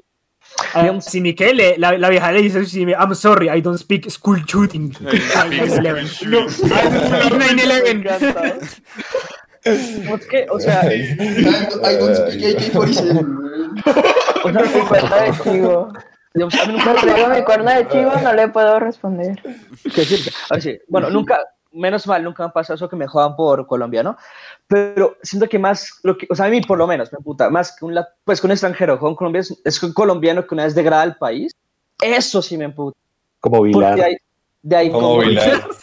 Ah, 0.73 0.99
Si 1.01 1.21
Miquel, 1.21 1.61
la, 1.77 1.97
la 1.97 2.09
vieja 2.09 2.31
le 2.31 2.41
dice, 2.41 2.59
I'm 2.93 3.13
sorry, 3.15 3.49
I 3.49 3.61
don't 3.61 3.77
speak 3.79 4.09
school 4.09 4.43
shooting. 4.45 4.91
Ahí 5.07 5.17
está, 5.17 5.45
Big 5.45 5.61
9/11. 5.61 6.07
School 6.07 6.31
No, 6.31 6.49
Shooting. 6.49 6.71
I 6.71 6.89
don't 7.29 7.43
speak 7.43 8.05
9/11. 8.05 8.81
¿Cómo 10.03 10.15
es 10.17 10.25
que, 10.27 10.45
o 10.49 10.59
sea, 10.59 10.93
I 10.93 11.15
don't- 11.17 12.15
speak 12.31 12.57
AK-47, 12.59 13.23
güey. 13.23 13.63
o 14.43 14.51
sea, 14.51 14.65
Mi 14.65 14.81
cuerno 14.87 15.15
de 15.15 15.31
chivo. 15.43 15.93
mí 16.35 16.43
nunca 16.67 16.93
traigo 16.95 17.27
mi 17.29 17.43
cuerno 17.43 17.71
de 17.71 17.87
chivo, 17.87 18.11
no 18.23 18.33
le 18.33 18.47
puedo 18.49 18.79
responder. 18.79 19.41
que 19.83 20.01
decirte. 20.01 20.31
Bueno, 20.89 21.09
nunca, 21.09 21.39
menos 21.73 22.05
mal, 22.07 22.23
nunca 22.23 22.43
me 22.43 22.49
ha 22.49 22.53
pasado 22.53 22.75
eso 22.75 22.87
que 22.89 22.95
me 22.95 23.07
jodan 23.07 23.35
por 23.35 23.65
Colombia, 23.67 24.03
¿no? 24.03 24.15
Pero 24.67 25.17
siento 25.23 25.49
que 25.49 25.59
más, 25.59 25.99
lo 26.03 26.17
que, 26.17 26.27
o 26.29 26.35
sea, 26.35 26.45
a 26.45 26.49
mí 26.49 26.61
por 26.61 26.77
lo 26.77 26.87
menos, 26.87 27.11
me 27.11 27.19
puta, 27.19 27.49
más 27.49 27.75
que 27.77 27.85
un, 27.85 27.99
pues 28.23 28.39
que 28.39 28.47
un 28.47 28.51
extranjero, 28.51 28.99
con 28.99 29.15
Colombia 29.15 29.41
es, 29.41 29.59
es 29.65 29.79
que 29.79 29.87
un 29.87 29.93
colombiano 29.93 30.45
que 30.45 30.53
una 30.53 30.63
vez 30.65 30.75
degrada 30.75 31.01
al 31.03 31.17
país, 31.17 31.53
eso 32.01 32.41
sí 32.41 32.57
me 32.57 32.65
emputa. 32.65 32.97
Como 33.39 33.61
Vilar. 33.63 33.95
de 33.95 34.03
ahí, 34.03 34.15
de 34.61 34.75
ahí 34.75 34.91
Como 34.91 35.07
como- 35.09 35.19
Vilar. 35.21 35.63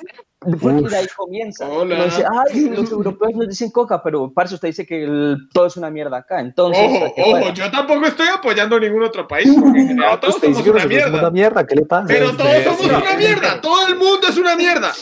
Porque 0.42 0.88
de 0.88 0.96
ahí 0.96 1.06
comienza. 1.14 1.68
Hola. 1.68 2.02
Dice, 2.06 2.24
ay, 2.48 2.70
los 2.70 2.90
europeos 2.90 3.34
nos 3.34 3.46
dicen 3.48 3.70
coca, 3.70 4.02
pero 4.02 4.32
para 4.32 4.46
eso 4.46 4.54
usted 4.54 4.68
dice 4.68 4.86
que 4.86 5.04
el- 5.04 5.36
todo 5.52 5.66
es 5.66 5.76
una 5.76 5.90
mierda 5.90 6.16
acá. 6.16 6.40
Entonces, 6.40 6.82
Ojo, 6.82 6.98
¿para 7.00 7.12
qué 7.14 7.20
ojo, 7.20 7.30
fuera? 7.32 7.50
yo 7.52 7.70
tampoco 7.70 8.06
estoy 8.06 8.26
apoyando 8.28 8.76
a 8.76 8.80
ningún 8.80 9.02
otro 9.02 9.28
país, 9.28 9.54
porque 9.54 9.80
en 9.80 9.88
general 9.88 10.18
todos 10.18 10.36
somos 10.40 10.66
una 10.66 10.86
mierda. 10.86 11.18
una 11.18 11.30
mierda, 11.30 11.66
¿qué 11.66 11.74
le 11.74 11.84
pasa? 11.84 12.06
Pero 12.08 12.34
todos 12.34 12.52
Sí, 12.56 12.64
somos 12.64 12.80
sí. 12.80 12.88
una 12.88 13.16
mierda, 13.18 13.60
todo 13.60 13.86
el 13.86 13.96
mundo 13.96 14.28
es 14.30 14.38
una 14.38 14.56
mierda. 14.56 14.92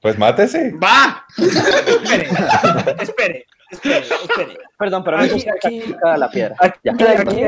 Pues 0.00 0.18
mátese. 0.18 0.72
Va. 0.82 1.24
Espere, 1.36 2.28
espere, 3.00 3.46
espere, 3.70 3.98
espere. 4.00 4.58
Perdón, 4.78 5.02
pero 5.04 5.18
Aquí- 5.18 5.44
aquí- 5.48 5.94
la 6.16 6.30
piedra. 6.30 6.56
Aquí, 6.60 6.78
Ya. 6.84 6.92
aquí- 6.92 7.04
aquí- 7.04 7.42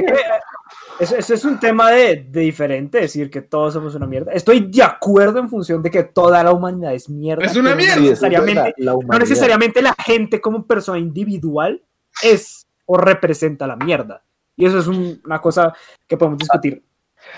eso, 0.98 1.16
eso 1.16 1.34
es 1.34 1.44
un 1.44 1.60
tema 1.60 1.90
de, 1.92 2.16
de 2.28 2.40
diferente, 2.40 2.98
decir 3.00 3.30
que 3.30 3.42
todos 3.42 3.74
somos 3.74 3.94
una 3.94 4.06
mierda. 4.06 4.32
Estoy 4.32 4.60
de 4.68 4.82
acuerdo 4.82 5.38
en 5.38 5.48
función 5.48 5.82
de 5.82 5.90
que 5.90 6.02
toda 6.04 6.42
la 6.42 6.52
humanidad 6.52 6.92
es 6.94 7.08
mierda. 7.08 7.44
Es 7.44 7.54
una 7.56 7.74
mierda. 7.76 7.96
No 7.96 8.02
necesariamente, 8.02 8.74
la 8.78 8.92
no 8.92 8.98
humanidad. 8.98 9.18
necesariamente 9.20 9.82
la 9.82 9.94
gente 10.04 10.40
como 10.40 10.66
persona 10.66 10.98
individual 10.98 11.82
es 12.22 12.66
o 12.86 12.96
representa 12.96 13.66
la 13.66 13.76
mierda. 13.76 14.22
Y 14.56 14.66
eso 14.66 14.78
es 14.80 14.88
un- 14.88 15.20
una 15.24 15.40
cosa 15.40 15.72
que 16.06 16.16
podemos 16.16 16.38
discutir. 16.38 16.82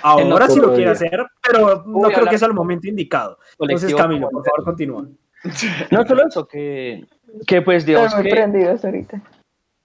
Ahora 0.03 0.49
sí 0.49 0.61
lo 0.61 0.75
quiere 0.75 0.91
hacer, 0.91 1.27
pero 1.43 1.85
no 1.87 2.09
Uy, 2.09 2.13
creo 2.13 2.27
que 2.27 2.39
sea 2.39 2.49
el 2.49 2.55
momento 2.55 2.89
indicado. 2.89 3.39
Entonces, 3.59 3.95
Camilo, 3.95 4.29
por 4.31 4.45
favor, 4.45 4.65
continúa. 4.65 5.07
No 5.91 6.07
solo 6.07 6.29
eso, 6.29 6.47
que, 6.47 7.07
que 7.47 7.63
pues 7.63 7.87
digamos 7.87 8.15
muy 8.15 8.25
que... 8.25 8.31
prendidos 8.31 8.85
ahorita. 8.85 9.23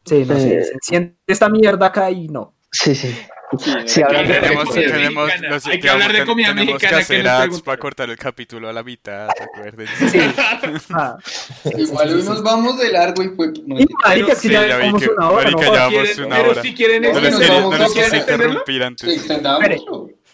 Sí, 0.04 0.26
no 0.28 0.36
sé, 0.36 0.64
se 0.64 0.78
siente 0.82 1.16
esta 1.28 1.48
mierda 1.48 1.88
acá 1.88 2.12
y 2.12 2.28
no. 2.28 2.54
Sí, 2.72 2.94
sí. 2.94 3.16
Sí, 3.60 4.02
Tenemos, 4.08 4.70
tenemos, 4.74 5.66
Hay 5.68 5.80
que 5.80 5.90
hablar 5.90 6.08
de 6.12 6.14
tenemos- 6.20 6.30
comida 6.30 6.48
tenemos 6.50 6.82
mexicana 6.82 7.50
para 7.64 7.78
cortar 7.78 8.10
el 8.10 8.18
capítulo 8.18 8.70
a 8.70 8.74
la 8.74 8.84
mitad, 8.84 9.28
recuerden. 9.40 9.88
Sí. 10.10 10.20
Ah, 10.94 11.18
Igual 11.78 12.14
hoy 12.16 12.24
nos 12.24 12.44
vamos 12.44 12.78
de 12.78 12.92
largo 12.92 13.22
y 13.24 13.30
fue. 13.30 13.48
no, 13.66 13.80
y 13.80 13.86
marica, 14.04 14.34
es 14.34 14.42
que 14.42 14.48
Sí, 14.48 14.54
ya 14.54 14.66
ya 14.68 14.78
vi 14.78 14.84
llevamos 14.84 15.02
que- 15.04 15.10
una 15.10 15.30
hora, 15.30 15.44
marica, 15.52 15.66
¿no? 15.68 15.74
ya 15.74 15.88
Quieren- 15.90 16.06
vamos 16.06 16.18
una 16.28 16.36
pero 16.38 16.52
hora. 16.52 16.62
si 16.62 16.74
quieren 16.76 17.02
No 17.04 17.20
les 17.20 17.32
nos 17.32 17.40
quería- 17.40 17.54
vamos 17.56 17.70
no 17.70 17.76
a 17.76 17.80
les 17.80 17.88
hacer 17.92 18.04
quise 18.04 18.18
extenderlo. 18.18 18.46
interrumpir 18.54 18.84
antes. 18.84 19.28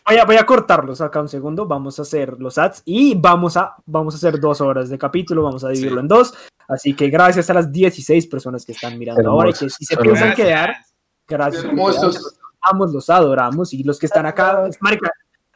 Voy 0.07 0.17
a, 0.17 0.25
voy 0.25 0.35
a 0.35 0.45
cortarlos 0.45 0.99
acá 1.01 1.21
un 1.21 1.29
segundo, 1.29 1.65
vamos 1.67 1.99
a 1.99 2.01
hacer 2.01 2.35
los 2.39 2.57
ads 2.57 2.81
y 2.85 3.15
vamos 3.15 3.55
a, 3.55 3.75
vamos 3.85 4.13
a 4.15 4.17
hacer 4.17 4.39
dos 4.39 4.59
horas 4.59 4.89
de 4.89 4.97
capítulo, 4.97 5.43
vamos 5.43 5.63
a 5.63 5.69
dividirlo 5.69 5.99
Sí. 5.99 6.01
en 6.01 6.07
dos. 6.07 6.33
Así 6.67 6.93
que 6.95 7.09
gracias 7.09 7.49
a 7.49 7.53
las 7.53 7.71
16 7.71 8.27
personas 8.27 8.65
que 8.65 8.71
están 8.71 8.97
mirando 8.97 9.21
Hermoso. 9.21 9.35
ahora 9.37 9.49
y 9.49 9.53
que 9.53 9.69
si 9.69 9.85
se 9.85 9.93
Hermoso. 9.93 10.11
piensan 10.13 10.35
quedar, 10.35 10.75
gracias. 11.27 11.63
Hermosos. 11.65 12.39
Amamos, 12.61 12.93
los 12.93 13.09
adoramos 13.09 13.73
y 13.73 13.83
los 13.83 13.99
que 13.99 14.05
están 14.05 14.25
acá, 14.25 14.69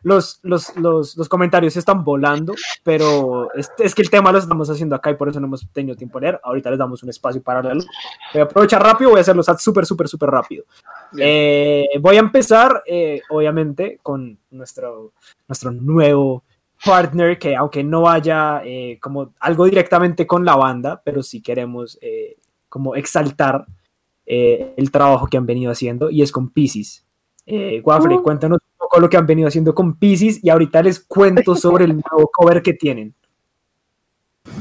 los, 0.04 0.40
los, 0.44 0.76
los, 0.78 1.18
los 1.18 1.28
comentarios 1.28 1.76
están 1.78 2.04
volando, 2.04 2.54
pero 2.84 3.52
es, 3.56 3.72
es 3.80 3.96
que 3.96 4.04
el 4.04 4.10
tema 4.12 4.32
lo 4.32 4.38
estamos 4.38 4.70
haciendo 4.70 4.96
acá 4.96 5.10
y 5.10 5.16
por 5.16 5.30
eso 5.30 5.40
no 5.40 5.48
hemos 5.48 5.68
tenido 5.72 5.96
tiempo 5.96 6.20
de 6.20 6.28
leer. 6.28 6.42
Ahorita 6.44 6.70
les 6.70 6.78
damos 6.78 7.02
un 7.02 7.10
espacio 7.10 7.42
para 7.42 7.64
leerlo. 7.64 7.84
Voy 8.32 8.42
a 8.42 8.46
aprovechar 8.46 8.84
rápido, 8.84 9.10
voy 9.10 9.18
a 9.18 9.22
hacer 9.22 9.36
los 9.36 9.50
ads 9.50 9.64
súper, 9.64 9.84
súper, 9.86 10.08
súper 10.08 10.30
rápido. 10.30 10.66
Eh, 11.18 11.88
voy 12.00 12.18
a 12.18 12.20
empezar, 12.20 12.84
eh, 12.86 13.22
obviamente, 13.30 14.00
con 14.04 14.38
nuestro, 14.52 15.14
nuestro 15.48 15.72
nuevo 15.72 16.44
partner, 16.86 17.40
que 17.40 17.56
aunque 17.56 17.84
no 17.84 18.02
vaya 18.02 18.62
eh, 18.64 19.00
como 19.02 19.34
algo 19.40 19.66
directamente 19.66 20.28
con 20.28 20.46
la 20.46 20.56
banda, 20.56 21.02
pero 21.04 21.24
sí 21.24 21.42
queremos 21.42 21.98
eh, 22.00 22.38
como 22.70 22.96
exaltar 22.96 23.66
eh, 24.26 24.74
el 24.78 24.92
trabajo 24.92 25.28
que 25.28 25.38
han 25.38 25.46
venido 25.46 25.72
haciendo, 25.72 26.10
y 26.10 26.22
es 26.22 26.32
con 26.32 26.50
Pisces. 26.50 27.06
Eh, 27.46 27.80
Guafre, 27.82 28.16
cuéntanos 28.24 28.60
un 28.62 28.78
poco 28.78 29.00
lo 29.00 29.10
que 29.10 29.18
han 29.18 29.26
venido 29.28 29.48
haciendo 29.48 29.76
con 29.76 29.98
Pisces, 30.00 30.44
y 30.44 30.50
ahorita 30.50 30.82
les 30.84 31.00
cuento 31.00 31.56
sobre 31.56 31.86
el 31.86 31.92
nuevo 31.94 32.30
cover 32.34 32.62
que 32.62 32.74
tienen. 32.74 33.14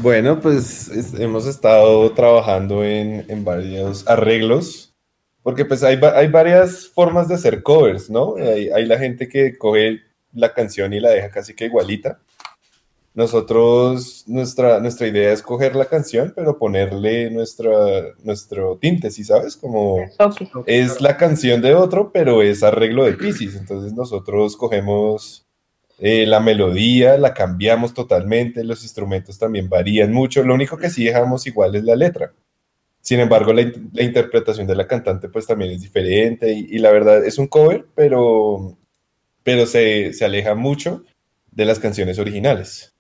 Bueno, 0.01 0.41
pues 0.41 0.89
es- 0.89 1.15
hemos 1.15 1.47
estado 1.47 2.11
trabajando 2.13 2.83
en, 2.85 3.25
en 3.29 3.45
varios 3.45 4.07
arreglos, 4.09 4.95
porque 5.43 5.65
pues 5.65 5.83
hay, 5.83 5.99
hay 6.15 6.29
varias 6.29 6.89
formas 6.89 7.29
de 7.29 7.35
hacer 7.35 7.63
covers, 7.63 8.09
¿no? 8.11 8.37
Hay, 8.37 8.69
hay 8.71 8.87
la 8.87 8.99
gente 8.99 9.29
que 9.29 9.59
coge 9.59 10.01
la 10.33 10.53
canción 10.55 10.93
y 10.93 11.01
la 11.01 11.11
deja 11.11 11.31
casi 11.31 11.55
que 11.55 11.67
igualita. 11.67 12.19
Nosotros, 13.15 14.25
nuestra, 14.27 14.81
nuestra 14.81 15.07
idea 15.07 15.33
es 15.33 15.41
coger 15.41 15.77
la 15.77 15.85
canción, 15.87 16.33
pero 16.35 16.59
ponerle 16.59 17.31
nuestra, 17.31 17.71
nuestro 18.25 18.77
tinte, 18.79 19.11
¿sí 19.13 19.23
sabes? 19.23 19.57
Como 19.57 19.99
es 20.67 21.01
la 21.01 21.17
canción 21.17 21.63
de 21.63 21.75
otro, 21.77 22.11
pero 22.13 22.43
es 22.43 22.65
arreglo 22.65 23.05
de 23.05 23.13
Pisces. 23.13 23.55
Entonces 23.55 23.93
nosotros 23.93 24.57
cogemos 24.57 25.47
eh, 26.01 26.27
la 26.27 26.41
melodía, 26.41 27.17
la 27.17 27.35
cambiamos 27.35 27.95
totalmente, 27.95 28.65
los 28.65 28.83
instrumentos 28.83 29.39
también 29.39 29.69
varían 29.69 30.13
mucho. 30.13 30.43
Lo 30.43 30.55
único 30.55 30.77
que 30.77 30.91
sí 30.91 31.05
dejamos 31.05 31.47
igual 31.47 31.77
es 31.77 31.85
la 31.85 31.95
letra. 31.95 32.33
Sin 33.01 33.21
embargo, 33.21 33.53
la, 33.53 33.61
in- 33.61 33.91
la 33.93 34.03
interpretación 34.03 34.67
de 34.67 34.75
la 34.75 34.89
cantante 34.89 35.29
pues 35.29 35.47
también 35.47 35.71
es 35.71 35.83
diferente 35.83 36.53
y, 36.53 36.67
y 36.69 36.79
la 36.79 36.91
verdad 36.91 37.25
es 37.25 37.39
un 37.39 37.47
cover, 37.47 37.87
pero, 37.95 38.77
pero 39.45 39.67
se, 39.67 40.13
se 40.15 40.25
aleja 40.25 40.57
mucho 40.57 41.05
de 41.53 41.65
las 41.65 41.79
canciones 41.79 42.19
originales. 42.19 42.91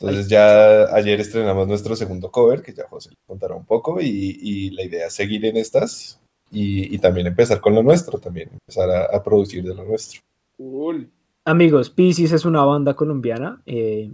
Entonces 0.00 0.28
ya 0.28 0.84
ayer 0.94 1.20
estrenamos 1.20 1.68
nuestro 1.68 1.94
segundo 1.94 2.30
cover, 2.30 2.62
que 2.62 2.72
ya 2.72 2.88
José 2.88 3.10
le 3.10 3.16
contará 3.26 3.54
un 3.54 3.66
poco, 3.66 4.00
y, 4.00 4.38
y 4.40 4.70
la 4.70 4.82
idea 4.82 5.08
es 5.08 5.12
seguir 5.12 5.44
en 5.44 5.58
estas 5.58 6.18
y, 6.50 6.94
y 6.94 6.98
también 6.98 7.26
empezar 7.26 7.60
con 7.60 7.74
lo 7.74 7.82
nuestro, 7.82 8.18
también 8.18 8.48
empezar 8.50 8.90
a, 8.90 9.16
a 9.16 9.22
producir 9.22 9.62
de 9.62 9.74
lo 9.74 9.84
nuestro. 9.84 10.22
Cool. 10.56 11.10
Amigos, 11.44 11.90
Pisces 11.90 12.32
es 12.32 12.44
una 12.44 12.64
banda 12.64 12.94
colombiana. 12.94 13.60
eh, 13.66 14.10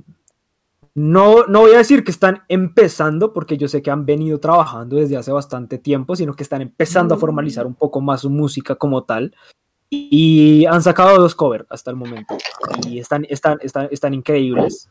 no, 0.94 1.46
no 1.46 1.60
voy 1.60 1.72
a 1.72 1.78
decir 1.78 2.02
que 2.02 2.10
están 2.10 2.42
empezando, 2.48 3.34
porque 3.34 3.58
yo 3.58 3.68
sé 3.68 3.82
que 3.82 3.90
han 3.90 4.06
venido 4.06 4.40
trabajando 4.40 4.96
desde 4.96 5.18
hace 5.18 5.30
bastante 5.30 5.76
tiempo, 5.76 6.16
sino 6.16 6.34
que 6.34 6.42
están 6.42 6.62
empezando 6.62 7.14
a 7.14 7.18
formalizar 7.18 7.66
un 7.66 7.74
poco 7.74 8.00
más 8.00 8.22
su 8.22 8.30
música 8.30 8.76
como 8.76 9.04
tal. 9.04 9.34
Y 9.90 10.64
han 10.64 10.82
sacado 10.82 11.20
dos 11.20 11.34
covers 11.34 11.66
hasta 11.68 11.90
el 11.90 11.96
momento. 11.96 12.36
Y 12.88 12.98
están, 12.98 13.26
están, 13.28 13.58
están, 13.60 13.88
están 13.90 14.14
increíbles. 14.14 14.88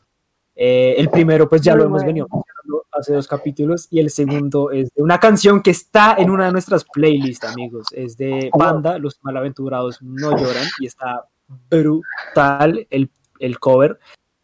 Eh, 0.56 0.96
el 0.98 1.10
primero, 1.10 1.50
pues 1.50 1.62
ya 1.62 1.74
Muy 1.74 1.82
lo 1.82 1.86
hemos 1.88 2.04
venido 2.06 2.28
hace 2.92 3.14
dos 3.14 3.28
capítulos. 3.28 3.88
Y 3.92 4.00
el 4.00 4.10
segundo 4.10 4.72
es 4.72 4.90
de 4.96 5.04
una 5.04 5.20
canción 5.20 5.62
que 5.62 5.72
está 5.72 6.16
en 6.18 6.30
una 6.30 6.46
de 6.46 6.52
nuestras 6.54 6.86
playlists, 6.86 7.46
amigos. 7.46 7.88
Es 7.92 8.16
de 8.18 8.50
Banda, 8.58 8.98
Los 8.98 9.20
Malaventurados 9.22 10.02
No 10.02 10.32
Lloran. 10.38 10.66
Y 10.80 10.86
está 10.86 11.26
brutal 11.70 12.88
el, 12.90 13.10
el 13.40 13.60
cover. 13.60 14.00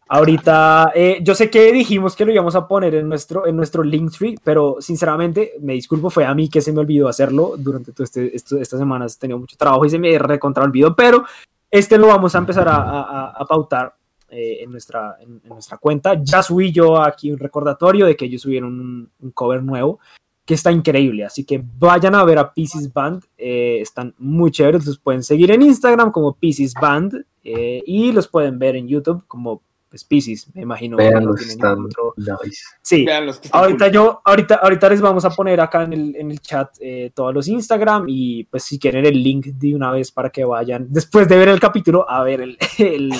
Ahorita, 0.08 0.92
eh, 0.94 1.20
yo 1.22 1.34
sé 1.34 1.48
que 1.48 1.72
dijimos 1.72 2.14
que 2.14 2.26
lo 2.26 2.32
íbamos 2.32 2.54
a 2.54 2.68
poner 2.68 2.94
en 2.96 3.08
nuestro, 3.08 3.46
en 3.46 3.56
nuestro 3.56 3.82
Linktree, 3.82 4.34
pero 4.44 4.76
sinceramente, 4.78 5.52
me 5.62 5.72
disculpo, 5.72 6.10
fue 6.10 6.26
a 6.26 6.34
mí 6.34 6.50
que 6.50 6.60
se 6.60 6.70
me 6.70 6.80
olvidó 6.80 7.08
hacerlo 7.08 7.54
durante 7.56 7.92
todo 7.92 8.04
este, 8.04 8.36
estas 8.36 8.68
semanas. 8.68 9.18
Tenido 9.18 9.38
mucho 9.38 9.56
trabajo 9.56 9.86
y 9.86 9.90
se 9.90 9.98
me 9.98 10.18
recontra 10.18 10.64
olvidó, 10.64 10.94
pero 10.94 11.24
este 11.70 11.96
lo 11.96 12.08
vamos 12.08 12.34
a 12.34 12.38
empezar 12.38 12.68
a, 12.68 12.74
a- 12.76 13.00
a- 13.00 13.30
a 13.38 13.44
pautar 13.46 13.94
eh, 14.32 14.58
en, 14.62 14.72
nuestra, 14.72 15.16
en, 15.20 15.40
en 15.44 15.48
nuestra 15.50 15.76
cuenta. 15.78 16.20
Ya 16.22 16.42
subí 16.42 16.72
yo 16.72 17.00
aquí 17.00 17.30
un 17.30 17.38
recordatorio 17.38 18.06
de 18.06 18.16
que 18.16 18.24
ellos 18.24 18.42
subieron 18.42 18.72
un, 18.80 19.10
un 19.20 19.30
cover 19.30 19.62
nuevo 19.62 20.00
que 20.44 20.54
está 20.54 20.72
increíble, 20.72 21.24
así 21.24 21.44
que 21.44 21.62
vayan 21.78 22.16
a 22.16 22.24
ver 22.24 22.36
a 22.38 22.52
Pieces 22.52 22.92
Band, 22.92 23.22
eh, 23.38 23.78
están 23.80 24.12
muy 24.18 24.50
chéveres, 24.50 24.84
los 24.84 24.98
pueden 24.98 25.22
seguir 25.22 25.52
en 25.52 25.62
Instagram 25.62 26.10
como 26.10 26.34
Pieces 26.34 26.74
Band 26.74 27.24
eh, 27.44 27.80
y 27.86 28.10
los 28.10 28.26
pueden 28.26 28.58
ver 28.58 28.74
en 28.74 28.88
YouTube 28.88 29.24
como 29.28 29.62
pues, 29.88 30.02
Pieces, 30.04 30.48
me 30.54 30.62
imagino. 30.62 30.96
Veanlos, 30.96 31.36
tienen 31.36 31.52
están 31.52 31.84
otro- 31.84 32.14
nice. 32.16 32.64
Sí, 32.82 33.04
Vean 33.04 33.26
los 33.26 33.38
que 33.38 33.46
están 33.48 33.60
Ahorita 33.60 33.84
cool. 33.84 33.94
yo, 33.94 34.20
ahorita, 34.24 34.54
ahorita 34.56 34.88
les 34.88 35.00
vamos 35.00 35.24
a 35.24 35.30
poner 35.30 35.60
acá 35.60 35.84
en 35.84 35.92
el, 35.92 36.16
en 36.16 36.30
el 36.32 36.40
chat 36.40 36.70
eh, 36.80 37.12
todos 37.14 37.32
los 37.32 37.46
Instagram 37.46 38.06
y 38.08 38.42
pues 38.44 38.64
si 38.64 38.78
quieren 38.80 39.04
el 39.06 39.22
link 39.22 39.46
de 39.46 39.74
una 39.76 39.92
vez 39.92 40.10
para 40.10 40.30
que 40.30 40.44
vayan 40.44 40.86
después 40.90 41.28
de 41.28 41.36
ver 41.36 41.50
el 41.50 41.60
capítulo 41.60 42.08
a 42.10 42.24
ver 42.24 42.40
el- 42.40 42.58
el 42.78 43.12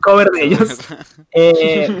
cover 0.00 0.28
de 0.30 0.44
ellos. 0.44 0.78
Eh, 1.32 1.86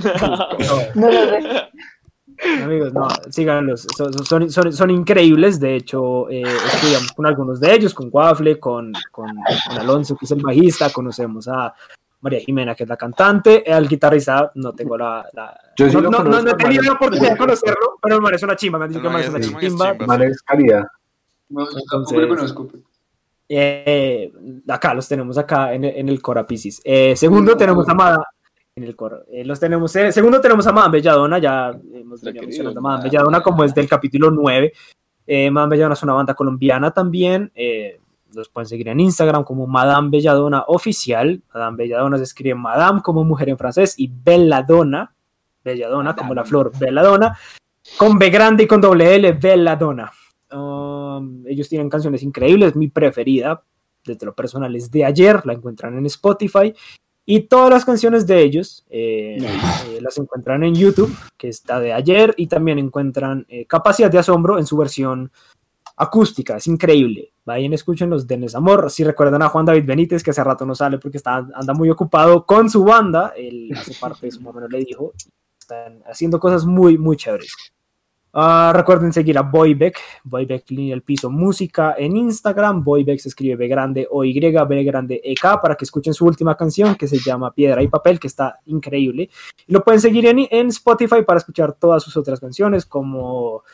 No 0.94 1.06
ves. 1.08 2.62
amigos, 2.62 2.92
no, 2.94 3.06
síganlos, 3.30 3.86
son, 3.96 4.12
son, 4.24 4.50
son- 4.50 4.72
son 4.72 4.90
increíbles, 4.90 5.60
de 5.60 5.76
hecho 5.76 6.28
eh, 6.30 6.40
estudiamos 6.42 7.12
con 7.12 7.26
algunos 7.26 7.60
de 7.60 7.74
ellos, 7.74 7.92
con 7.92 8.08
Waffle, 8.10 8.58
con, 8.58 8.92
con, 9.12 9.26
con 9.28 9.78
Alonso 9.78 10.16
que 10.16 10.24
es 10.24 10.30
el 10.30 10.40
bajista, 10.42 10.90
conocemos 10.90 11.46
a 11.48 11.74
María 12.22 12.40
Jimena 12.40 12.74
que 12.74 12.84
es 12.84 12.88
la 12.88 12.96
cantante, 12.96 13.62
al 13.70 13.86
guitarrista 13.86 14.50
no 14.54 14.72
tengo 14.72 14.96
la... 14.96 15.28
la- 15.34 15.54
Yo 15.76 15.90
sí 15.90 15.96
no, 15.96 16.02
no, 16.10 16.24
no, 16.24 16.40
no 16.42 16.50
he 16.50 16.54
tenido 16.54 16.82
la 16.82 16.92
oportunidad 16.92 17.32
de 17.32 17.36
conocerlo, 17.38 17.98
pero 18.00 18.20
man 18.22 18.34
es 18.34 18.42
una 18.42 18.56
chimba, 18.56 18.78
me 18.78 18.84
han 18.86 18.90
dicho 18.92 19.02
que 19.02 19.08
man 19.10 19.20
es 19.20 19.28
una 19.28 19.40
chimba. 19.40 20.24
es 20.24 20.42
calidad. 20.42 20.86
No, 21.50 21.64
yo 21.70 21.78
tampoco 21.90 22.20
lo 22.20 22.28
conozco. 22.28 22.68
Eh, 23.52 24.30
acá 24.68 24.94
los 24.94 25.08
tenemos 25.08 25.36
acá 25.36 25.74
en, 25.74 25.82
el- 25.84 25.96
en 25.96 26.08
el 26.08 26.22
Cora 26.22 26.46
Piscis. 26.46 26.80
Eh, 26.84 27.16
segundo 27.16 27.56
tenemos 27.56 27.88
a 27.88 27.94
Madame 27.94 28.24
en 28.76 28.84
el 28.84 28.94
coro. 28.94 29.24
Eh, 29.30 29.44
los 29.44 29.58
tenemos, 29.58 29.94
eh, 29.96 30.12
segundo 30.12 30.40
tenemos 30.40 30.64
a 30.68 30.72
Madame 30.72 30.98
Belladona, 30.98 31.38
ya 31.38 31.72
hemos 31.92 32.22
venido 32.22 32.44
mencionando 32.44 32.78
a 32.78 32.82
Madame. 32.82 33.04
Belladona 33.10 33.42
como 33.42 33.64
es 33.64 33.74
del 33.74 33.88
capítulo 33.88 34.30
9. 34.30 34.72
Eh, 35.26 35.50
Madame 35.50 35.70
Belladona 35.72 35.94
es 35.94 36.02
una 36.04 36.12
banda 36.14 36.34
colombiana 36.34 36.92
también. 36.92 37.50
los 38.32 38.48
pueden 38.48 38.68
seguir 38.68 38.86
en 38.86 39.00
Instagram 39.00 39.42
como 39.42 39.66
Madame 39.66 40.08
Belladona 40.10 40.62
Oficial. 40.68 41.42
Madame 41.52 41.76
Belladona 41.78 42.16
se 42.18 42.22
escribe 42.22 42.54
Madame 42.54 43.02
como 43.02 43.24
mujer 43.24 43.48
en 43.48 43.58
francés 43.58 43.94
y 43.98 44.06
Belladona, 44.06 45.12
Belladona 45.64 46.14
como 46.14 46.32
la 46.34 46.44
flor 46.44 46.70
Belladona, 46.78 47.36
con 47.98 48.16
B 48.20 48.30
grande 48.30 48.62
y 48.62 48.66
con 48.68 48.80
doble 48.80 49.16
L, 49.16 49.32
Belladona. 49.32 50.12
Um, 50.52 51.46
ellos 51.46 51.68
tienen 51.68 51.88
canciones 51.88 52.22
increíbles, 52.22 52.74
mi 52.74 52.88
preferida 52.88 53.62
desde 54.04 54.26
lo 54.26 54.34
personal 54.34 54.74
es 54.74 54.90
de 54.90 55.04
ayer, 55.04 55.44
la 55.44 55.52
encuentran 55.52 55.96
en 55.96 56.06
Spotify 56.06 56.74
y 57.26 57.42
todas 57.42 57.70
las 57.70 57.84
canciones 57.84 58.26
de 58.26 58.42
ellos 58.42 58.84
eh, 58.90 59.38
eh, 59.38 60.00
las 60.00 60.18
encuentran 60.18 60.64
en 60.64 60.74
YouTube, 60.74 61.14
que 61.36 61.48
está 61.48 61.78
de 61.78 61.92
ayer, 61.92 62.34
y 62.36 62.46
también 62.46 62.78
encuentran 62.78 63.46
eh, 63.48 63.66
Capacidad 63.66 64.10
de 64.10 64.18
Asombro 64.18 64.58
en 64.58 64.66
su 64.66 64.76
versión 64.76 65.30
acústica, 65.96 66.56
es 66.56 66.66
increíble. 66.66 67.32
Vayan, 67.44 67.72
escuchen 67.72 68.10
los 68.10 68.26
Denes 68.26 68.54
Amor. 68.54 68.90
Si 68.90 69.04
recuerdan 69.04 69.42
a 69.42 69.48
Juan 69.48 69.66
David 69.66 69.84
Benítez, 69.84 70.22
que 70.22 70.30
hace 70.30 70.42
rato 70.42 70.64
no 70.64 70.74
sale 70.74 70.98
porque 70.98 71.18
está, 71.18 71.46
anda 71.54 71.74
muy 71.74 71.90
ocupado 71.90 72.46
con 72.46 72.70
su 72.70 72.82
banda, 72.84 73.32
él 73.36 73.70
hace 73.76 73.94
parte 74.00 74.26
de 74.26 74.32
su 74.32 74.40
mamá, 74.40 74.60
no 74.62 74.68
le 74.68 74.78
dijo, 74.78 75.12
están 75.58 76.02
haciendo 76.06 76.40
cosas 76.40 76.64
muy, 76.64 76.96
muy 76.96 77.16
chéveres. 77.16 77.54
Ah, 78.32 78.72
recuerden 78.74 79.12
seguir 79.12 79.36
a 79.38 79.42
Boybeck, 79.42 79.98
Boybeck 80.22 80.70
Línea 80.70 80.94
el 80.94 81.02
Piso 81.02 81.30
Música 81.30 81.96
en 81.98 82.16
Instagram. 82.16 82.84
Boybeck 82.84 83.18
se 83.18 83.28
escribe 83.28 83.56
B 83.56 83.66
grande 83.66 84.06
O 84.10 84.24
Y, 84.24 84.38
B 84.38 84.84
grande 84.84 85.20
EK 85.24 85.60
para 85.60 85.74
que 85.74 85.84
escuchen 85.84 86.14
su 86.14 86.24
última 86.26 86.56
canción 86.56 86.94
que 86.94 87.08
se 87.08 87.18
llama 87.18 87.52
Piedra 87.52 87.82
y 87.82 87.88
Papel, 87.88 88.20
que 88.20 88.28
está 88.28 88.60
increíble. 88.66 89.28
Y 89.66 89.72
lo 89.72 89.82
pueden 89.82 90.00
seguir 90.00 90.26
en, 90.26 90.46
en 90.50 90.68
Spotify 90.68 91.22
para 91.26 91.38
escuchar 91.38 91.72
todas 91.72 92.02
sus 92.02 92.16
otras 92.16 92.38
canciones, 92.38 92.86
como 92.86 93.64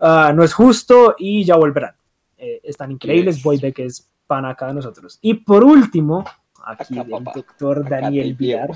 ah, 0.00 0.32
No 0.34 0.42
es 0.42 0.54
Justo 0.54 1.14
y 1.18 1.44
Ya 1.44 1.56
Volverán. 1.56 1.94
Eh, 2.38 2.60
están 2.64 2.92
increíbles. 2.92 3.36
Yes. 3.36 3.44
Boybeck 3.44 3.78
es 3.80 4.10
pana 4.26 4.50
acá 4.50 4.68
de 4.68 4.74
nosotros. 4.74 5.18
Y 5.20 5.34
por 5.34 5.62
último, 5.62 6.24
aquí 6.64 6.98
Acá, 6.98 7.02
el 7.02 7.10
papá. 7.10 7.32
doctor 7.34 7.78
Acá 7.80 8.00
Daniel 8.00 8.28
te 8.28 8.44
Vilar. 8.44 8.70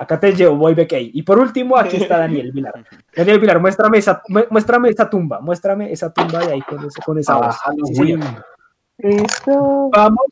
Acá 0.00 0.18
te 0.18 0.32
llevo, 0.34 0.56
voy 0.56 0.72
Bekey. 0.74 1.10
Y 1.12 1.22
por 1.22 1.38
último, 1.38 1.76
aquí 1.76 1.98
está 1.98 2.16
Daniel 2.18 2.52
Vilar. 2.52 2.72
Daniel 3.14 3.38
Vilar, 3.38 3.60
muéstrame 3.60 3.98
esa, 3.98 4.22
mu- 4.28 4.40
muéstrame 4.50 4.88
esa 4.88 5.10
tumba, 5.10 5.40
muéstrame 5.40 5.92
esa 5.92 6.10
tumba 6.12 6.38
de 6.38 6.52
ahí 6.52 6.62
con, 6.62 6.78
ese- 6.86 7.02
con 7.04 7.18
esa 7.18 7.36
voz. 7.36 7.56
Ah, 7.64 7.72
Sí. 7.92 8.16
Listo. 8.98 9.90
Vamos 9.92 10.26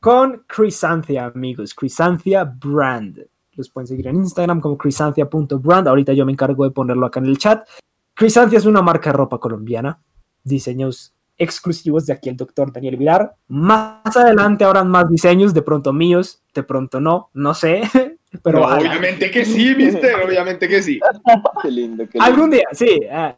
con 0.00 0.44
Crisanthia, 0.46 1.26
amigos. 1.26 1.74
Crisanthia 1.74 2.44
Brand. 2.44 3.20
Los 3.52 3.70
pueden 3.70 3.86
seguir 3.86 4.06
en 4.08 4.16
Instagram 4.16 4.60
como 4.60 4.76
crisanthia.brand. 4.78 5.88
Ahorita 5.88 6.12
yo 6.12 6.24
me 6.24 6.32
encargo 6.32 6.64
de 6.64 6.70
ponerlo 6.70 7.06
acá 7.06 7.20
en 7.20 7.26
el 7.26 7.38
chat. 7.38 7.66
Crisanthia 8.14 8.58
es 8.58 8.66
una 8.66 8.82
marca 8.82 9.10
de 9.10 9.16
ropa 9.16 9.38
colombiana. 9.38 10.00
Diseños 10.44 11.14
exclusivos 11.36 12.04
de 12.06 12.12
aquí 12.12 12.28
el 12.28 12.36
doctor 12.36 12.72
Daniel 12.72 12.96
Vilar. 12.96 13.34
Más 13.48 14.16
adelante 14.16 14.64
habrán 14.64 14.88
más 14.90 15.08
diseños, 15.08 15.54
de 15.54 15.62
pronto 15.62 15.92
míos, 15.92 16.42
de 16.54 16.62
pronto 16.62 17.00
no, 17.00 17.30
no 17.34 17.54
sé. 17.54 17.82
Pero 18.42 18.60
No, 18.60 18.66
obviamente 18.76 19.30
que 19.30 19.44
sí, 19.44 19.74
mister, 19.74 20.14
obviamente 20.16 20.68
que 20.68 20.82
sí. 20.82 21.00
Qué 21.62 21.70
lindo, 21.70 22.04
qué 22.04 22.18
lindo. 22.18 22.24
Algún 22.24 22.50
día, 22.50 22.64
sí. 22.72 23.00
eh, 23.02 23.34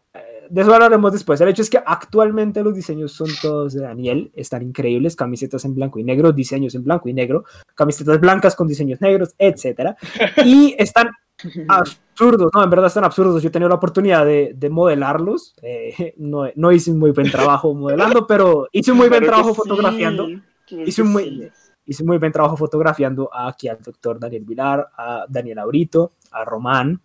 de 0.50 0.60
eso 0.62 0.74
hablaremos 0.74 1.12
después. 1.12 1.40
El 1.40 1.48
hecho 1.48 1.62
es 1.62 1.70
que 1.70 1.78
actualmente 1.84 2.62
los 2.64 2.74
diseños 2.74 3.12
son 3.12 3.28
todos 3.40 3.72
de 3.72 3.82
Daniel. 3.82 4.32
Están 4.34 4.62
increíbles. 4.62 5.14
Camisetas 5.14 5.64
en 5.64 5.74
blanco 5.76 5.98
y 6.00 6.04
negro, 6.04 6.32
diseños 6.32 6.74
en 6.74 6.82
blanco 6.82 7.08
y 7.08 7.12
negro, 7.14 7.44
camisetas 7.74 8.18
blancas 8.20 8.56
con 8.56 8.66
diseños 8.66 9.00
negros, 9.00 9.34
etcétera. 9.38 9.96
Y 10.44 10.74
están 10.78 11.10
absurdos, 11.68 12.50
no, 12.52 12.62
en 12.64 12.70
verdad 12.70 12.86
están 12.88 13.04
absurdos. 13.04 13.42
Yo 13.42 13.48
he 13.48 13.52
tenido 13.52 13.68
la 13.68 13.76
oportunidad 13.76 14.26
de, 14.26 14.52
de 14.56 14.70
modelarlos. 14.70 15.54
eh, 15.62 16.14
no, 16.16 16.48
no 16.56 16.72
hice 16.72 16.90
un 16.90 16.98
muy 16.98 17.12
buen 17.12 17.30
trabajo 17.30 17.72
modelando, 17.74 18.26
pero 18.26 18.68
hice 18.72 18.92
un 18.92 18.98
muy 18.98 19.08
buen 19.08 19.22
Claro 19.22 19.36
trabajo 19.36 19.54
sí, 19.54 19.68
fotografiando. 19.68 20.26
claro 20.26 20.84
Hice 20.86 21.02
un 21.02 21.08
muy, 21.12 21.24
sí. 21.24 21.50
Hice 21.90 22.04
muy 22.04 22.18
buen 22.18 22.30
trabajo 22.30 22.56
fotografiando 22.56 23.28
aquí 23.34 23.66
al 23.66 23.78
doctor 23.82 24.20
Daniel 24.20 24.44
Vilar, 24.44 24.88
a 24.96 25.24
Daniel 25.28 25.58
Aurito, 25.58 26.12
a 26.30 26.44
Román. 26.44 27.00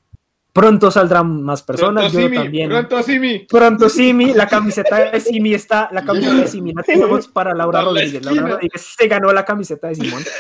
Pronto 0.54 0.92
saldrán 0.92 1.42
más 1.42 1.64
personas, 1.64 2.04
Pronto 2.12 2.20
yo 2.20 2.28
Simi, 2.28 2.38
también. 2.38 2.70
pronto 2.70 3.02
Simi. 3.04 3.40
Pronto 3.40 3.90
Simi, 3.90 4.34
la 4.36 4.48
camiseta 4.48 5.12
de 5.12 5.20
Simi 5.20 5.56
está, 5.56 5.90
la 5.92 6.06
camiseta 6.06 6.36
de 6.36 6.48
Simi 6.48 6.72
la 6.72 6.84
tenemos 6.84 7.28
para 7.28 7.54
Laura 7.56 7.80
la 7.80 7.86
Rodríguez. 7.86 8.24
Laura. 8.24 8.48
Rodríguez 8.54 8.94
se 8.98 9.08
ganó 9.08 9.34
la 9.34 9.44
camiseta 9.44 9.88
de 9.88 9.96
Simón. 9.96 10.24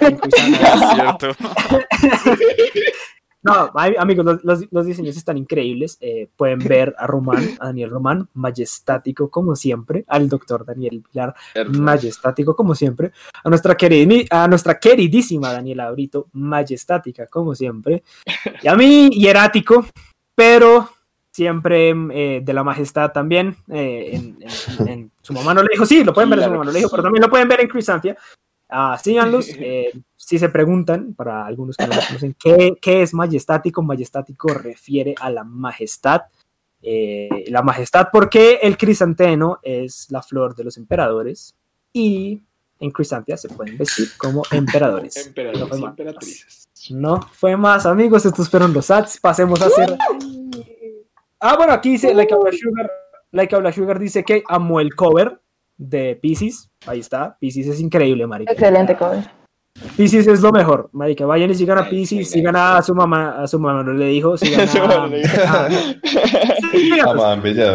Es 0.00 0.90
cierto. 0.94 1.28
No, 3.42 3.70
amigos, 3.98 4.24
los, 4.26 4.44
los- 4.44 4.66
los 4.72 4.86
diseños 4.86 5.16
están 5.16 5.38
increíbles. 5.38 5.96
Eh, 6.00 6.28
pueden 6.36 6.58
ver 6.58 6.94
a 6.98 7.06
Román, 7.06 7.42
a 7.60 7.66
Daniel 7.66 7.90
Román, 7.90 8.28
majestático 8.34 9.30
como 9.30 9.54
siempre, 9.54 10.04
al 10.08 10.28
doctor 10.28 10.64
Daniel 10.66 11.02
Pilar, 11.08 11.34
majestático 11.78 12.56
como 12.56 12.74
siempre, 12.74 13.12
a 13.44 13.48
nuestra, 13.48 13.76
a 14.30 14.48
nuestra 14.48 14.78
queridísima 14.78 15.52
Daniela 15.52 15.90
Brito, 15.92 16.28
majestática 16.32 17.26
como 17.28 17.54
siempre, 17.54 18.02
y 18.62 18.68
a 18.68 18.74
mí, 18.74 19.08
hierático, 19.10 19.86
pero 20.34 20.90
siempre 21.30 21.90
eh, 22.12 22.40
de 22.42 22.52
la 22.52 22.64
majestad 22.64 23.12
también. 23.12 23.56
eh, 23.70 24.10
en, 24.14 24.38
en- 24.80 24.88
en- 24.88 25.10
su 25.22 25.32
mamá 25.32 25.54
no 25.54 25.62
le 25.62 25.68
dijo, 25.72 25.86
sí, 25.86 26.02
lo 26.02 26.12
pueden 26.12 26.30
ver 26.30 26.38
en 26.40 26.44
su 26.46 26.50
mamá 26.50 26.64
no 26.64 26.72
le 26.72 26.78
dijo, 26.78 26.90
pero 26.90 27.02
también 27.04 27.22
lo 27.22 27.30
pueden 27.30 27.48
ver 27.48 27.60
en 27.60 27.68
Crisantia. 27.68 28.16
Ah, 28.68 28.98
síganlos. 29.02 29.48
eh, 29.58 29.92
si 30.16 30.38
se 30.38 30.48
preguntan, 30.48 31.14
para 31.14 31.46
algunos 31.46 31.76
que 31.76 31.86
no 31.86 31.94
lo 31.94 32.02
conocen, 32.06 32.36
¿qué, 32.38 32.74
qué 32.80 33.02
es 33.02 33.14
majestático? 33.14 33.82
Majestático 33.82 34.48
refiere 34.54 35.14
a 35.20 35.30
la 35.30 35.44
majestad. 35.44 36.22
eh, 36.82 37.44
la 37.48 37.62
majestad, 37.62 38.08
porque 38.12 38.60
el 38.62 38.76
crisanteno 38.76 39.58
es 39.62 40.06
la 40.10 40.22
flor 40.22 40.54
de 40.54 40.64
los 40.64 40.76
emperadores 40.76 41.54
y 41.92 42.40
en 42.80 42.90
Crisantia 42.92 43.36
se 43.36 43.48
pueden 43.48 43.76
vestir 43.76 44.08
como 44.16 44.42
emperadores. 44.52 45.16
no, 45.16 45.26
Emperadores 45.28 45.68
fue 45.68 45.78
y 45.78 45.80
más. 45.82 45.90
emperatrices. 45.90 46.68
No 46.90 47.20
fue 47.32 47.56
más, 47.56 47.86
amigos. 47.86 48.24
Estos 48.26 48.48
fueron 48.48 48.72
los 48.72 48.90
ads. 48.90 49.18
Pasemos 49.20 49.60
a 49.60 49.66
hacer. 49.66 49.96
Ah, 51.40 51.56
bueno, 51.56 51.72
aquí 51.72 51.90
dice 51.90 52.14
Like 52.14 52.32
Aula 52.34 52.50
Sugar. 52.52 52.90
Like 53.32 53.54
Aula 53.54 53.72
Sugar 53.72 53.98
dice 53.98 54.24
que 54.24 54.42
amó 54.48 54.80
el 54.80 54.94
cover 54.94 55.40
de 55.78 56.16
Pisces. 56.20 56.68
Ahí 56.86 57.00
está. 57.00 57.36
Pisces 57.40 57.66
es 57.68 57.80
increíble, 57.80 58.26
marica. 58.26 58.52
Excelente 58.52 58.96
cover. 58.96 59.24
Pisces 59.96 60.26
es 60.26 60.40
lo 60.42 60.50
mejor, 60.50 60.90
marica. 60.92 61.24
Vayan 61.24 61.50
y 61.50 61.54
sigan 61.54 61.78
a 61.78 61.88
Pisces, 61.88 62.28
sigan 62.30 62.56
a 62.56 62.82
su 62.82 62.94
mamá, 62.96 63.40
a 63.42 63.46
su 63.46 63.60
mamá 63.60 63.84
no 63.84 63.92
le 63.92 64.06
dijo, 64.06 64.36
sigan 64.36 64.66
Su 64.68 64.78
a, 64.78 64.80
mamá 64.88 64.96
no 65.02 65.06
le 65.06 65.18
dijo. 65.18 65.30
a- 65.40 65.68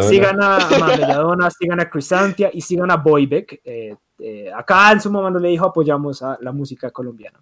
sigan, 0.02 0.42
a, 0.42 0.56
a 0.58 0.70
Mamá 0.70 0.96
Belladona, 0.96 1.50
sigan 1.50 1.80
a 1.80 1.88
Crisantia 1.88 2.50
y 2.52 2.60
sigan 2.60 2.90
a 2.90 2.96
Boybeck. 2.96 3.60
Eh, 3.64 3.96
eh, 4.18 4.50
acá 4.54 4.92
en 4.92 5.00
su 5.00 5.10
mamá 5.10 5.30
no 5.30 5.38
le 5.38 5.48
dijo 5.48 5.66
apoyamos 5.66 6.22
a 6.22 6.38
la 6.40 6.52
música 6.52 6.90
colombiana. 6.90 7.40